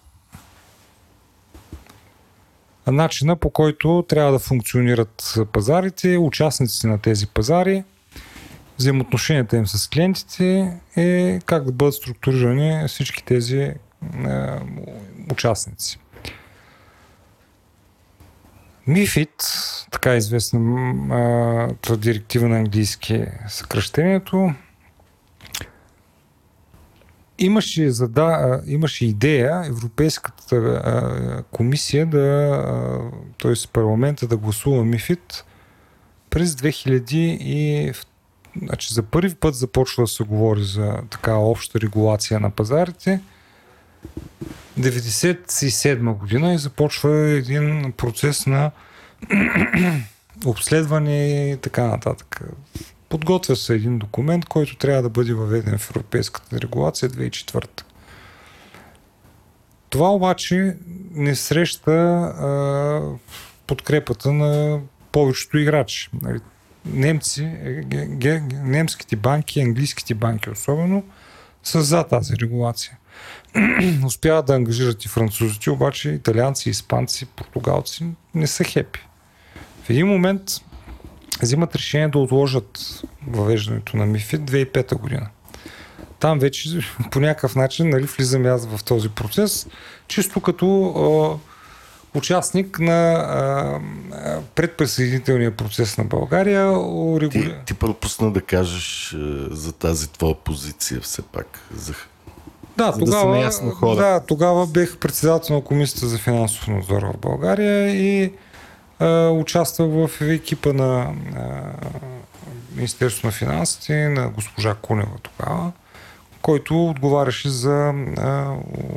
начина 2.87 3.35
по 3.35 3.49
който 3.49 4.05
трябва 4.09 4.31
да 4.31 4.39
функционират 4.39 5.39
пазарите, 5.51 6.17
участниците 6.17 6.87
на 6.87 6.97
тези 6.97 7.27
пазари, 7.27 7.83
взаимоотношенията 8.79 9.57
им 9.57 9.67
с 9.67 9.89
клиентите 9.89 10.77
и 10.97 11.39
как 11.45 11.63
да 11.63 11.71
бъдат 11.71 11.93
структурирани 11.93 12.87
всички 12.87 13.23
тези 13.23 13.59
е, 13.59 13.75
участници. 15.31 15.99
MIFID, 18.91 19.43
така 19.91 20.15
известна 20.15 21.75
е, 21.89 21.97
директива 21.97 22.47
на 22.47 22.57
английски 22.57 23.25
съкръщението, 23.47 24.53
имаше, 27.39 27.91
зада, 27.91 28.61
имаше 28.67 29.05
идея 29.05 29.65
Европейската 29.65 31.43
комисия 31.51 32.05
да, 32.05 33.11
т.е. 33.41 33.53
парламента 33.73 34.27
да 34.27 34.37
гласува 34.37 34.85
МИФИД 34.85 35.45
през 36.29 36.55
2000 36.55 37.13
и 37.39 37.93
значи 38.61 38.93
за 38.93 39.03
първи 39.03 39.35
път 39.35 39.55
започва 39.55 40.03
да 40.03 40.07
се 40.07 40.23
говори 40.23 40.63
за 40.63 40.97
така 41.09 41.35
обща 41.35 41.79
регулация 41.81 42.39
на 42.39 42.49
пазарите 42.49 43.21
97 44.79 46.13
година 46.13 46.53
и 46.53 46.57
започва 46.57 47.29
един 47.29 47.93
процес 47.97 48.45
на 48.45 48.71
обследване 50.45 51.51
и 51.51 51.57
така 51.57 51.83
нататък. 51.83 52.41
Подготвя 53.09 53.55
се 53.55 53.73
един 53.73 53.97
документ, 53.97 54.45
който 54.45 54.77
трябва 54.77 55.01
да 55.01 55.09
бъде 55.09 55.33
въведен 55.33 55.77
в 55.77 55.89
европейската 55.89 56.61
регулация 56.61 57.09
2004. 57.09 57.81
Това 59.89 60.09
обаче 60.09 60.75
не 61.11 61.35
среща 61.35 61.91
а, 61.91 63.01
подкрепата 63.67 64.33
на 64.33 64.79
повечето 65.11 65.57
играчи. 65.57 66.09
Нали, 66.21 66.39
немци, 66.85 67.51
ге, 68.07 68.41
немските 68.53 69.15
банки, 69.15 69.61
английските 69.61 70.13
банки 70.13 70.49
особено, 70.49 71.03
са 71.63 71.81
за 71.81 72.03
тази 72.03 72.33
регулация. 72.41 72.97
Успяват 74.05 74.45
да 74.45 74.55
ангажират 74.55 75.05
и 75.05 75.07
французите, 75.07 75.71
обаче 75.71 76.09
италианци, 76.09 76.69
испанци, 76.69 77.25
португалци 77.25 78.05
не 78.35 78.47
са 78.47 78.63
хепи. 78.63 78.99
В 79.83 79.89
един 79.89 80.07
момент 80.07 80.41
взимат 81.41 81.75
решение 81.75 82.07
да 82.07 82.19
отложат 82.19 83.01
въвеждането 83.27 83.97
на 83.97 84.05
МИФИД 84.05 84.41
2005 84.41 84.95
година. 84.95 85.29
Там 86.19 86.39
вече 86.39 86.69
по 87.11 87.19
някакъв 87.19 87.55
начин 87.55 87.89
нали, 87.89 88.03
влизам 88.03 88.45
аз 88.45 88.67
в 88.67 88.83
този 88.83 89.09
процес, 89.09 89.67
чисто 90.07 90.41
като 90.41 90.85
а, 90.85 91.50
участник 92.13 92.79
на 92.79 93.11
а, 93.13 93.79
предприсъединителния 94.55 95.51
процес 95.51 95.97
на 95.97 96.03
България. 96.03 96.67
Регули... 96.67 97.29
Ти, 97.29 97.53
ти 97.65 97.73
пропусна 97.73 98.31
да 98.31 98.41
кажеш 98.41 99.13
а, 99.13 99.47
за 99.55 99.73
тази 99.73 100.09
твоя 100.09 100.35
позиция 100.35 101.01
все 101.01 101.21
пак. 101.21 101.59
За... 101.75 101.93
Да, 102.77 102.93
тогава, 102.99 103.49
да, 103.81 103.95
да, 103.95 104.25
тогава 104.25 104.67
бех 104.67 104.97
председател 104.97 105.55
на 105.55 105.61
Комисията 105.61 106.07
за 106.07 106.17
финансов 106.17 106.67
надзор 106.67 107.01
в 107.01 107.17
България 107.17 107.95
и 107.95 108.31
участвах 109.31 109.89
в 109.89 110.21
екипа 110.21 110.73
на 110.73 111.13
Министерството 112.75 113.27
на 113.27 113.33
финансите, 113.33 114.09
на 114.09 114.29
госпожа 114.29 114.75
Кунева 114.75 115.17
тогава, 115.21 115.71
който 116.41 116.87
отговаряше 116.87 117.49
за 117.49 117.93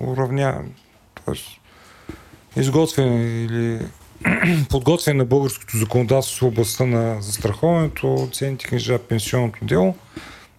уравняване, 0.01 0.69
т.е. 1.15 1.35
изготвяне 2.57 3.45
или 3.45 3.81
подготвяне 4.71 5.19
на 5.19 5.25
българското 5.25 5.79
законодателство 5.79 6.47
в 6.47 6.49
областта 6.49 6.87
на 6.87 7.23
застраховането, 7.23 8.29
ценните 8.33 8.67
книжа, 8.67 8.99
пенсионното 8.99 9.65
дело, 9.65 9.95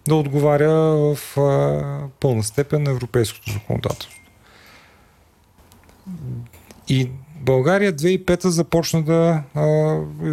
да 0.08 0.14
отговаря 0.14 0.70
в 0.70 1.18
пълна 2.20 2.42
степен 2.42 2.82
на 2.82 2.90
европейското 2.90 3.52
законодателство. 3.52 4.20
И 6.88 7.10
България 7.40 7.92
2005 7.92 8.46
започна 8.46 9.02
да 9.02 9.42
а, 9.54 9.66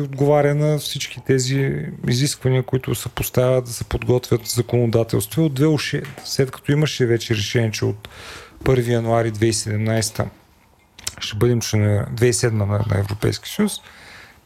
отговаря 0.04 0.56
на 0.56 0.78
всички 0.78 1.22
тези 1.28 1.86
изисквания, 2.08 2.64
които 2.64 2.96
се 2.96 3.10
поставят 3.10 3.66
да 3.66 3.72
се 3.72 3.84
подготвят 3.84 4.46
законодателство. 4.46 5.46
От 5.46 5.60
2006, 5.60 6.06
след 6.24 6.52
като 6.52 6.72
имаше 6.72 7.06
вече 7.06 7.36
решение, 7.36 7.72
че 7.72 7.86
от 7.86 8.10
1 8.64 8.88
януари 8.88 9.32
2017 9.32 10.26
ще 11.20 11.38
бъдем 11.38 11.60
на 11.74 12.06
2007 12.06 12.52
на, 12.52 12.66
на 12.66 13.00
Европейски 13.00 13.50
съюз, 13.50 13.82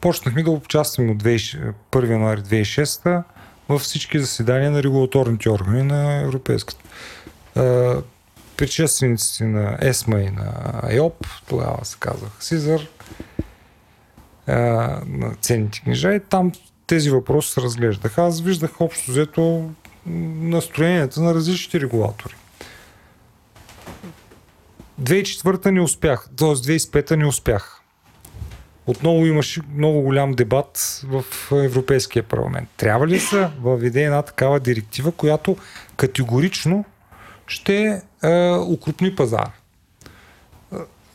почнахме 0.00 0.42
да 0.42 0.50
участваме 0.50 1.12
от 1.12 1.22
1 1.22 2.10
януари 2.10 2.40
2006 2.40 3.22
във 3.68 3.82
всички 3.82 4.18
заседания 4.18 4.70
на 4.70 4.82
регулаторните 4.82 5.50
органи 5.50 5.82
на 5.82 6.20
Европейската 6.20 6.84
предшествениците 8.58 9.44
на 9.44 9.78
ЕСМА 9.80 10.20
и 10.20 10.30
на 10.30 10.52
АЙОП, 10.82 11.26
тогава 11.48 11.84
се 11.84 11.96
казах 12.00 12.30
Сизър, 12.40 12.88
на 14.48 15.34
ценните 15.40 15.80
книжа 15.80 16.14
и 16.14 16.20
там 16.20 16.52
тези 16.86 17.10
въпроси 17.10 17.52
се 17.52 17.60
разглеждаха. 17.60 18.22
Аз 18.22 18.40
виждах 18.40 18.80
общо 18.80 19.10
взето 19.10 19.70
настроенията 20.06 21.20
на 21.20 21.34
различните 21.34 21.80
регулатори. 21.80 22.34
2004 25.02 25.70
не 25.70 25.80
успях, 25.80 26.28
т.е. 26.36 26.48
2005 26.48 27.16
не 27.16 27.26
успях. 27.26 27.80
Отново 28.86 29.26
имаше 29.26 29.60
много 29.74 30.02
голям 30.02 30.32
дебат 30.32 31.02
в 31.04 31.24
Европейския 31.52 32.22
парламент. 32.22 32.68
Трябва 32.76 33.06
ли 33.06 33.20
се 33.20 33.48
въведе 33.60 34.02
една 34.02 34.22
такава 34.22 34.60
директива, 34.60 35.12
която 35.12 35.56
категорично 35.96 36.84
ще 37.46 38.02
е, 38.22 38.52
укрупни 38.52 39.16
пазар. 39.16 39.50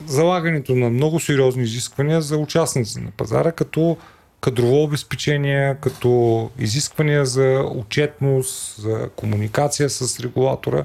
Залагането 0.05 0.75
на 0.75 0.89
много 0.89 1.19
сериозни 1.19 1.63
изисквания 1.63 2.21
за 2.21 2.37
участници 2.37 2.99
на 2.99 3.11
пазара, 3.11 3.51
като 3.51 3.97
кадрово 4.41 4.83
обезпечение, 4.83 5.75
като 5.81 6.49
изисквания 6.59 7.25
за 7.25 7.63
отчетност, 7.75 8.81
за 8.81 9.09
комуникация 9.15 9.89
с 9.89 10.19
регулатора. 10.19 10.83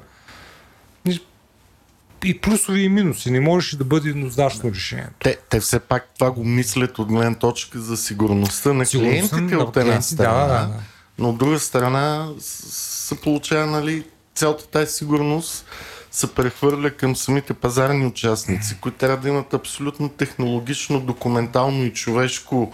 И 2.24 2.38
плюсови 2.38 2.80
и 2.80 2.88
минуси. 2.88 3.30
Не 3.30 3.40
можеше 3.40 3.76
да 3.76 3.84
бъде 3.84 4.08
еднозначно 4.08 4.70
решение. 4.70 5.08
Те, 5.18 5.38
те 5.50 5.60
все 5.60 5.78
пак 5.78 6.08
това 6.14 6.30
го 6.30 6.44
мислят 6.44 6.98
от 6.98 7.08
гледна 7.08 7.34
точка 7.34 7.78
за 7.78 7.96
сигурността 7.96 8.72
на 8.72 8.86
сигурността 8.86 9.36
клиентите 9.36 9.56
на 9.56 9.64
от 9.64 9.76
една 9.76 10.00
страна. 10.00 10.46
Да, 10.46 10.46
да, 10.46 10.66
да. 10.66 10.80
Но 11.18 11.28
от 11.28 11.38
друга 11.38 11.58
страна 11.58 12.28
се 12.40 13.20
получава 13.20 13.66
нали, 13.66 14.04
цялата 14.34 14.66
тази 14.66 14.92
сигурност 14.92 15.64
се 16.10 16.34
прехвърля 16.34 16.90
към 16.90 17.16
самите 17.16 17.54
пазарни 17.54 18.06
участници, 18.06 18.76
които 18.80 18.98
трябва 18.98 19.16
да 19.16 19.28
имат 19.28 19.54
абсолютно 19.54 20.08
технологично, 20.08 21.00
документално 21.00 21.84
и 21.84 21.92
човешко 21.92 22.72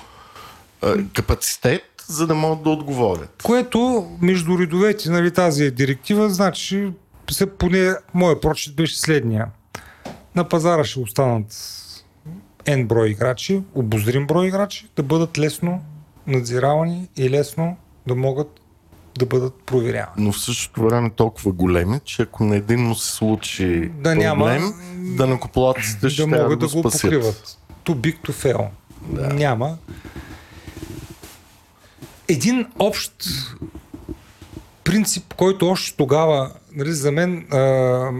е, 0.82 1.04
капацитет, 1.14 1.82
за 2.06 2.26
да 2.26 2.34
могат 2.34 2.64
да 2.64 2.70
отговорят. 2.70 3.40
Което 3.42 4.08
между 4.20 4.58
редовете, 4.58 5.10
нали, 5.10 5.30
тази 5.30 5.70
директива, 5.70 6.30
значи, 6.30 6.92
поне 7.59 7.94
моят 8.14 8.42
прочит 8.42 8.76
беше 8.76 9.01
следния. 9.01 9.46
На 10.34 10.48
пазара 10.48 10.84
ще 10.84 11.01
останат 11.01 11.52
N 12.64 12.86
брой 12.86 13.09
играчи, 13.09 13.62
обозрим 13.74 14.26
брой 14.26 14.46
играчи, 14.46 14.88
да 14.96 15.02
бъдат 15.02 15.38
лесно 15.38 15.84
надзиравани 16.26 17.09
и 17.16 17.30
лесно 17.30 17.76
да 18.06 18.14
могат 18.14 18.60
да 19.18 19.26
бъдат 19.26 19.55
проверявани. 19.66 20.14
Но 20.16 20.32
в 20.32 20.40
същото 20.40 20.82
време 20.82 21.10
толкова 21.10 21.52
големи, 21.52 22.01
че 22.05 22.22
ако 22.22 22.44
на 22.44 22.56
един 22.56 22.80
му 22.80 22.94
се 22.94 23.12
случи 23.12 23.80
да 23.80 24.10
проблем, 24.10 24.18
няма, 24.18 24.72
да 24.96 25.26
накоплатците 25.26 26.10
ще 26.10 26.22
да 26.22 26.26
могат 26.26 26.59
да, 26.59 26.66
да 26.66 26.72
го 26.72 26.80
спасят. 26.80 27.01
покриват. 27.01 27.59
Too 27.84 27.94
big 27.94 28.16
to 28.18 28.32
fail. 28.32 28.68
Да. 29.02 29.28
Няма. 29.28 29.78
Един 32.28 32.66
общ 32.78 33.12
принцип, 34.84 35.34
който 35.34 35.68
още 35.68 35.96
тогава 35.96 36.52
нали, 36.74 36.92
за 36.92 37.12
мен 37.12 37.46
а, 37.51 38.10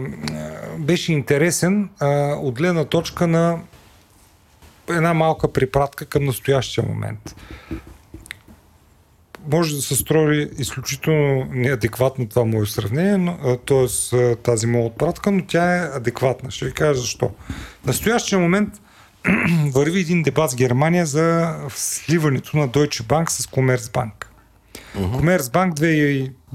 беше 0.79 1.13
интересен 1.13 1.89
а, 1.99 2.07
от 2.41 2.55
гледна 2.55 2.85
точка 2.85 3.27
на 3.27 3.59
една 4.89 5.13
малка 5.13 5.53
припратка 5.53 6.05
към 6.05 6.25
настоящия 6.25 6.85
момент 6.87 7.35
може 9.51 9.75
да 9.75 9.81
се 9.81 9.95
строи 9.95 10.49
изключително 10.57 11.47
неадекватно 11.51 12.29
това 12.29 12.45
мое 12.45 12.65
сравнение, 12.65 13.37
т.е. 13.65 14.35
тази 14.35 14.67
моя 14.67 14.85
отпратка, 14.85 15.31
но 15.31 15.45
тя 15.45 15.75
е 15.75 15.89
адекватна. 15.97 16.51
Ще 16.51 16.65
ви 16.65 16.71
кажа 16.71 16.99
защо. 16.99 17.31
В 17.83 17.87
настоящия 17.87 18.39
момент 18.39 18.81
върви 19.73 19.99
един 19.99 20.23
дебат 20.23 20.51
с 20.51 20.55
Германия 20.55 21.05
за 21.05 21.55
сливането 21.69 22.57
на 22.57 22.69
Deutsche 22.69 23.03
Bank 23.03 23.29
с 23.29 23.47
Commerzbank. 23.47 24.11
Uh-huh. 24.97 25.39
Commerzbank 25.39 25.73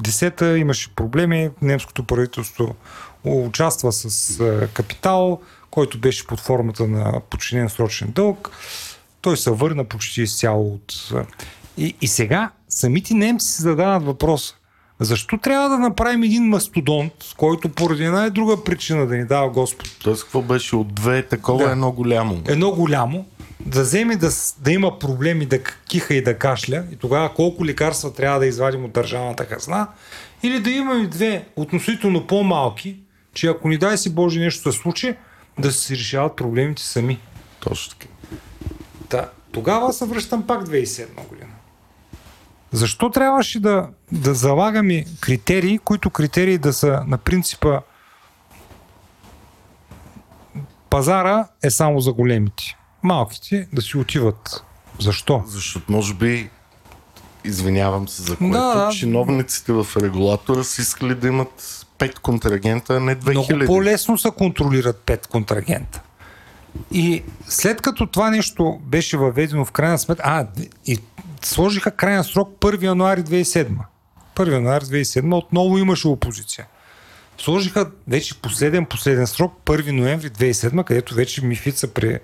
2010 0.02 0.56
имаше 0.56 0.94
проблеми, 0.94 1.50
немското 1.62 2.02
правителство 2.04 2.74
участва 3.24 3.92
с 3.92 4.40
а, 4.40 4.68
капитал, 4.74 5.40
който 5.70 5.98
беше 5.98 6.26
под 6.26 6.40
формата 6.40 6.86
на 6.86 7.20
подчинен 7.30 7.68
срочен 7.68 8.10
дълг. 8.10 8.50
Той 9.20 9.36
се 9.36 9.50
върна 9.50 9.84
почти 9.84 10.22
изцяло 10.22 10.74
от... 10.74 11.12
И, 11.76 11.94
и 12.00 12.08
сега 12.08 12.50
самите 12.68 13.14
немци 13.14 13.48
се 13.48 13.62
задават 13.62 14.04
въпроса. 14.04 14.54
Защо 15.00 15.38
трябва 15.38 15.68
да 15.68 15.78
направим 15.78 16.22
един 16.22 16.48
мастодонт, 16.48 17.12
който 17.36 17.68
поради 17.68 18.04
една 18.04 18.26
и 18.26 18.30
друга 18.30 18.64
причина 18.64 19.06
да 19.06 19.16
ни 19.16 19.24
дава 19.24 19.50
Господ? 19.50 19.88
Тоест, 20.02 20.22
какво 20.22 20.42
беше 20.42 20.76
от 20.76 20.94
две, 20.94 21.22
такова 21.22 21.64
Да. 21.64 21.68
е 21.70 21.72
едно 21.72 21.92
голямо. 21.92 22.42
Едно 22.48 22.70
голямо, 22.70 23.26
да 23.66 23.82
вземе 23.82 24.16
да, 24.16 24.30
да 24.58 24.72
има 24.72 24.98
проблеми, 24.98 25.46
да 25.46 25.62
киха 25.62 26.14
и 26.14 26.22
да 26.22 26.38
кашля, 26.38 26.84
и 26.92 26.96
тогава 26.96 27.34
колко 27.34 27.64
лекарства 27.64 28.12
трябва 28.12 28.38
да 28.38 28.46
извадим 28.46 28.84
от 28.84 28.92
държавната 28.92 29.44
хазна, 29.44 29.88
или 30.42 30.60
да 30.60 30.70
имаме 30.70 31.06
две 31.06 31.46
относително 31.56 32.26
по-малки, 32.26 32.96
че 33.34 33.46
ако 33.46 33.68
ни 33.68 33.78
дай 33.78 33.98
си 33.98 34.14
Боже 34.14 34.40
нещо 34.40 34.72
се 34.72 34.78
случи, 34.78 35.16
да 35.58 35.72
се 35.72 35.94
решават 35.94 36.36
проблемите 36.36 36.82
сами. 36.82 37.20
Точно 37.60 37.98
така. 37.98 38.12
Да, 39.10 39.30
тогава 39.52 39.92
се 39.92 40.04
връщам 40.04 40.46
пак 40.46 40.64
2007 40.64 41.28
година. 41.28 41.50
Защо 42.72 43.10
трябваше 43.10 43.60
да, 43.60 43.88
да 44.12 44.34
залагаме 44.34 45.04
критерии, 45.20 45.78
които 45.78 46.10
критерии 46.10 46.58
да 46.58 46.72
са 46.72 47.02
на 47.06 47.18
принципа 47.18 47.80
пазара 50.90 51.48
е 51.62 51.70
само 51.70 52.00
за 52.00 52.12
големите. 52.12 52.76
Малките 53.02 53.68
да 53.72 53.82
си 53.82 53.96
отиват. 53.96 54.64
Защо? 55.00 55.42
Защото 55.46 55.92
може 55.92 56.14
би 56.14 56.50
извинявам 57.44 58.08
се 58.08 58.22
за 58.22 58.36
което, 58.36 58.52
Да, 58.52 58.74
да. 58.74 58.90
чиновниците 58.90 59.72
в 59.72 59.86
регулатора 59.96 60.64
са 60.64 60.82
искали 60.82 61.14
да 61.14 61.28
имат 61.28 61.86
5 61.98 62.18
контрагента, 62.18 62.96
а 62.96 63.00
не 63.00 63.16
2000. 63.16 63.52
Много 63.52 63.66
по-лесно 63.66 64.18
се 64.18 64.30
контролират 64.30 64.98
пет 65.06 65.26
контрагента. 65.26 66.00
И 66.92 67.22
след 67.48 67.80
като 67.80 68.06
това 68.06 68.30
нещо 68.30 68.80
беше 68.82 69.16
въведено 69.16 69.64
в 69.64 69.72
крайна 69.72 69.98
сметка, 69.98 70.22
а, 70.26 70.46
и 70.86 70.98
сложиха 71.42 71.90
крайен 71.90 72.24
срок 72.24 72.56
1 72.60 72.82
януари 72.82 73.22
2007. 73.22 73.68
1 74.36 74.52
януари 74.52 74.84
2007 74.84 75.34
отново 75.34 75.78
имаше 75.78 76.08
опозиция. 76.08 76.66
Сложиха 77.38 77.90
вече 78.08 78.40
последен, 78.40 78.86
последен 78.86 79.26
срок 79.26 79.54
1 79.64 79.90
ноември 79.90 80.30
2007, 80.30 80.84
където 80.84 81.14
вече 81.14 81.44
МИФИД 81.44 81.76
се 81.76 81.94
пре 81.94 82.20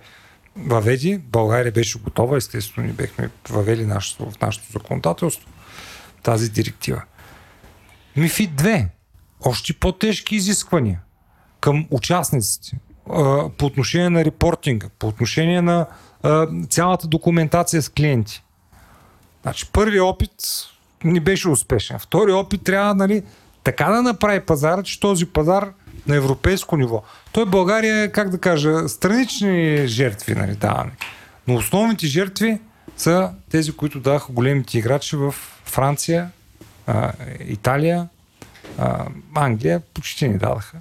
въведи. 0.56 1.18
България 1.18 1.72
беше 1.72 1.98
готова, 1.98 2.36
естествено, 2.36 2.86
ни 2.86 2.92
бехме 2.92 3.30
въвели 3.48 3.86
нашето, 3.86 4.30
в 4.30 4.40
нашето 4.40 4.72
законодателство 4.72 5.48
тази 6.22 6.50
директива. 6.50 7.02
МИФИД 8.16 8.50
2. 8.50 8.88
Още 9.44 9.72
по-тежки 9.72 10.36
изисквания 10.36 11.00
към 11.60 11.86
участниците 11.90 12.78
по 13.58 13.66
отношение 13.66 14.10
на 14.10 14.24
репортинга, 14.24 14.88
по 14.98 15.06
отношение 15.08 15.62
на 15.62 15.86
цялата 16.70 17.08
документация 17.08 17.82
с 17.82 17.88
клиенти. 17.88 18.44
Значи, 19.42 19.70
първият 19.72 20.04
опит 20.04 20.30
не 21.04 21.20
беше 21.20 21.48
успешен. 21.48 21.98
Втори 21.98 22.32
опит 22.32 22.62
трябва 22.64 22.94
нали, 22.94 23.22
така 23.64 23.84
да 23.84 24.02
направи 24.02 24.40
пазара, 24.40 24.82
че 24.82 25.00
този 25.00 25.26
пазар 25.26 25.72
на 26.06 26.16
европейско 26.16 26.76
ниво. 26.76 27.02
Той 27.32 27.46
България 27.46 28.12
как 28.12 28.30
да 28.30 28.38
кажа, 28.38 28.88
странични 28.88 29.86
жертви 29.86 30.34
нали, 30.34 30.54
даваме. 30.54 30.92
Но 31.48 31.54
основните 31.54 32.06
жертви 32.06 32.60
са 32.96 33.30
тези, 33.50 33.72
които 33.72 34.00
даваха 34.00 34.32
големите 34.32 34.78
играчи 34.78 35.16
в 35.16 35.34
Франция, 35.64 36.30
а, 36.86 37.12
Италия, 37.46 38.08
а, 38.78 39.06
Англия 39.34 39.80
почти 39.80 40.28
ни 40.28 40.38
дадаха. 40.38 40.78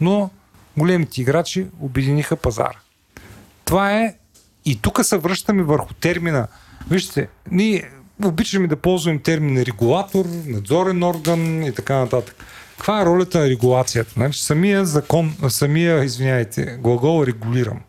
Но 0.00 0.30
големите 0.76 1.20
играчи 1.20 1.66
обединиха 1.80 2.36
пазара. 2.36 2.78
Това 3.64 3.92
е 3.92 4.14
и 4.64 4.80
тук 4.80 5.04
се 5.04 5.18
връщаме 5.18 5.62
върху 5.62 5.94
термина. 5.94 6.48
Вижте, 6.90 7.28
ние 7.50 7.90
обичаме 8.24 8.66
да 8.66 8.76
ползваме 8.76 9.18
термина 9.18 9.66
регулатор, 9.66 10.24
надзорен 10.46 11.02
орган 11.02 11.62
и 11.62 11.74
така 11.74 11.96
нататък. 11.96 12.44
Каква 12.76 13.02
е 13.02 13.04
ролята 13.04 13.38
на 13.38 13.48
регулацията? 13.48 14.12
Значи, 14.16 14.42
самия 14.42 14.84
закон, 14.84 15.36
самия, 15.48 16.04
извиняйте, 16.04 16.78
глагол 16.80 17.26
регулирам. 17.26 17.80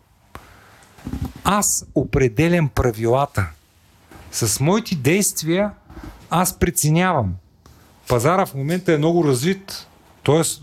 Аз 1.44 1.86
определям 1.94 2.68
правилата. 2.68 3.46
С 4.32 4.60
моите 4.60 4.94
действия 4.94 5.70
аз 6.30 6.58
преценявам. 6.58 7.34
Пазара 8.08 8.46
в 8.46 8.54
момента 8.54 8.92
е 8.92 8.98
много 8.98 9.24
развит. 9.24 9.86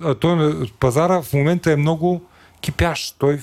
А, 0.02 0.15
той, 0.15 0.69
пазара 0.80 1.22
в 1.22 1.34
момента 1.34 1.72
е 1.72 1.76
много 1.76 2.22
кипящ. 2.61 3.15
Той 3.19 3.41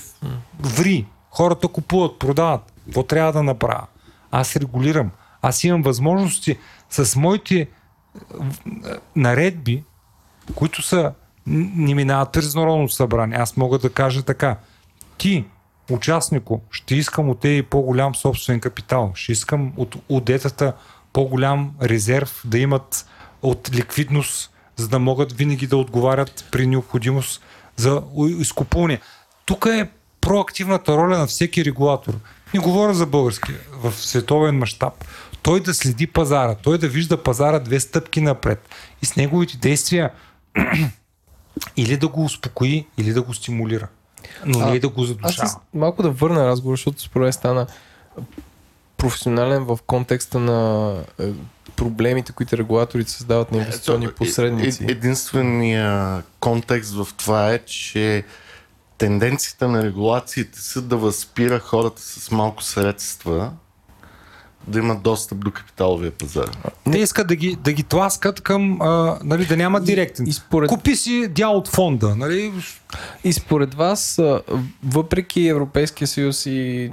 ври. 0.59 1.05
Хората 1.29 1.67
купуват, 1.67 2.19
продават. 2.19 2.73
Какво 2.85 3.03
трябва 3.03 3.31
да 3.31 3.43
направя? 3.43 3.87
Аз 4.31 4.55
регулирам. 4.55 5.11
Аз 5.41 5.63
имам 5.63 5.81
възможности 5.81 6.57
с 6.89 7.15
моите 7.15 7.67
наредби, 9.15 9.83
които 10.55 10.81
са 10.81 11.11
не 11.47 11.95
минават 11.95 12.31
през 12.31 12.55
Народното 12.55 12.93
събрание. 12.93 13.37
Аз 13.37 13.57
мога 13.57 13.79
да 13.79 13.89
кажа 13.89 14.23
така. 14.23 14.57
Ти, 15.17 15.45
участнико, 15.91 16.61
ще 16.71 16.95
искам 16.95 17.29
от 17.29 17.39
тебе 17.39 17.63
по-голям 17.63 18.15
собствен 18.15 18.59
капитал. 18.59 19.11
Ще 19.15 19.31
искам 19.31 19.73
от 19.77 19.95
удетата 20.09 20.73
по-голям 21.13 21.71
резерв 21.81 22.41
да 22.45 22.59
имат 22.59 23.05
от 23.41 23.69
ликвидност, 23.73 24.51
за 24.75 24.87
да 24.87 24.99
могат 24.99 25.31
винаги 25.31 25.67
да 25.67 25.77
отговарят 25.77 26.45
при 26.51 26.67
необходимост 26.67 27.41
за 27.75 28.01
изкупуване. 28.39 28.99
Тук 29.45 29.65
е 29.65 29.89
проактивната 30.21 30.97
роля 30.97 31.17
на 31.17 31.27
всеки 31.27 31.65
регулатор. 31.65 32.13
Не 32.53 32.59
говоря 32.59 32.93
за 32.93 33.05
български, 33.05 33.51
в 33.83 33.93
световен 33.93 34.57
мащаб. 34.57 34.93
Той 35.41 35.59
да 35.59 35.73
следи 35.73 36.07
пазара, 36.07 36.55
той 36.55 36.77
да 36.77 36.87
вижда 36.87 37.23
пазара 37.23 37.59
две 37.59 37.79
стъпки 37.79 38.21
напред 38.21 38.69
и 39.01 39.05
с 39.05 39.15
неговите 39.15 39.57
действия 39.57 40.11
или 41.77 41.97
да 41.97 42.07
го 42.07 42.23
успокои, 42.23 42.87
или 42.97 43.13
да 43.13 43.21
го 43.21 43.33
стимулира. 43.33 43.87
Но 44.45 44.59
А, 44.59 44.65
не 44.65 44.75
и 44.75 44.79
да 44.79 44.89
го 44.89 45.01
Аз 45.01 45.07
задушава. 45.07 45.47
с- 45.47 45.57
малко 45.73 46.03
да 46.03 46.09
върна 46.09 46.47
разговор, 46.47 46.73
защото 46.73 47.01
според 47.01 47.23
мен 47.23 47.33
стана 47.33 47.67
професионален 48.97 49.63
в 49.63 49.79
контекста 49.87 50.39
на 50.39 50.91
е, 51.19 51.31
проблемите, 51.75 52.31
които 52.31 52.57
регулаторите 52.57 53.11
създават 53.11 53.51
на 53.51 53.57
инвестиционни 53.57 54.05
Ето, 54.05 54.15
посредници. 54.15 54.83
е- 54.83 54.87
е- 54.87 54.91
Единственият 54.91 56.25
контекст 56.39 56.93
в 56.93 57.07
това 57.17 57.51
е, 57.51 57.59
че 57.59 58.23
тенденцията 58.97 59.67
на 59.67 59.83
регулациите 59.83 60.59
са 60.59 60.81
да 60.81 60.97
възпира 60.97 61.59
хората 61.59 62.01
с 62.01 62.31
малко 62.31 62.63
средства 62.63 63.51
да 64.67 64.79
имат 64.79 65.01
достъп 65.01 65.37
до 65.39 65.51
капиталовия 65.51 66.11
пазар. 66.11 66.49
Те 66.91 66.97
искат 66.97 67.27
да 67.27 67.35
ги, 67.35 67.55
да 67.55 67.73
ги 67.73 67.83
тласкат 67.83 68.41
към, 68.41 68.81
а, 68.81 69.19
нали, 69.23 69.45
да 69.45 69.57
няма 69.57 69.81
директен. 69.81 70.27
и 70.27 70.33
според- 70.33 70.69
Купи 70.69 70.95
си 70.95 71.27
дял 71.27 71.57
от 71.57 71.67
фонда, 71.67 72.15
нали? 72.15 72.51
И 73.23 73.33
според 73.33 73.73
вас, 73.73 74.21
въпреки 74.83 75.47
Европейския 75.47 76.07
съюз 76.07 76.45
и 76.45 76.91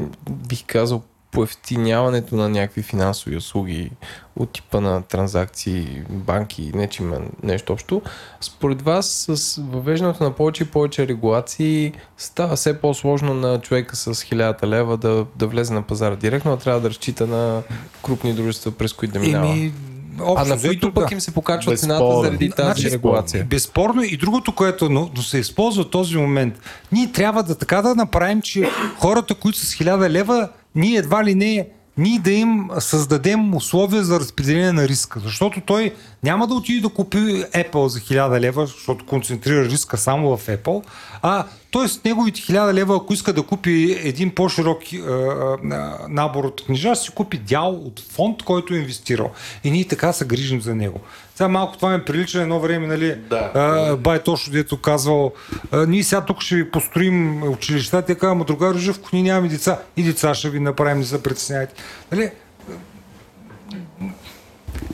бих 0.49 0.65
казал 0.67 1.03
поевтиняването 1.31 2.37
на 2.37 2.49
някакви 2.49 2.83
финансови 2.83 3.37
услуги 3.37 3.91
от 4.37 4.53
типа 4.53 4.81
на 4.81 5.03
транзакции, 5.03 6.03
банки, 6.11 6.71
не 6.75 6.89
че 6.89 7.03
има 7.03 7.19
нещо 7.43 7.73
общо, 7.73 8.03
според 8.41 8.83
вас 8.83 9.27
с 9.29 9.63
въвеждането 9.71 10.25
на 10.25 10.31
повече 10.31 10.63
и 10.63 10.67
повече 10.67 11.09
регулации 11.09 11.93
става 12.17 12.57
все 12.57 12.81
по-сложно 12.81 13.35
на 13.35 13.61
човека 13.61 13.97
с 13.97 14.23
хилядата 14.23 14.69
лева 14.69 14.97
да, 14.97 15.27
да 15.37 15.47
влезе 15.47 15.75
на 15.75 15.83
пазара 15.83 16.17
директно, 16.17 16.53
а 16.53 16.57
трябва 16.57 16.81
да 16.81 16.91
разчита 16.91 17.27
на 17.27 17.63
крупни 18.03 18.33
дружества, 18.33 18.73
през 18.73 18.93
които 18.93 19.13
да 19.13 19.21
минава. 19.21 19.47
Еми, 19.47 19.73
а 20.19 20.25
общо 20.25 20.49
на 20.49 20.57
взето, 20.57 20.69
които 20.69 20.95
пък 20.95 21.09
да. 21.09 21.15
им 21.15 21.21
се 21.21 21.35
покачва 21.35 21.73
Безспорно. 21.73 21.99
цената 21.99 22.23
заради 22.23 22.51
тази 22.51 22.81
Значи, 22.81 22.95
регулация. 22.95 23.45
Безспорно 23.45 24.03
и 24.03 24.17
другото, 24.17 24.55
което 24.55 24.89
но, 24.89 25.11
но 25.17 25.23
се 25.23 25.39
използва 25.39 25.85
в 25.85 25.91
този 25.91 26.17
момент. 26.17 26.55
Ние 26.93 27.13
трябва 27.13 27.43
да 27.43 27.55
така 27.55 27.83
да 27.83 27.95
направим, 27.95 28.43
че 28.43 28.71
хората, 28.99 29.35
които 29.35 29.59
са 29.59 29.67
с 29.67 29.75
1000 29.75 30.11
лева, 30.11 30.49
ние 30.75 30.97
едва 30.97 31.25
ли 31.25 31.35
не 31.35 31.67
ние 32.01 32.19
да 32.19 32.33
им 32.33 32.71
създадем 32.79 33.55
условия 33.55 34.05
за 34.05 34.21
разпределение 34.21 34.73
на 34.73 34.89
риска. 34.89 35.21
Защото 35.21 35.61
той 35.61 35.95
няма 36.23 36.47
да 36.47 36.55
отиде 36.55 36.81
да 36.81 36.89
купи 36.89 37.17
Apple 37.45 37.87
за 37.87 38.01
1000 38.01 38.41
лева, 38.41 38.67
защото 38.67 39.07
концентрира 39.07 39.65
риска 39.65 39.97
само 39.97 40.37
в 40.37 40.47
Apple, 40.47 40.85
а 41.23 41.47
с 41.87 42.05
неговите 42.05 42.41
1000 42.41 42.73
лева, 42.73 42.97
ако 42.97 43.13
иска 43.13 43.33
да 43.33 43.43
купи 43.43 43.99
един 44.03 44.35
по-широк 44.35 44.93
е, 44.93 44.97
е, 44.97 45.01
набор 46.09 46.45
от 46.45 46.65
книжа, 46.65 46.97
си 46.97 47.11
купи 47.15 47.39
дял 47.39 47.71
от 47.71 48.01
фонд, 48.01 48.43
който 48.43 48.75
е 48.75 48.79
инвестирал. 48.79 49.31
И 49.65 49.71
ние 49.71 49.89
така 49.89 50.13
се 50.13 50.27
грижим 50.27 50.61
за 50.61 50.75
него. 50.75 51.01
Сега 51.41 51.49
малко 51.49 51.77
това 51.77 51.91
ми 51.91 52.05
прилича 52.05 52.43
едно 52.43 52.61
време, 52.61 52.87
нали? 52.87 53.15
Да. 53.15 53.51
А, 53.55 53.97
бай 53.97 54.23
точно 54.23 54.53
дето 54.53 54.81
казвал, 54.81 55.33
а, 55.73 55.87
ние 55.87 56.05
сега 56.05 56.21
тук 56.21 56.43
ще 56.43 56.57
ви 56.57 56.71
построим 56.71 57.43
училища, 57.43 58.03
те 58.03 58.15
казват, 58.15 58.35
ама 58.35 58.45
другар 58.45 58.75
Живко, 58.77 59.09
ние 59.13 59.23
нямаме 59.23 59.49
деца. 59.49 59.79
И 59.97 60.03
деца 60.03 60.35
ще 60.35 60.51
ви 60.51 60.61
направим, 60.61 60.99
не 60.99 61.05
се 61.05 61.23
притесняйте. 61.23 61.75
Нали? 62.13 62.31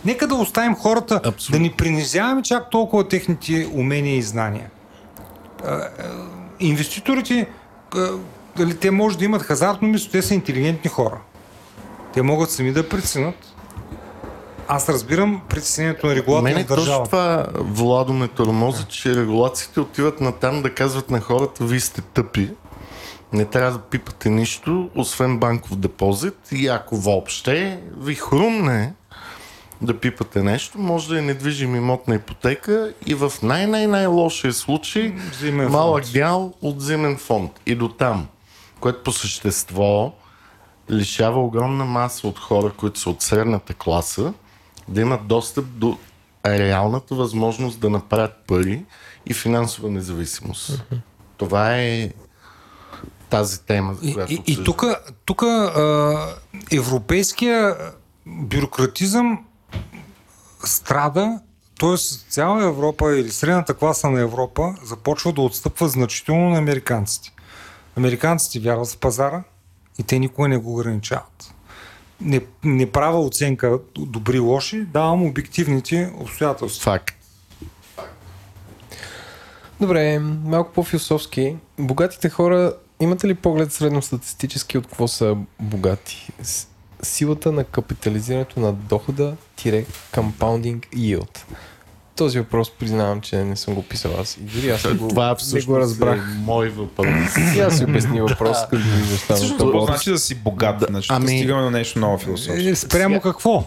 Нека 0.04 0.26
да 0.26 0.34
оставим 0.34 0.74
хората 0.74 1.20
Абсолютно. 1.24 1.52
да 1.52 1.62
ни 1.62 1.72
принизяваме 1.72 2.42
чак 2.42 2.70
толкова 2.70 3.08
техните 3.08 3.68
умения 3.74 4.16
и 4.16 4.22
знания. 4.22 4.70
а, 5.66 5.88
инвеститорите, 6.60 7.48
а, 7.94 8.08
дали, 8.56 8.76
те 8.76 8.90
може 8.90 9.18
да 9.18 9.24
имат 9.24 9.42
хазартно 9.42 9.88
мисъл, 9.88 10.10
те 10.10 10.22
са 10.22 10.34
интелигентни 10.34 10.90
хора. 10.90 11.18
Те 12.14 12.22
могат 12.22 12.50
сами 12.50 12.72
да 12.72 12.88
преценят. 12.88 13.55
Аз 14.68 14.88
разбирам 14.88 15.42
притеснението 15.48 16.06
на 16.06 16.14
регулатора 16.14 16.52
Мене 16.52 16.64
в 16.64 16.66
точно 16.66 16.76
държавата. 16.76 17.10
това 17.10 17.46
Владо 17.54 18.12
ме 18.12 18.28
тормози, 18.28 18.84
че 18.84 19.16
регулациите 19.16 19.80
отиват 19.80 20.20
на 20.20 20.32
там 20.32 20.62
да 20.62 20.74
казват 20.74 21.10
на 21.10 21.20
хората, 21.20 21.64
вие 21.64 21.80
сте 21.80 22.00
тъпи, 22.00 22.50
не 23.32 23.44
трябва 23.44 23.72
да 23.72 23.78
пипате 23.78 24.30
нищо, 24.30 24.90
освен 24.94 25.38
банков 25.38 25.76
депозит 25.76 26.38
и 26.52 26.68
ако 26.68 26.96
въобще 26.96 27.80
ви 27.98 28.14
хрумне 28.14 28.94
да 29.82 30.00
пипате 30.00 30.42
нещо, 30.42 30.78
може 30.78 31.08
да 31.08 31.18
е 31.18 31.22
недвижим 31.22 31.76
имот 31.76 32.08
на 32.08 32.14
ипотека 32.14 32.92
и 33.06 33.14
в 33.14 33.32
най-най-най-лошия 33.42 34.52
случай 34.52 35.14
Взаимен 35.32 35.70
малък 35.70 36.04
фонд. 36.04 36.12
дял 36.12 36.54
от 36.62 36.76
взаимен 36.76 37.16
фонд. 37.16 37.60
И 37.66 37.74
до 37.74 37.88
там, 37.88 38.26
което 38.80 39.02
по 39.02 39.12
същество 39.12 40.12
лишава 40.90 41.40
огромна 41.44 41.84
маса 41.84 42.28
от 42.28 42.38
хора, 42.38 42.72
които 42.76 43.00
са 43.00 43.10
от 43.10 43.22
средната 43.22 43.74
класа, 43.74 44.32
да 44.88 45.00
имат 45.00 45.26
достъп 45.26 45.64
до 45.68 45.98
реалната 46.46 47.14
възможност 47.14 47.80
да 47.80 47.90
направят 47.90 48.32
пари 48.46 48.84
и 49.26 49.34
финансова 49.34 49.90
независимост. 49.90 50.84
Това 51.36 51.76
е 51.76 52.12
тази 53.30 53.62
тема, 53.62 53.94
за 53.94 54.08
И, 54.08 54.12
която 54.12 54.32
и, 54.32 54.34
и 54.34 54.38
обсъждаме. 54.38 54.64
тук, 55.24 55.44
европейския 56.72 57.76
бюрократизъм 58.26 59.44
страда, 60.64 61.40
т.е. 61.80 61.96
цяла 62.28 62.64
Европа 62.64 63.16
или 63.16 63.30
средната 63.30 63.74
класа 63.74 64.10
на 64.10 64.20
Европа 64.20 64.74
започва 64.84 65.32
да 65.32 65.40
отстъпва 65.40 65.88
значително 65.88 66.50
на 66.50 66.58
американците. 66.58 67.32
Американците 67.96 68.60
вярват 68.60 68.88
в 68.88 68.98
пазара 68.98 69.44
и 69.98 70.02
те 70.02 70.18
никога 70.18 70.48
не 70.48 70.58
го 70.58 70.72
ограничават. 70.72 71.54
Не, 72.20 72.40
не 72.64 72.90
правя 72.90 73.20
оценка 73.20 73.78
добри 73.98 74.38
лоши, 74.38 74.80
давам 74.80 75.26
обективните 75.26 76.12
обстоятелства. 76.18 76.82
Факт. 76.82 77.16
Добре, 79.80 80.18
малко 80.18 80.72
по-философски. 80.72 81.56
Богатите 81.78 82.28
хора, 82.28 82.72
имате 83.00 83.28
ли 83.28 83.34
поглед 83.34 83.72
средностатистически 83.72 84.78
от 84.78 84.86
какво 84.86 85.08
са 85.08 85.36
богати? 85.60 86.28
Силата 87.02 87.52
на 87.52 87.64
капитализирането 87.64 88.60
на 88.60 88.72
дохода 88.72 89.36
тире 89.56 89.84
compounding 90.12 90.86
yield. 90.96 91.38
Този 92.16 92.38
въпрос 92.38 92.70
признавам, 92.70 93.20
че 93.20 93.36
не 93.36 93.56
съм 93.56 93.74
го 93.74 93.82
писал 93.82 94.12
аз. 94.20 94.36
И 94.36 94.40
дори 94.40 94.70
аз 94.70 94.94
го, 94.94 95.08
Това 95.08 95.36
не 95.54 95.60
го 95.60 95.78
разбрах. 95.78 96.18
е 96.18 96.38
мой 96.38 96.68
въпрос. 96.68 97.36
И 97.56 97.60
аз 97.60 97.76
си 97.78 97.84
обясни 97.84 98.20
въпрос, 98.20 98.56
като 98.70 98.82
виждаш 98.96 99.22
там. 99.22 99.36
Всъщност, 99.36 99.60
на 99.60 99.66
какво 99.66 99.86
значи 99.86 100.10
да 100.10 100.18
си 100.18 100.34
богат? 100.34 100.78
Да, 100.78 100.86
Значи, 100.90 101.08
ами- 101.10 101.24
да 101.26 101.30
стигаме 101.30 101.62
до 101.62 101.70
нещо 101.70 101.98
много 101.98 102.18
философско. 102.18 102.68
Е, 102.68 102.74
спрямо 102.74 103.20
какво? 103.20 103.64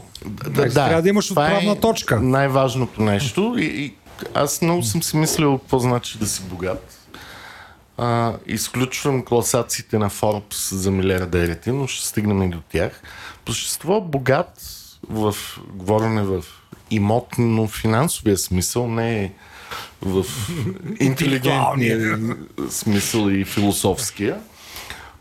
Да, 0.49 0.69
трябва 0.69 1.01
да 1.01 1.09
имаш 1.09 1.27
това 1.27 1.43
отправна 1.43 1.71
е 1.71 1.79
точка. 1.79 2.19
Най-важното 2.21 3.01
нещо. 3.01 3.55
И, 3.57 3.63
и 3.63 3.93
аз 4.33 4.61
много 4.61 4.83
съм 4.83 5.03
си 5.03 5.17
мислил 5.17 5.57
какво 5.57 5.79
значи 5.79 6.17
да 6.17 6.27
си 6.27 6.41
богат. 6.41 6.95
А, 7.97 8.33
изключвам 8.47 9.25
класациите 9.25 9.97
на 9.97 10.09
Forbes 10.09 10.75
за 10.75 10.91
милиардерите, 10.91 11.71
но 11.71 11.87
ще 11.87 12.07
стигнем 12.07 12.43
и 12.43 12.49
до 12.49 12.59
тях. 12.71 13.01
По 13.45 13.53
същество 13.53 14.01
богат 14.01 14.61
в 15.09 15.35
говорене 15.73 16.23
в 16.23 16.43
имотно-финансовия 16.91 18.37
смисъл, 18.37 18.87
не 18.87 19.23
е 19.23 19.31
в 20.01 20.25
интелигентния 20.99 22.19
смисъл 22.69 23.29
и 23.29 23.45
философския, 23.45 24.41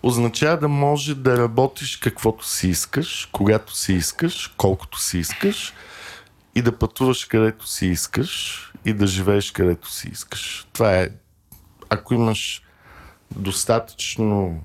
означава 0.03 0.59
да 0.59 0.69
може 0.69 1.15
да 1.15 1.39
работиш 1.39 1.97
каквото 1.97 2.49
си 2.49 2.69
искаш, 2.69 3.29
когато 3.33 3.77
си 3.77 3.93
искаш, 3.93 4.55
колкото 4.57 5.01
си 5.01 5.19
искаш 5.19 5.75
и 6.55 6.63
да 6.63 6.79
пътуваш 6.79 7.25
където 7.25 7.69
си 7.69 7.87
искаш 7.87 8.65
и 8.85 8.93
да 8.93 9.07
живееш 9.07 9.51
където 9.51 9.93
си 9.93 10.09
искаш. 10.13 10.67
Това 10.73 10.97
е, 10.97 11.09
ако 11.91 12.15
имаш 12.15 12.63
достатъчно 13.37 14.63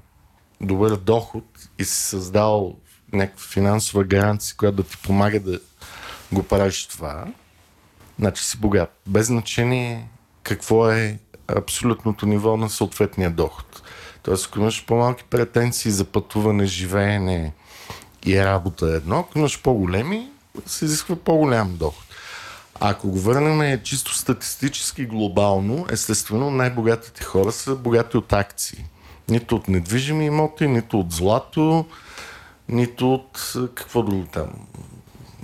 добър 0.62 0.96
доход 0.96 1.46
и 1.80 1.86
си 1.86 2.02
създал 2.02 2.76
някаква 3.14 3.48
финансова 3.48 4.04
гаранция, 4.04 4.56
която 4.58 4.76
да 4.76 4.84
ти 4.84 4.98
помага 4.98 5.40
да 5.40 5.60
го 6.34 6.44
правиш 6.44 6.88
това, 6.88 7.26
значи 8.20 8.44
си 8.44 8.58
богат. 8.58 9.02
Без 9.08 9.28
значение 9.28 10.08
какво 10.44 10.90
е 10.90 11.20
абсолютното 11.48 12.26
ниво 12.26 12.58
на 12.58 12.70
съответния 12.70 13.32
доход. 13.32 13.82
Тоест, 14.24 14.48
ако 14.48 14.60
имаш 14.60 14.86
по-малки 14.86 15.24
претенции 15.24 15.92
за 15.92 16.06
пътуване, 16.06 16.66
живеене 16.66 17.54
и 18.26 18.46
работа 18.46 18.88
едно, 18.88 19.20
ако 19.20 19.40
имаш 19.40 19.62
по-големи, 19.62 20.30
се 20.66 20.86
изисква 20.86 21.16
по-голям 21.16 21.78
доход. 21.78 22.04
Ако 22.80 23.10
го 23.10 23.20
върнем 23.20 23.82
чисто 23.84 24.14
статистически 24.14 25.06
глобално, 25.06 25.86
естествено 25.90 26.52
най-богатите 26.52 27.24
хора 27.24 27.52
са 27.52 27.76
богати 27.76 28.18
от 28.18 28.34
акции. 28.34 28.86
Нито 29.30 29.56
от 29.56 29.68
недвижими 29.68 30.26
имоти, 30.26 30.68
нито 30.68 31.00
от 31.00 31.12
злато, 31.12 31.86
нито 32.70 33.14
от 33.14 33.54
какво 33.76 34.04
друго 34.04 34.26
там. 34.32 34.50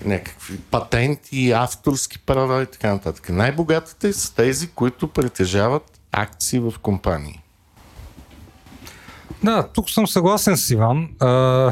Някакви 0.05 0.57
патенти, 0.57 1.51
авторски 1.51 2.19
права 2.19 2.63
и 2.63 2.65
така 2.65 2.93
нататък. 2.93 3.29
Най-богатите 3.29 4.13
са 4.13 4.35
тези, 4.35 4.67
които 4.67 5.07
притежават 5.07 5.99
акции 6.11 6.59
в 6.59 6.73
компании. 6.81 7.41
Да, 9.43 9.67
тук 9.73 9.89
съм 9.89 10.07
съгласен 10.07 10.57
с 10.57 10.69
Иван. 10.69 11.09
А, 11.19 11.71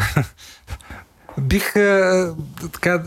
бих 1.42 1.76
а, 1.76 2.36
така 2.74 3.04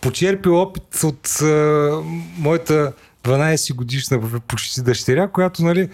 почерпил 0.00 0.60
опит 0.60 1.00
от 1.04 1.42
а, 1.42 2.02
моята 2.38 2.92
12 3.24 3.74
годишна 3.74 4.40
почти 4.48 4.82
дъщеря, 4.82 5.28
която, 5.28 5.64
нали, 5.64 5.88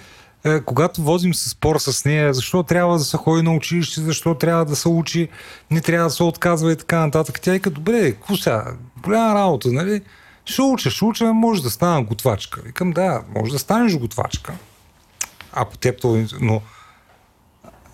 а, 0.47 0.61
когато 0.65 1.03
возим 1.03 1.35
с 1.35 1.51
спор 1.51 1.79
с 1.79 2.05
нея, 2.05 2.35
защо 2.35 2.63
трябва 2.63 2.99
да 2.99 3.05
се 3.05 3.17
ходи 3.17 3.43
на 3.43 3.53
училище, 3.55 4.01
защо 4.01 4.35
трябва 4.35 4.65
да 4.65 4.77
се 4.77 4.89
учи, 4.89 5.29
не 5.71 5.81
трябва 5.81 6.09
да 6.09 6.15
се 6.15 6.23
отказва 6.23 6.73
и 6.73 6.77
така 6.77 6.99
нататък. 6.99 7.41
Тя 7.41 7.53
вика, 7.53 7.71
добре, 7.71 8.13
какво 8.13 8.37
сега? 8.37 8.75
Голяма 9.03 9.35
работа, 9.35 9.73
нали? 9.73 10.03
Ще 10.45 10.63
уча, 10.63 10.91
ще 10.91 11.05
уча, 11.05 11.33
може 11.33 11.63
да 11.63 11.71
стана 11.71 12.03
готвачка. 12.03 12.63
Викам, 12.63 12.93
да, 12.93 13.23
може 13.35 13.53
да 13.53 13.59
станеш 13.59 13.99
готвачка. 13.99 14.55
Ако 15.53 15.79
теб 15.79 16.01
то... 16.01 16.27
Но 16.41 16.63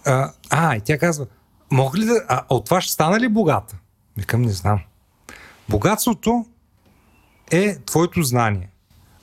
а, 0.06 0.32
а, 0.50 0.76
и 0.76 0.80
тя 0.80 0.98
казва, 0.98 1.26
мога 1.70 1.98
ли 1.98 2.04
да... 2.04 2.24
А, 2.28 2.42
от 2.48 2.64
това 2.64 2.80
ще 2.80 2.92
стана 2.92 3.20
ли 3.20 3.28
богата? 3.28 3.76
Викам, 4.16 4.42
не 4.42 4.52
знам. 4.52 4.80
Богатството 5.68 6.46
е 7.50 7.78
твоето 7.78 8.22
знание. 8.22 8.68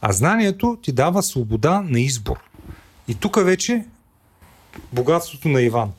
А 0.01 0.11
знанието 0.11 0.77
ти 0.83 0.91
дава 0.91 1.23
свобода 1.23 1.81
на 1.81 1.99
избор. 1.99 2.48
И 3.09 3.15
тук 3.15 3.43
вече 3.43 3.85
богатството 4.93 5.49
на 5.49 5.61
Иван. 5.61 5.91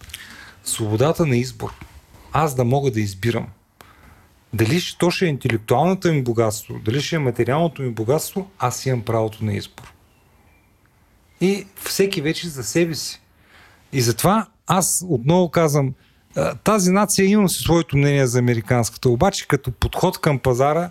Свободата 0.65 1.27
на 1.27 1.37
избор. 1.37 1.75
Аз 2.33 2.55
да 2.55 2.65
мога 2.65 2.91
да 2.91 3.01
избирам. 3.01 3.47
Дали 4.53 4.81
то 4.99 5.11
ще 5.11 5.27
е 5.27 5.29
интелектуалната 5.29 6.13
ми 6.13 6.23
богатство, 6.23 6.79
дали 6.85 7.01
ще 7.01 7.17
е 7.17 7.19
материалното 7.19 7.83
ми 7.83 7.91
богатство, 7.91 8.51
аз 8.59 8.87
имам 8.87 9.03
правото 9.03 9.45
на 9.45 9.53
избор. 9.53 9.93
И 11.41 11.67
всеки 11.85 12.21
вече 12.21 12.49
за 12.49 12.65
себе 12.65 12.95
си. 12.95 13.21
И 13.93 14.01
затова 14.01 14.47
аз 14.67 15.05
отново 15.09 15.51
казвам, 15.51 15.95
тази 16.65 16.91
нация 16.91 17.27
имам 17.27 17.49
си 17.49 17.63
своето 17.63 17.97
мнение 17.97 18.27
за 18.27 18.39
американската, 18.39 19.09
обаче 19.09 19.49
като 19.49 19.73
подход 19.73 20.21
към 20.21 20.39
пазара, 20.39 20.91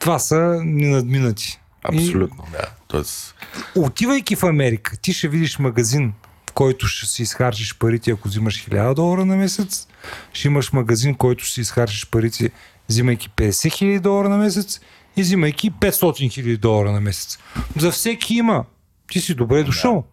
това 0.00 0.18
са 0.18 0.60
ненадминати. 0.64 1.61
Абсолютно, 1.82 2.44
да. 2.52 2.70
Тоест, 2.88 3.34
И, 3.76 3.80
отивайки 3.80 4.36
в 4.36 4.42
Америка, 4.42 4.96
ти 4.96 5.12
ще 5.12 5.28
видиш 5.28 5.58
магазин, 5.58 6.12
в 6.50 6.52
който 6.52 6.86
ще 6.86 7.06
си 7.06 7.22
изхарчиш 7.22 7.78
парите, 7.78 8.10
ако 8.10 8.28
взимаш 8.28 8.64
1000 8.64 8.94
долара 8.94 9.24
на 9.24 9.36
месец. 9.36 9.88
Ще 10.32 10.48
имаш 10.48 10.72
магазин, 10.72 11.14
в 11.14 11.18
който 11.18 11.44
ще 11.44 11.54
си 11.54 11.60
изхарчиш 11.60 12.06
парите, 12.06 12.50
взимайки 12.88 13.30
50 13.30 13.50
000 13.50 14.00
долара 14.00 14.28
на 14.28 14.36
месец 14.36 14.80
и 15.16 15.22
взимайки 15.22 15.72
500 15.72 15.90
000 15.90 16.56
долара 16.56 16.92
на 16.92 17.00
месец. 17.00 17.38
За 17.76 17.90
всеки 17.90 18.34
има. 18.34 18.64
Ти 19.12 19.20
си 19.20 19.34
добре 19.34 19.62
дошъл. 19.62 20.04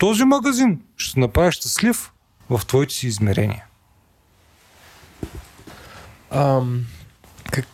Този 0.00 0.24
магазин 0.24 0.80
ще 0.96 1.12
се 1.12 1.20
направи 1.20 1.52
щастлив 1.52 2.12
в 2.50 2.60
твоите 2.66 2.94
си 2.94 3.06
измерения. 3.06 3.64
Ам, 6.30 6.86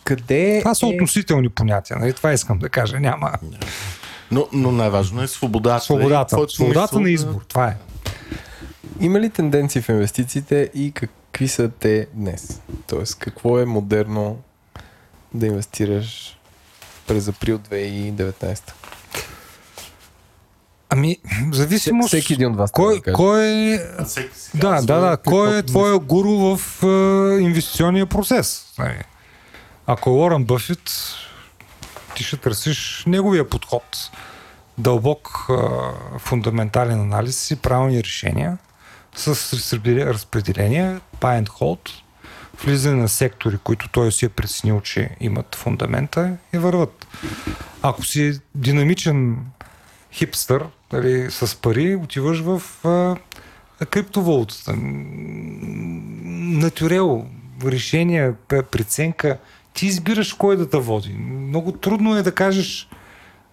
къде 0.03 0.59
Това 0.59 0.75
са 0.75 0.85
е... 0.85 0.89
относителни 0.89 1.49
понятия. 1.49 1.97
Нали? 1.99 2.13
Това 2.13 2.33
искам 2.33 2.59
да 2.59 2.69
кажа. 2.69 2.99
Няма. 2.99 3.31
но, 4.31 4.47
но 4.53 4.71
най-важно 4.71 5.21
е 5.23 5.27
свободата. 5.27 5.83
Свободата. 5.85 6.35
Твоето 6.35 6.53
Свободата 6.53 6.81
мисъл 6.81 6.99
на 6.99 7.03
да- 7.03 7.11
избор. 7.11 7.41
Това 7.47 7.67
е. 7.67 7.77
Има 8.99 9.19
ли 9.19 9.29
тенденции 9.29 9.81
в 9.81 9.89
инвестициите 9.89 10.69
и 10.73 10.91
какви 10.91 11.47
са 11.47 11.69
те 11.69 12.07
днес? 12.13 12.61
Тоест, 12.87 13.19
какво 13.19 13.59
е 13.59 13.65
модерно 13.65 14.37
да 15.33 15.47
инвестираш 15.47 16.37
през 17.07 17.27
април 17.27 17.59
2019? 17.59 18.71
Ами, 20.89 21.17
в 21.51 21.55
зависимост... 21.55 22.07
Всеки 22.07 22.33
един 22.33 22.51
от 22.51 22.57
вас. 22.57 22.71
Кой, 22.71 23.01
да 23.05 23.13
кой 23.13 23.43
е... 23.43 23.77
Да, 24.55 24.81
да, 24.81 24.99
да. 24.99 25.17
Кой 25.17 25.57
е 25.57 25.63
твоя 25.63 25.99
гуру 25.99 26.57
в 26.57 26.83
е, 26.83 26.87
инвестиционния 27.41 28.05
процес? 28.05 28.65
Нали? 28.79 29.03
Ако 29.87 30.09
е 30.09 30.13
Уорън 30.13 30.43
Бъфет, 30.43 30.91
ти 32.15 32.23
ще 32.23 32.37
търсиш 32.37 33.03
неговия 33.07 33.49
подход. 33.49 34.11
Дълбок 34.77 35.47
фундаментален 36.17 37.01
анализ 37.01 37.51
и 37.51 37.55
правилни 37.55 38.03
решения 38.03 38.57
с 39.15 39.27
разпределение, 39.85 40.99
buy 41.19 41.43
and 41.43 41.47
hold, 41.47 41.89
влизане 42.63 43.01
на 43.01 43.09
сектори, 43.09 43.57
които 43.57 43.89
той 43.89 44.11
си 44.11 44.25
е 44.25 44.29
преценил, 44.29 44.81
че 44.81 45.09
имат 45.19 45.55
фундамента 45.55 46.37
и 46.53 46.57
върват. 46.57 47.07
Ако 47.81 48.05
си 48.05 48.39
динамичен 48.55 49.37
хипстър 50.11 50.65
нали, 50.93 51.31
с 51.31 51.61
пари, 51.61 51.95
отиваш 51.95 52.39
в 52.39 52.61
а, 52.85 53.15
криптовалутата. 53.85 54.73
Натюрел, 56.33 57.25
решения, 57.65 58.35
преценка. 58.47 59.37
Ти 59.73 59.85
избираш 59.85 60.33
кой 60.33 60.57
да 60.57 60.69
те 60.69 60.77
води. 60.77 61.13
Много 61.19 61.71
трудно 61.71 62.15
е 62.15 62.21
да 62.21 62.31
кажеш 62.31 62.89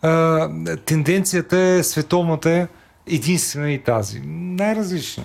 а, 0.03 0.77
тенденцията 0.77 1.59
е 1.59 1.83
световната 1.83 2.51
е 2.51 2.69
единствена 3.07 3.73
и 3.73 3.83
тази. 3.83 4.21
Най-различни. 4.27 5.25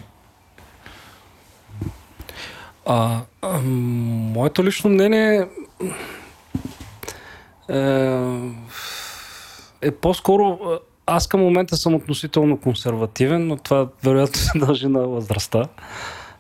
А, 2.85 3.21
а, 3.41 3.59
моето 3.63 4.63
лично 4.63 4.89
мнение 4.89 5.47
е, 7.69 7.79
е 9.81 9.91
по-скоро 9.91 10.59
аз 11.05 11.27
към 11.27 11.39
момента 11.39 11.77
съм 11.77 11.95
относително 11.95 12.57
консервативен, 12.57 13.47
но 13.47 13.57
това 13.57 13.87
вероятно 14.03 14.35
се 14.35 14.59
дължи 14.59 14.87
на 14.87 14.99
възрастта. 14.99 15.65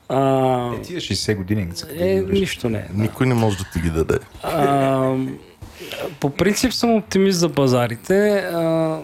А, 0.09 0.73
Е, 0.73 0.81
тия 0.81 0.99
60 0.99 1.35
години. 1.35 1.67
са 1.73 1.87
е, 1.91 2.15
нищо 2.21 2.69
не 2.69 2.77
е. 2.77 2.87
да. 2.89 3.01
Никой 3.01 3.27
не 3.27 3.33
може 3.33 3.57
да 3.57 3.63
ти 3.73 3.79
ги 3.79 3.89
даде. 3.89 4.19
А, 4.43 5.15
по 6.19 6.29
принцип 6.29 6.73
съм 6.73 6.95
оптимист 6.95 7.39
за 7.39 7.49
пазарите, 7.49 8.29
а, 8.31 8.99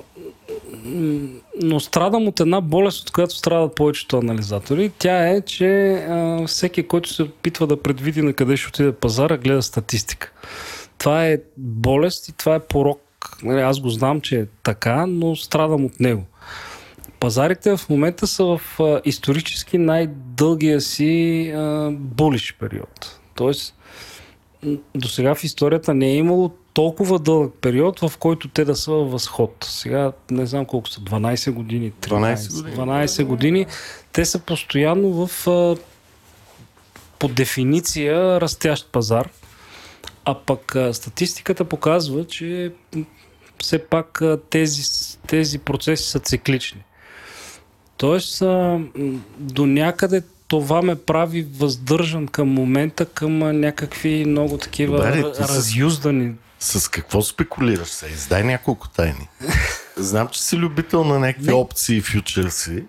но 1.61 1.80
страдам 1.80 2.28
от 2.28 2.40
една 2.40 2.61
болест, 2.61 3.02
от 3.02 3.11
която 3.11 3.36
страдат 3.36 3.76
повечето 3.76 4.18
анализатори. 4.18 4.91
Тя 4.98 5.28
е, 5.28 5.41
че 5.41 5.68
а, 5.94 6.48
всеки, 6.48 6.84
който 6.84 7.10
се 7.10 7.23
опитва 7.23 7.68
да 7.68 7.82
предвиди 7.82 8.22
на 8.22 8.34
къде 8.34 8.57
ще 8.57 8.68
отиде 8.68 8.91
пазара, 8.91 9.38
гледа 9.38 9.61
статистика. 9.61 10.32
Това 10.98 11.26
е 11.26 11.38
болест 11.57 12.28
и 12.28 12.32
това 12.32 12.56
е 12.56 12.60
порок. 12.60 13.02
Нали, 13.44 13.61
Аз 13.61 13.80
го 13.80 13.90
знам, 13.90 14.22
че 14.22 14.40
е 14.40 14.45
така, 14.64 15.06
но 15.06 15.36
страдам 15.36 15.86
от 15.86 15.99
него. 15.99 16.23
Пазарите 17.22 17.77
в 17.77 17.89
момента 17.89 18.27
са 18.27 18.43
в 18.45 18.61
исторически 19.06 19.77
най-дългия 19.77 20.81
си 20.81 21.53
булиш 21.89 22.56
период. 22.60 23.19
Тоест, 23.35 23.76
до 24.95 25.07
сега 25.07 25.35
в 25.35 25.43
историята 25.43 25.93
не 25.93 26.07
е 26.07 26.15
имало 26.15 26.52
толкова 26.73 27.19
дълъг 27.19 27.53
период, 27.61 27.99
в 27.99 28.18
който 28.19 28.48
те 28.48 28.65
да 28.65 28.76
са 28.76 28.91
във 28.91 29.11
възход. 29.11 29.68
Сега 29.69 30.11
не 30.31 30.45
знам 30.45 30.65
колко 30.65 30.89
са, 30.89 31.02
12 31.02 31.52
години, 31.52 31.91
13, 32.02 32.35
12 32.35 32.53
години. 32.53 32.76
12 32.76 33.23
години. 33.23 33.65
Те 34.11 34.26
са 34.26 34.39
постоянно 34.39 35.27
в 35.27 35.48
по 37.19 37.27
дефиниция 37.27 38.41
растящ 38.41 38.91
пазар. 38.91 39.30
А 40.26 40.35
пък 40.39 40.76
статистиката 40.91 41.65
показва, 41.65 42.27
че 42.27 42.72
все 43.60 43.85
пак 43.85 44.22
тези, 44.49 44.84
тези 45.27 45.60
процеси 45.60 46.10
са 46.10 46.19
циклични. 46.19 46.84
Тоест, 48.02 48.41
а, 48.41 48.80
до 49.38 49.65
някъде 49.65 50.22
това 50.48 50.82
ме 50.82 50.95
прави 50.98 51.48
въздържан 51.52 52.28
към 52.28 52.48
момента 52.48 53.06
към 53.06 53.44
а, 53.44 53.53
някакви 53.53 54.26
много 54.26 54.57
такива 54.57 54.98
Добре, 54.98 55.32
ти 55.32 55.44
с- 55.44 55.49
разюздани. 55.49 56.34
С 56.60 56.88
какво 56.88 57.22
спекулираш 57.22 57.88
се? 57.88 58.07
Издай 58.07 58.44
няколко 58.44 58.90
тайни. 58.90 59.28
Знам, 59.98 60.28
че 60.28 60.41
си 60.41 60.57
любител 60.57 61.03
на 61.03 61.19
някакви 61.19 61.48
Не. 61.48 61.53
опции 61.53 61.98
и 61.98 62.02
фьючерси 62.02 62.84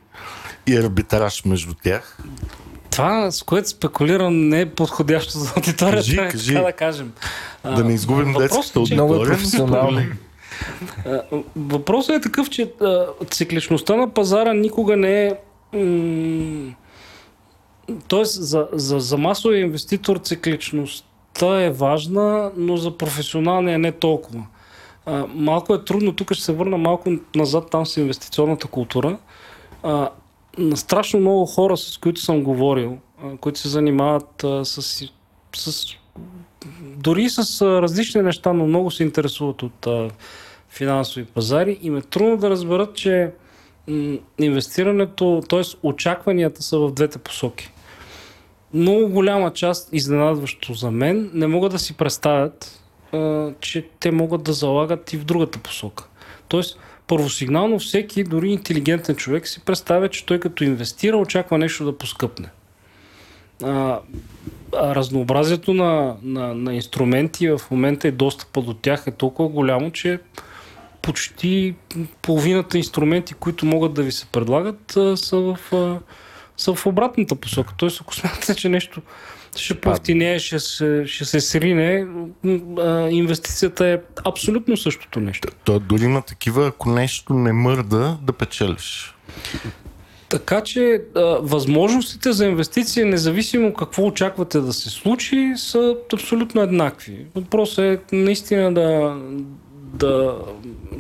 и 0.66 0.76
арбитраж 0.76 1.44
между 1.44 1.74
тях. 1.74 2.18
Това, 2.90 3.30
с 3.30 3.43
което 3.43 3.68
спекулирам, 3.68 4.48
не 4.48 4.60
е 4.60 4.66
подходящо 4.66 5.39
за 5.39 5.51
аудиторията, 5.56 5.97
Кажи, 5.98 6.16
кажи. 6.16 6.55
така 6.55 6.62
да 6.62 6.72
кажем. 6.72 7.12
Да 7.66 7.84
не 7.84 7.94
изгубим 7.94 8.32
детската 8.32 8.80
е, 8.80 8.84
че- 8.84 8.94
Много 8.94 9.14
е 9.14 9.16
аудитория. 9.16 9.39
професионално. 9.39 10.01
Въпросът 11.56 12.16
е 12.16 12.20
такъв, 12.20 12.51
че 12.51 12.72
цикличността 13.24 13.97
на 13.97 14.10
пазара 14.10 14.52
никога 14.52 14.97
не 14.97 15.26
е. 15.26 15.34
Тоест, 18.09 18.43
за, 18.43 18.68
за, 18.72 19.01
за 19.01 19.18
масовия 19.18 19.60
инвеститор 19.60 20.16
цикличността 20.16 21.62
е 21.62 21.70
важна, 21.70 22.51
но 22.56 22.76
за 22.76 22.98
професионалния 22.98 23.78
не 23.78 23.93
толкова. 23.93 24.47
Малко 25.34 25.74
е 25.74 25.84
трудно, 25.84 26.12
тук 26.12 26.32
ще 26.32 26.44
се 26.44 26.52
върна 26.52 26.78
малко 26.78 27.10
назад 27.34 27.70
там 27.70 27.86
с 27.86 27.97
инвестиционната 27.97 28.66
култура. 28.66 29.18
На 30.59 30.76
страшно 30.76 31.20
много 31.20 31.47
хора, 31.47 31.76
с 31.76 31.98
които 31.98 32.20
съм 32.20 32.43
говорил, 32.43 32.98
които 33.40 33.59
се 33.59 33.68
занимават 33.68 34.44
с, 34.62 34.82
с 35.56 35.86
дори 36.82 37.30
с 37.30 37.62
различни 37.62 38.22
неща, 38.22 38.52
но 38.52 38.66
много 38.66 38.90
се 38.90 39.02
интересуват 39.02 39.62
от 39.62 39.86
финансови 40.72 41.24
пазари, 41.24 41.78
им 41.82 41.96
е 41.96 42.00
трудно 42.00 42.36
да 42.36 42.50
разберат, 42.50 42.94
че 42.94 43.30
инвестирането, 44.38 45.42
т.е. 45.48 45.60
очакванията 45.82 46.62
са 46.62 46.78
в 46.78 46.92
двете 46.92 47.18
посоки. 47.18 47.70
Много 48.74 49.08
голяма 49.08 49.52
част, 49.52 49.88
изненадващо 49.92 50.74
за 50.74 50.90
мен, 50.90 51.30
не 51.34 51.46
могат 51.46 51.72
да 51.72 51.78
си 51.78 51.96
представят, 51.96 52.80
че 53.60 53.88
те 54.00 54.10
могат 54.10 54.42
да 54.42 54.52
залагат 54.52 55.12
и 55.12 55.16
в 55.16 55.24
другата 55.24 55.58
посока. 55.58 56.04
Тоест, 56.48 56.78
първосигнално 57.06 57.78
всеки, 57.78 58.24
дори 58.24 58.50
интелигентен 58.50 59.16
човек 59.16 59.48
си 59.48 59.60
представя, 59.64 60.08
че 60.08 60.26
той 60.26 60.40
като 60.40 60.64
инвестира, 60.64 61.16
очаква 61.16 61.58
нещо 61.58 61.84
да 61.84 61.98
поскъпне. 61.98 62.48
А 63.62 64.00
разнообразието 64.74 65.74
на, 65.74 66.16
на, 66.22 66.54
на 66.54 66.74
инструменти 66.74 67.48
в 67.48 67.60
момента 67.70 68.08
и 68.08 68.12
достъпа 68.12 68.62
до 68.62 68.74
тях 68.74 69.04
е 69.06 69.10
толкова 69.10 69.48
голямо, 69.48 69.90
че 69.90 70.20
почти 71.02 71.74
половината 72.22 72.78
инструменти, 72.78 73.34
които 73.34 73.66
могат 73.66 73.94
да 73.94 74.02
ви 74.02 74.12
се 74.12 74.26
предлагат, 74.26 74.92
са 75.16 75.36
в, 75.36 75.58
са 76.56 76.74
в 76.74 76.86
обратната 76.86 77.34
посока. 77.34 77.74
Тоест, 77.76 78.00
ако 78.00 78.14
смятате, 78.14 78.54
че 78.54 78.68
нещо 78.68 79.02
ще 79.56 79.80
повтине, 79.80 80.38
ще 80.38 80.58
се, 80.58 81.04
ще 81.06 81.24
се 81.24 81.40
срине, 81.40 82.06
инвестицията 83.10 83.86
е 83.86 83.98
абсолютно 84.24 84.76
същото 84.76 85.20
нещо. 85.20 85.48
То 85.64 85.78
дори 85.78 86.04
има 86.04 86.22
такива, 86.22 86.66
ако 86.66 86.90
нещо 86.90 87.34
не 87.34 87.52
мърда, 87.52 88.18
да 88.22 88.32
печелиш. 88.32 89.14
Така 90.28 90.60
че 90.60 91.02
а, 91.16 91.20
възможностите 91.42 92.32
за 92.32 92.46
инвестиция, 92.46 93.06
независимо 93.06 93.74
какво 93.74 94.06
очаквате 94.06 94.60
да 94.60 94.72
се 94.72 94.90
случи, 94.90 95.52
са 95.56 95.96
абсолютно 96.12 96.62
еднакви. 96.62 97.26
Въпросът 97.34 97.78
е 97.78 97.98
наистина 98.12 98.74
да, 98.74 99.16
да 99.93 100.39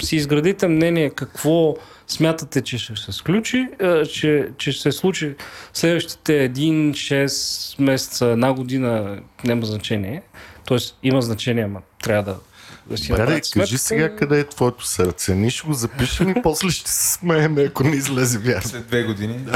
си 0.02 0.16
изградите 0.16 0.68
мнение 0.68 1.10
какво 1.10 1.76
смятате, 2.06 2.62
че 2.62 2.78
ще 2.78 2.96
се 2.96 3.12
случи, 3.12 3.68
че, 4.12 4.48
че 4.58 4.72
ще 4.72 4.82
се 4.82 4.92
случи 4.92 5.34
следващите 5.74 6.50
1, 6.50 6.90
6 6.90 7.82
месеца, 7.82 8.26
една 8.26 8.52
година, 8.52 9.20
няма 9.44 9.66
значение. 9.66 10.22
Тоест 10.64 10.98
има 11.02 11.22
значение, 11.22 11.64
ама 11.64 11.80
трябва 12.02 12.32
да, 12.32 12.38
да 12.86 12.98
си 12.98 13.12
направите 13.12 13.50
кажи 13.52 13.78
сметка. 13.78 14.04
сега 14.04 14.16
къде 14.16 14.40
е 14.40 14.44
твоето 14.44 14.86
сърце. 14.86 15.34
Ние 15.34 15.50
ще 15.50 15.66
го 15.66 15.74
запишем 15.74 16.28
и 16.30 16.34
после 16.42 16.70
ще 16.70 16.90
се 16.90 17.12
смеем, 17.12 17.58
ако 17.58 17.84
не 17.84 17.96
излезе 17.96 18.38
вярно. 18.38 18.68
След 18.68 18.86
две 18.86 19.02
години. 19.02 19.46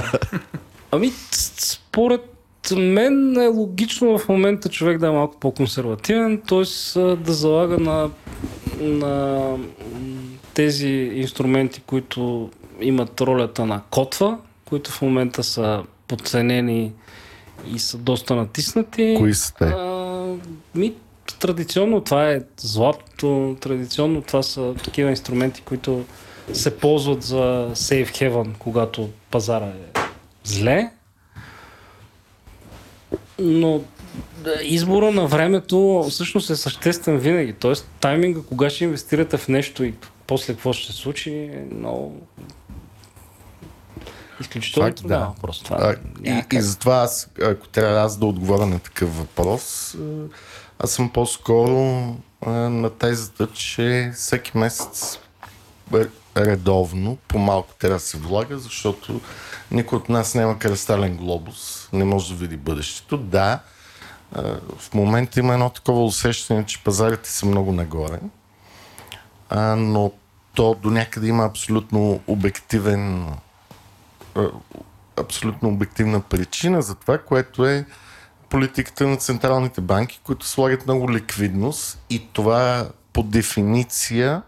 Ами, 0.91 1.13
ц- 1.31 1.73
според 1.73 2.36
мен 2.71 3.37
е 3.37 3.47
логично 3.47 4.19
в 4.19 4.29
момента 4.29 4.69
човек 4.69 4.99
да 4.99 5.07
е 5.07 5.11
малко 5.11 5.37
по-консервативен, 5.41 6.43
т.е. 6.49 6.99
да 7.17 7.33
залага 7.33 7.79
на, 7.79 8.11
на 8.81 9.57
тези 10.55 10.89
инструменти, 11.15 11.83
които 11.87 12.51
имат 12.81 13.21
ролята 13.21 13.67
на 13.67 13.83
котва, 13.91 14.39
които 14.65 14.91
в 14.91 15.03
момента 15.03 15.43
са 15.43 15.83
подценени 16.09 16.93
и 17.75 17.79
са 17.79 17.99
доста 17.99 18.35
натиснати. 18.35 19.15
Кои 19.19 19.35
са 19.35 19.55
те? 19.55 19.65
А, 19.65 20.35
ми, 20.75 20.95
традиционно 21.41 22.01
това 22.01 22.31
е 22.31 22.41
златото, 22.57 23.57
традиционно 23.61 24.23
това 24.23 24.43
са 24.43 24.75
такива 24.85 25.11
инструменти, 25.11 25.63
които 25.63 26.05
се 26.53 26.79
ползват 26.79 27.23
за 27.23 27.71
safe 27.73 28.11
haven, 28.11 28.49
когато 28.59 29.09
пазара 29.31 29.67
е 29.67 30.01
зле. 30.45 30.91
Но 33.39 33.81
избора 34.63 35.13
на 35.13 35.27
времето 35.27 36.07
всъщност 36.11 36.51
е 36.51 36.57
съществен 36.57 37.19
винаги. 37.19 37.53
Тоест 37.53 37.89
тайминга, 38.01 38.41
кога 38.49 38.71
ще 38.71 38.85
инвестирате 38.85 39.37
в 39.37 39.49
нещо 39.49 39.85
и 39.85 39.95
после 40.27 40.55
какво 40.55 40.73
ще 40.73 40.93
се 40.93 40.99
случи, 40.99 41.31
е 41.31 41.67
много 41.73 42.27
Изключително 44.41 44.89
Факт, 44.89 45.03
да. 45.07 45.19
въпрос. 45.19 45.63
Това 45.63 45.77
А, 45.81 45.97
няма 46.21 46.43
и, 46.53 46.57
и 46.57 46.61
затова 46.61 46.95
аз, 46.95 47.31
ако 47.43 47.69
трябва 47.69 48.01
аз 48.01 48.19
да 48.19 48.27
отговоря 48.27 48.67
на 48.67 48.79
такъв 48.79 49.19
въпрос, 49.19 49.95
а, 49.95 49.99
аз 50.79 50.91
съм 50.91 51.11
по-скоро 51.11 52.17
а, 52.47 52.51
на 52.51 52.91
тезата, 52.91 53.49
че 53.55 54.13
всеки 54.15 54.59
месец 54.59 55.19
е 55.95 56.07
редовно, 56.37 57.19
по-малко 57.29 57.75
трябва 57.79 57.97
да 57.97 58.01
се 58.01 58.19
влага, 58.19 58.59
защото 58.59 59.21
никой 59.71 59.97
от 59.97 60.09
нас 60.09 60.35
няма 60.35 60.59
кръстален 60.59 61.17
глобус, 61.17 61.76
не 61.93 62.05
може 62.05 62.35
да 62.35 62.41
види 62.41 62.57
бъдещето. 62.57 63.17
Да, 63.17 63.61
в 64.79 64.95
момента 64.95 65.41
има 65.41 65.53
едно 65.53 65.71
такова 65.71 66.05
усещане, 66.05 66.67
че 66.67 66.85
пазарите 66.85 67.31
са 67.31 67.47
много 67.47 67.73
нагоре, 67.73 68.21
но 69.77 70.13
то 70.55 70.75
до 70.83 70.91
някъде 70.91 71.27
има 71.27 71.45
абсолютно 71.45 72.21
обективен 72.27 73.33
абсолютно 75.17 75.69
обективна 75.69 76.21
причина 76.21 76.83
за 76.83 76.95
това, 76.95 77.19
което 77.19 77.67
е 77.67 77.87
политиката 78.49 79.07
на 79.07 79.17
централните 79.17 79.81
банки, 79.81 80.21
които 80.25 80.47
слагат 80.47 80.87
много 80.87 81.13
ликвидност 81.13 81.99
и 82.11 82.27
това 82.33 82.89
по 83.13 83.23
дефиниция 83.23 84.43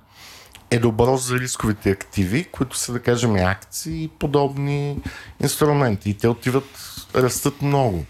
е 0.71 0.79
добро 0.79 1.17
за 1.17 1.39
рисковите 1.39 1.91
активи, 1.91 2.45
които 2.45 2.77
са, 2.77 2.93
да 2.93 3.03
кажем, 3.03 3.37
акции 3.37 4.05
и 4.05 4.09
подобни 4.09 4.97
инструменти. 5.43 6.11
И 6.11 6.15
те 6.15 6.29
отиват, 6.29 6.98
растат 7.23 7.63
много. 7.63 8.05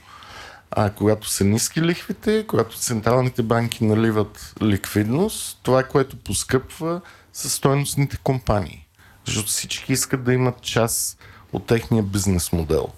А 0.71 0.91
когато 0.91 1.29
са 1.29 1.45
ниски 1.45 1.83
лихвите, 1.83 2.45
когато 2.49 2.79
централните 2.79 3.43
банки 3.43 3.85
наливат 3.85 4.55
ликвидност, 4.63 5.59
това, 5.63 5.83
което 5.83 6.17
поскъпва, 6.17 7.01
са 7.33 7.51
стойностните 7.51 8.17
компании. 8.17 8.87
Защото 9.25 9.49
всички 9.49 9.93
искат 9.93 10.25
да 10.25 10.33
имат 10.33 10.63
част 10.63 11.19
от 11.53 11.67
техния 11.67 12.03
бизнес 12.03 12.53
модел. 12.53 12.89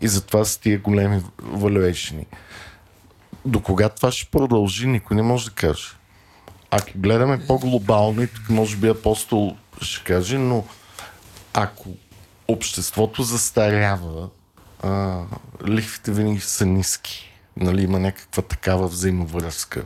И 0.00 0.08
затова 0.08 0.44
са 0.44 0.60
тия 0.60 0.78
големи 0.78 1.22
valuation. 1.42 2.24
До 3.44 3.60
кога 3.60 3.88
това 3.88 4.12
ще 4.12 4.30
продължи, 4.30 4.86
никой 4.86 5.16
не 5.16 5.22
може 5.22 5.44
да 5.44 5.50
каже. 5.50 5.88
Ако 6.70 6.90
гледаме 6.94 7.46
по-глобално, 7.46 8.22
и 8.22 8.26
тук 8.26 8.50
може 8.50 8.76
би 8.76 8.88
апостол 8.88 9.56
ще 9.82 10.04
каже, 10.04 10.38
но 10.38 10.64
ако 11.54 11.88
обществото 12.48 13.22
застарява, 13.22 14.28
а, 14.82 15.20
лихвите 15.68 16.12
винаги 16.12 16.40
са 16.40 16.66
ниски. 16.66 17.26
Нали, 17.56 17.82
има 17.82 17.98
някаква 17.98 18.42
такава 18.42 18.88
взаимовръзка. 18.88 19.84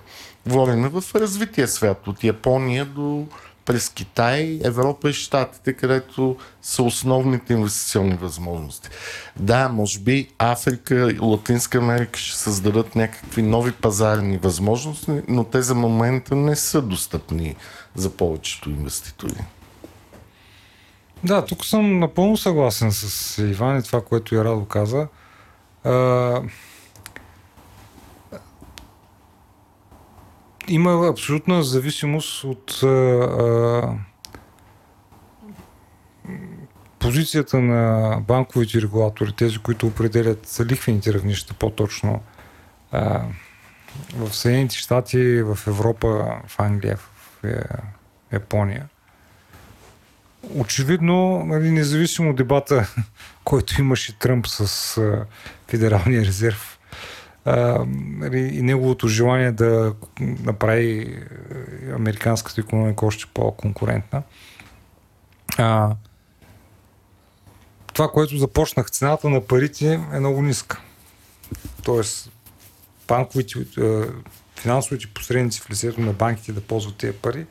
Говорим 0.48 0.88
в 0.88 1.04
развития 1.14 1.68
свят, 1.68 2.06
от 2.06 2.24
Япония 2.24 2.86
до 2.86 3.26
през 3.64 3.88
Китай, 3.88 4.60
Европа 4.64 5.10
и 5.10 5.12
Штатите, 5.12 5.72
където 5.72 6.36
са 6.62 6.82
основните 6.82 7.52
инвестиционни 7.52 8.14
възможности. 8.14 8.88
Да, 9.36 9.68
може 9.68 9.98
би 9.98 10.28
Африка 10.38 11.12
и 11.12 11.18
Латинска 11.18 11.78
Америка 11.78 12.18
ще 12.18 12.38
създадат 12.38 12.96
някакви 12.96 13.42
нови 13.42 13.72
пазарни 13.72 14.38
възможности, 14.38 15.22
но 15.28 15.44
те 15.44 15.62
за 15.62 15.74
момента 15.74 16.36
не 16.36 16.56
са 16.56 16.82
достъпни 16.82 17.56
за 17.94 18.10
повечето 18.10 18.70
инвеститори. 18.70 19.44
Да, 21.24 21.44
тук 21.44 21.64
съм 21.64 21.98
напълно 21.98 22.36
съгласен 22.36 22.92
с 22.92 23.38
Иван 23.42 23.78
и 23.78 23.82
това, 23.82 24.05
което 24.05 24.34
и 24.34 24.38
Радо 24.38 24.64
каза. 24.64 25.09
А, 25.84 26.42
има 30.68 31.09
абсолютна 31.09 31.62
зависимост 31.62 32.44
от 32.44 32.80
а, 32.82 32.86
а, 32.86 33.94
позицията 36.98 37.60
на 37.60 38.16
банковите 38.20 38.82
регулатори, 38.82 39.32
тези, 39.32 39.59
които 39.59 39.86
определят 39.86 40.60
лихвените 40.70 41.14
равнища 41.14 41.55
по-точно 41.55 42.22
а, 42.92 43.22
в 44.16 44.34
Съединените 44.34 44.76
щати, 44.76 45.42
в 45.42 45.59
Европа, 45.66 46.09
в 46.46 46.60
Англия, 46.60 46.96
в 46.96 47.44
е, 47.44 47.62
Япония. 48.32 48.88
Очевидно, 50.54 51.44
нали, 51.46 51.70
независимо 51.70 52.30
от 52.30 52.36
дебата, 52.36 52.94
който 53.44 53.80
имаше 53.80 54.18
Тръмп 54.18 54.46
с 54.46 54.98
Федералния 55.68 56.24
резерв 56.24 56.78
нали, 57.46 58.38
и 58.38 58.62
неговото 58.62 59.08
желание 59.08 59.52
да 59.52 59.94
направи 60.20 61.18
американската 61.94 62.60
економика 62.60 63.06
още 63.06 63.24
по-конкурентна. 63.34 64.22
Това, 67.92 68.08
което 68.12 68.38
започнах, 68.38 68.90
цената 68.90 69.28
на 69.28 69.40
парите 69.40 70.00
е 70.12 70.20
много 70.20 70.42
ниска. 70.42 70.80
Тоест, 71.82 72.30
банковите, 73.08 73.58
финансовите 74.56 75.06
посредници 75.06 75.60
в 75.60 75.70
лицето 75.70 76.00
на 76.00 76.12
банките 76.12 76.52
да 76.52 76.60
ползват 76.60 76.96
тези 76.96 77.12
пари, 77.12 77.46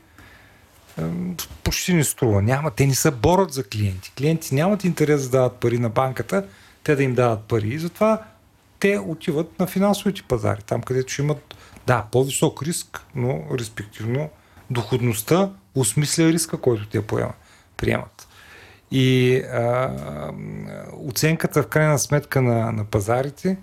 почти 1.63 1.93
не 1.93 2.03
струва. 2.03 2.41
Няма, 2.41 2.71
те 2.71 2.87
не 2.87 2.95
са 2.95 3.11
борят 3.11 3.53
за 3.53 3.63
клиенти. 3.63 4.11
Клиенти 4.17 4.55
нямат 4.55 4.83
интерес 4.83 5.23
да 5.23 5.37
дават 5.37 5.55
пари 5.55 5.79
на 5.79 5.89
банката, 5.89 6.45
те 6.83 6.95
да 6.95 7.03
им 7.03 7.15
дават 7.15 7.43
пари. 7.43 7.67
И 7.67 7.79
затова 7.79 8.23
те 8.79 8.99
отиват 8.99 9.59
на 9.59 9.67
финансовите 9.67 10.23
пазари, 10.23 10.61
там 10.61 10.81
където 10.81 11.13
ще 11.13 11.21
имат, 11.21 11.55
да, 11.87 12.05
по-висок 12.11 12.63
риск, 12.63 13.05
но 13.15 13.43
респективно 13.59 14.29
доходността 14.69 15.49
осмисля 15.75 16.23
риска, 16.23 16.57
който 16.57 16.87
те 16.87 17.01
поема, 17.01 17.33
приемат. 17.77 18.27
И 18.91 19.37
а, 19.37 19.91
оценката 21.07 21.63
в 21.63 21.67
крайна 21.67 21.99
сметка 21.99 22.41
на, 22.41 22.71
на 22.71 22.85
пазарите 22.85 23.57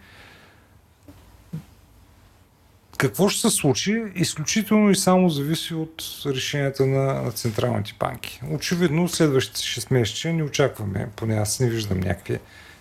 какво 3.01 3.28
ще 3.28 3.40
се 3.40 3.56
случи, 3.56 4.02
изключително 4.14 4.90
и 4.90 4.97
само 4.97 5.28
зависи 5.28 5.74
от 5.74 6.05
решенията 6.27 6.86
на, 6.86 7.22
на 7.22 7.32
централните 7.32 7.94
банки. 8.01 8.40
Очевидно, 8.51 9.09
следващите 9.09 9.60
6 9.60 9.93
месеца 9.93 10.32
не 10.32 10.43
очакваме, 10.43 11.09
поне 11.16 11.35
аз 11.35 11.60
не 11.60 11.68
виждам 11.68 12.01
някакви. 12.01 12.39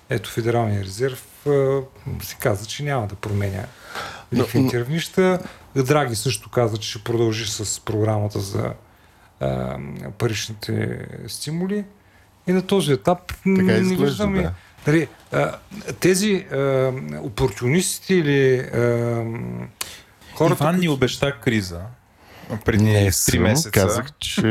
Ето 0.09 0.29
Федералния 0.29 0.83
резерв 0.83 1.25
се 2.21 2.35
каза, 2.39 2.65
че 2.65 2.83
няма 2.83 3.07
да 3.07 3.15
променя 3.15 3.65
лихвените 4.33 4.79
равнища. 4.79 5.39
Драги 5.75 6.15
също 6.15 6.49
каза, 6.49 6.77
че 6.77 6.89
ще 6.89 7.03
продължи 7.03 7.51
с 7.51 7.85
програмата 7.85 8.39
за 8.39 8.73
а, 9.39 9.77
паричните 10.17 11.07
стимули. 11.27 11.85
И 12.47 12.53
на 12.53 12.61
този 12.61 12.91
етап 12.91 13.27
Така 13.27 13.61
не 13.61 13.95
виждаме. 13.95 14.41
да. 14.41 14.53
Нали, 14.87 15.07
а, 15.31 15.55
тези 15.99 16.35
а, 16.51 16.91
опортунистите 17.21 18.13
или 18.15 18.57
а, 18.59 19.23
хората, 20.47 20.63
Иван 20.63 20.79
ни 20.79 20.89
обеща 20.89 21.39
криза 21.39 21.79
преди 22.65 22.83
Не 22.83 23.07
3 23.07 23.09
съм, 23.11 23.41
месеца 23.41 23.71
казах, 23.71 24.11
че 24.19 24.41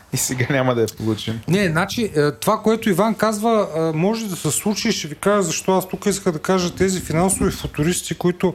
и 0.12 0.16
сега 0.16 0.46
няма 0.50 0.74
да 0.74 0.80
я 0.80 0.86
получим. 0.86 1.40
Не, 1.48 1.68
значи 1.68 2.12
е, 2.16 2.32
това, 2.32 2.62
което 2.62 2.90
Иван 2.90 3.14
казва, 3.14 3.68
е, 3.76 3.96
може 3.96 4.28
да 4.28 4.36
се 4.36 4.50
случи, 4.50 4.92
ще 4.92 5.08
ви 5.08 5.14
кажа 5.14 5.42
защо 5.42 5.72
аз 5.72 5.88
тук 5.88 6.06
исках 6.06 6.32
да 6.32 6.38
кажа 6.38 6.74
тези 6.74 7.00
финансови 7.00 7.50
футуристи, 7.50 8.14
които 8.14 8.54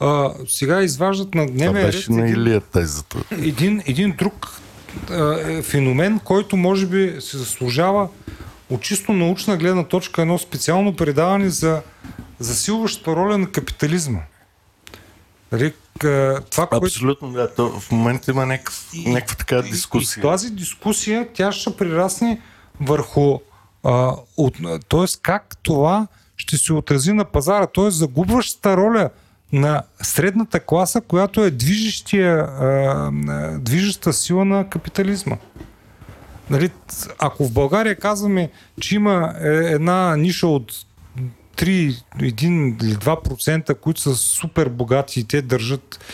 а, 0.00 0.32
сега 0.48 0.82
изваждат 0.82 1.34
на 1.34 1.46
дневен 1.46 1.76
ред 1.76 1.84
беше 1.84 2.12
на 2.12 2.22
един, 2.22 2.34
Илия 2.34 2.60
тезата. 2.60 3.18
един, 3.30 3.82
един 3.86 4.14
друг 4.18 4.60
а, 5.10 5.40
е, 5.46 5.62
феномен, 5.62 6.20
който 6.24 6.56
може 6.56 6.86
би 6.86 7.16
се 7.20 7.38
заслужава 7.38 8.08
от 8.70 8.82
чисто 8.82 9.12
научна 9.12 9.56
гледна 9.56 9.84
точка 9.84 10.22
едно 10.22 10.38
специално 10.38 10.96
предаване 10.96 11.50
за 11.50 11.80
засилващата 12.38 13.16
роля 13.16 13.38
на 13.38 13.50
капитализма. 13.50 14.20
Нали, 15.52 15.72
това, 16.50 16.66
което 16.66 16.84
Абсолютно, 16.86 17.32
да. 17.32 17.54
То 17.54 17.80
в 17.80 17.90
момента 17.90 18.30
има 18.30 18.46
някакъв, 18.46 18.90
някаква 19.06 19.36
така 19.36 19.62
дискусия. 19.62 20.20
И, 20.20 20.26
и 20.26 20.30
тази 20.30 20.50
дискусия, 20.50 21.28
тя 21.34 21.52
ще 21.52 21.76
прерасне 21.76 22.40
върху 22.80 23.38
а, 23.84 24.14
от, 24.36 24.54
т.е. 24.88 25.04
как 25.22 25.56
това 25.62 26.06
ще 26.36 26.56
се 26.56 26.72
отрази 26.72 27.12
на 27.12 27.24
пазара, 27.24 27.66
т.е. 27.66 27.90
загубващата 27.90 28.76
роля 28.76 29.10
на 29.52 29.82
средната 30.02 30.60
класа, 30.60 31.00
която 31.00 31.44
е 31.44 31.50
движещия, 31.50 32.38
а, 32.38 33.10
движеща 33.58 34.12
сила 34.12 34.44
на 34.44 34.68
капитализма. 34.68 35.36
Нали, 36.50 36.70
ако 37.18 37.44
в 37.44 37.52
България 37.52 37.96
казваме, 37.96 38.50
че 38.80 38.94
има 38.94 39.34
е, 39.40 39.48
една 39.48 40.16
ниша 40.16 40.46
от 40.46 40.72
3, 41.58 42.02
1 42.18 42.84
или 42.84 42.94
2%, 42.94 43.74
които 43.74 44.00
са 44.00 44.14
супер 44.14 44.68
богати 44.68 45.20
и 45.20 45.24
те 45.24 45.42
държат 45.42 46.04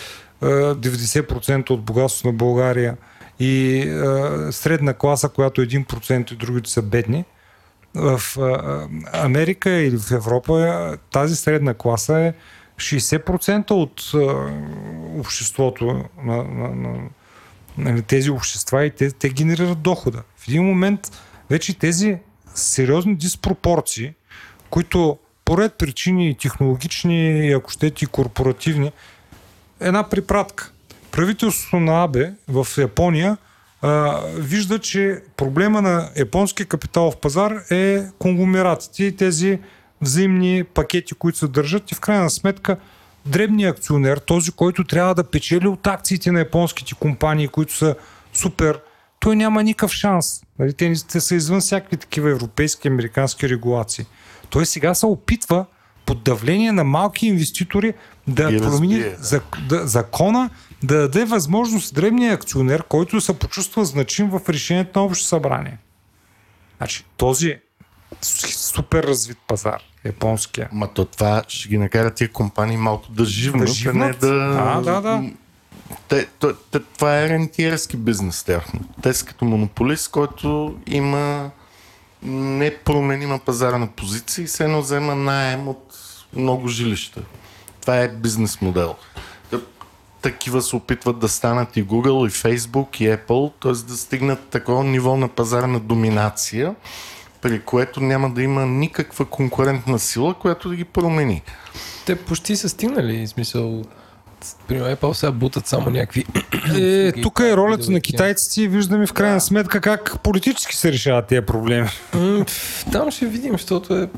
е, 0.43 0.47
90% 0.47 1.71
от 1.71 1.83
богатството 1.83 2.29
на 2.29 2.33
България 2.33 2.97
и 3.41 3.79
е, 3.79 4.53
средна 4.53 4.95
класа, 4.95 5.29
която 5.29 5.62
е 5.62 5.66
1% 5.66 6.33
и 6.33 6.37
другите 6.37 6.71
са 6.71 6.83
бедни. 6.83 7.25
В 7.95 8.21
е, 8.39 8.41
Америка 9.12 9.71
или 9.71 9.99
в 9.99 10.11
Европа 10.11 10.61
е, 10.62 10.97
тази 11.11 11.37
средна 11.37 11.75
класа 11.75 12.19
е 12.19 12.35
60% 12.77 13.71
от 13.71 14.11
е, 14.15 14.19
обществото 15.19 15.85
на, 16.25 16.37
на, 16.45 16.69
на, 16.75 17.11
на 17.79 18.03
тези 18.03 18.31
общества 18.31 18.85
и 18.85 18.91
те, 18.91 19.11
те 19.11 19.29
генерират 19.29 19.83
дохода. 19.83 20.23
В 20.37 20.49
един 20.49 20.65
момент 20.65 21.01
вече 21.51 21.79
тези 21.79 22.19
сериозни 22.55 23.16
диспропорции, 23.16 24.15
които 24.71 25.19
поред 25.45 25.75
причини 25.75 26.37
технологични 26.41 27.53
ако 27.53 27.71
щете 27.71 28.05
и 28.05 28.09
корпоративни, 28.09 28.93
една 29.81 30.03
припратка. 30.03 30.71
Правителството 31.11 31.77
на 31.77 32.05
АБЕ 32.05 32.33
в 32.49 32.66
Япония 32.79 33.37
а, 33.83 34.21
вижда, 34.37 34.79
че 34.79 35.23
проблема 35.37 35.83
на 35.83 36.11
японския 36.16 36.66
капиталов 36.66 37.16
пазар 37.16 37.53
е 37.71 38.03
конгломератите 38.19 39.05
и 39.05 39.16
тези 39.16 39.59
взаимни 40.01 40.65
пакети, 40.65 41.15
които 41.15 41.39
се 41.39 41.49
държат 41.49 41.91
и 41.91 41.95
в 41.95 42.01
крайна 42.01 42.31
сметка 42.31 42.77
дребният 43.27 43.79
акционер, 43.79 44.19
този, 44.19 44.53
който 44.53 44.85
трябва 44.85 45.15
да 45.15 45.25
печели 45.25 45.69
от 45.69 45.87
акциите 45.87 46.33
на 46.33 46.39
японските 46.39 46.95
компании, 46.95 47.49
които 47.49 47.75
са 47.75 47.97
супер, 48.33 48.81
той 49.21 49.37
няма 49.37 49.62
никакъв 49.62 49.93
шанс. 49.93 50.43
Нали, 50.59 50.73
те, 50.73 50.93
те 51.09 51.21
са 51.21 51.35
извън 51.35 51.61
всякакви 51.61 51.97
такива 51.97 52.31
европейски, 52.31 52.89
американски 52.89 53.49
регулации. 53.49 54.07
Той 54.55 54.67
сега 54.67 54.95
се 54.95 55.07
опитва 55.07 55.67
под 56.07 56.23
давление 56.23 56.73
на 56.73 56.85
малки 56.85 57.27
инвеститори 57.27 57.95
да 58.29 58.53
Ги 58.53 58.59
промени 58.59 58.99
да. 58.99 59.41
да, 59.69 59.87
закона, 59.87 60.51
да 60.83 60.99
даде 60.99 61.25
възможност 61.25 61.95
древния 61.95 62.35
акционер, 62.35 62.83
който 62.83 63.21
се 63.21 63.39
почувства 63.39 63.85
значим 63.85 64.31
в 64.31 64.41
решението 64.49 64.99
на 64.99 65.05
общо 65.05 65.25
събрание. 65.25 65.79
Значи, 66.77 67.05
този 67.17 67.57
супер 68.23 69.03
развит 69.05 69.39
пазар, 69.47 69.83
японския. 70.05 70.69
Ма 70.73 70.89
то 70.95 71.05
това 71.05 71.43
ще 71.49 71.69
ги 71.69 71.79
накара 71.79 72.11
тия 72.11 72.33
компании 72.33 72.77
малко 72.77 73.13
да 73.13 73.25
живнат, 73.25 73.67
Да 73.67 73.73
живнат. 73.73 74.23
не 74.23 74.29
да... 74.29 74.57
А, 74.59 74.81
да, 74.81 75.01
да. 75.01 75.25
Те, 76.09 76.27
то, 76.39 76.55
те, 76.71 76.81
това 76.81 77.21
е 77.23 77.29
рентиерски 77.29 77.97
бизнес 77.97 78.45
тяхно. 78.45 78.81
Те 79.03 79.15
са 79.15 79.27
като 79.27 79.45
монополист, 79.45 80.11
който 80.11 80.77
има 80.87 81.51
непроменима 82.25 83.39
пазарна 83.39 83.87
позиция 83.87 84.45
и 84.45 84.49
се 84.49 84.65
едно 84.65 84.81
взема 84.81 85.15
найем 85.15 85.69
от 85.69 85.95
много 86.37 86.69
жилища. 86.69 87.23
Това 87.81 87.97
е 88.01 88.09
бизнес 88.09 88.61
модел. 88.61 88.95
Та- 89.51 89.61
Такива 90.23 90.63
се 90.63 90.77
опитват 90.77 91.19
да 91.19 91.29
станат 91.29 91.77
и 91.77 91.85
Google, 91.87 92.29
и 92.29 92.59
Facebook, 92.59 93.01
и 93.01 93.17
Apple, 93.19 93.53
т.е. 93.63 93.73
да 93.73 93.97
стигнат 93.97 94.49
такова 94.49 94.85
ниво 94.85 95.17
на 95.17 95.29
пазарна 95.29 95.81
доминация, 95.81 96.75
при 97.43 97.61
което 97.61 98.01
няма 98.01 98.31
да 98.31 98.43
има 98.43 98.67
никаква 98.67 99.25
конкурентна 99.25 99.99
сила, 99.99 100.35
която 100.35 100.69
да 100.69 100.77
ги 100.77 100.85
промени. 100.85 101.43
Те 102.07 102.17
почти 102.17 102.57
са 102.57 102.69
стигнали, 102.69 103.27
в 103.27 103.31
смисъл... 103.31 103.83
Примерно 104.69 104.97
Apple 104.97 105.12
сега 105.12 105.33
бутат 105.33 105.66
само 105.66 105.91
някакви... 105.91 106.25
Е, 106.77 107.12
тук 107.23 107.41
е 107.45 107.57
ролята 107.57 107.91
на 107.91 108.01
китайците 108.01 108.62
и 108.62 108.69
виждаме 108.69 109.07
в 109.07 109.12
крайна 109.12 109.41
сметка 109.41 109.81
как 109.81 110.21
политически 110.23 110.77
се 110.77 110.93
решават 110.93 111.27
тези 111.27 111.41
проблеми. 111.41 111.89
Там 112.93 113.11
ще 113.11 113.27
видим, 113.27 113.53
защото 113.53 113.95
е... 113.95 114.09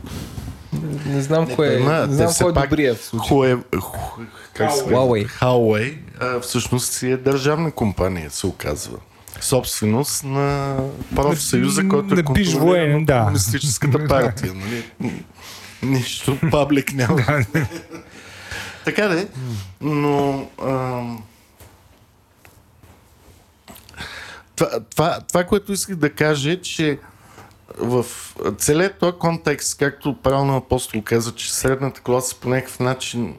Не 1.07 1.23
знам 1.23 1.55
кое 1.55 1.74
е, 1.74 1.78
Има, 1.78 2.07
не 2.07 2.15
знам 2.15 2.32
кой 2.40 2.51
е 2.51 2.66
добрия 2.66 2.94
в 2.94 3.05
случая. 3.05 3.57
Huawei, 3.57 3.81
Ху- 3.81 4.20
как 4.53 4.73
се 4.73 4.78
казва? 4.78 4.97
Huawei. 4.97 5.28
Huawei 5.40 5.97
а, 6.20 6.40
всъщност 6.40 6.93
си 6.93 7.11
е 7.11 7.16
държавна 7.16 7.70
компания, 7.70 8.31
се 8.31 8.47
оказва. 8.47 8.98
Собственост 9.40 10.24
на 10.24 10.77
профсъюза, 11.15 11.89
който 11.89 12.15
е 12.15 12.23
контролиран 12.23 13.01
от 13.01 13.07
да. 13.07 13.19
комунистическата 13.20 14.05
партия. 14.09 14.53
Нали? 14.55 15.12
Нищо 15.82 16.39
паблик 16.51 16.93
няма. 16.93 17.44
Така 18.87 19.09
де, 19.09 19.29
но 19.81 20.49
това, 24.57 24.81
това, 24.91 25.21
това, 25.29 25.45
което 25.45 25.73
исках 25.73 25.97
да 25.97 26.13
кажа 26.13 26.51
е, 26.51 26.61
че 26.61 26.99
в 27.79 28.07
целият 28.59 28.99
този 28.99 29.19
контекст, 29.19 29.79
както 29.79 30.17
правилно 30.23 30.57
апостол 30.57 31.03
каза, 31.03 31.35
че 31.35 31.55
средната 31.55 32.01
класа 32.01 32.37
по 32.41 32.49
някакъв 32.49 32.81
начин 32.81 33.37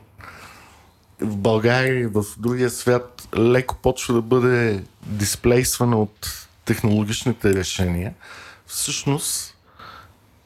в 1.21 1.37
България 1.37 1.99
и 1.99 2.07
в 2.07 2.25
другия 2.37 2.69
свят 2.69 3.27
леко 3.37 3.75
почва 3.75 4.13
да 4.13 4.21
бъде 4.21 4.83
дисплейсвана 5.05 5.97
от 6.01 6.47
технологичните 6.65 7.53
решения, 7.53 8.13
всъщност 8.65 9.57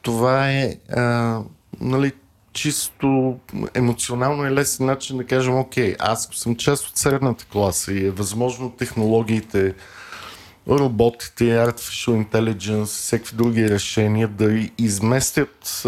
това 0.02 0.50
е 0.50 0.76
а, 0.96 1.40
нали, 1.80 2.12
чисто 2.52 3.38
емоционално 3.74 4.44
е 4.44 4.50
лесен 4.50 4.86
начин 4.86 5.16
да 5.16 5.26
кажем, 5.26 5.58
окей, 5.58 5.96
аз 5.98 6.28
съм 6.32 6.56
част 6.56 6.88
от 6.88 6.96
средната 6.96 7.44
класа 7.44 7.92
и 7.92 8.06
е 8.06 8.10
възможно 8.10 8.70
технологиите, 8.70 9.74
роботите, 10.68 11.44
artificial 11.44 12.26
intelligence, 12.26 12.84
всеки 12.84 13.34
други 13.34 13.70
решения 13.70 14.28
да 14.28 14.68
изместят 14.78 15.86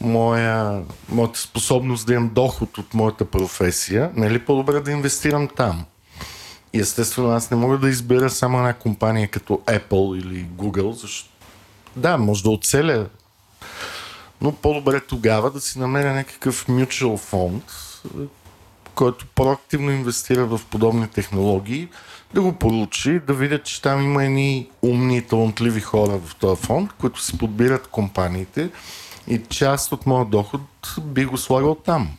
моя, 0.00 0.82
моята 1.08 1.38
способност 1.40 2.06
да 2.06 2.14
имам 2.14 2.30
доход 2.34 2.78
от 2.78 2.94
моята 2.94 3.24
професия, 3.24 4.10
нали 4.14 4.38
по-добре 4.38 4.80
да 4.80 4.90
инвестирам 4.90 5.48
там? 5.56 5.84
И 6.72 6.80
естествено 6.80 7.30
аз 7.30 7.50
не 7.50 7.56
мога 7.56 7.78
да 7.78 7.88
избера 7.88 8.30
само 8.30 8.58
една 8.58 8.72
компания 8.72 9.28
като 9.28 9.60
Apple 9.66 10.20
или 10.20 10.46
Google, 10.56 10.92
защото 10.92 11.30
да, 11.96 12.18
може 12.18 12.42
да 12.42 12.50
оцеля, 12.50 13.06
но 14.40 14.52
по-добре 14.52 15.00
тогава 15.00 15.50
да 15.50 15.60
си 15.60 15.78
намеря 15.78 16.14
някакъв 16.14 16.66
mutual 16.66 17.16
фонд, 17.18 17.64
който 18.94 19.26
проактивно 19.34 19.90
инвестира 19.90 20.46
в 20.46 20.60
подобни 20.70 21.08
технологии, 21.08 21.88
да 22.34 22.42
го 22.42 22.52
получи, 22.52 23.20
да 23.26 23.34
видят, 23.34 23.64
че 23.64 23.82
там 23.82 24.02
има 24.02 24.24
едни 24.24 24.68
умни 24.82 25.16
и 25.16 25.22
талантливи 25.22 25.80
хора 25.80 26.18
в 26.18 26.34
този 26.34 26.62
фонд, 26.62 26.92
които 26.92 27.20
си 27.20 27.38
подбират 27.38 27.86
компаниите 27.86 28.70
и 29.28 29.42
част 29.48 29.92
от 29.92 30.06
моят 30.06 30.30
доход 30.30 30.60
би 31.00 31.24
го 31.24 31.38
слагал 31.38 31.74
там. 31.74 32.16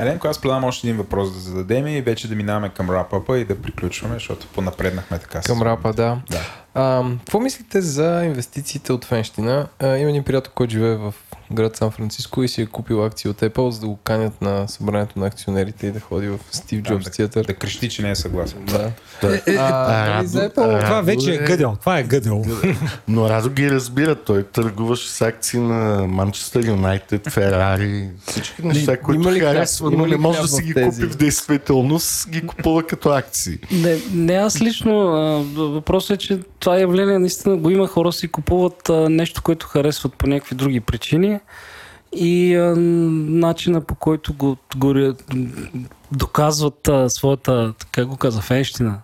Еленко, 0.00 0.28
аз 0.28 0.40
предавам 0.40 0.64
още 0.64 0.86
един 0.86 0.96
въпрос 0.96 1.32
да 1.32 1.38
зададем 1.38 1.86
и 1.86 2.00
вече 2.00 2.28
да 2.28 2.34
минаваме 2.34 2.68
към 2.68 2.90
рапъпа 2.90 3.38
и 3.38 3.44
да 3.44 3.62
приключваме, 3.62 4.14
защото 4.14 4.46
понапреднахме 4.46 5.18
така. 5.18 5.40
Към 5.40 5.62
рапа, 5.62 5.92
да. 5.92 6.20
Да. 6.30 6.40
А, 6.74 7.04
какво 7.18 7.40
мислите 7.40 7.80
за 7.80 8.22
инвестициите 8.24 8.92
от 8.92 9.04
фенщина? 9.04 9.66
А, 9.78 9.96
има 9.96 10.10
един 10.10 10.24
приятел, 10.24 10.52
който 10.54 10.72
живее 10.72 10.96
в 10.96 11.14
град 11.52 11.76
Сан 11.76 11.90
Франциско 11.90 12.42
и 12.42 12.48
си 12.48 12.62
е 12.62 12.66
купил 12.66 13.04
акции 13.04 13.30
от 13.30 13.40
Apple, 13.40 13.68
за 13.68 13.80
да 13.80 13.86
го 13.86 13.96
канят 13.96 14.42
на 14.42 14.68
събранието 14.68 15.18
на 15.18 15.26
акционерите 15.26 15.86
и 15.86 15.90
да 15.90 16.00
ходи 16.00 16.28
в 16.28 16.38
Стив 16.50 16.82
Джобс 16.82 17.04
да, 17.04 17.10
театър. 17.10 17.44
да 17.44 17.54
крещи, 17.54 17.88
че 17.88 18.02
не 18.02 18.10
е 18.10 18.14
съгласен. 18.14 18.64
Да. 18.64 18.90
Той- 19.20 19.42
А, 19.58 20.08
нали, 20.08 20.26
за 20.26 20.50
Apple? 20.50 20.80
Това 20.84 21.00
вече 21.00 21.34
е 21.34 21.38
гъдел. 21.38 21.76
Това 21.80 21.98
е 21.98 22.02
гъдел. 22.02 22.44
Но 23.08 23.28
Радо 23.28 23.50
ги 23.50 23.70
разбира. 23.70 24.14
Той 24.14 24.42
търгуваше 24.42 25.10
с 25.10 25.20
акции 25.22 25.60
на 25.60 26.06
Манчестър 26.06 26.66
Юнайтед, 26.66 27.30
Ферари, 27.30 28.08
всички 28.26 28.62
неща, 28.66 28.96
които 28.96 29.22
има 29.22 29.32
ли 29.32 29.40
хляб? 29.40 29.54
харесва, 29.54 29.90
но 29.90 30.06
не 30.06 30.16
може 30.16 30.40
да 30.40 30.48
си 30.48 30.62
ги 30.62 30.74
тези? 30.74 31.00
купи 31.00 31.12
в 31.12 31.16
действителност, 31.16 32.30
ги 32.30 32.46
купува 32.46 32.82
като 32.82 33.08
акции. 33.08 33.58
Не, 33.72 33.96
не 34.14 34.34
аз 34.34 34.60
лично. 34.60 35.00
А, 35.00 35.44
въпросът 35.62 36.10
е, 36.10 36.16
че 36.16 36.38
това 36.60 36.78
явление 36.78 37.18
наистина 37.18 37.56
го 37.56 37.70
има. 37.70 37.86
Хора 37.86 38.12
си 38.12 38.28
купуват 38.28 38.88
а, 38.88 39.08
нещо, 39.10 39.42
което 39.42 39.66
харесват 39.66 40.14
по 40.14 40.26
някакви 40.26 40.54
други 40.54 40.80
причини. 40.80 41.33
И 42.12 42.56
а, 42.56 42.74
начина 42.76 43.80
по 43.80 43.94
който 43.94 44.34
го, 44.34 44.56
го 44.76 45.14
доказват 46.12 46.88
а, 46.88 47.10
своята, 47.10 47.74
как 47.92 48.06
го 48.06 48.16
каза, 48.16 48.40
фенщина. 48.40 48.98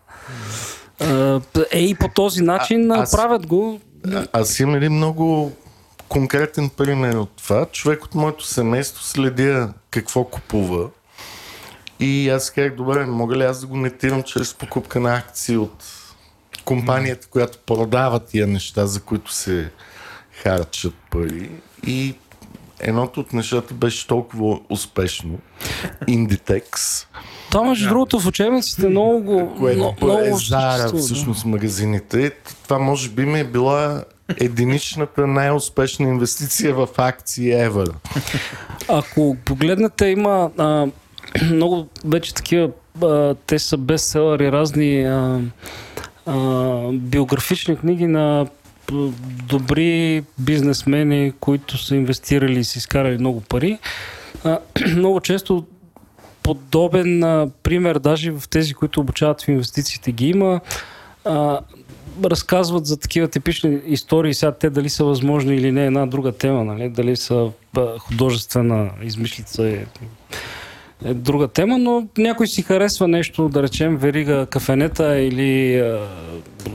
А, 1.01 1.41
е 1.71 1.81
и 1.85 1.95
по 1.95 2.09
този 2.09 2.43
начин 2.43 2.91
А- 2.91 2.95
а, 2.99 3.03
аз- 3.03 3.13
правят 3.13 3.47
го. 3.47 3.81
А- 4.13 4.27
Аз 4.33 4.61
имам 4.61 4.75
един 4.75 4.93
много 4.93 5.53
конкретен 6.09 6.69
пример 6.77 7.15
от 7.15 7.31
това. 7.31 7.67
Човек 7.67 8.05
от 8.05 8.15
моето 8.15 8.47
семейство 8.47 9.05
следя 9.05 9.73
какво 9.91 10.25
купува. 10.25 10.89
И 12.01 12.29
аз 12.29 12.51
казах, 12.51 12.75
добре, 12.75 13.07
мога 13.07 13.37
ли 13.37 13.43
аз 13.43 13.61
да 13.61 13.67
го 13.67 13.77
нетирам 13.77 14.23
чрез 14.23 14.55
покупка 14.55 15.01
на 15.01 15.17
акции 15.17 15.57
от 15.57 15.85
компанията, 16.65 17.27
която 17.27 17.59
продава 17.67 18.21
тия 18.21 18.47
неща, 18.47 18.87
за 18.87 19.01
които 19.01 19.33
се 19.33 19.71
харчат 20.43 20.95
пари. 21.11 21.51
И 21.87 22.15
едното 22.81 23.21
от 23.21 23.33
нещата 23.33 23.75
беше 23.75 24.07
толкова 24.07 24.59
успешно. 24.71 25.39
Inditex, 26.09 26.65
Това, 27.51 27.65
между 27.65 27.89
другото, 27.89 28.21
в 28.21 28.27
учебниците 28.27 28.89
много 28.89 29.21
го. 29.23 29.55
което 29.59 29.79
много, 29.79 29.97
много 30.03 30.21
е 30.21 30.31
да. 30.51 30.93
всъщност 30.99 31.45
магазините. 31.45 32.31
Това 32.63 32.79
може 32.79 33.09
би 33.09 33.25
ми 33.27 33.41
е 33.41 33.45
била 33.45 34.05
единичната 34.41 35.27
най-успешна 35.27 36.09
инвестиция 36.09 36.75
в 36.75 36.89
акции 36.97 37.53
ever. 37.53 37.93
Ако 38.89 39.37
погледнете, 39.45 40.07
има 40.07 40.51
а, 40.59 40.87
много 41.53 41.89
вече 42.05 42.35
такива, 42.35 42.71
а, 43.03 43.35
те 43.35 43.59
са 43.59 43.77
бестселъри, 43.77 44.53
разни 44.53 45.03
а, 45.03 45.41
а, 46.27 46.37
биографични 46.93 47.77
книги 47.77 48.07
на 48.07 48.47
добри 49.49 50.23
бизнесмени, 50.39 51.33
които 51.41 51.79
са 51.79 51.97
инвестирали 51.97 52.59
и 52.59 52.65
са 52.65 52.79
изкарали 52.79 53.19
много 53.19 53.41
пари. 53.41 53.79
Много 54.97 55.21
често 55.21 55.67
подобен 56.43 57.21
пример, 57.63 57.99
даже 57.99 58.31
в 58.31 58.49
тези, 58.49 58.75
които 58.75 59.01
обучават 59.01 59.43
в 59.43 59.49
инвестициите, 59.49 60.13
ги 60.13 60.29
има. 60.29 60.61
Разказват 62.25 62.87
за 62.87 63.01
такива 63.01 63.29
типични 63.29 63.81
истории, 63.87 64.35
сега 64.35 64.53
те 64.53 64.71
дали 64.71 64.89
са 64.89 65.05
възможни 65.05 65.57
или 65.57 65.73
не, 65.73 65.83
е 65.83 65.87
една 65.87 66.07
друга 66.07 66.33
тема, 66.33 66.65
нали? 66.65 66.89
дали 66.89 67.17
са 67.17 67.51
художествена 67.99 68.91
измислица 69.03 69.69
е, 69.69 69.87
е 71.05 71.15
друга 71.15 71.49
тема, 71.49 71.79
но 71.79 72.09
някой 72.19 72.47
си 72.47 72.63
харесва 72.63 73.09
нещо, 73.09 73.49
да 73.49 73.63
речем 73.63 73.97
верига 73.97 74.47
кафенета 74.47 75.19
или 75.19 75.79
а, 75.79 75.99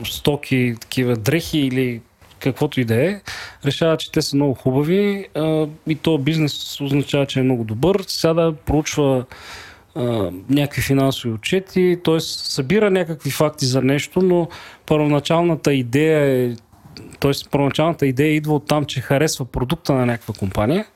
стоки, 0.04 0.74
такива 0.80 1.16
дрехи 1.16 1.58
или 1.58 2.00
каквото 2.38 2.80
и 2.80 2.84
да 2.84 3.04
е, 3.04 3.20
решава, 3.64 3.96
че 3.96 4.12
те 4.12 4.22
са 4.22 4.36
много 4.36 4.54
хубави 4.54 5.26
а, 5.34 5.66
и 5.86 5.94
то 5.94 6.18
бизнес 6.18 6.80
означава, 6.80 7.26
че 7.26 7.40
е 7.40 7.42
много 7.42 7.64
добър. 7.64 8.04
Сега 8.06 8.34
да 8.34 8.52
проучва 8.52 9.24
а, 9.94 10.30
някакви 10.50 10.82
финансови 10.82 11.34
отчети, 11.34 11.98
т.е. 12.04 12.20
събира 12.20 12.90
някакви 12.90 13.30
факти 13.30 13.66
за 13.66 13.82
нещо, 13.82 14.22
но 14.22 14.48
първоначалната 14.86 15.74
идея 15.74 16.20
е 16.20 16.54
т.е. 17.20 17.32
първоначалната 17.50 18.06
идея 18.06 18.34
идва 18.34 18.54
от 18.54 18.66
там, 18.66 18.84
че 18.84 19.00
харесва 19.00 19.44
продукта 19.44 19.92
на 19.92 20.06
някаква 20.06 20.34
компания. 20.38 20.86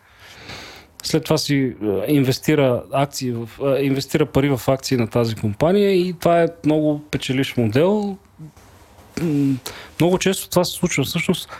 След 1.02 1.24
това 1.24 1.38
си 1.38 1.74
а, 1.82 2.04
инвестира, 2.08 2.82
акции 2.92 3.32
в, 3.32 3.48
а, 3.62 3.78
инвестира 3.78 4.26
пари 4.26 4.48
в 4.56 4.68
акции 4.68 4.96
на 4.96 5.08
тази 5.08 5.34
компания 5.34 5.90
и 5.90 6.12
това 6.20 6.42
е 6.42 6.46
много 6.64 7.02
печелиш 7.10 7.56
модел. 7.56 8.16
Много 10.00 10.18
често 10.18 10.50
това 10.50 10.64
се 10.64 10.72
случва. 10.72 11.04
Всъщност, 11.04 11.50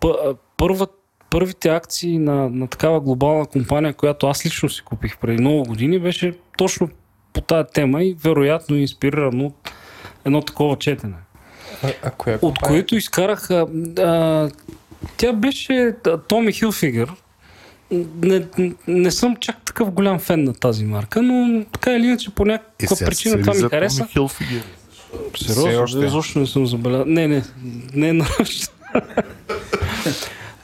пъ- 0.00 0.16
а, 0.24 0.34
първа, 0.56 0.86
първите 1.30 1.68
акции 1.68 2.18
на, 2.18 2.48
на 2.48 2.66
такава 2.66 3.00
глобална 3.00 3.46
компания, 3.46 3.94
която 3.94 4.26
аз 4.26 4.46
лично 4.46 4.68
си 4.68 4.82
купих 4.82 5.18
преди 5.18 5.40
много 5.40 5.64
години, 5.64 5.98
беше 5.98 6.34
точно 6.58 6.88
по 7.32 7.40
тази 7.40 7.68
тема 7.74 8.04
и 8.04 8.16
вероятно 8.24 8.76
инспирирано 8.76 9.46
от 9.46 9.72
едно 10.24 10.42
такова 10.42 10.76
четене. 10.76 11.14
А, 11.82 11.92
а 12.02 12.10
коя 12.10 12.38
От 12.42 12.58
които 12.58 12.96
изкарах. 12.96 13.50
А, 13.50 13.66
а, 13.98 14.50
тя 15.16 15.32
беше 15.32 15.94
Томи 16.28 16.52
Хилфигър. 16.52 17.12
Не, 17.90 18.46
не, 18.88 19.10
съм 19.10 19.36
чак 19.36 19.64
такъв 19.64 19.90
голям 19.90 20.18
фен 20.18 20.44
на 20.44 20.54
тази 20.54 20.84
марка, 20.84 21.22
но 21.22 21.64
така 21.72 21.92
или 21.92 22.06
иначе 22.06 22.30
по 22.30 22.42
Е, 22.42 22.46
някаква 22.46 22.96
причина 23.06 23.36
се 23.36 23.40
това 23.40 23.54
ми 23.54 23.62
хареса. 23.70 24.06
Сериозно, 25.36 25.82
още. 25.82 26.06
изобщо 26.06 26.38
не 26.38 26.46
съм 26.46 26.66
забелязал. 26.66 27.04
Не, 27.06 27.28
не, 27.28 27.42
не 27.94 28.08
е 28.08 28.12
нарочно. 28.12 28.72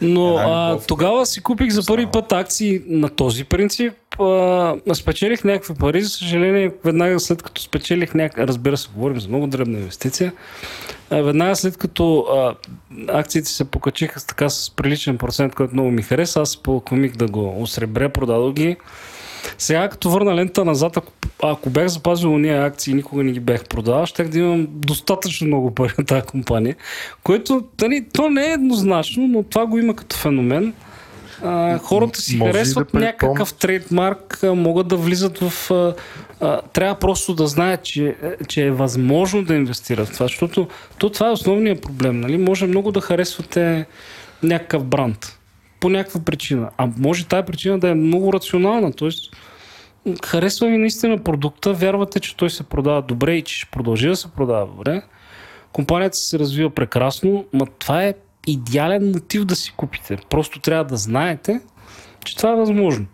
Но 0.01 0.37
а, 0.37 0.79
тогава 0.89 1.27
си 1.27 1.43
купих 1.43 1.73
за 1.73 1.87
първи 1.87 2.07
път 2.07 2.33
акции 2.33 2.81
на 2.87 3.09
този 3.09 3.45
принцип. 3.45 3.93
А, 4.21 4.77
спечелих 4.95 5.45
някакви 5.45 5.75
пари, 5.75 6.03
за 6.03 6.09
съжаление, 6.09 6.73
веднага 6.85 7.21
след 7.21 7.43
като 7.43 7.63
спечелих 7.63 8.15
някакви, 8.15 8.47
разбира 8.47 8.77
се, 8.77 8.89
говорим 8.95 9.21
за 9.21 9.29
много 9.29 9.47
дребна 9.47 9.79
инвестиция, 9.79 10.33
веднага 11.21 11.57
след 11.57 11.77
като 11.77 12.19
а, 12.21 12.55
акциите 13.09 13.49
се 13.49 13.65
покачиха 13.65 14.21
с 14.21 14.25
така 14.25 14.49
с 14.49 14.71
приличен 14.71 15.19
процент, 15.19 15.55
който 15.55 15.75
много 15.75 15.91
ми 15.91 16.03
хареса, 16.03 16.41
аз 16.41 16.51
се 16.51 16.63
поклоних 16.63 17.13
да 17.13 17.27
го 17.27 17.63
осребря, 17.63 18.09
продадох 18.09 18.53
ги. 18.53 18.77
Сега, 19.59 19.89
като 19.89 20.11
върна 20.11 20.35
лента 20.35 20.65
назад, 20.65 20.97
ако, 20.97 21.13
ако 21.43 21.71
бях 21.71 21.87
запазил 21.89 22.35
уния 22.35 22.65
акции 22.65 22.91
и 22.91 22.95
никога 22.95 23.23
не 23.23 23.33
ги 23.33 23.41
бях 23.41 23.65
продавал, 23.65 24.07
щях 24.07 24.29
да 24.29 24.39
имам 24.39 24.67
достатъчно 24.71 25.47
много 25.47 25.75
пари 25.75 25.93
от 25.99 26.07
тази 26.07 26.27
компания, 26.27 26.77
което 27.25 27.65
нали, 27.81 28.07
то 28.13 28.29
не 28.31 28.47
е 28.47 28.53
еднозначно, 28.53 29.29
но 29.29 29.43
това 29.43 29.67
го 29.67 29.79
има 29.79 29.97
като 29.97 30.17
феномен. 30.17 30.75
А, 31.45 31.79
хората 31.79 32.21
си 32.21 32.37
Може 32.37 32.53
да 32.53 32.59
харесват 32.59 32.89
припомня- 32.89 33.01
някакъв 33.01 33.55
трейдмарк, 33.55 34.39
а, 34.43 34.55
могат 34.55 34.89
да 34.89 34.97
влизат 34.97 35.39
в... 35.39 35.71
А, 35.71 35.95
трябва 36.73 36.95
просто 36.95 37.35
да 37.35 37.47
знаят, 37.47 37.85
че, 37.85 38.17
че 38.49 38.67
е 38.67 38.71
възможно 38.71 39.45
да 39.45 39.55
инвестират 39.55 40.09
в 40.09 40.13
това, 40.13 40.27
защото 40.27 40.69
то 40.99 41.11
това 41.11 41.29
е 41.29 41.33
основният 41.33 41.83
проблем. 41.83 42.21
Нали? 42.21 42.39
Може 42.39 42.67
много 42.67 42.93
да 42.93 43.01
харесвате 43.01 43.87
някакъв 44.43 44.85
бранд 44.85 45.39
по 45.81 45.89
някаква 45.89 46.21
причина. 46.21 46.71
А 46.77 46.89
може 46.99 47.27
тази 47.27 47.47
причина 47.47 47.79
да 47.79 47.89
е 47.89 47.95
много 47.95 48.33
рационална. 48.33 48.93
Тоест, 48.93 49.37
харесва 50.25 50.67
ви 50.67 50.77
наистина 50.77 51.19
продукта, 51.19 51.73
вярвате, 51.73 52.21
че 52.21 52.37
той 52.37 52.51
се 52.51 52.63
продава 52.63 53.03
добре 53.03 53.35
и 53.35 53.43
че 53.43 53.57
ще 53.57 53.71
продължи 53.71 54.09
да 54.09 54.17
се 54.17 54.29
продава 54.29 54.67
добре. 54.67 55.03
Компанията 55.73 56.17
се 56.17 56.39
развива 56.39 56.71
прекрасно, 56.71 57.45
но 57.53 57.67
това 57.67 58.05
е 58.05 58.15
идеален 58.47 59.11
мотив 59.11 59.45
да 59.45 59.57
си 59.57 59.73
купите. 59.77 60.17
Просто 60.31 60.61
трябва 60.61 60.85
да 60.85 60.97
знаете, 60.97 61.61
че 62.25 62.37
това 62.37 62.53
е 62.53 62.57
възможно. 62.57 63.07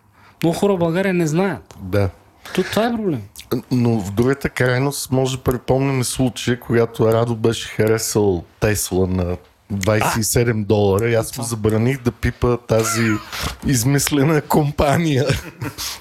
Много 0.43 0.57
хора 0.57 0.75
в 0.75 0.79
България 0.79 1.15
не 1.15 1.27
знаят. 1.27 1.79
Да. 1.83 2.11
То, 2.55 2.63
това 2.63 2.87
е 2.87 2.93
проблем. 2.93 3.23
Но 3.71 4.01
в 4.01 4.13
другата 4.13 4.49
крайност 4.49 5.13
може 5.13 5.37
да 5.37 5.43
припомним 5.43 6.05
случая, 6.05 6.61
когато 6.61 7.13
Радо 7.13 7.37
беше 7.37 7.69
харесал 7.69 8.45
Тесла 8.61 9.07
на 9.07 9.37
27 9.73 10.65
долара 10.65 11.11
и 11.11 11.15
аз 11.15 11.39
му 11.39 11.45
забраних 11.45 12.03
да 12.03 12.13
пипа 12.13 12.57
тази 12.57 13.11
измислена 13.67 14.41
компания. 14.41 15.27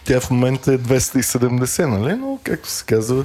Тя 0.06 0.19
в 0.19 0.32
момента 0.32 0.74
е 0.74 0.78
270, 0.78 1.86
нали? 1.86 2.15
Но, 2.15 2.40
както 2.44 2.69
се 2.69 2.86
казва, 2.86 3.24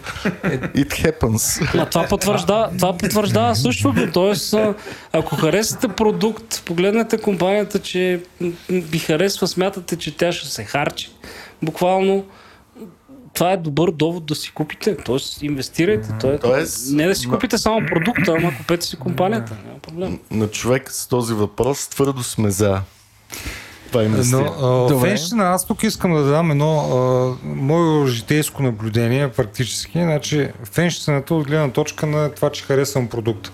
it 0.74 0.90
happens. 0.90 1.78
А 1.82 1.86
това 1.86 2.07
потвърждава, 2.07 2.70
това 2.77 2.97
потвърждава 2.97 3.57
същото. 3.57 4.12
Тоест, 4.12 4.55
а, 4.55 4.74
ако 5.12 5.36
харесате 5.36 5.89
продукт, 5.89 6.62
погледнете 6.65 7.19
компанията, 7.19 7.78
че 7.78 8.20
ви 8.70 8.99
харесва, 8.99 9.49
смятате, 9.49 9.97
че 9.97 10.16
тя 10.16 10.32
ще 10.32 10.49
се 10.49 10.65
харчи. 10.65 11.11
Буквално 11.62 12.24
това 13.34 13.52
е 13.52 13.56
добър 13.56 13.90
довод 13.90 14.26
да 14.26 14.34
си 14.34 14.52
купите. 14.52 14.96
Тоест, 14.96 15.42
инвестирайте. 15.42 16.09
То 16.20 16.32
е, 16.32 16.38
Тоест, 16.38 16.92
не 16.92 17.06
да 17.06 17.14
си 17.14 17.28
купите 17.28 17.59
само 17.59 17.86
продукта, 17.86 18.34
ама 18.38 18.56
купете 18.56 18.86
си 18.86 18.96
компанията. 18.96 19.56
Няма 19.66 19.78
проблем. 19.78 20.18
На 20.30 20.48
човек 20.48 20.90
с 20.92 21.06
този 21.06 21.34
въпрос 21.34 21.88
твърдо 21.88 22.22
сме 22.22 22.50
за 22.50 22.80
това 23.88 24.04
инвестиране. 24.04 24.50
Но, 24.60 24.88
а, 24.90 25.00
фенщина, 25.00 25.44
аз 25.44 25.66
тук 25.66 25.82
искам 25.82 26.12
да 26.12 26.22
дам 26.22 26.50
едно 26.50 26.78
а, 26.78 27.46
мое 27.46 28.06
житейско 28.06 28.62
наблюдение 28.62 29.28
практически. 29.28 30.02
Значи, 30.02 30.48
фенщината 30.72 31.34
от 31.34 31.46
гледна 31.46 31.70
точка 31.70 32.06
на 32.06 32.30
това, 32.30 32.50
че 32.50 32.64
харесвам 32.64 33.09
продукт. 33.09 33.52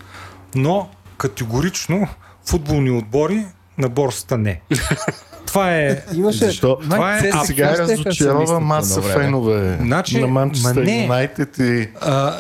Но 0.55 0.89
категорично 1.19 2.09
футболни 2.47 2.91
отбори 2.91 3.45
на 3.79 3.89
борсата 3.89 4.39
не. 4.39 4.61
Това 5.49 5.71
е... 5.73 6.03
Имаше... 6.15 6.39
Защо? 6.39 6.77
Това 6.79 7.17
е- 7.17 7.31
А 7.33 7.45
сега 7.45 7.79
разочарова 7.79 8.61
маса 8.61 9.03
фенове 9.03 9.79
Значи, 9.81 10.21
на 10.21 10.27
Манчестър. 10.27 10.87
Юнайтед 10.89 11.59
и 11.59 11.89
А, 12.01 12.35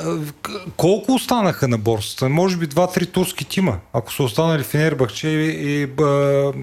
колко 0.77 1.15
останаха 1.15 1.69
на 1.69 1.79
борсата? 1.79 2.29
Може 2.29 2.57
би 2.57 2.67
два-три 2.67 3.07
турски 3.07 3.45
тима, 3.45 3.79
ако 3.93 4.13
са 4.13 4.23
останали 4.23 4.63
Фенербахче 4.63 5.29
и, 5.29 5.83
и 5.83 5.89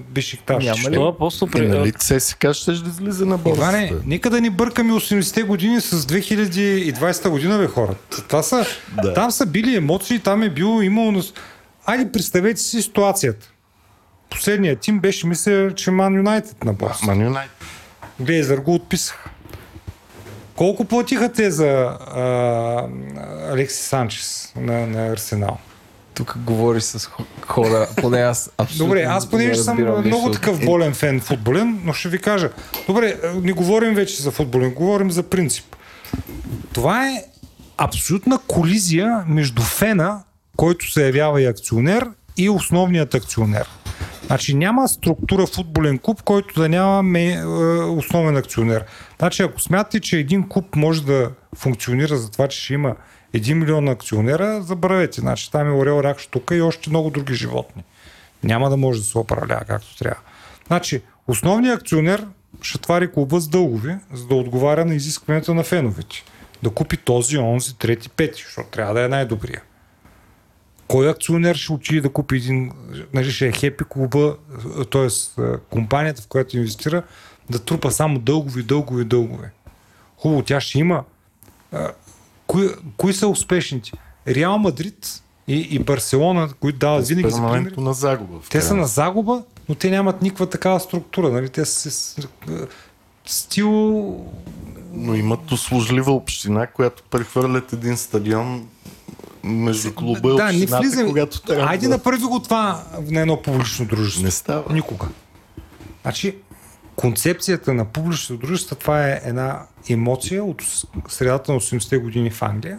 Бишикташ. 0.08 0.64
Няма 0.64 0.90
ли? 0.90 0.94
Това 0.94 1.08
е 1.08 1.18
просто 1.18 1.44
И 1.44 1.50
при... 1.50 1.68
нали 1.68 1.92
ЦСКА 1.92 2.54
ще 2.54 2.72
да 2.72 2.88
излиза 2.88 3.26
на 3.26 3.38
Иване, 3.46 3.78
борсата. 3.82 4.02
нека 4.06 4.30
да 4.30 4.40
ни 4.40 4.50
бъркаме 4.50 4.92
80-те 4.92 5.42
години 5.42 5.80
с 5.80 5.96
2020 5.98 7.28
година, 7.28 7.58
бе 7.58 7.66
хора. 7.66 7.94
Това 8.20 8.42
са, 8.42 8.66
Да. 8.96 9.14
Там 9.14 9.30
са 9.30 9.46
били 9.46 9.76
емоции, 9.76 10.18
там 10.18 10.42
е 10.42 10.48
било 10.50 10.82
имало... 10.82 11.12
нас- 11.12 11.32
Айде, 11.86 12.12
представете 12.12 12.60
си 12.60 12.82
ситуацията. 12.82 13.48
Последният 14.30 14.80
тим 14.80 15.00
беше, 15.00 15.26
мисля, 15.26 15.74
че 15.74 15.90
Ман 15.90 16.14
Юнайтед 16.14 16.64
на 16.64 16.72
борса. 16.72 17.06
Ман 17.06 17.20
Юнайтед. 17.20 17.56
Глейзър 18.20 18.58
го 18.58 18.74
отписаха. 18.74 19.30
Колко 20.56 20.84
платиха 20.84 21.32
те 21.32 21.50
за 21.50 21.66
а, 21.66 22.88
Алекси 23.52 23.82
Санчес 23.82 24.52
на, 24.56 24.86
на 24.86 25.06
Арсенал? 25.06 25.58
Тук 26.14 26.34
говориш 26.38 26.82
с 26.82 27.06
хо- 27.06 27.24
хора, 27.46 27.88
поне 27.96 28.18
аз 28.18 28.50
абсолютно 28.58 28.86
Добре, 28.86 29.02
аз 29.02 29.24
не 29.24 29.30
понеже 29.30 29.62
съм 29.62 30.02
много 30.04 30.30
такъв 30.30 30.64
болен 30.64 30.94
фен 30.94 31.20
футболен, 31.20 31.80
но 31.84 31.92
ще 31.92 32.08
ви 32.08 32.18
кажа. 32.18 32.50
Добре, 32.86 33.16
не 33.42 33.52
говорим 33.52 33.94
вече 33.94 34.22
за 34.22 34.30
футболен, 34.30 34.70
говорим 34.70 35.10
за 35.10 35.22
принцип. 35.22 35.76
Това 36.72 37.08
е 37.08 37.24
абсолютна 37.76 38.38
колизия 38.46 39.24
между 39.26 39.62
фена, 39.62 40.22
който 40.56 40.90
се 40.92 41.06
явява 41.06 41.42
и 41.42 41.46
акционер, 41.46 42.08
и 42.36 42.48
основният 42.48 43.14
акционер. 43.14 43.68
Значи 44.26 44.54
няма 44.54 44.88
структура 44.88 45.46
футболен 45.46 45.98
клуб, 45.98 46.22
който 46.22 46.60
да 46.60 46.68
няма 46.68 47.18
е, 47.20 47.44
основен 47.84 48.36
акционер. 48.36 48.84
Значи 49.18 49.42
ако 49.42 49.60
смятате, 49.60 50.00
че 50.00 50.18
един 50.18 50.48
клуб 50.48 50.76
може 50.76 51.04
да 51.04 51.30
функционира 51.56 52.16
за 52.16 52.30
това, 52.30 52.48
че 52.48 52.60
ще 52.60 52.74
има 52.74 52.96
1 53.34 53.54
милион 53.54 53.88
акционера, 53.88 54.62
забравете. 54.62 55.20
Значи 55.20 55.50
там 55.52 55.68
е 55.68 55.72
орел, 55.72 56.00
рак, 56.00 56.18
штука 56.18 56.56
и 56.56 56.62
още 56.62 56.90
много 56.90 57.10
други 57.10 57.34
животни. 57.34 57.84
Няма 58.44 58.70
да 58.70 58.76
може 58.76 59.00
да 59.00 59.06
се 59.06 59.18
управлява 59.18 59.64
както 59.64 59.98
трябва. 59.98 60.20
Значи, 60.66 61.02
основният 61.28 61.80
акционер 61.80 62.26
ще 62.62 62.78
твари 62.78 63.12
клуба 63.12 63.40
с 63.40 63.48
дългови, 63.48 63.96
за 64.12 64.26
да 64.26 64.34
отговаря 64.34 64.84
на 64.84 64.94
изискванията 64.94 65.54
на 65.54 65.62
феновете. 65.62 66.24
Да 66.62 66.70
купи 66.70 66.96
този, 66.96 67.38
онзи, 67.38 67.78
трети, 67.78 68.08
пети, 68.08 68.42
защото 68.44 68.68
трябва 68.68 68.94
да 68.94 69.04
е 69.04 69.08
най-добрия. 69.08 69.62
Кой 70.88 71.10
акционер 71.10 71.56
ще 71.56 71.72
отиде 71.72 72.00
да 72.00 72.08
купи 72.08 72.36
един, 72.36 72.72
нали 73.14 73.30
ще 73.30 73.46
е 73.46 73.52
хепи 73.52 73.84
клуба, 73.88 74.36
т.е. 74.90 75.42
компанията, 75.70 76.22
в 76.22 76.26
която 76.26 76.56
инвестира, 76.56 77.02
да 77.50 77.58
трупа 77.58 77.90
само 77.90 78.18
дългови, 78.18 78.62
дългови, 78.62 79.04
дългове. 79.04 79.50
Хубаво, 80.16 80.42
тя 80.42 80.60
ще 80.60 80.78
има. 80.78 81.04
А, 81.72 81.92
Кои, 82.46 82.68
кои 82.96 83.12
са 83.12 83.28
успешните? 83.28 83.92
Реал 84.28 84.58
Мадрид 84.58 85.22
и, 85.48 85.68
и 85.70 85.78
Барселона, 85.78 86.48
които 86.60 86.78
дават 86.78 87.08
винаги 87.08 87.30
за 87.30 87.36
пример. 87.36 87.50
Перманентно 87.52 87.82
на 87.82 87.92
загуба. 87.92 88.38
Те 88.50 88.60
са 88.60 88.74
на 88.74 88.86
загуба, 88.86 89.42
но 89.68 89.74
те 89.74 89.90
нямат 89.90 90.22
никаква 90.22 90.46
такава 90.50 90.80
структура. 90.80 91.28
Нали? 91.28 91.48
Те 91.48 91.64
са 91.64 91.90
с, 91.90 92.28
стил... 93.26 93.70
Но 94.92 95.14
имат 95.14 95.52
услужлива 95.52 96.12
община, 96.12 96.66
която 96.66 97.02
прехвърлят 97.02 97.72
един 97.72 97.96
стадион 97.96 98.68
между 99.46 99.94
клуба 99.94 100.32
и 100.32 100.36
да, 100.36 100.44
не 100.44 100.50
общината, 100.50 100.78
влизам. 100.78 101.06
когато 101.06 101.42
трябва 101.42 101.70
Айде 101.70 101.88
да... 101.88 101.94
направи 101.94 102.22
го 102.22 102.40
това 102.40 102.84
на 103.10 103.20
едно 103.20 103.42
публично 103.42 103.86
дружество. 103.86 104.24
Не 104.24 104.30
става. 104.30 104.72
Никога. 104.72 105.06
Значи, 106.02 106.36
концепцията 106.96 107.74
на 107.74 107.84
публичното 107.84 108.46
дружество, 108.46 108.76
това 108.76 109.08
е 109.08 109.20
една 109.24 109.66
емоция 109.88 110.44
от 110.44 110.62
средата 111.08 111.52
на 111.52 111.60
80-те 111.60 111.98
години 111.98 112.30
в 112.30 112.42
Англия, 112.42 112.78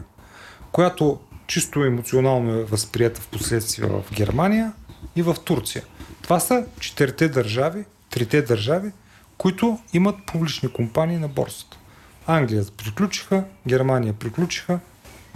която 0.72 1.20
чисто 1.48 1.84
емоционално 1.84 2.54
е 2.54 2.64
възприята 2.64 3.22
в 3.22 3.28
последствие 3.28 3.88
в 3.88 4.04
Германия 4.14 4.74
и 5.16 5.22
в 5.22 5.36
Турция. 5.46 5.84
Това 6.22 6.40
са 6.40 6.66
четирите 6.80 7.30
държави, 7.30 7.86
трите 8.10 8.42
държави, 8.42 8.92
които 9.38 9.80
имат 9.94 10.16
публични 10.26 10.70
компании 10.70 11.18
на 11.18 11.28
борсата. 11.28 11.78
Англия 12.28 12.66
приключиха, 12.78 13.44
Германия 13.68 14.14
приключиха, 14.14 14.80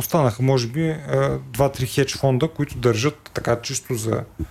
останаха 0.02 0.44
може 0.44 0.68
би 0.68 0.84
е, 0.84 0.98
два-три 1.44 1.86
хедж 1.86 2.16
фонда, 2.16 2.48
които 2.48 2.78
държат 2.78 3.30
така 3.34 3.58
чисто 3.58 3.96
за 3.96 4.16
е, 4.16 4.44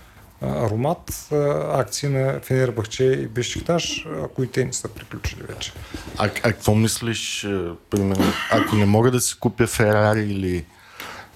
аромат 0.42 0.98
е, 1.32 1.36
акции 1.72 2.08
на 2.08 2.40
Фенербахче 2.40 3.04
и 3.04 3.26
Бешикташ, 3.26 4.06
ако 4.24 4.42
и 4.42 4.48
те 4.48 4.64
не 4.64 4.72
са 4.72 4.88
приключили 4.88 5.42
вече. 5.44 5.72
А, 6.18 6.24
а 6.24 6.28
какво 6.28 6.74
мислиш, 6.74 7.46
примерно, 7.90 8.24
ако 8.50 8.76
не 8.76 8.86
мога 8.86 9.10
да 9.10 9.20
си 9.20 9.34
купя 9.36 9.66
Ферари 9.66 10.20
или 10.22 10.64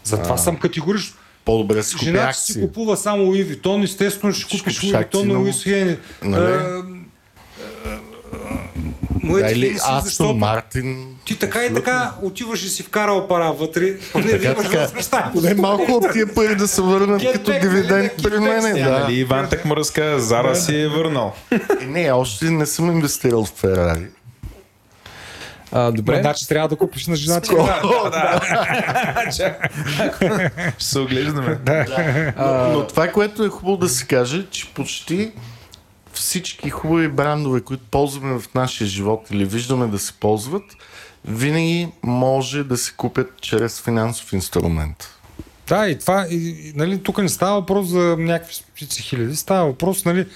Затова 0.05 0.37
съм 0.37 0.57
категорично. 0.57 1.17
по-добре 1.45 1.83
си 1.83 1.95
купя 1.95 2.05
Жената 2.05 2.35
си 2.35 2.41
акции? 2.43 2.63
купува 2.63 2.97
само 2.97 3.23
Луи 3.23 3.43
Витон, 3.43 3.83
естествено 3.83 4.33
ще 4.33 4.45
купиш 4.45 4.61
купиш 4.61 4.83
Луи 4.83 4.89
Витон 4.89 5.01
акции 5.03 5.23
на 5.23 5.33
на- 5.33 5.39
Луис 5.39 5.63
Хейни. 5.63 5.97
Нали? 6.23 6.83
Да, 9.25 9.31
Моите 9.31 9.49
или 9.49 9.63
филми 9.63 9.79
са, 9.79 9.93
Астон 9.93 10.37
Мартин. 10.37 11.07
ти 11.25 11.39
така 11.39 11.65
и 11.65 11.75
така 11.75 12.13
отиваш 12.23 12.63
и 12.63 12.69
си 12.69 12.83
вкарал 12.83 13.29
пара 13.29 13.53
вътре, 13.53 13.99
поне 14.13 14.25
да 14.29 14.47
имаш 14.47 14.57
така. 14.57 14.79
възвръщаемост. 14.79 15.33
Поне 15.35 15.55
малко 15.55 15.93
от 15.93 16.13
тия 16.13 16.35
пари 16.35 16.55
да 16.57 16.69
се 16.69 16.83
върнат 16.83 17.23
като 17.33 17.51
back, 17.51 17.61
дивиденд 17.61 18.13
при 18.23 18.39
мене. 18.39 18.75
Тя, 18.75 18.91
Да. 18.91 18.99
нали, 18.99 19.15
Иван 19.15 19.49
так 19.49 19.65
му 19.65 19.77
разказа, 19.77 20.19
Зара 20.21 20.57
си 20.57 20.77
е 20.77 20.89
върнал. 20.89 21.33
И 21.83 21.87
не, 21.87 22.13
още 22.13 22.45
не 22.45 22.67
съм 22.67 22.87
инвестирал 22.89 23.45
в 23.45 23.51
Ферари. 23.51 24.07
А, 25.73 25.91
добре. 25.93 26.19
Значи 26.21 26.49
трябва 26.49 26.69
да 26.69 26.77
купиш 26.77 27.07
на 27.07 27.17
жена 27.17 27.41
ти. 27.41 27.51
Ще 29.31 29.55
се 30.81 30.99
оглеждаме. 30.99 31.59
Но, 32.39 32.69
но 32.69 32.87
това, 32.87 33.09
което 33.09 33.45
е 33.45 33.49
хубаво 33.49 33.77
да 33.77 33.89
се 33.89 34.07
каже, 34.07 34.47
че 34.51 34.67
почти 34.67 35.33
всички 36.15 36.71
хубави 36.71 37.09
брандове, 37.09 37.61
които 37.61 37.85
ползваме 37.91 38.39
в 38.41 38.55
нашия 38.55 38.87
живот 38.87 39.29
или 39.31 39.45
виждаме 39.45 39.87
да 39.87 39.99
се 39.99 40.13
ползват, 40.13 40.65
винаги 41.25 41.89
може 42.03 42.65
да 42.65 42.77
се 42.77 42.93
купят 42.97 43.41
чрез 43.41 43.81
финансов 43.81 44.33
инструмент. 44.33 45.11
Да, 45.69 45.89
и 45.89 45.99
това, 45.99 46.27
и, 46.31 46.37
и, 46.37 46.73
нали, 46.77 47.03
тук 47.03 47.19
не 47.19 47.29
става 47.29 47.61
въпрос 47.61 47.87
за 47.87 48.17
някакви 48.19 48.55
стотици 48.55 49.03
хиляди, 49.03 49.37
става 49.37 49.67
въпрос, 49.67 50.05
нали, 50.05 50.27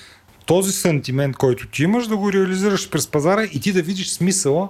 този 0.46 0.72
сантимент, 0.72 1.36
който 1.36 1.68
ти 1.68 1.82
имаш, 1.82 2.06
да 2.06 2.16
го 2.16 2.32
реализираш 2.32 2.90
през 2.90 3.06
пазара 3.06 3.44
и 3.44 3.60
ти 3.60 3.72
да 3.72 3.82
видиш 3.82 4.08
смисъла 4.08 4.68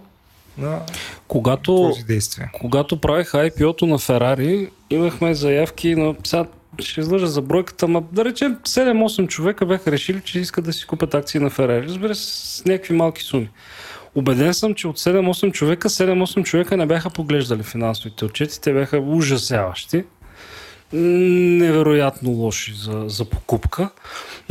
на 0.59 0.81
Когато, 1.29 1.75
този 1.75 2.03
действие. 2.03 2.51
когато 2.61 3.01
правих 3.01 3.29
IPO-то 3.33 3.87
на 3.87 3.99
Ферари, 3.99 4.71
имахме 4.91 5.35
заявки 5.35 5.95
на... 5.95 6.15
Сега 6.25 6.45
ще 6.79 7.01
излъжа 7.01 7.27
за 7.27 7.43
бройката, 7.43 7.89
ма 7.89 8.03
да 8.13 8.25
речем 8.25 8.57
7-8 8.57 9.29
човека 9.29 9.67
бяха 9.67 9.93
решили, 9.93 10.21
че 10.25 10.41
искат 10.41 10.65
да 10.65 10.73
си 10.73 10.87
купят 10.87 11.15
акции 11.15 11.41
на 11.41 11.51
Ферари. 11.51 11.87
Разбира 11.87 12.15
се, 12.15 12.57
с 12.57 12.65
някакви 12.65 12.95
малки 12.95 13.23
суми. 13.23 13.51
Убеден 14.15 14.55
съм, 14.55 14.75
че 14.75 14.89
от 14.89 14.99
7-8 14.99 15.53
човека, 15.53 15.89
7-8 15.89 16.45
човека 16.45 16.77
не 16.77 16.87
бяха 16.87 17.11
поглеждали 17.11 17.63
финансовите 17.63 18.25
отчети. 18.25 18.61
Те 18.61 18.73
бяха 18.73 18.99
ужасяващи. 18.99 20.05
Невероятно 20.93 22.31
лоши 22.31 22.75
за, 22.75 23.05
за 23.07 23.25
покупка. 23.25 23.91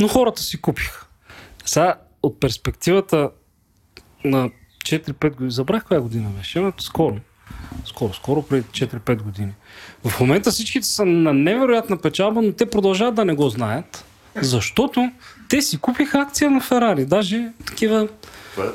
Но 0.00 0.08
хората 0.08 0.42
си 0.42 0.60
купиха. 0.60 1.06
Сега, 1.64 1.94
от 2.22 2.40
перспективата 2.40 3.30
на 4.24 4.50
4-5 4.84 5.30
години, 5.30 5.50
забрах 5.50 5.84
коя 5.84 6.00
година 6.00 6.30
беше, 6.38 6.60
но 6.60 6.72
скоро. 6.78 7.16
Скоро, 7.84 8.14
скоро, 8.14 8.42
преди 8.42 8.64
4-5 8.64 9.22
години. 9.22 9.52
В 10.04 10.20
момента 10.20 10.50
всичките 10.50 10.86
са 10.86 11.04
на 11.04 11.32
невероятна 11.32 11.96
печалба, 11.96 12.42
но 12.42 12.52
те 12.52 12.66
продължават 12.66 13.14
да 13.14 13.24
не 13.24 13.34
го 13.34 13.48
знаят, 13.48 14.04
защото 14.36 15.10
те 15.48 15.62
си 15.62 15.78
купиха 15.78 16.18
акция 16.18 16.50
на 16.50 16.60
Ферари. 16.60 17.04
Даже 17.04 17.48
такива 17.66 18.08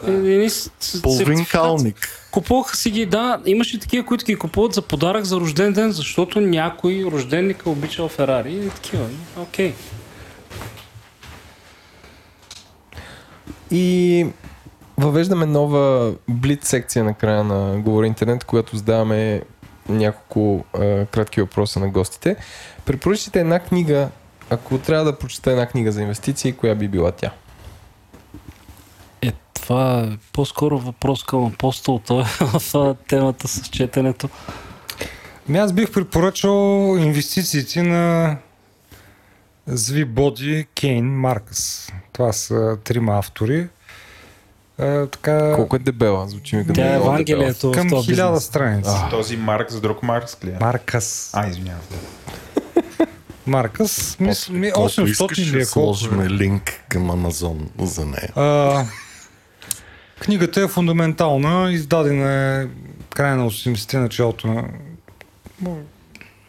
едни 0.07 0.49
с- 0.49 0.71
с- 0.79 1.01
Половин 1.01 1.45
калник. 1.45 2.09
Купуваха 2.31 2.77
си 2.77 2.89
ги, 2.91 3.05
да, 3.05 3.41
имаше 3.45 3.79
такива, 3.79 4.05
които 4.05 4.25
ги 4.25 4.35
купуват 4.35 4.73
за 4.73 4.81
подарък 4.81 5.25
за 5.25 5.39
рожден 5.39 5.73
ден, 5.73 5.91
защото 5.91 6.41
някой 6.41 7.05
рожденник 7.11 7.63
е 7.65 7.69
обичал 7.69 8.07
Ферари 8.07 8.53
и 8.55 8.69
такива. 8.69 9.05
Окей. 9.37 9.73
И 13.71 14.25
въвеждаме 14.97 15.45
нова 15.45 16.13
блиц 16.29 16.67
секция 16.67 17.03
на 17.05 17.13
края 17.13 17.43
на 17.43 17.79
Говори 17.79 18.07
Интернет, 18.07 18.43
когато 18.43 18.77
задаваме 18.77 19.41
няколко 19.89 20.65
а, 20.73 21.05
кратки 21.05 21.41
въпроса 21.41 21.79
на 21.79 21.89
гостите. 21.89 22.35
Препоръчайте 22.85 23.39
една 23.39 23.59
книга, 23.59 24.09
ако 24.49 24.77
трябва 24.77 25.05
да 25.05 25.17
прочета 25.19 25.51
една 25.51 25.65
книга 25.65 25.91
за 25.91 26.01
инвестиции, 26.01 26.53
коя 26.53 26.75
би 26.75 26.87
била 26.87 27.11
тя? 27.11 27.31
Е, 29.21 29.31
това 29.53 29.99
е 29.99 30.17
по-скоро 30.33 30.79
въпрос 30.79 31.23
към 31.23 31.45
апостол, 31.45 31.99
той 32.07 32.21
е 32.41 32.45
в 32.45 32.95
темата 33.07 33.47
с 33.47 33.69
четенето. 33.69 34.29
Ами 35.49 35.57
аз 35.57 35.73
бих 35.73 35.91
препоръчал 35.91 36.95
инвестициите 36.99 37.83
на 37.83 38.37
Зви 39.67 40.05
Боди, 40.05 40.67
Кейн, 40.75 41.05
Маркъс. 41.05 41.91
Това 42.13 42.33
са 42.33 42.77
трима 42.83 43.17
автори. 43.17 43.67
А, 44.77 45.07
така, 45.07 45.53
Колко 45.55 45.75
е 45.75 45.79
дебела? 45.79 46.27
Звучи 46.29 46.55
ми 46.55 46.67
като 46.67 46.73
Тя 46.73 46.91
е. 46.91 46.95
Евангелието 46.95 47.71
в 47.71 47.73
към 47.73 47.89
този 47.89 48.11
хиляда 48.11 48.41
страници. 48.41 48.91
Този 49.09 49.37
Марк 49.37 49.71
за 49.71 49.81
друг 49.81 50.03
Маркс 50.03 50.37
ли 50.45 50.49
е? 50.49 50.57
Маркъс. 50.61 51.29
А, 51.33 51.47
извинявам. 51.47 51.81
Маркъс, 53.47 54.19
мисля, 54.19 54.53
ми 54.53 54.71
Колко 54.71 54.89
800 54.89 55.03
искаш, 55.05 55.53
ли 55.53 55.61
е 55.61 55.65
колко? 55.65 55.95
сложим 55.97 56.27
линк 56.27 56.71
към 56.89 57.11
Амазон 57.11 57.69
за 57.79 58.05
нея. 58.05 58.29
А, 58.35 58.85
книгата 60.19 60.61
е 60.61 60.67
фундаментална, 60.67 61.71
издадена 61.71 62.31
е 62.31 62.67
края 63.15 63.35
на 63.35 63.49
80-те, 63.49 63.97
началото 63.97 64.47
на 64.47 64.63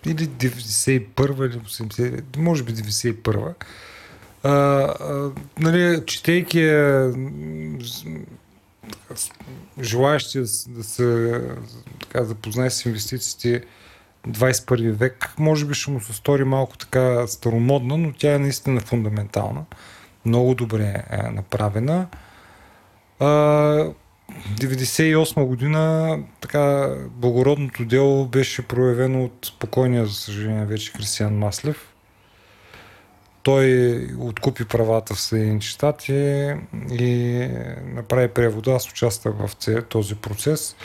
или 0.06 0.28
91 0.28 1.46
или 1.46 1.58
80, 1.58 2.36
може 2.36 2.62
би 2.62 2.72
91 2.74 3.54
а, 4.44 5.30
нали, 5.58 6.02
четейки 6.06 6.60
с- 7.80 8.04
желаящи 9.82 10.38
да, 10.38 10.44
да 10.68 10.84
се 10.84 11.40
така, 12.00 12.24
запознае 12.24 12.70
с 12.70 12.84
инвестициите 12.84 13.64
21 14.28 14.92
век, 14.92 15.34
може 15.38 15.64
би 15.64 15.74
ще 15.74 15.90
му 15.90 16.00
се 16.00 16.12
стори 16.12 16.44
малко 16.44 16.78
така 16.78 17.26
старомодна, 17.26 17.96
но 17.96 18.12
тя 18.12 18.34
е 18.34 18.38
наистина 18.38 18.80
фундаментална. 18.80 19.64
Много 20.26 20.54
добре 20.54 21.04
е 21.10 21.16
направена. 21.30 22.06
А, 23.20 23.26
98 24.60 25.44
година 25.44 26.18
така 26.40 26.94
благородното 27.10 27.84
дело 27.84 28.26
беше 28.26 28.62
проявено 28.68 29.24
от 29.24 29.46
спокойния, 29.46 30.06
за 30.06 30.14
съжаление, 30.14 30.64
вече 30.64 30.92
Кристиан 30.92 31.38
Маслев. 31.38 31.93
Той 33.44 33.98
откупи 34.18 34.64
правата 34.64 35.14
в 35.14 35.20
Съединените 35.20 35.66
щати 35.66 36.12
и 36.90 37.48
направи 37.94 38.28
превода. 38.28 38.72
Аз 38.72 38.90
участвах 38.90 39.34
в 39.34 39.82
този 39.88 40.14
процес. 40.14 40.76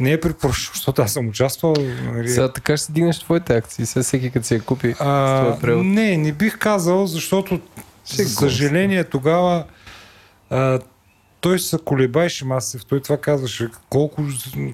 Не 0.00 0.12
е 0.12 0.20
препоръчал, 0.20 0.70
защото 0.74 1.02
аз 1.02 1.12
съм 1.12 1.28
участвал. 1.28 1.74
Нали, 2.12 2.28
Сега 2.28 2.52
така 2.52 2.76
ще 2.76 2.92
дигнеш 2.92 3.18
твоите 3.18 3.56
акции. 3.56 3.86
Сега 3.86 4.02
всеки 4.02 4.30
като 4.30 4.46
си 4.46 4.54
я 4.54 4.60
купи. 4.60 4.94
а, 4.98 5.56
не, 5.64 6.16
не 6.16 6.32
бих 6.32 6.58
казал, 6.58 7.06
защото 7.06 7.60
за 8.04 8.28
съжаление 8.28 9.04
тогава 9.04 9.64
а, 10.50 10.78
той 11.40 11.58
се 11.58 11.78
колебаеше 11.84 12.44
масив. 12.44 12.84
Той 12.84 13.00
това 13.00 13.16
казваше, 13.16 13.68
колко 13.90 14.22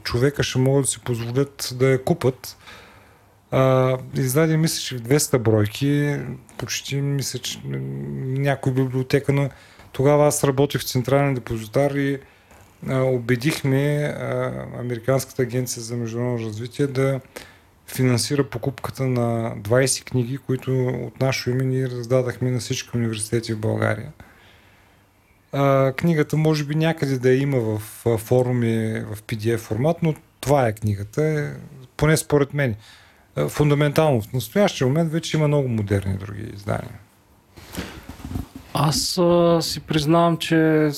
човека 0.03 0.43
ще 0.43 0.59
могат 0.59 0.85
да 0.85 0.91
си 0.91 1.01
позволят 1.01 1.75
да 1.75 1.89
я 1.89 2.05
купат. 2.05 2.57
А, 3.51 3.99
издаде, 4.15 4.57
мисля, 4.57 4.81
че 4.81 4.97
в 4.97 5.01
200 5.01 5.39
бройки, 5.39 6.17
почти 6.59 6.97
мисля, 6.97 7.39
че 7.39 7.61
някой 7.65 8.73
библиотека, 8.73 9.33
но 9.33 9.51
тогава 9.93 10.27
аз 10.27 10.45
работех 10.45 10.81
в 10.81 10.89
Централен 10.89 11.35
депозитар 11.35 11.91
и 11.91 12.19
а, 12.89 13.03
убедихме 13.03 13.97
а, 13.97 14.53
Американската 14.79 15.43
агенция 15.43 15.83
за 15.83 15.97
международно 15.97 16.47
развитие 16.47 16.87
да 16.87 17.21
финансира 17.87 18.45
покупката 18.45 19.07
на 19.07 19.57
20 19.57 20.05
книги, 20.05 20.39
които 20.39 20.87
от 20.89 21.21
наше 21.21 21.51
име 21.51 21.65
ние 21.65 21.89
раздадахме 21.89 22.51
на 22.51 22.59
всички 22.59 22.97
университети 22.97 23.53
в 23.53 23.61
България. 23.61 24.13
А, 25.53 25.93
книгата 25.93 26.37
може 26.37 26.65
би 26.65 26.75
някъде 26.75 27.19
да 27.19 27.33
има 27.33 27.61
в 27.61 27.79
форуми 28.19 29.01
в 29.01 29.23
PDF 29.23 29.59
формат, 29.59 29.97
но 30.03 30.15
това 30.41 30.69
е 30.69 30.73
книгата, 30.73 31.55
поне 31.97 32.17
според 32.17 32.55
мен. 32.55 32.75
А, 33.37 33.49
Фундаментално 33.49 34.21
в 34.23 34.33
настоящия 34.33 34.87
момент 34.87 35.13
вече 35.13 35.37
има 35.37 35.49
много 35.49 35.69
модерни 35.69 36.15
други 36.17 36.51
издания. 36.57 36.99
Аз 38.75 39.19
а, 39.19 39.59
си 39.63 39.81
признавам, 39.81 40.37
че 40.37 40.91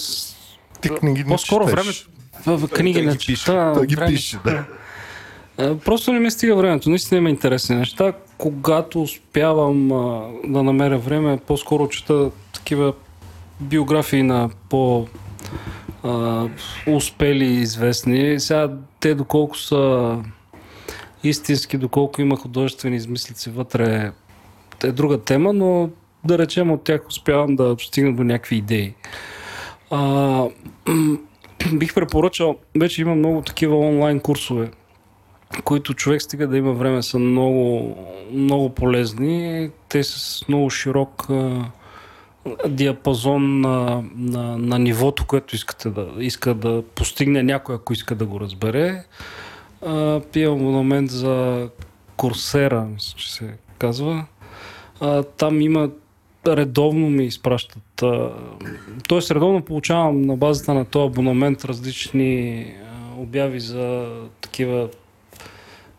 Ти 0.81 0.89
книги 0.91 1.19
не 1.19 1.29
по-скоро 1.29 1.67
четеш. 1.67 2.09
време 2.45 2.59
в, 2.59 2.69
книги 2.69 3.03
не 3.03 3.13
ги 3.13 3.19
пише. 3.19 3.35
чета. 3.37 3.73
Той 3.75 3.87
ги 3.87 3.97
време- 3.97 4.11
пише, 4.11 4.39
да. 4.45 4.65
Е, 5.61 5.79
Просто 5.79 6.13
не 6.13 6.21
ми 6.21 6.31
стига 6.31 6.57
времето. 6.57 6.91
Наистина 6.91 7.19
има 7.19 7.31
интересни 7.31 7.77
неща. 7.77 8.13
Когато 8.39 9.03
успявам 9.03 9.93
а, 9.93 10.23
да 10.45 10.63
намеря 10.63 10.99
време, 10.99 11.39
по-скоро 11.39 11.89
чета 11.89 12.31
такива 12.53 12.93
биографии 13.61 14.23
на 14.23 14.51
по 14.69 15.07
а, 16.05 16.45
успели 16.87 17.45
и 17.47 17.55
известни. 17.55 18.41
Сега 18.41 18.71
те 19.01 19.15
доколко 19.15 19.59
са 19.59 20.17
истински, 21.25 21.79
доколко 21.79 22.21
има 22.21 22.37
художествени 22.37 22.97
измислици 22.97 23.51
вътре, 23.51 24.13
е 24.85 24.93
друга 24.93 25.19
тема, 25.19 25.53
но 25.53 25.91
да 26.25 26.39
речем 26.39 26.71
от 26.71 26.85
тях 26.85 27.09
успявам 27.09 27.57
да 27.57 27.77
стигна 27.81 28.17
до 28.17 28.25
някакви 28.25 28.57
идеи. 28.57 28.95
А, 29.91 30.45
бих 31.73 31.95
препоръчал, 31.95 32.57
вече 32.81 33.03
има 33.03 33.15
много 33.15 33.43
такива 33.43 33.79
онлайн 33.79 34.21
курсове, 34.21 34.71
които 35.65 35.95
човек 35.95 36.23
стига 36.23 36.47
да 36.47 36.57
има 36.57 36.73
време, 36.73 37.03
са 37.03 37.19
много, 37.19 37.97
много 38.33 38.69
полезни. 38.69 39.71
Те 39.89 40.05
са 40.05 40.19
с 40.19 40.49
много 40.49 40.71
широк 40.71 41.29
диапазон 42.69 43.61
на, 43.61 44.05
на, 44.17 44.59
на 44.59 44.79
нивото, 44.79 45.27
което 45.27 45.55
искате 45.55 45.91
да, 45.91 46.09
иска 46.19 46.55
да 46.55 46.83
постигне 46.95 47.43
някой, 47.43 47.75
ако 47.75 47.93
иска 47.93 48.15
да 48.15 48.27
го 48.27 48.41
разбере. 48.41 49.05
А, 49.87 50.21
имам 50.37 50.61
абонамент 50.61 51.11
за 51.11 51.69
Курсера, 52.17 52.85
мисля, 52.95 53.19
че 53.19 53.33
се 53.33 53.55
казва. 53.79 54.27
А, 55.01 55.23
там 55.23 55.61
има 55.61 55.91
редовно 56.47 57.11
ми 57.11 57.25
изпращат. 57.25 58.03
а, 58.03 58.31
Тоест, 59.09 59.31
редовно 59.31 59.63
получавам 59.63 60.23
на 60.23 60.37
базата 60.37 60.75
на 60.75 60.85
този 60.85 61.07
абонамент 61.07 61.65
различни 61.65 62.61
а, 62.83 63.21
обяви 63.21 63.61
за 63.61 64.09
такива 64.41 64.89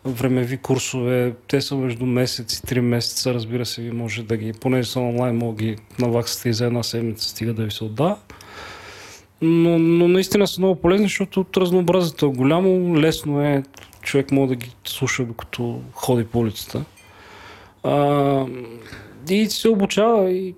времеви 0.06 0.58
курсове. 0.58 1.34
Те 1.48 1.62
са 1.62 1.76
между 1.76 2.06
месец 2.06 2.58
и 2.58 2.62
три 2.62 2.82
месеца, 2.82 3.34
разбира 3.34 3.66
се, 3.66 3.82
ви 3.82 3.92
може 3.92 4.24
да 4.24 4.38
ги, 4.38 4.54
понеже 4.54 4.90
са 4.90 5.00
онлайн, 5.00 5.38
мога 5.38 5.56
ги 5.56 5.76
наваксате 6.00 6.50
и 6.50 6.54
за 6.54 6.66
една 6.66 6.84
седмица, 6.84 7.30
стига 7.30 7.54
да 7.54 7.64
ви 7.64 7.72
се 7.72 7.84
отда. 7.84 8.18
Но, 9.42 9.80
но 9.80 10.08
наистина 10.08 10.48
са 10.48 10.62
много 10.62 10.82
полезни, 10.82 11.06
защото 11.06 11.40
от 11.40 11.58
разнообразието 11.58 12.26
е 12.26 12.30
голямо, 12.30 12.98
лесно 12.98 13.42
е, 13.42 13.64
човек 14.02 14.32
може 14.32 14.50
да 14.50 14.56
ги 14.56 14.76
слуша 14.86 15.26
докато 15.26 15.82
ходи 15.94 16.26
по 16.26 16.40
улицата. 16.40 16.84
А, 17.84 18.46
и 19.30 19.50
се 19.50 19.70
обучава 19.70 20.32
и 20.32 20.56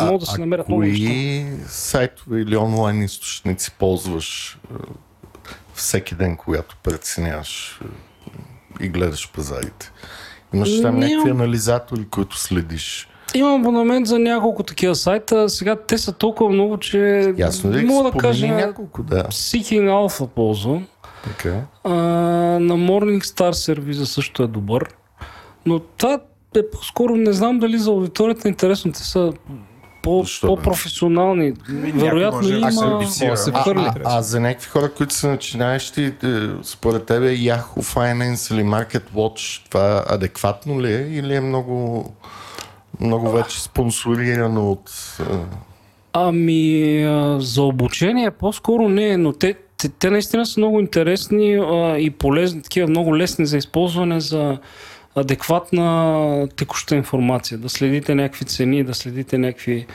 могат 0.00 0.20
да 0.20 0.26
се 0.26 0.40
намерят 0.40 0.68
много 0.68 0.82
неща. 0.82 1.06
кои 1.06 1.46
сайтове 1.66 2.40
или 2.40 2.56
онлайн 2.56 3.02
източници 3.02 3.70
ползваш 3.78 4.58
е, 4.70 4.74
всеки 5.74 6.14
ден, 6.14 6.36
когато 6.36 6.76
преценяваш 6.82 7.80
е, 8.80 8.84
и 8.84 8.88
гледаш 8.88 9.30
пазарите? 9.32 9.92
Имаш 10.54 10.80
там 10.80 10.98
някакви 10.98 11.30
анализатори, 11.30 12.08
които 12.08 12.38
следиш. 12.38 13.08
Имам 13.34 13.60
абонамент 13.60 14.06
за 14.06 14.18
няколко 14.18 14.62
такива 14.62 14.94
сайта. 14.94 15.48
Сега 15.48 15.76
те 15.76 15.98
са 15.98 16.12
толкова 16.12 16.50
много, 16.50 16.78
че 16.78 17.32
Ясно 17.38 17.72
ли? 17.72 17.84
мога 17.84 18.10
да 18.10 18.18
кажа 18.18 18.46
няколко, 18.46 19.02
да. 19.02 19.22
Seeking 19.22 19.88
Alpha 19.90 20.26
ползвам. 20.26 20.86
Така. 21.24 21.60
А, 21.84 21.90
на 22.60 22.76
Morningstar 22.76 23.52
сервиза 23.52 24.06
също 24.06 24.42
е 24.42 24.46
добър. 24.46 24.88
Но 25.66 25.78
това 25.78 26.18
е 26.56 26.62
по-скоро, 26.72 27.16
не 27.16 27.32
знам 27.32 27.58
дали 27.58 27.78
за 27.78 27.90
аудиторията 27.90 28.48
интересно. 28.48 28.92
Те 28.92 28.98
са 28.98 29.32
по, 30.02 30.24
по-професионални. 30.42 31.52
Вероятно 31.94 32.48
има... 32.48 32.72
се 32.72 32.84
амбицира. 32.84 33.36
се 33.36 33.50
А, 33.54 33.62
хвърли. 33.62 33.80
а, 33.80 33.94
а 34.04 34.22
за 34.22 34.40
някакви 34.40 34.68
хора, 34.68 34.92
които 34.92 35.14
са 35.14 35.28
начинаещи, 35.28 36.04
е, 36.04 36.12
според 36.62 37.04
тебе 37.04 37.36
Yahoo 37.36 37.62
Finance 37.94 38.54
или 38.54 38.62
Market 38.62 39.02
Watch, 39.14 39.68
това 39.70 40.04
адекватно 40.08 40.80
ли 40.82 40.94
е 40.94 41.08
или 41.10 41.34
е 41.34 41.40
много, 41.40 42.04
много 43.02 43.30
вече 43.30 43.62
спонсорирано 43.62 44.70
от... 44.70 45.16
Ами, 46.12 47.02
а, 47.02 47.40
за 47.40 47.62
обучение 47.62 48.30
по-скоро 48.30 48.88
не, 48.88 49.16
но 49.16 49.32
те, 49.32 49.54
те, 49.78 49.88
те 49.88 50.10
наистина 50.10 50.46
са 50.46 50.60
много 50.60 50.80
интересни 50.80 51.54
а, 51.54 51.98
и 51.98 52.10
полезни, 52.10 52.62
такива 52.62 52.88
много 52.88 53.16
лесни 53.16 53.46
за 53.46 53.56
използване 53.56 54.20
за 54.20 54.58
адекватна 55.14 56.48
текуща 56.56 56.96
информация. 56.96 57.58
Да 57.58 57.68
следите 57.68 58.14
някакви 58.14 58.44
цени, 58.44 58.84
да 58.84 58.94
следите 58.94 59.38
някакви... 59.38 59.86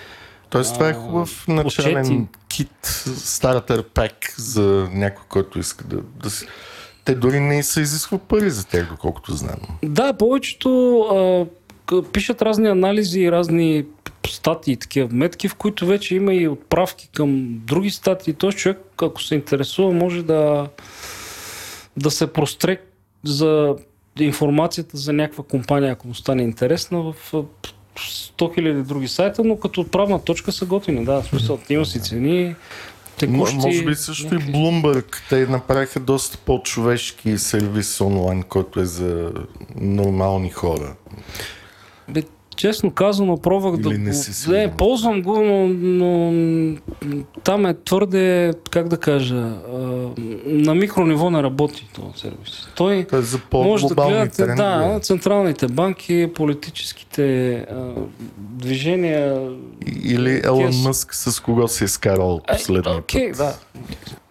Тоест 0.49 0.73
това 0.73 0.89
е 0.89 0.93
хубав 0.93 1.47
начален 1.47 1.97
отчети. 1.97 2.27
кит, 2.47 2.85
стартер 3.17 3.83
пак 3.83 4.33
за 4.37 4.89
някой, 4.93 5.23
който 5.29 5.59
иска 5.59 5.83
да, 5.83 5.97
да 6.23 6.29
си... 6.29 6.45
Те 7.05 7.15
дори 7.15 7.39
не 7.39 7.63
се 7.63 7.81
изисква 7.81 8.17
пари 8.17 8.49
за 8.49 8.67
тях, 8.67 8.89
доколкото 8.89 9.33
знам. 9.33 9.59
Да, 9.83 10.13
повечето 10.13 10.99
а, 10.99 11.45
пишат 12.13 12.41
разни 12.41 12.67
анализи 12.67 13.19
и 13.19 13.31
разни 13.31 13.85
статии, 14.27 14.77
такива 14.77 15.09
метки, 15.11 15.47
в 15.47 15.55
които 15.55 15.85
вече 15.85 16.15
има 16.15 16.33
и 16.33 16.47
отправки 16.47 17.09
към 17.15 17.59
други 17.65 17.89
статии. 17.89 18.33
Този 18.33 18.57
човек, 18.57 18.79
ако 19.01 19.21
се 19.21 19.35
интересува, 19.35 19.91
може 19.91 20.23
да, 20.23 20.67
да 21.97 22.11
се 22.11 22.33
простре 22.33 22.81
за 23.23 23.75
информацията 24.19 24.97
за 24.97 25.13
някаква 25.13 25.43
компания, 25.43 25.91
ако 25.91 26.07
му 26.07 26.13
стане 26.13 26.43
интересна 26.43 27.01
в 27.01 27.33
а, 27.33 27.37
100 27.37 28.33
000 28.37 28.81
други 28.81 29.07
сайта, 29.07 29.43
но 29.43 29.59
като 29.59 29.81
отправна 29.81 30.23
точка 30.23 30.51
са 30.51 30.65
готини. 30.65 31.05
Да, 31.05 31.21
в 31.21 31.25
смисъл, 31.25 31.59
има 31.69 31.85
си 31.85 32.01
цени, 32.01 32.55
текущи... 33.17 33.55
Може 33.55 33.85
би 33.85 33.95
също 33.95 34.35
и 34.35 34.37
Bloomberg. 34.37 35.17
Те 35.29 35.47
направиха 35.47 35.99
доста 35.99 36.37
по-човешки 36.37 37.37
сервис 37.37 38.01
онлайн, 38.01 38.43
който 38.43 38.79
е 38.79 38.85
за 38.85 39.31
нормални 39.75 40.49
хора. 40.49 40.95
Бе, 42.09 42.23
честно 42.55 42.91
казано, 42.91 43.37
пробвах 43.37 43.73
Или 43.75 43.83
да 43.83 43.97
не 43.99 44.13
си? 44.13 44.49
Не, 44.51 44.71
ползвам 44.77 45.21
го, 45.21 45.41
но, 45.41 45.67
но 45.67 46.33
там 47.43 47.65
е 47.65 47.73
твърде, 47.75 48.53
как 48.71 48.87
да 48.87 48.97
кажа, 48.97 49.35
а, 49.35 49.77
на 50.45 50.75
микрониво 50.75 51.29
не 51.29 51.43
работи 51.43 51.89
този 51.95 52.19
сервис. 52.19 52.67
Той 52.75 53.07
е 53.13 53.21
за 53.21 53.39
може 53.53 53.87
да 53.87 53.95
гледате, 53.95 54.37
трендове. 54.37 54.93
да, 54.93 54.99
централните 54.99 55.67
банки, 55.67 56.31
политическите 56.35 57.53
а, 57.53 57.93
движения. 58.37 59.49
Или 60.03 60.41
Елон 60.43 60.71
Yes. 60.71 60.87
Мъск 60.87 61.15
с 61.15 61.39
кого 61.39 61.67
се 61.67 61.83
е 61.83 61.87
скарал 61.87 62.41
Е, 62.49 62.53
последния 62.53 63.01
път. 63.01 63.37
да. 63.37 63.55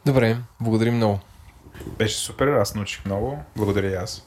Добре, 0.07 0.37
благодарим 0.61 0.95
много. 0.97 1.19
Беше 1.99 2.17
супер, 2.17 2.47
аз 2.47 2.75
научих 2.75 3.05
много. 3.05 3.39
Благодаря 3.57 3.91
и 3.91 3.95
аз. 3.95 4.27